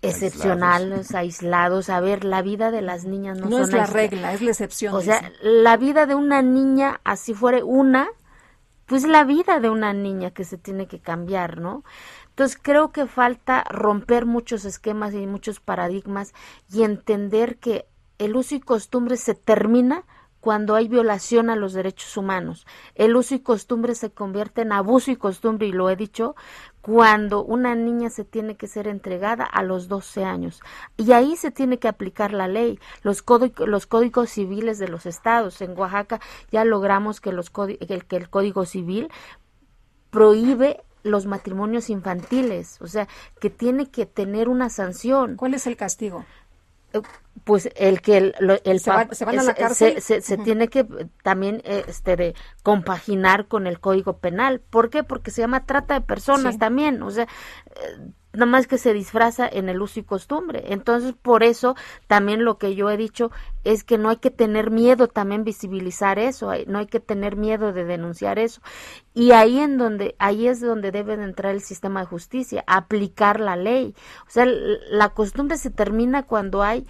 excepcionales, 0.02 1.14
aislados. 1.14 1.90
A 1.90 2.00
ver, 2.00 2.24
la 2.24 2.42
vida 2.42 2.70
de 2.70 2.82
las 2.82 3.04
niñas 3.04 3.38
no, 3.38 3.48
No 3.48 3.58
son 3.58 3.62
es 3.62 3.72
la 3.72 3.86
regla, 3.86 4.32
es 4.32 4.42
la 4.42 4.50
excepción. 4.50 4.94
O 4.94 5.00
sea, 5.00 5.30
la 5.42 5.76
vida 5.76 6.06
de 6.06 6.14
una 6.14 6.42
niña, 6.42 7.00
así 7.04 7.34
fuera 7.34 7.64
una, 7.64 8.08
pues 8.86 9.06
la 9.06 9.24
vida 9.24 9.60
de 9.60 9.70
una 9.70 9.92
niña 9.92 10.30
que 10.30 10.44
se 10.44 10.58
tiene 10.58 10.86
que 10.86 11.00
cambiar, 11.00 11.60
¿no? 11.60 11.84
Entonces 12.30 12.58
creo 12.60 12.92
que 12.92 13.06
falta 13.06 13.64
romper 13.68 14.26
muchos 14.26 14.64
esquemas 14.64 15.14
y 15.14 15.26
muchos 15.26 15.60
paradigmas 15.60 16.34
y 16.72 16.82
entender 16.82 17.58
que 17.58 17.86
el 18.18 18.36
uso 18.36 18.54
y 18.54 18.60
costumbre 18.60 19.16
se 19.16 19.34
termina 19.34 20.04
cuando 20.46 20.76
hay 20.76 20.86
violación 20.86 21.50
a 21.50 21.56
los 21.56 21.72
derechos 21.72 22.16
humanos. 22.16 22.68
El 22.94 23.16
uso 23.16 23.34
y 23.34 23.40
costumbre 23.40 23.96
se 23.96 24.12
convierte 24.12 24.60
en 24.60 24.70
abuso 24.70 25.10
y 25.10 25.16
costumbre, 25.16 25.66
y 25.66 25.72
lo 25.72 25.90
he 25.90 25.96
dicho, 25.96 26.36
cuando 26.82 27.42
una 27.42 27.74
niña 27.74 28.10
se 28.10 28.24
tiene 28.24 28.56
que 28.56 28.68
ser 28.68 28.86
entregada 28.86 29.42
a 29.42 29.64
los 29.64 29.88
12 29.88 30.24
años. 30.24 30.60
Y 30.96 31.10
ahí 31.10 31.34
se 31.34 31.50
tiene 31.50 31.80
que 31.80 31.88
aplicar 31.88 32.32
la 32.32 32.46
ley, 32.46 32.78
los, 33.02 33.24
los 33.66 33.86
códigos 33.88 34.30
civiles 34.30 34.78
de 34.78 34.86
los 34.86 35.04
estados. 35.04 35.60
En 35.62 35.76
Oaxaca 35.76 36.20
ya 36.52 36.64
logramos 36.64 37.20
que, 37.20 37.32
los 37.32 37.50
que 37.50 38.06
el 38.10 38.30
Código 38.30 38.66
Civil 38.66 39.08
prohíbe 40.10 40.84
los 41.02 41.26
matrimonios 41.26 41.90
infantiles, 41.90 42.80
o 42.80 42.86
sea, 42.86 43.08
que 43.40 43.50
tiene 43.50 43.90
que 43.90 44.06
tener 44.06 44.48
una 44.48 44.70
sanción. 44.70 45.34
¿Cuál 45.34 45.54
es 45.54 45.66
el 45.66 45.76
castigo? 45.76 46.24
Pues 47.44 47.68
el 47.76 48.00
que 48.00 48.16
el, 48.16 48.34
lo- 48.40 48.58
el 48.64 48.80
¿Se 48.80 48.90
va- 48.90 49.08
se 49.12 49.24
van 49.24 49.38
a 49.38 49.42
la 49.42 49.54
se- 49.54 49.60
cárcel? 49.60 50.00
se, 50.02 50.20
se 50.20 50.34
Ujú. 50.34 50.44
tiene 50.44 50.68
que 50.68 50.80
eh, 50.80 50.86
también 51.22 51.60
eh, 51.64 51.84
este 51.86 52.16
de 52.16 52.34
compaginar 52.62 53.46
con 53.46 53.66
el 53.66 53.78
código 53.78 54.18
penal. 54.18 54.60
¿Por 54.60 54.90
qué? 54.90 55.04
Porque 55.04 55.30
se 55.30 55.42
llama 55.42 55.64
trata 55.66 55.94
de 55.94 56.00
personas 56.00 56.54
Sí. 56.54 56.58
también, 56.58 57.02
o 57.02 57.10
sea, 57.10 57.24
eh, 57.24 58.10
nada 58.36 58.46
más 58.46 58.66
que 58.66 58.78
se 58.78 58.92
disfraza 58.92 59.48
en 59.48 59.68
el 59.68 59.82
uso 59.82 59.98
y 60.00 60.04
costumbre. 60.04 60.64
Entonces, 60.72 61.14
por 61.20 61.42
eso 61.42 61.74
también 62.06 62.44
lo 62.44 62.58
que 62.58 62.74
yo 62.74 62.90
he 62.90 62.96
dicho 62.96 63.30
es 63.64 63.82
que 63.82 63.98
no 63.98 64.10
hay 64.10 64.16
que 64.18 64.30
tener 64.30 64.70
miedo 64.70 65.08
también 65.08 65.42
visibilizar 65.42 66.18
eso, 66.18 66.50
hay- 66.50 66.66
no 66.66 66.78
hay 66.78 66.86
que 66.86 67.00
tener 67.00 67.36
miedo 67.36 67.72
de 67.72 67.84
denunciar 67.84 68.38
eso. 68.38 68.60
Y 69.14 69.32
ahí 69.32 69.58
en 69.58 69.78
donde 69.78 70.14
ahí 70.18 70.46
es 70.46 70.60
donde 70.60 70.92
debe 70.92 71.16
de 71.16 71.24
entrar 71.24 71.52
el 71.54 71.62
sistema 71.62 72.00
de 72.00 72.06
justicia, 72.06 72.62
aplicar 72.66 73.40
la 73.40 73.56
ley. 73.56 73.94
O 74.26 74.30
sea, 74.30 74.44
la 74.46 75.08
costumbre 75.10 75.58
se 75.58 75.70
termina 75.70 76.22
cuando 76.24 76.62
hay 76.62 76.86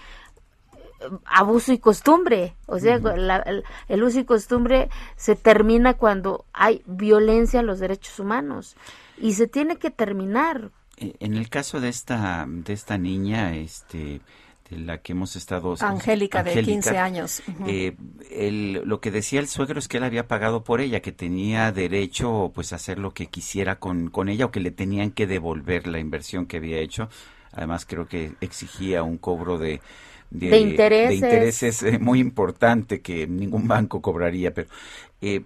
eh, 1.00 1.08
abuso 1.26 1.72
y 1.72 1.78
costumbre, 1.78 2.56
o 2.66 2.78
sea, 2.78 2.98
la- 2.98 3.36
el, 3.38 3.64
el 3.88 4.02
uso 4.02 4.18
y 4.20 4.24
costumbre 4.24 4.88
se 5.16 5.36
termina 5.36 5.94
cuando 5.94 6.46
hay 6.52 6.82
violencia 6.86 7.60
a 7.60 7.62
los 7.62 7.78
derechos 7.78 8.18
humanos 8.18 8.76
y 9.18 9.34
se 9.34 9.46
tiene 9.46 9.76
que 9.76 9.90
terminar. 9.90 10.70
Eh, 10.98 11.14
En 11.20 11.34
el 11.36 11.48
caso 11.48 11.80
de 11.80 11.88
esta 11.88 12.46
de 12.48 12.72
esta 12.72 12.98
niña, 12.98 13.54
este 13.56 14.20
de 14.70 14.78
la 14.78 14.98
que 14.98 15.12
hemos 15.12 15.36
estado 15.36 15.76
Angélica, 15.80 16.42
de 16.42 16.60
15 16.62 16.98
años. 16.98 17.40
Eh, 17.68 17.94
el- 18.32 18.82
lo 18.84 19.00
que 19.00 19.12
decía 19.12 19.38
el 19.38 19.46
suegro 19.46 19.78
es 19.78 19.86
que 19.86 19.98
él 19.98 20.02
había 20.04 20.26
pagado 20.26 20.64
por 20.64 20.80
ella, 20.80 21.00
que 21.00 21.12
tenía 21.12 21.70
derecho 21.70 22.50
pues 22.54 22.72
a 22.72 22.76
hacer 22.76 22.98
lo 22.98 23.12
que 23.14 23.26
quisiera 23.26 23.78
con, 23.78 24.10
con 24.10 24.28
ella 24.28 24.46
o 24.46 24.50
que 24.50 24.58
le 24.60 24.72
tenían 24.72 25.12
que 25.12 25.28
devolver 25.28 25.86
la 25.86 26.00
inversión 26.00 26.46
que 26.46 26.56
había 26.56 26.78
hecho. 26.78 27.08
Además 27.52 27.86
creo 27.86 28.08
que 28.08 28.32
exigía 28.40 29.02
un 29.04 29.18
cobro 29.18 29.58
de 29.58 29.80
de, 30.28 30.48
De 30.50 30.58
intereses. 30.58 31.08
de 31.08 31.14
intereses, 31.14 31.82
eh, 31.84 31.98
muy 32.00 32.18
importante 32.18 33.00
que 33.00 33.28
ningún 33.28 33.68
banco 33.68 34.02
cobraría, 34.02 34.52
pero 34.52 34.68
eh, 35.20 35.42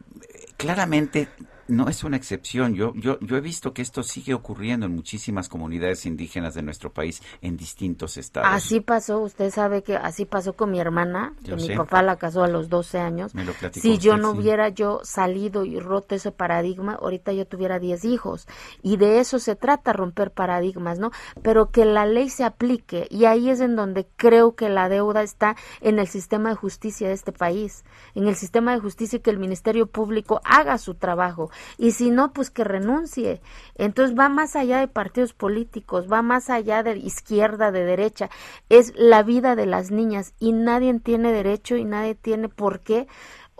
claramente 0.56 1.28
no 1.70 1.88
es 1.88 2.04
una 2.04 2.16
excepción. 2.16 2.74
Yo, 2.74 2.92
yo, 2.94 3.18
yo 3.20 3.36
he 3.36 3.40
visto 3.40 3.72
que 3.72 3.82
esto 3.82 4.02
sigue 4.02 4.34
ocurriendo 4.34 4.86
en 4.86 4.94
muchísimas 4.94 5.48
comunidades 5.48 6.06
indígenas 6.06 6.54
de 6.54 6.62
nuestro 6.62 6.92
país, 6.92 7.22
en 7.42 7.56
distintos 7.56 8.16
estados. 8.16 8.48
Así 8.52 8.80
pasó, 8.80 9.20
usted 9.20 9.50
sabe 9.50 9.82
que 9.82 9.96
así 9.96 10.24
pasó 10.24 10.54
con 10.54 10.70
mi 10.70 10.80
hermana, 10.80 11.34
que 11.44 11.54
mi 11.54 11.66
sé. 11.66 11.76
papá 11.76 12.02
la 12.02 12.16
casó 12.16 12.42
a 12.44 12.48
los 12.48 12.68
12 12.68 12.98
años. 12.98 13.34
Me 13.34 13.44
lo 13.44 13.52
platicó 13.52 13.82
Si 13.82 13.98
yo 13.98 14.16
no 14.16 14.32
sí. 14.32 14.38
hubiera 14.38 14.68
yo 14.68 15.00
salido 15.04 15.64
y 15.64 15.78
roto 15.78 16.14
ese 16.14 16.32
paradigma, 16.32 16.94
ahorita 16.94 17.32
yo 17.32 17.46
tuviera 17.46 17.78
10 17.78 18.04
hijos. 18.04 18.46
Y 18.82 18.96
de 18.96 19.20
eso 19.20 19.38
se 19.38 19.56
trata, 19.56 19.92
romper 19.92 20.30
paradigmas, 20.30 20.98
¿no? 20.98 21.10
Pero 21.42 21.70
que 21.70 21.84
la 21.84 22.06
ley 22.06 22.30
se 22.30 22.44
aplique. 22.44 23.06
Y 23.10 23.24
ahí 23.24 23.50
es 23.50 23.60
en 23.60 23.76
donde 23.76 24.06
creo 24.16 24.54
que 24.54 24.68
la 24.68 24.88
deuda 24.88 25.22
está 25.22 25.56
en 25.80 25.98
el 25.98 26.08
sistema 26.08 26.50
de 26.50 26.56
justicia 26.56 27.08
de 27.08 27.14
este 27.14 27.32
país. 27.32 27.84
En 28.14 28.26
el 28.28 28.36
sistema 28.36 28.72
de 28.74 28.80
justicia 28.80 29.20
que 29.20 29.30
el 29.30 29.38
Ministerio 29.38 29.86
Público 29.86 30.40
haga 30.44 30.78
su 30.78 30.94
trabajo. 30.94 31.50
Y 31.78 31.92
si 31.92 32.10
no, 32.10 32.32
pues 32.32 32.50
que 32.50 32.64
renuncie. 32.64 33.40
Entonces 33.76 34.18
va 34.18 34.28
más 34.28 34.56
allá 34.56 34.80
de 34.80 34.88
partidos 34.88 35.32
políticos, 35.32 36.06
va 36.10 36.22
más 36.22 36.50
allá 36.50 36.82
de 36.82 36.96
izquierda, 36.98 37.70
de 37.72 37.84
derecha. 37.84 38.30
Es 38.68 38.92
la 38.96 39.22
vida 39.22 39.56
de 39.56 39.66
las 39.66 39.90
niñas 39.90 40.34
y 40.38 40.52
nadie 40.52 40.98
tiene 41.00 41.32
derecho 41.32 41.76
y 41.76 41.84
nadie 41.84 42.14
tiene 42.14 42.48
por 42.48 42.80
qué 42.80 43.06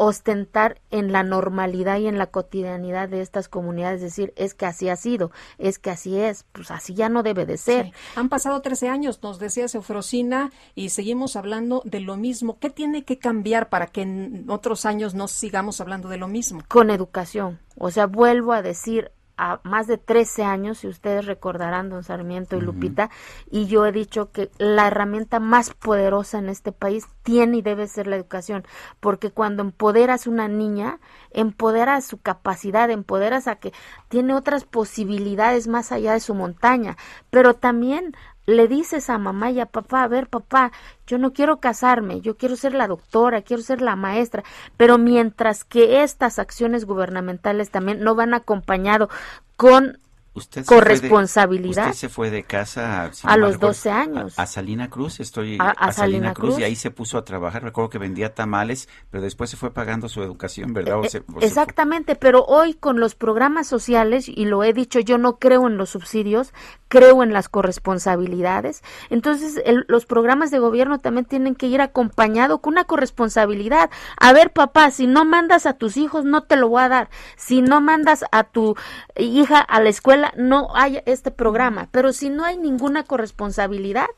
ostentar 0.03 0.81
en 0.91 1.13
la 1.13 1.23
normalidad 1.23 1.99
y 1.99 2.07
en 2.07 2.17
la 2.17 2.29
cotidianidad 2.29 3.11
de 3.11 3.21
estas 3.21 3.51
comunidades, 3.51 4.01
decir, 4.01 4.33
es 4.35 4.55
que 4.55 4.65
así 4.65 4.89
ha 4.89 4.97
sido, 4.97 5.31
es 5.59 5.79
que 5.79 5.91
así 5.91 6.19
es, 6.19 6.47
pues 6.53 6.71
así 6.71 6.95
ya 6.95 7.11
no 7.11 7.23
debe 7.23 7.45
de 7.45 7.59
ser. 7.59 7.85
Sí. 7.85 7.93
Han 8.17 8.31
pasado 8.31 8.63
13 8.63 8.89
años, 8.89 9.23
nos 9.23 9.39
decía 9.39 9.69
Seufrosina, 9.69 10.53
y 10.75 10.89
seguimos 10.89 11.37
hablando 11.37 11.83
de 11.85 12.01
lo 12.01 12.17
mismo. 12.17 12.59
¿Qué 12.59 12.71
tiene 12.71 13.05
que 13.05 13.19
cambiar 13.19 13.69
para 13.69 13.89
que 13.89 14.01
en 14.01 14.47
otros 14.49 14.87
años 14.87 15.15
no 15.15 15.29
sigamos 15.29 15.83
hablando 15.83 16.09
de 16.09 16.17
lo 16.17 16.29
mismo? 16.29 16.63
Con 16.67 16.89
educación. 16.89 17.61
O 17.77 17.91
sea, 17.91 18.07
vuelvo 18.07 18.55
a 18.55 18.63
decir, 18.63 19.13
a 19.41 19.59
más 19.65 19.87
de 19.87 19.97
13 19.97 20.45
años, 20.45 20.79
si 20.79 20.87
ustedes 20.87 21.25
recordarán, 21.25 21.89
don 21.89 22.05
Sarmiento 22.05 22.59
y 22.59 22.61
Lupita, 22.61 23.09
y 23.51 23.67
yo 23.67 23.87
he 23.87 23.93
dicho 23.93 24.31
que 24.33 24.51
la 24.59 24.89
herramienta 24.89 25.41
más 25.41 25.73
poderosa 25.73 26.39
en 26.39 26.51
este 26.51 26.73
país 26.73 27.07
tiene 27.23 27.57
y 27.57 27.63
debe 27.63 27.89
ser 27.89 28.07
la 28.07 28.17
educación, 28.17 28.67
porque 29.01 29.31
cuando 29.31 29.63
empoderas 29.63 30.27
una 30.27 30.47
niña, 30.47 31.01
empoderas 31.31 32.05
su 32.05 32.19
capacidad, 32.19 32.91
empoderas 32.91 33.49
a 33.49 33.57
que 33.57 33.73
tiene 34.09 34.35
otras 34.35 34.65
posibilidades 34.65 35.69
más 35.69 35.91
allá 35.91 36.13
de 36.13 36.21
su 36.21 36.35
montaña, 36.35 36.99
pero 37.31 37.55
también 37.55 38.15
le 38.51 38.69
dices 38.69 39.11
a 39.11 39.19
mamá 39.19 39.51
y 39.51 39.61
a 39.61 39.67
papá, 39.67 40.03
a 40.03 40.09
ver 40.09 40.29
papá, 40.29 40.73
yo 41.07 41.19
no 41.19 41.33
quiero 41.33 41.59
casarme, 41.59 42.21
yo 42.21 42.37
quiero 42.37 42.57
ser 42.57 42.75
la 42.75 42.87
doctora, 42.87 43.43
quiero 43.43 43.63
ser 43.63 43.81
la 43.81 43.97
maestra, 43.97 44.45
pero 44.77 44.99
mientras 44.99 45.65
que 45.65 46.03
estas 46.03 46.39
acciones 46.39 46.85
gubernamentales 46.85 47.71
también 47.71 48.01
no 48.01 48.15
van 48.15 48.35
acompañado 48.35 49.09
con 49.57 49.99
Usted 50.33 50.63
se 50.63 50.67
fue 50.69 50.77
de- 50.77 50.83
corresponsabilidad. 50.83 51.87
usted 51.89 51.99
se 51.99 52.09
fue 52.09 52.31
de 52.31 52.45
casa 52.45 53.11
si 53.13 53.27
A 53.27 53.33
no 53.33 53.39
los 53.39 53.53
recuerdo, 53.55 53.67
12 53.69 53.91
años. 53.91 54.39
A, 54.39 54.43
a 54.43 54.47
Salina 54.47 54.89
Cruz, 54.89 55.19
estoy 55.19 55.57
A- 55.59 55.71
a 55.71 55.93
Salina 55.93 56.33
Cruz, 56.35 56.59
y 56.61 56.63
ahí 56.63 56.77
se 56.77 56.93
puso 56.93 57.19
a 57.19 57.25
trabajar. 57.25 57.65
Recuerdo 57.65 57.91
que 57.91 57.99
vendía 57.99 58.33
tamales, 58.33 58.89
pero 59.11 59.25
después 59.25 59.51
se 59.51 59.57
fue 59.57 59.73
pagando 59.73 60.09
su 60.09 60.23
educación, 60.23 60.73
¿verdad? 60.73 61.01
O 61.01 61.05
se- 61.09 61.25
o 61.35 61.41
se- 61.41 61.47
Exactamente, 61.47 62.15
pero 62.15 62.45
hoy 62.45 62.75
con 62.75 63.01
los 63.01 63.17
programas 63.17 63.67
sociales, 63.67 64.29
y 64.29 64.45
lo 64.45 64.63
he 64.63 64.73
dicho, 64.73 65.01
yo 65.01 65.19
no 65.19 65.39
creo 65.39 65.67
en 65.67 65.77
los 65.77 65.91
subsidios, 65.91 66.55
creo 66.89 67.23
en 67.25 67.33
las 67.33 67.49
corresponsabilidades. 67.49 68.83
Entonces, 69.11 69.61
el- 69.65 69.85
los 69.89 70.07
programas 70.07 70.51
de 70.51 70.59
gobierno 70.59 70.99
también 70.99 71.25
tienen 71.25 71.55
que 71.55 71.67
ir 71.67 71.81
acompañado 71.81 72.61
con 72.61 72.75
una 72.75 72.85
corresponsabilidad. 72.85 73.91
A 74.19 74.33
ver, 74.33 74.53
papá, 74.53 74.91
si 74.91 75.07
no 75.07 75.25
mandas 75.25 75.67
a 75.67 75.75
tus 75.75 75.97
hijos, 75.97 76.25
no 76.25 76.43
te 76.45 76.57
lo 76.57 76.69
voy 76.69 76.83
a 76.83 76.89
dar. 76.89 77.11
Si 77.37 77.63
no 77.63 77.81
mandas 77.81 78.25
a 78.33 78.45
tu 78.45 78.77
hija 79.17 79.59
a 79.61 79.81
la 79.81 79.89
escuela, 79.89 80.20
no 80.37 80.69
hay 80.75 81.03
este 81.07 81.31
programa. 81.31 81.89
Pero 81.91 82.13
si 82.13 82.31
no 82.31 82.45
hay 82.45 82.57
ninguna 82.59 83.05
corresponsabilidad, 83.05 84.09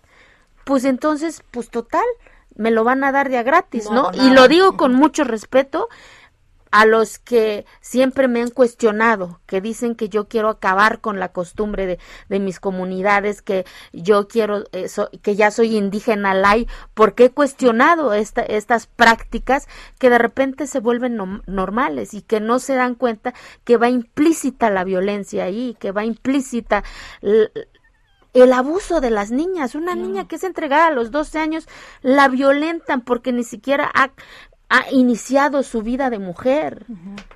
pues 0.64 0.84
entonces, 0.84 1.42
pues 1.50 1.70
total, 1.70 2.04
me 2.54 2.70
lo 2.70 2.84
van 2.84 3.04
a 3.04 3.12
dar 3.12 3.28
de 3.28 3.38
a 3.38 3.42
gratis, 3.42 3.90
No 3.90 4.10
Y 4.12 4.30
lo 4.30 4.48
digo 4.48 4.76
con 4.76 4.94
mucho 4.94 5.24
respeto 5.24 5.88
a 6.72 6.86
los 6.86 7.18
que 7.18 7.64
siempre 7.80 8.26
me 8.28 8.42
han 8.42 8.50
cuestionado, 8.50 9.40
que 9.46 9.60
dicen 9.60 9.94
que 9.94 10.08
yo 10.08 10.26
quiero 10.26 10.48
acabar 10.48 11.00
con 11.00 11.20
la 11.20 11.28
costumbre 11.32 11.86
de, 11.86 11.98
de 12.28 12.40
mis 12.40 12.58
comunidades, 12.60 13.42
que 13.42 13.64
yo 13.92 14.26
quiero, 14.26 14.64
eh, 14.72 14.88
so- 14.88 15.10
que 15.22 15.36
ya 15.36 15.50
soy 15.50 15.76
indígena 15.76 16.34
lay, 16.34 16.66
porque 16.94 17.26
he 17.26 17.30
cuestionado 17.30 18.14
esta, 18.14 18.42
estas 18.42 18.86
prácticas 18.86 19.68
que 19.98 20.10
de 20.10 20.18
repente 20.18 20.66
se 20.66 20.80
vuelven 20.80 21.16
normales 21.46 22.14
y 22.14 22.22
que 22.22 22.40
no 22.40 22.58
se 22.58 22.74
dan 22.74 22.94
cuenta 22.96 23.34
que 23.64 23.76
va 23.76 23.88
implícita 23.90 24.70
la 24.70 24.84
violencia 24.84 25.44
ahí, 25.44 25.76
que 25.78 25.92
va 25.92 26.04
implícita 26.04 26.82
el 28.32 28.52
abuso 28.54 29.00
de 29.00 29.10
las 29.10 29.30
niñas. 29.30 29.74
Una 29.74 29.94
niña 29.94 30.26
que 30.26 30.36
es 30.36 30.44
entregada 30.44 30.86
a 30.86 30.90
los 30.92 31.10
12 31.10 31.38
años 31.38 31.68
la 32.00 32.28
violentan 32.28 33.02
porque 33.02 33.30
ni 33.32 33.44
siquiera 33.44 33.90
ha, 33.94 34.10
ha 34.74 34.90
iniciado 34.90 35.62
su 35.62 35.82
vida 35.82 36.08
de 36.08 36.18
mujer, 36.18 36.86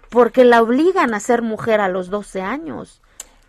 porque 0.08 0.44
la 0.44 0.62
obligan 0.62 1.12
a 1.12 1.20
ser 1.20 1.42
mujer 1.42 1.80
a 1.82 1.88
los 1.88 2.08
12 2.08 2.40
años. 2.40 3.02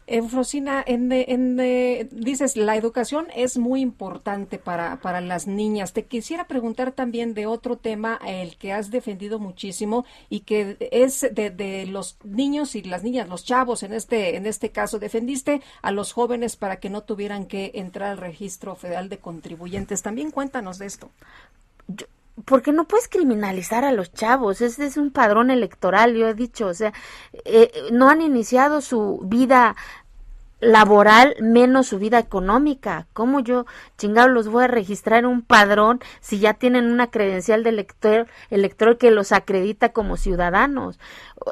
Eufrosina, 0.10 0.84
en, 0.86 1.10
de- 1.10 2.08
dices, 2.12 2.56
la 2.56 2.76
educación 2.78 3.28
es 3.36 3.58
muy 3.58 3.80
importante 3.82 4.58
para, 4.58 5.00
para 5.02 5.22
las 5.22 5.48
niñas. 5.48 5.94
Te 5.94 6.04
quisiera 6.06 6.48
preguntar 6.48 6.92
también 6.92 7.34
de 7.34 7.46
otro 7.46 7.78
tema, 7.78 8.20
el 8.26 8.58
que 8.58 8.72
has 8.74 8.90
defendido 8.92 9.38
muchísimo 9.40 10.06
y 10.30 10.42
que 10.42 10.78
es 10.92 11.22
de, 11.34 11.50
de 11.50 11.86
los 11.88 12.18
niños 12.24 12.76
y 12.76 12.84
las 12.84 13.04
niñas, 13.04 13.28
los 13.30 13.44
chavos 13.46 13.84
en 13.84 13.94
este, 13.94 14.36
en 14.38 14.46
este 14.46 14.70
caso. 14.72 15.00
Defendiste 15.00 15.62
a 15.82 15.92
los 15.92 16.12
jóvenes 16.14 16.56
para 16.58 16.78
que 16.78 16.90
no 16.90 17.04
tuvieran 17.04 17.46
que 17.46 17.72
entrar 17.76 18.12
al 18.12 18.18
registro 18.18 18.76
federal 18.76 19.10
de 19.10 19.18
contribuyentes. 19.20 20.04
También 20.04 20.32
cuéntanos 20.32 20.78
de 20.78 20.86
esto. 20.88 21.10
Porque 22.46 22.72
no 22.72 22.88
puedes 22.88 23.08
criminalizar 23.08 23.84
a 23.84 23.92
los 23.92 24.14
chavos, 24.14 24.62
este 24.62 24.86
es 24.86 24.98
un 24.98 25.12
padrón 25.12 25.50
electoral, 25.50 26.16
yo 26.16 26.28
he 26.28 26.34
dicho, 26.34 26.68
o 26.68 26.74
sea, 26.74 26.94
eh, 27.46 27.72
no 27.92 28.10
han 28.10 28.22
iniciado 28.22 28.82
su 28.82 29.22
vida 29.24 29.76
laboral 30.60 31.36
menos 31.40 31.88
su 31.88 32.00
vida 32.00 32.20
económica. 32.20 33.08
¿Cómo 33.14 33.40
yo, 33.40 33.66
chingado, 33.98 34.28
los 34.30 34.48
voy 34.48 34.64
a 34.64 34.68
registrar 34.68 35.20
en 35.20 35.26
un 35.28 35.42
padrón 35.42 36.00
si 36.20 36.40
ya 36.40 36.54
tienen 36.54 36.92
una 36.92 37.08
credencial 37.08 37.64
de 37.64 37.70
elector, 37.70 38.28
elector 38.50 38.98
que 38.98 39.12
los 39.12 39.32
acredita 39.32 39.90
como 39.90 40.18
ciudadanos? 40.18 41.00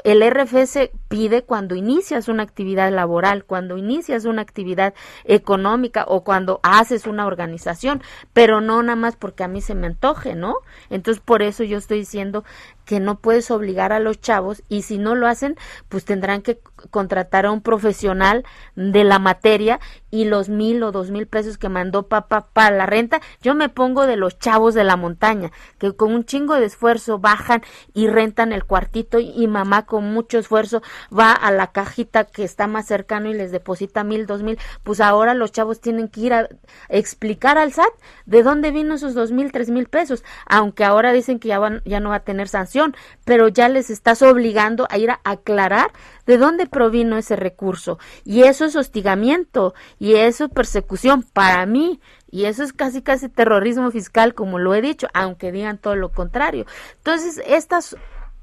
El 0.03 0.27
RFS 0.27 0.89
pide 1.07 1.43
cuando 1.43 1.75
inicias 1.75 2.27
una 2.27 2.43
actividad 2.43 2.91
laboral, 2.91 3.45
cuando 3.45 3.77
inicias 3.77 4.25
una 4.25 4.41
actividad 4.41 4.93
económica 5.23 6.05
o 6.07 6.23
cuando 6.23 6.59
haces 6.63 7.05
una 7.05 7.27
organización, 7.27 8.01
pero 8.33 8.61
no 8.61 8.81
nada 8.81 8.95
más 8.95 9.15
porque 9.15 9.43
a 9.43 9.47
mí 9.47 9.61
se 9.61 9.75
me 9.75 9.87
antoje, 9.87 10.35
¿no? 10.35 10.55
Entonces, 10.89 11.21
por 11.23 11.43
eso 11.43 11.63
yo 11.63 11.77
estoy 11.77 11.99
diciendo 11.99 12.43
que 12.85 12.99
no 12.99 13.19
puedes 13.19 13.51
obligar 13.51 13.91
a 13.91 13.99
los 13.99 14.21
chavos 14.21 14.63
y 14.69 14.83
si 14.83 14.97
no 14.97 15.15
lo 15.15 15.27
hacen, 15.27 15.57
pues 15.89 16.05
tendrán 16.05 16.41
que 16.41 16.59
contratar 16.91 17.45
a 17.45 17.51
un 17.51 17.61
profesional 17.61 18.45
de 18.75 19.03
la 19.03 19.19
materia 19.19 19.79
y 20.15 20.23
los 20.23 20.47
mil 20.47 20.81
o 20.81 20.93
dos 20.93 21.11
mil 21.11 21.27
pesos 21.27 21.57
que 21.57 21.67
mandó 21.67 22.07
papá 22.07 22.47
para 22.53 22.73
la 22.73 22.85
renta, 22.85 23.19
yo 23.41 23.53
me 23.53 23.67
pongo 23.67 24.07
de 24.07 24.15
los 24.15 24.39
chavos 24.39 24.73
de 24.73 24.85
la 24.85 24.95
montaña, 24.95 25.51
que 25.77 25.93
con 25.93 26.13
un 26.13 26.23
chingo 26.23 26.55
de 26.55 26.65
esfuerzo 26.65 27.19
bajan 27.19 27.63
y 27.93 28.07
rentan 28.07 28.53
el 28.53 28.63
cuartito 28.63 29.19
y 29.19 29.45
mamá 29.47 29.85
con 29.85 30.05
mucho 30.13 30.39
esfuerzo 30.39 30.81
va 31.11 31.33
a 31.33 31.51
la 31.51 31.73
cajita 31.73 32.23
que 32.23 32.45
está 32.45 32.65
más 32.65 32.85
cercano 32.85 33.29
y 33.29 33.33
les 33.33 33.51
deposita 33.51 34.05
mil, 34.05 34.25
dos 34.25 34.41
mil, 34.41 34.57
pues 34.83 35.01
ahora 35.01 35.33
los 35.33 35.51
chavos 35.51 35.81
tienen 35.81 36.07
que 36.07 36.21
ir 36.21 36.33
a 36.33 36.47
explicar 36.87 37.57
al 37.57 37.73
SAT 37.73 37.91
de 38.25 38.41
dónde 38.41 38.71
vino 38.71 38.93
esos 38.93 39.15
dos 39.15 39.33
mil, 39.33 39.51
tres 39.51 39.69
mil 39.69 39.89
pesos, 39.89 40.23
aunque 40.45 40.85
ahora 40.85 41.11
dicen 41.11 41.39
que 41.39 41.49
ya, 41.49 41.59
van, 41.59 41.81
ya 41.83 41.99
no 41.99 42.11
va 42.11 42.15
a 42.15 42.23
tener 42.23 42.47
sanción, 42.47 42.95
pero 43.25 43.49
ya 43.49 43.67
les 43.67 43.89
estás 43.89 44.21
obligando 44.21 44.87
a 44.89 44.97
ir 44.97 45.11
a 45.11 45.19
aclarar 45.25 45.91
de 46.25 46.37
dónde 46.37 46.67
provino 46.67 47.17
ese 47.17 47.35
recurso. 47.35 47.99
Y 48.23 48.43
eso 48.43 48.65
es 48.65 48.75
hostigamiento 48.75 49.73
y 49.99 50.15
eso 50.15 50.45
es 50.45 50.51
persecución 50.51 51.23
para 51.23 51.65
mí. 51.65 51.99
Y 52.29 52.45
eso 52.45 52.63
es 52.63 52.73
casi 52.73 53.01
casi 53.01 53.29
terrorismo 53.29 53.91
fiscal, 53.91 54.33
como 54.33 54.59
lo 54.59 54.73
he 54.73 54.81
dicho, 54.81 55.07
aunque 55.13 55.51
digan 55.51 55.77
todo 55.77 55.95
lo 55.95 56.11
contrario. 56.11 56.65
Entonces, 56.97 57.41
estas 57.45 57.95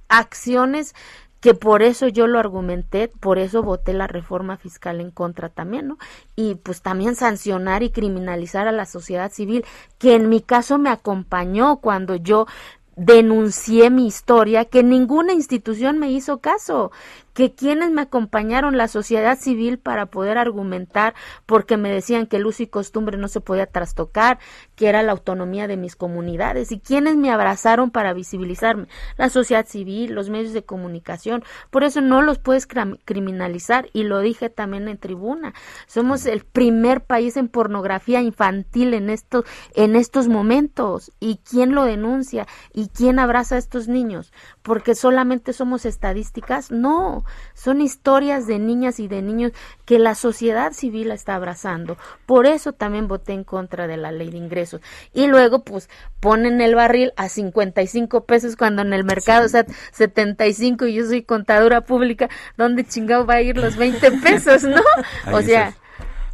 acciones 0.09 0.95
que 1.43 1.55
por 1.55 1.83
eso 1.83 2.07
yo 2.07 2.29
lo 2.29 2.39
argumenté, 2.39 3.09
por 3.09 3.37
eso 3.39 3.65
voté 3.65 3.93
la 3.93 4.07
reforma 4.07 4.57
fiscal 4.57 5.01
en 5.01 5.11
contra 5.11 5.49
también, 5.49 5.89
¿no? 5.89 5.99
Y 6.37 6.55
pues 6.55 6.83
también 6.83 7.17
sancionar 7.17 7.83
y 7.83 7.91
criminalizar 7.91 8.69
a 8.69 8.73
la 8.73 8.87
sociedad 8.87 9.33
civil, 9.33 9.65
que 9.99 10.15
en 10.15 10.29
mi 10.29 10.41
caso 10.41 10.79
me 10.79 10.89
acompañó 10.89 11.79
cuando 11.79 12.15
yo 12.15 12.47
denuncié 12.95 13.91
mi 13.91 14.07
historia, 14.07 14.67
que 14.67 14.85
ninguna 14.85 15.33
institución 15.33 15.99
me 15.99 16.13
hizo 16.13 16.39
caso, 16.39 16.93
que 17.35 17.55
quienes 17.55 17.91
me 17.91 18.03
acompañaron, 18.03 18.77
la 18.77 18.89
sociedad 18.89 19.39
civil, 19.39 19.79
para 19.79 20.07
poder 20.07 20.39
argumentar, 20.39 21.15
porque 21.47 21.77
me 21.77 21.91
decían 21.91 22.27
que 22.27 22.37
el 22.37 22.47
uso 22.47 22.63
y 22.63 22.67
costumbre 22.67 23.17
no 23.17 23.29
se 23.29 23.41
podía 23.41 23.67
trastocar, 23.67 24.39
que 24.77 24.89
era 24.89 25.03
la 25.03 25.13
autonomía 25.13 25.67
de 25.67 25.77
mis 25.77 25.97
comunidades, 25.97 26.73
y 26.73 26.81
quienes 26.81 27.17
me 27.17 27.31
abrazaron 27.31 27.91
para 27.91 28.13
visibilizarme, 28.13 28.87
la 29.17 29.29
sociedad 29.29 29.67
civil, 29.67 30.15
los 30.15 30.31
medios 30.31 30.53
de 30.53 30.65
comunicación, 30.65 31.45
por 31.71 31.85
eso 31.85 32.01
no 32.01 32.23
los 32.23 32.39
puedes 32.39 32.67
criminalizar, 32.67 33.89
y 33.93 34.05
lo 34.05 34.21
dije 34.21 34.51
también 34.51 34.89
en 34.89 34.99
tribuna, 34.99 35.55
somos 35.87 36.27
el 36.27 36.45
primer 36.45 37.05
país 37.05 37.37
en 37.37 37.49
pornografía 37.49 38.21
infantil 38.21 38.95
en 38.95 39.11
estos, 39.11 39.45
en 39.75 39.97
estos 39.97 40.29
momentos, 40.29 41.13
y 41.21 41.41
quién 41.49 41.75
lo 41.75 41.85
denuncia, 41.85 42.47
y 42.73 42.89
quién 42.89 43.19
abraza 43.19 43.55
a 43.55 43.59
estos 43.59 43.89
niños, 43.89 44.33
porque 44.63 44.95
solamente 44.95 45.53
somos 45.53 45.85
estadísticas, 45.85 46.71
no, 46.71 47.25
son 47.55 47.81
historias 47.81 48.47
de 48.47 48.59
niñas 48.59 49.01
y 49.01 49.09
de 49.09 49.21
niños 49.21 49.53
que 49.85 49.99
la 49.99 50.15
sociedad 50.15 50.73
civil 50.73 51.11
está 51.11 51.35
abrazando. 51.35 51.97
Por 52.27 52.47
eso 52.47 52.73
también 52.73 53.09
voté 53.09 53.33
en 53.33 53.45
contra 53.45 53.87
de 53.87 53.97
la 53.97 54.13
ley 54.13 54.31
de 54.31 54.39
ingresos. 54.39 54.81
Y 55.13 55.27
luego, 55.27 55.65
pues, 55.65 55.91
ponen 56.21 56.61
el 56.61 56.75
barril 56.75 57.13
a 57.17 57.29
55 57.29 58.25
pesos 58.25 58.57
cuando 58.57 58.83
en 58.83 58.93
el 58.93 59.05
mercado 59.05 59.47
está 59.47 59.67
75 59.93 60.87
y 60.87 60.95
yo 60.95 61.07
soy 61.07 61.23
contadora 61.23 61.83
pública. 61.83 62.29
¿Dónde 62.57 62.85
chingado 62.85 63.27
va 63.27 63.35
a 63.35 63.43
ir 63.43 63.57
los 63.57 63.77
20 63.77 64.13
pesos, 64.19 64.65
no? 64.65 64.83
O 65.33 65.41
sea... 65.43 65.73
Se, 65.73 65.77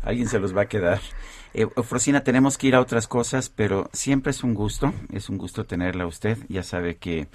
alguien 0.02 0.28
se 0.28 0.38
los 0.38 0.56
va 0.56 0.62
a 0.62 0.66
quedar. 0.66 1.00
Eh, 1.54 1.66
Frosina, 1.82 2.22
tenemos 2.22 2.58
que 2.58 2.66
ir 2.66 2.74
a 2.74 2.80
otras 2.80 3.08
cosas, 3.08 3.48
pero 3.48 3.88
siempre 3.92 4.30
es 4.30 4.44
un 4.44 4.54
gusto, 4.54 4.92
es 5.12 5.28
un 5.28 5.38
gusto 5.38 5.64
tenerla 5.64 6.04
a 6.04 6.06
usted. 6.06 6.38
Ya 6.48 6.62
sabe 6.62 6.96
que 6.96 7.28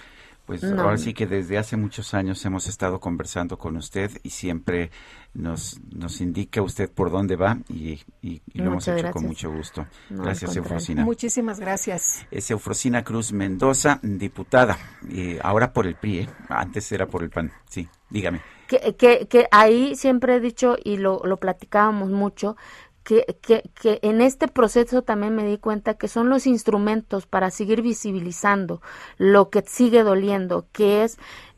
pues 0.46 0.64
no. 0.64 0.82
ahora 0.82 0.98
sí 0.98 1.14
que 1.14 1.26
desde 1.26 1.58
hace 1.58 1.78
muchos 1.78 2.14
años 2.14 2.44
hemos 2.46 2.68
estado 2.68 3.00
conversando 3.00 3.58
con 3.58 3.78
usted 3.78 4.12
y 4.24 4.32
siempre 4.32 4.92
nos, 5.34 5.80
nos 5.94 6.22
indica 6.22 6.62
usted 6.62 6.92
por 6.92 7.12
dónde 7.12 7.36
va 7.36 7.58
y, 7.70 8.02
y, 8.22 8.42
y 8.54 8.60
lo 8.60 8.66
hemos 8.66 8.88
hecho 8.88 8.98
gracias. 8.98 9.14
con 9.14 9.26
mucho 9.26 9.52
gusto. 9.52 9.88
No, 10.10 10.24
gracias, 10.24 10.56
Eufrosina. 10.56 11.04
Muchísimas 11.06 11.60
gracias. 11.60 12.26
Es 12.30 12.52
Eufrosina 12.52 13.04
Cruz 13.04 13.32
Mendoza, 13.32 14.00
diputada, 14.04 14.78
y 15.10 15.38
ahora 15.42 15.72
por 15.74 15.88
el 15.88 15.96
PRI, 15.96 16.20
¿eh? 16.20 16.30
antes 16.50 16.92
era 16.92 17.08
por 17.08 17.24
el 17.24 17.30
PAN. 17.30 17.52
Sí, 17.70 17.88
dígame. 18.10 18.42
Que, 18.68 18.96
que, 18.96 19.28
que 19.28 19.48
ahí 19.52 19.96
siempre 19.96 20.36
he 20.36 20.40
dicho 20.40 20.78
y 20.84 20.98
lo, 20.98 21.22
lo 21.26 21.38
platicábamos 21.38 22.10
mucho, 22.10 22.56
que, 23.03 23.38
que, 23.41 23.69
que, 23.80 23.99
en 24.01 24.22
este 24.22 24.48
proceso 24.48 25.01
también 25.01 25.35
me 25.35 25.45
di 25.45 25.57
cuenta 25.57 25.95
que 25.95 26.07
son 26.07 26.30
los 26.30 26.48
instrumentos 26.48 27.25
para 27.27 27.51
seguir 27.51 27.82
visibilizando 27.82 28.82
lo 29.17 29.49
que 29.49 29.61
sigue 29.61 30.03
doliendo, 30.03 30.65
que 30.72 31.03
es 31.03 31.17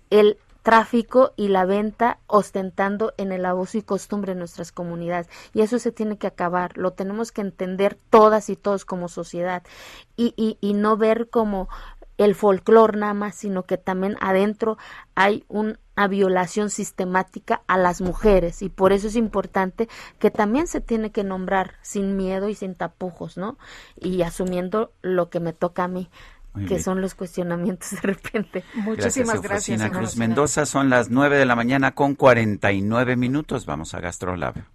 el 0.10 0.38
tráfico 0.66 1.32
y 1.36 1.50
la 1.50 1.64
venta 1.66 2.18
ostentando 2.26 3.14
en 3.18 3.32
el 3.32 3.46
abuso 3.46 3.78
y 3.78 3.84
costumbre 3.84 4.32
en 4.32 4.40
nuestras 4.40 4.72
comunidades. 4.72 5.30
Y 5.54 5.62
eso 5.62 5.78
se 5.78 5.92
tiene 5.92 6.18
que 6.18 6.26
acabar, 6.26 6.76
lo 6.76 6.94
tenemos 6.94 7.32
que 7.32 7.42
entender 7.42 8.00
todas 8.10 8.50
y 8.50 8.56
todos 8.56 8.84
como 8.84 9.08
sociedad 9.08 9.62
y, 10.18 10.34
y, 10.36 10.58
y 10.62 10.74
no 10.74 10.98
ver 10.98 11.30
como 11.30 11.70
el 12.18 12.36
folclore 12.36 12.98
nada 12.98 13.14
más, 13.14 13.36
sino 13.36 13.64
que 13.64 13.78
también 13.78 14.16
adentro 14.22 14.78
hay 15.16 15.46
una 15.48 15.78
violación 16.10 16.70
sistemática 16.70 17.62
a 17.68 17.78
las 17.78 18.02
mujeres 18.02 18.62
y 18.62 18.70
por 18.70 18.94
eso 18.94 19.08
es 19.08 19.16
importante 19.16 19.90
que 20.20 20.32
también 20.32 20.68
se 20.68 20.82
tiene 20.82 21.12
que 21.12 21.24
nombrar 21.24 21.76
sin 21.82 22.16
miedo 22.16 22.50
y 22.50 22.56
sin 22.56 22.76
tapujos, 22.76 23.38
¿no? 23.38 23.58
Y 23.96 24.22
asumiendo 24.22 24.94
lo 25.02 25.30
que 25.30 25.40
me 25.40 25.54
toca 25.54 25.86
a 25.86 25.88
mí. 25.88 26.10
Muy 26.54 26.66
que 26.66 26.76
bien. 26.76 26.84
son 26.84 27.02
los 27.02 27.16
cuestionamientos 27.16 27.92
de 27.92 28.02
repente. 28.02 28.64
Muchísimas 28.76 29.42
gracias. 29.42 29.80
gracias 29.80 29.98
Cruz 29.98 30.16
Mendoza. 30.16 30.66
Son 30.66 30.90
las 30.90 31.10
9 31.10 31.38
de 31.38 31.46
la 31.46 31.56
mañana 31.56 31.94
con 31.94 32.16
49 32.16 33.18
minutos. 33.18 33.66
Vamos 33.66 33.94
a 33.94 34.00
Gastrolab. 34.00 34.75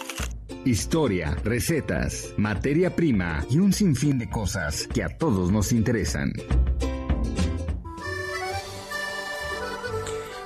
Historia, 0.63 1.35
recetas, 1.43 2.35
materia 2.37 2.95
prima 2.95 3.43
y 3.49 3.57
un 3.57 3.73
sinfín 3.73 4.19
de 4.19 4.29
cosas 4.29 4.87
que 4.93 5.03
a 5.03 5.09
todos 5.09 5.51
nos 5.51 5.71
interesan. 5.71 6.31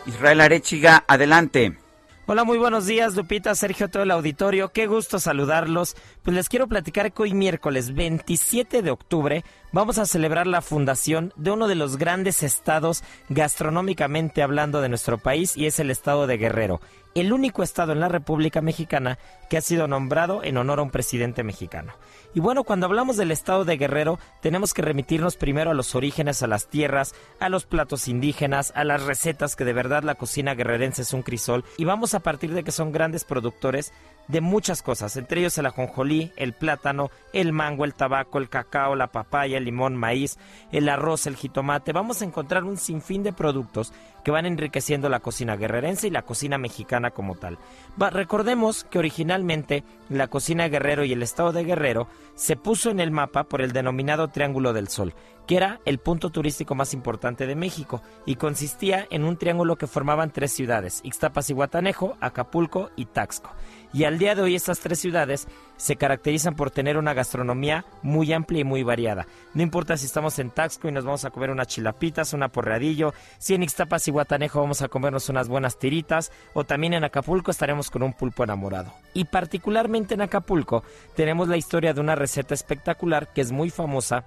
Israel 0.05 0.39
Arechiga, 0.39 1.03
adelante. 1.05 1.84
Hola, 2.27 2.43
muy 2.43 2.57
buenos 2.57 2.87
días, 2.87 3.15
Lupita, 3.15 3.53
Sergio, 3.53 3.87
todo 3.87 4.01
el 4.01 4.09
auditorio. 4.09 4.69
Qué 4.69 4.87
gusto 4.87 5.19
saludarlos. 5.19 5.95
Pues 6.23 6.35
les 6.35 6.49
quiero 6.49 6.65
platicar 6.65 7.13
que 7.13 7.21
hoy 7.21 7.35
miércoles 7.35 7.93
27 7.93 8.81
de 8.81 8.89
octubre 8.89 9.43
vamos 9.71 9.99
a 9.99 10.07
celebrar 10.07 10.47
la 10.47 10.63
fundación 10.63 11.33
de 11.35 11.51
uno 11.51 11.67
de 11.67 11.75
los 11.75 11.97
grandes 11.97 12.41
estados 12.41 13.03
gastronómicamente 13.29 14.41
hablando 14.41 14.81
de 14.81 14.89
nuestro 14.89 15.19
país 15.19 15.55
y 15.55 15.67
es 15.67 15.79
el 15.79 15.91
estado 15.91 16.25
de 16.25 16.37
Guerrero, 16.37 16.81
el 17.13 17.31
único 17.31 17.61
estado 17.61 17.91
en 17.91 17.99
la 17.99 18.09
República 18.09 18.59
Mexicana 18.59 19.19
que 19.47 19.57
ha 19.57 19.61
sido 19.61 19.87
nombrado 19.87 20.43
en 20.43 20.57
honor 20.57 20.79
a 20.79 20.81
un 20.81 20.89
presidente 20.89 21.43
mexicano. 21.43 21.93
Y 22.35 22.41
bueno, 22.41 22.65
cuando 22.65 22.85
hablamos 22.85 23.15
del 23.15 23.31
estado 23.31 23.63
de 23.63 23.77
Guerrero, 23.77 24.19
tenemos 24.41 24.73
que 24.73 24.81
remitirnos 24.81 25.37
primero 25.37 25.71
a 25.71 25.73
los 25.73 25.95
orígenes, 25.95 26.43
a 26.43 26.47
las 26.47 26.67
tierras, 26.67 27.15
a 27.39 27.47
los 27.47 27.65
platos 27.65 28.09
indígenas, 28.09 28.73
a 28.75 28.83
las 28.83 29.03
recetas, 29.03 29.55
que 29.55 29.63
de 29.63 29.71
verdad 29.71 30.03
la 30.03 30.15
cocina 30.15 30.53
guerrerense 30.53 31.03
es 31.03 31.13
un 31.13 31.21
crisol. 31.21 31.63
Y 31.77 31.85
vamos 31.85 32.13
a 32.13 32.19
partir 32.19 32.53
de 32.53 32.65
que 32.65 32.73
son 32.73 32.91
grandes 32.91 33.23
productores 33.23 33.93
de 34.27 34.41
muchas 34.41 34.81
cosas, 34.81 35.15
entre 35.17 35.41
ellos 35.41 35.57
el 35.57 35.67
ajonjolí, 35.67 36.31
el 36.35 36.53
plátano, 36.53 37.11
el 37.33 37.51
mango, 37.51 37.85
el 37.85 37.93
tabaco, 37.93 38.37
el 38.37 38.49
cacao, 38.49 38.95
la 38.95 39.07
papaya, 39.07 39.57
el 39.57 39.65
limón, 39.65 39.95
maíz, 39.95 40.37
el 40.71 40.89
arroz, 40.89 41.27
el 41.27 41.35
jitomate. 41.35 41.93
Vamos 41.93 42.21
a 42.21 42.25
encontrar 42.25 42.63
un 42.63 42.77
sinfín 42.77 43.23
de 43.23 43.33
productos 43.33 43.93
que 44.23 44.31
van 44.31 44.45
enriqueciendo 44.45 45.07
la 45.07 45.19
cocina 45.19 45.55
guerrerense 45.55 46.07
y 46.07 46.11
la 46.11 46.23
cocina 46.23 46.57
mexicana 46.57 47.11
como 47.11 47.35
tal. 47.35 47.59
Recordemos 47.97 48.83
que 48.83 48.99
originalmente 48.99 49.83
la 50.09 50.27
cocina 50.27 50.67
guerrero 50.67 51.05
y 51.05 51.13
el 51.13 51.21
estado 51.21 51.51
de 51.51 51.63
Guerrero 51.63 52.07
se 52.33 52.55
puso 52.55 52.89
en 52.89 52.99
el 52.99 53.11
mapa 53.11 53.43
por 53.43 53.61
el 53.61 53.71
denominado 53.71 54.27
Triángulo 54.29 54.73
del 54.73 54.87
Sol, 54.87 55.13
que 55.45 55.57
era 55.57 55.79
el 55.85 55.99
punto 55.99 56.31
turístico 56.31 56.75
más 56.75 56.93
importante 56.93 57.45
de 57.45 57.55
México 57.55 58.01
y 58.25 58.35
consistía 58.35 59.07
en 59.09 59.23
un 59.23 59.37
triángulo 59.37 59.77
que 59.77 59.87
formaban 59.87 60.31
tres 60.31 60.51
ciudades, 60.51 61.01
Ixtapas 61.03 61.49
y 61.49 61.53
Guatanejo, 61.53 62.17
Acapulco 62.19 62.89
y 62.95 63.05
Taxco. 63.05 63.51
Y 63.93 64.03
al 64.03 64.17
día 64.17 64.35
de 64.35 64.41
hoy 64.41 64.55
estas 64.55 64.79
tres 64.79 64.99
ciudades 64.99 65.47
se 65.77 65.95
caracterizan 65.95 66.55
por 66.55 66.71
tener 66.71 66.97
una 66.97 67.13
gastronomía 67.13 67.85
muy 68.01 68.31
amplia 68.33 68.61
y 68.61 68.63
muy 68.63 68.83
variada. 68.83 69.27
No 69.53 69.63
importa 69.63 69.97
si 69.97 70.05
estamos 70.05 70.39
en 70.39 70.49
Taxco 70.49 70.87
y 70.87 70.91
nos 70.91 71.05
vamos 71.05 71.25
a 71.25 71.31
comer 71.31 71.49
unas 71.49 71.67
chilapitas, 71.67 72.33
una 72.33 72.49
porreadillo, 72.49 73.13
si 73.37 73.55
en 73.55 73.63
Ixtapas 73.63 74.07
y 74.07 74.11
Guatanejo 74.11 74.61
vamos 74.61 74.81
a 74.81 74.87
comernos 74.87 75.29
unas 75.29 75.47
buenas 75.47 75.77
tiritas, 75.77 76.31
o 76.53 76.63
también 76.63 76.93
en 76.93 77.03
Acapulco 77.03 77.51
estaremos 77.51 77.89
con 77.89 78.03
un 78.03 78.13
pulpo 78.13 78.43
enamorado. 78.43 78.93
Y 79.13 79.25
particularmente 79.25 80.13
en 80.13 80.21
Acapulco 80.21 80.83
tenemos 81.15 81.47
la 81.47 81.57
historia 81.57 81.93
de 81.93 82.01
una 82.01 82.15
receta 82.15 82.53
espectacular 82.53 83.31
que 83.33 83.41
es 83.41 83.51
muy 83.51 83.69
famosa 83.69 84.25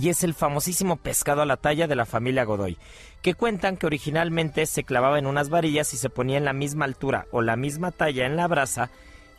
y 0.00 0.08
es 0.08 0.24
el 0.24 0.34
famosísimo 0.34 0.96
pescado 0.96 1.42
a 1.42 1.46
la 1.46 1.56
talla 1.56 1.86
de 1.86 1.96
la 1.96 2.06
familia 2.06 2.44
Godoy, 2.44 2.78
que 3.22 3.34
cuentan 3.34 3.76
que 3.76 3.86
originalmente 3.86 4.66
se 4.66 4.84
clavaba 4.84 5.18
en 5.18 5.26
unas 5.26 5.48
varillas 5.48 5.92
y 5.94 5.96
se 5.96 6.10
ponía 6.10 6.38
en 6.38 6.44
la 6.44 6.52
misma 6.52 6.84
altura 6.84 7.26
o 7.30 7.42
la 7.42 7.56
misma 7.56 7.90
talla 7.90 8.26
en 8.26 8.36
la 8.36 8.46
brasa, 8.46 8.90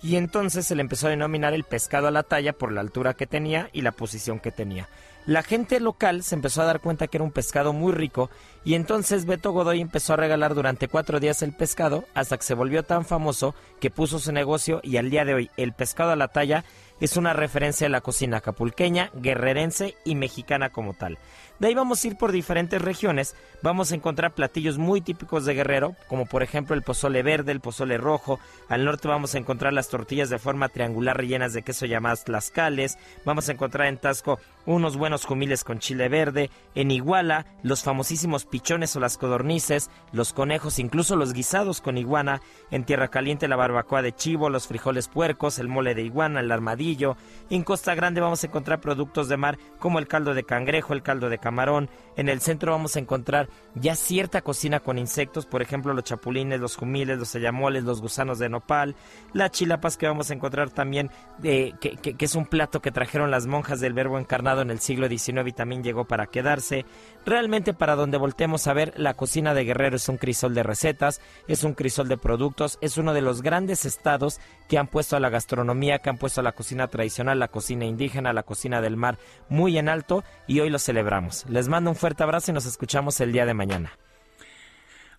y 0.02 0.16
entonces 0.16 0.68
se 0.68 0.76
le 0.76 0.82
empezó 0.82 1.08
a 1.08 1.11
denominar 1.11 1.53
el 1.53 1.64
pescado 1.64 2.08
a 2.08 2.11
la 2.11 2.24
talla 2.24 2.53
por 2.53 2.72
la 2.72 2.82
altura 2.82 3.16
que 3.16 3.27
tenía 3.27 3.69
y 3.74 3.82
la 3.82 3.92
posición 3.92 4.40
que 4.40 4.52
tenía. 4.52 4.90
La 5.26 5.44
gente 5.44 5.82
local 5.82 6.24
se 6.24 6.36
empezó 6.36 6.61
a 6.61 6.66
dar 6.66 6.80
cuenta 6.80 7.08
que 7.08 7.18
era 7.18 7.24
un 7.26 7.34
pescado 7.34 7.74
muy 7.74 7.92
rico 7.92 8.30
y 8.64 8.76
entonces 8.76 9.26
Beto 9.26 9.52
Godoy 9.52 9.82
empezó 9.82 10.14
a 10.14 10.18
regalar 10.18 10.56
durante 10.56 10.88
cuatro 10.88 11.19
días 11.19 11.42
el 11.42 11.52
pescado 11.52 12.06
hasta 12.14 12.38
que 12.38 12.45
se 12.45 12.53
volvió 12.53 12.84
tan 12.84 13.03
famoso 13.03 13.53
que 13.82 13.92
puso 13.92 14.19
su 14.19 14.32
negocio 14.32 14.80
y 14.84 14.95
al 14.95 15.10
día 15.10 15.26
de 15.26 15.34
hoy 15.34 15.52
el 15.58 15.74
pescado 15.74 16.11
a 16.11 16.16
la 16.16 16.30
talla 16.30 16.64
es 17.00 17.17
una 17.17 17.34
referencia 17.34 17.88
a 17.88 17.90
la 17.90 18.01
cocina 18.01 18.38
acapulqueña, 18.38 19.11
guerrerense 19.14 19.95
y 20.03 20.16
mexicana 20.16 20.69
como 20.69 20.93
tal. 20.93 21.17
De 21.59 21.67
ahí 21.67 21.74
vamos 21.74 22.03
a 22.03 22.08
ir 22.08 22.17
por 22.17 22.32
diferentes 22.32 22.82
regiones, 22.82 23.35
vamos 23.64 23.92
a 23.92 23.95
encontrar 23.95 24.34
platillos 24.34 24.77
muy 24.77 25.01
típicos 25.01 25.45
de 25.45 25.56
Guerrero, 25.56 25.95
como 26.08 26.27
por 26.27 26.43
ejemplo 26.43 26.76
el 26.76 26.84
pozole 26.84 27.24
verde, 27.24 27.51
el 27.51 27.61
pozole 27.61 27.98
rojo, 27.98 28.40
al 28.69 28.85
norte 28.85 29.08
vamos 29.08 29.34
a 29.34 29.40
encontrar 29.40 29.74
las 29.74 29.90
tortillas 29.90 30.30
de 30.30 30.38
forma 30.38 30.69
triangular 30.69 31.17
rellenas 31.17 31.53
de 31.53 31.64
queso 31.64 31.88
llamadas 31.88 32.26
tlaxcales, 32.26 33.00
vamos 33.26 33.50
a 33.50 33.53
encontrar 33.53 33.88
en 33.88 33.98
Tasco 33.98 34.40
unos 34.67 34.97
buenos 34.97 35.25
jumiles 35.25 35.63
con 35.63 35.79
chile 35.79 36.09
verde, 36.09 36.51
en 36.75 36.91
Iguala 36.91 37.47
los 37.63 37.83
famosísimos 37.83 38.45
pichones 38.45 38.95
o 38.95 38.99
las 38.99 39.17
codornices, 39.17 39.89
los 40.11 40.33
conejos, 40.33 40.77
incluso 40.77 41.15
los 41.15 41.33
guisados 41.33 41.81
con 41.81 41.97
iguana, 41.97 42.41
en 42.69 42.83
Tierra 42.83 43.07
Caliente 43.07 43.47
la 43.47 43.55
barbacoa 43.55 44.01
de 44.01 44.13
chivo, 44.13 44.49
los 44.49 44.67
frijoles 44.67 45.07
puercos, 45.07 45.57
el 45.57 45.69
mole 45.69 45.95
de 45.95 46.03
iguana, 46.03 46.41
el 46.41 46.51
armadillo, 46.51 47.15
en 47.49 47.63
Costa 47.63 47.95
Grande 47.95 48.21
vamos 48.21 48.43
a 48.43 48.47
encontrar 48.47 48.81
productos 48.81 49.29
de 49.29 49.37
mar 49.37 49.57
como 49.79 49.99
el 49.99 50.07
caldo 50.07 50.33
de 50.33 50.43
cangrejo, 50.43 50.93
el 50.93 51.01
caldo 51.01 51.29
de 51.29 51.39
camarón, 51.39 51.89
en 52.17 52.27
el 52.27 52.41
centro 52.41 52.73
vamos 52.73 52.95
a 52.95 52.99
encontrar 52.99 53.47
ya 53.73 53.95
cierta 53.95 54.41
cocina 54.41 54.81
con 54.81 54.97
insectos, 54.97 55.45
por 55.45 55.61
ejemplo 55.61 55.93
los 55.93 56.03
chapulines, 56.03 56.59
los 56.59 56.75
jumiles, 56.75 57.17
los 57.17 57.33
ayamoles, 57.35 57.85
los 57.85 58.01
gusanos 58.01 58.37
de 58.37 58.49
nopal, 58.49 58.95
las 59.31 59.51
chilapas 59.51 59.95
que 59.95 60.07
vamos 60.07 60.29
a 60.29 60.33
encontrar 60.33 60.71
también, 60.71 61.09
eh, 61.43 61.73
que, 61.79 62.15
es 62.19 62.35
un 62.35 62.45
plato 62.45 62.81
que 62.81 62.91
trajeron 62.91 63.31
las 63.31 63.47
monjas 63.47 63.79
del 63.79 63.93
verbo 63.93 64.19
encarnado 64.19 64.57
en 64.61 64.72
el 64.72 64.80
siglo 64.80 65.08
XIX 65.08 65.48
y 65.48 65.52
también 65.52 65.84
llegó 65.84 66.06
para 66.06 66.27
quedarse. 66.27 66.86
Realmente 67.26 67.74
para 67.74 67.95
donde 67.95 68.18
voltemos 68.18 68.68
a 68.68 68.74
ver, 68.74 68.94
la 68.98 69.14
cocina 69.16 69.53
de 69.53 69.64
Guerrero 69.64 69.95
es 69.95 70.10
un 70.10 70.18
crisol 70.18 70.53
de 70.53 70.64
recetas, 70.64 71.22
es 71.48 71.64
un 71.64 71.74
crisol 71.74 72.08
de 72.08 72.18
productos, 72.18 72.77
es 72.82 72.98
uno 72.98 73.14
de 73.14 73.22
los 73.22 73.42
grandes 73.42 73.86
estados 73.86 74.40
que 74.68 74.77
han 74.77 74.88
puesto 74.88 75.16
a 75.16 75.19
la 75.19 75.30
gastronomía, 75.30 76.00
que 76.00 76.10
han 76.10 76.18
puesto 76.18 76.42
a 76.42 76.44
la 76.44 76.53
cocina 76.53 76.88
tradicional, 76.88 77.40
la 77.40 77.48
cocina 77.50 77.86
indígena, 77.86 78.34
la 78.34 78.44
cocina 78.44 78.82
del 78.82 78.98
mar 78.98 79.18
muy 79.50 79.77
en 79.77 79.90
alto 79.90 80.24
y 80.48 80.60
hoy 80.60 80.69
lo 80.69 80.80
celebramos. 80.80 81.45
Les 81.50 81.68
mando 81.68 81.90
un 81.90 81.95
fuerte 81.95 82.24
abrazo 82.24 82.52
y 82.52 82.53
nos 82.53 82.66
escuchamos 82.66 83.19
el 83.19 83.32
día 83.32 83.45
de 83.45 83.53
mañana. 83.53 83.92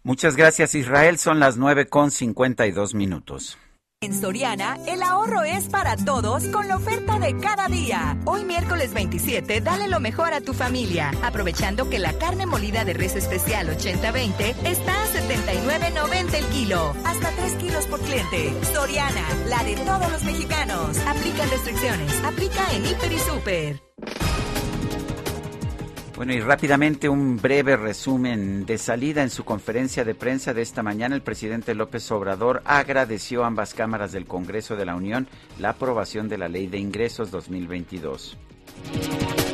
Muchas 0.02 0.36
gracias 0.36 0.74
Israel, 0.74 1.18
son 1.18 1.40
las 1.40 1.56
9 1.56 1.88
con 1.88 2.10
52 2.10 2.94
minutos. 2.94 3.58
En 4.00 4.14
Soriana, 4.14 4.78
el 4.86 5.02
ahorro 5.02 5.42
es 5.42 5.68
para 5.68 5.96
todos 5.96 6.44
con 6.50 6.68
la 6.68 6.76
oferta 6.76 7.18
de 7.18 7.36
cada 7.36 7.66
día. 7.66 8.16
Hoy 8.26 8.44
miércoles 8.44 8.94
27, 8.94 9.60
dale 9.60 9.88
lo 9.88 9.98
mejor 9.98 10.32
a 10.32 10.40
tu 10.40 10.54
familia, 10.54 11.10
aprovechando 11.24 11.90
que 11.90 11.98
la 11.98 12.12
carne 12.12 12.46
molida 12.46 12.84
de 12.84 12.92
res 12.92 13.16
especial 13.16 13.66
80-20 13.76 14.54
está 14.64 15.02
a 15.02 15.06
79.90 15.08 16.34
el 16.34 16.44
kilo, 16.46 16.94
hasta 17.04 17.30
3 17.32 17.54
kilos 17.54 17.86
por 17.86 18.00
cliente. 18.02 18.54
Soriana, 18.72 19.24
la 19.48 19.64
de 19.64 19.74
todos 19.74 20.12
los 20.12 20.22
mexicanos. 20.22 20.96
Aplica 20.98 21.44
restricciones, 21.46 22.24
aplica 22.24 22.72
en 22.74 22.86
Hiper 22.86 23.12
y 23.12 23.18
Super. 23.18 23.82
Bueno, 26.18 26.32
y 26.32 26.40
rápidamente 26.40 27.08
un 27.08 27.36
breve 27.36 27.76
resumen 27.76 28.66
de 28.66 28.76
salida 28.76 29.22
en 29.22 29.30
su 29.30 29.44
conferencia 29.44 30.04
de 30.04 30.16
prensa 30.16 30.52
de 30.52 30.62
esta 30.62 30.82
mañana. 30.82 31.14
El 31.14 31.22
presidente 31.22 31.76
López 31.76 32.10
Obrador 32.10 32.60
agradeció 32.64 33.44
a 33.44 33.46
ambas 33.46 33.72
cámaras 33.72 34.10
del 34.10 34.26
Congreso 34.26 34.74
de 34.74 34.84
la 34.84 34.96
Unión 34.96 35.28
la 35.60 35.70
aprobación 35.70 36.28
de 36.28 36.38
la 36.38 36.48
Ley 36.48 36.66
de 36.66 36.78
Ingresos 36.78 37.30
2022. 37.30 38.36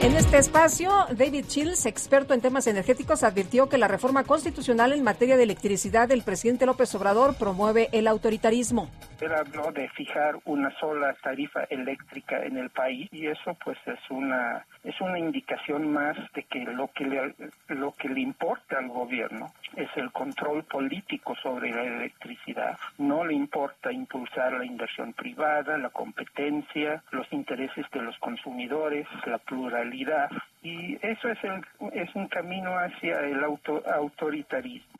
En 0.04 0.16
este 0.16 0.36
espacio, 0.36 0.90
David 1.16 1.46
Chills, 1.46 1.86
experto 1.86 2.34
en 2.34 2.42
temas 2.42 2.66
energéticos, 2.66 3.22
advirtió 3.22 3.70
que 3.70 3.78
la 3.78 3.88
reforma 3.88 4.24
constitucional 4.24 4.92
en 4.92 5.02
materia 5.02 5.38
de 5.38 5.44
electricidad 5.44 6.08
del 6.08 6.22
presidente 6.22 6.66
López 6.66 6.94
Obrador 6.94 7.36
promueve 7.38 7.88
el 7.90 8.06
autoritarismo. 8.06 8.90
Él 9.22 9.32
habló 9.32 9.72
de 9.72 9.88
fijar 9.88 10.36
una 10.44 10.78
sola 10.78 11.16
tarifa 11.22 11.64
eléctrica 11.70 12.44
en 12.44 12.58
el 12.58 12.68
país 12.68 13.08
y 13.12 13.28
eso 13.28 13.56
pues 13.64 13.78
es 13.86 13.98
una 14.10 14.66
es 14.84 15.00
una 15.00 15.18
indicación 15.18 15.90
más 15.90 16.16
de 16.34 16.42
que 16.42 16.60
lo 16.60 16.88
que 16.88 17.04
le, 17.06 17.34
lo 17.68 17.92
que 17.92 18.10
le 18.10 18.20
importa 18.20 18.76
al 18.78 18.88
gobierno 18.88 19.54
es 19.76 19.88
el 19.96 20.12
control 20.12 20.64
político 20.64 21.34
sobre 21.42 21.70
la 21.70 21.82
electricidad. 21.82 22.78
No 22.98 23.24
le 23.24 23.32
importa 23.32 23.90
impulsar 23.90 24.52
la 24.52 24.66
inversión 24.66 25.14
privada, 25.14 25.78
la 25.78 25.88
competencia, 25.88 27.02
los 27.12 27.26
intereses 27.32 27.86
de 27.92 28.02
los 28.02 28.18
consumidores, 28.18 29.06
la 29.26 29.38
pluralidad 29.38 30.30
y 30.62 30.94
eso 31.02 31.28
es 31.28 31.38
el, 31.44 31.64
es 31.92 32.14
un 32.14 32.28
camino 32.28 32.70
hacia 32.78 33.20
el 33.20 33.42
auto, 33.44 33.82
autoritarismo. 33.86 34.94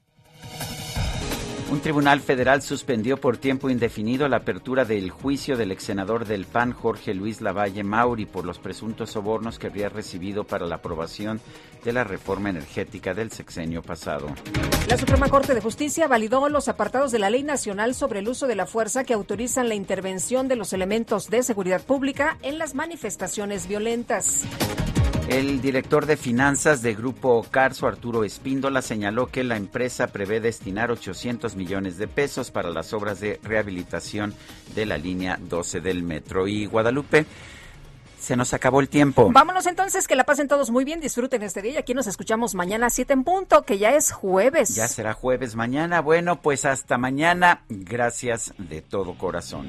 Un 1.75 1.81
tribunal 1.81 2.20
federal 2.20 2.62
suspendió 2.62 3.17
por 3.17 3.36
tiempo 3.36 3.69
indefinido 3.69 4.28
la 4.28 4.36
apertura 4.36 4.85
del 4.85 5.11
juicio 5.11 5.57
del 5.57 5.73
ex 5.73 5.83
senador 5.83 6.25
del 6.25 6.44
PAN, 6.44 6.73
Jorge 6.73 7.15
Luis 7.15 7.41
Lavalle 7.41 7.83
Mauri, 7.83 8.27
por 8.27 8.44
los 8.44 8.61
presuntos 8.61 9.11
sobornos 9.11 9.59
que 9.59 9.67
habría 9.67 9.89
recibido 9.89 10.44
para 10.44 10.67
la 10.67 10.77
aprobación 10.77 11.41
de 11.83 11.93
la 11.93 12.05
reforma 12.05 12.51
energética 12.51 13.12
del 13.12 13.33
sexenio 13.33 13.83
pasado. 13.83 14.28
La 14.89 14.97
Suprema 14.97 15.28
Corte 15.28 15.53
de 15.53 15.61
Justicia 15.61 16.07
validó 16.07 16.49
los 16.49 16.69
apartados 16.69 17.11
de 17.11 17.19
la 17.19 17.28
Ley 17.28 17.43
Nacional 17.43 17.97
sobre 17.97 18.20
el 18.20 18.28
uso 18.28 18.47
de 18.47 18.55
la 18.55 18.67
fuerza 18.67 19.03
que 19.03 19.12
autorizan 19.12 19.69
la 19.69 19.75
intervención 19.75 20.47
de 20.47 20.55
los 20.55 20.73
elementos 20.75 21.28
de 21.28 21.43
seguridad 21.43 21.83
pública 21.83 22.39
en 22.43 22.59
las 22.59 22.77
manifestaciones 22.77 23.67
violentas. 23.67 24.47
El 25.28 25.62
director 25.62 26.05
de 26.05 26.19
finanzas 26.19 26.83
de 26.83 26.94
Grupo 26.94 27.44
Carso, 27.51 27.86
Arturo 27.86 28.25
Espíndola, 28.25 28.83
señaló 28.83 29.28
que 29.28 29.43
la 29.43 29.57
empresa 29.57 30.09
prevé 30.09 30.41
destinar 30.41 30.91
800 30.91 31.57
millones 31.57 31.97
de 31.97 32.09
pesos 32.09 32.51
para 32.51 32.70
las 32.70 32.93
obras 32.93 33.20
de 33.20 33.41
rehabilitación 33.43 34.35
de 34.75 34.85
la 34.85 34.99
línea 34.99 35.39
12 35.41 35.81
del 35.81 36.03
metro. 36.03 36.47
Y 36.47 36.67
Guadalupe, 36.67 37.25
se 38.20 38.36
nos 38.36 38.53
acabó 38.53 38.81
el 38.81 38.89
tiempo. 38.89 39.31
Vámonos 39.33 39.67
entonces, 39.67 40.07
que 40.07 40.15
la 40.15 40.25
pasen 40.25 40.47
todos 40.47 40.70
muy 40.70 40.85
bien, 40.85 41.01
disfruten 41.01 41.43
este 41.43 41.62
día 41.62 41.73
y 41.73 41.77
aquí 41.78 41.94
nos 41.94 42.07
escuchamos 42.07 42.55
mañana 42.55 42.86
a 42.86 42.91
7 42.91 43.15
en 43.15 43.25
punto, 43.25 43.62
que 43.62 43.78
ya 43.78 43.94
es 43.94 44.12
jueves. 44.12 44.75
Ya 44.75 44.89
será 44.89 45.15
jueves 45.15 45.57
mañana. 45.57 46.01
Bueno, 46.01 46.41
pues 46.41 46.65
hasta 46.67 46.99
mañana. 46.99 47.65
Gracias 47.69 48.55
de 48.59 48.83
todo 48.83 49.17
corazón. 49.17 49.69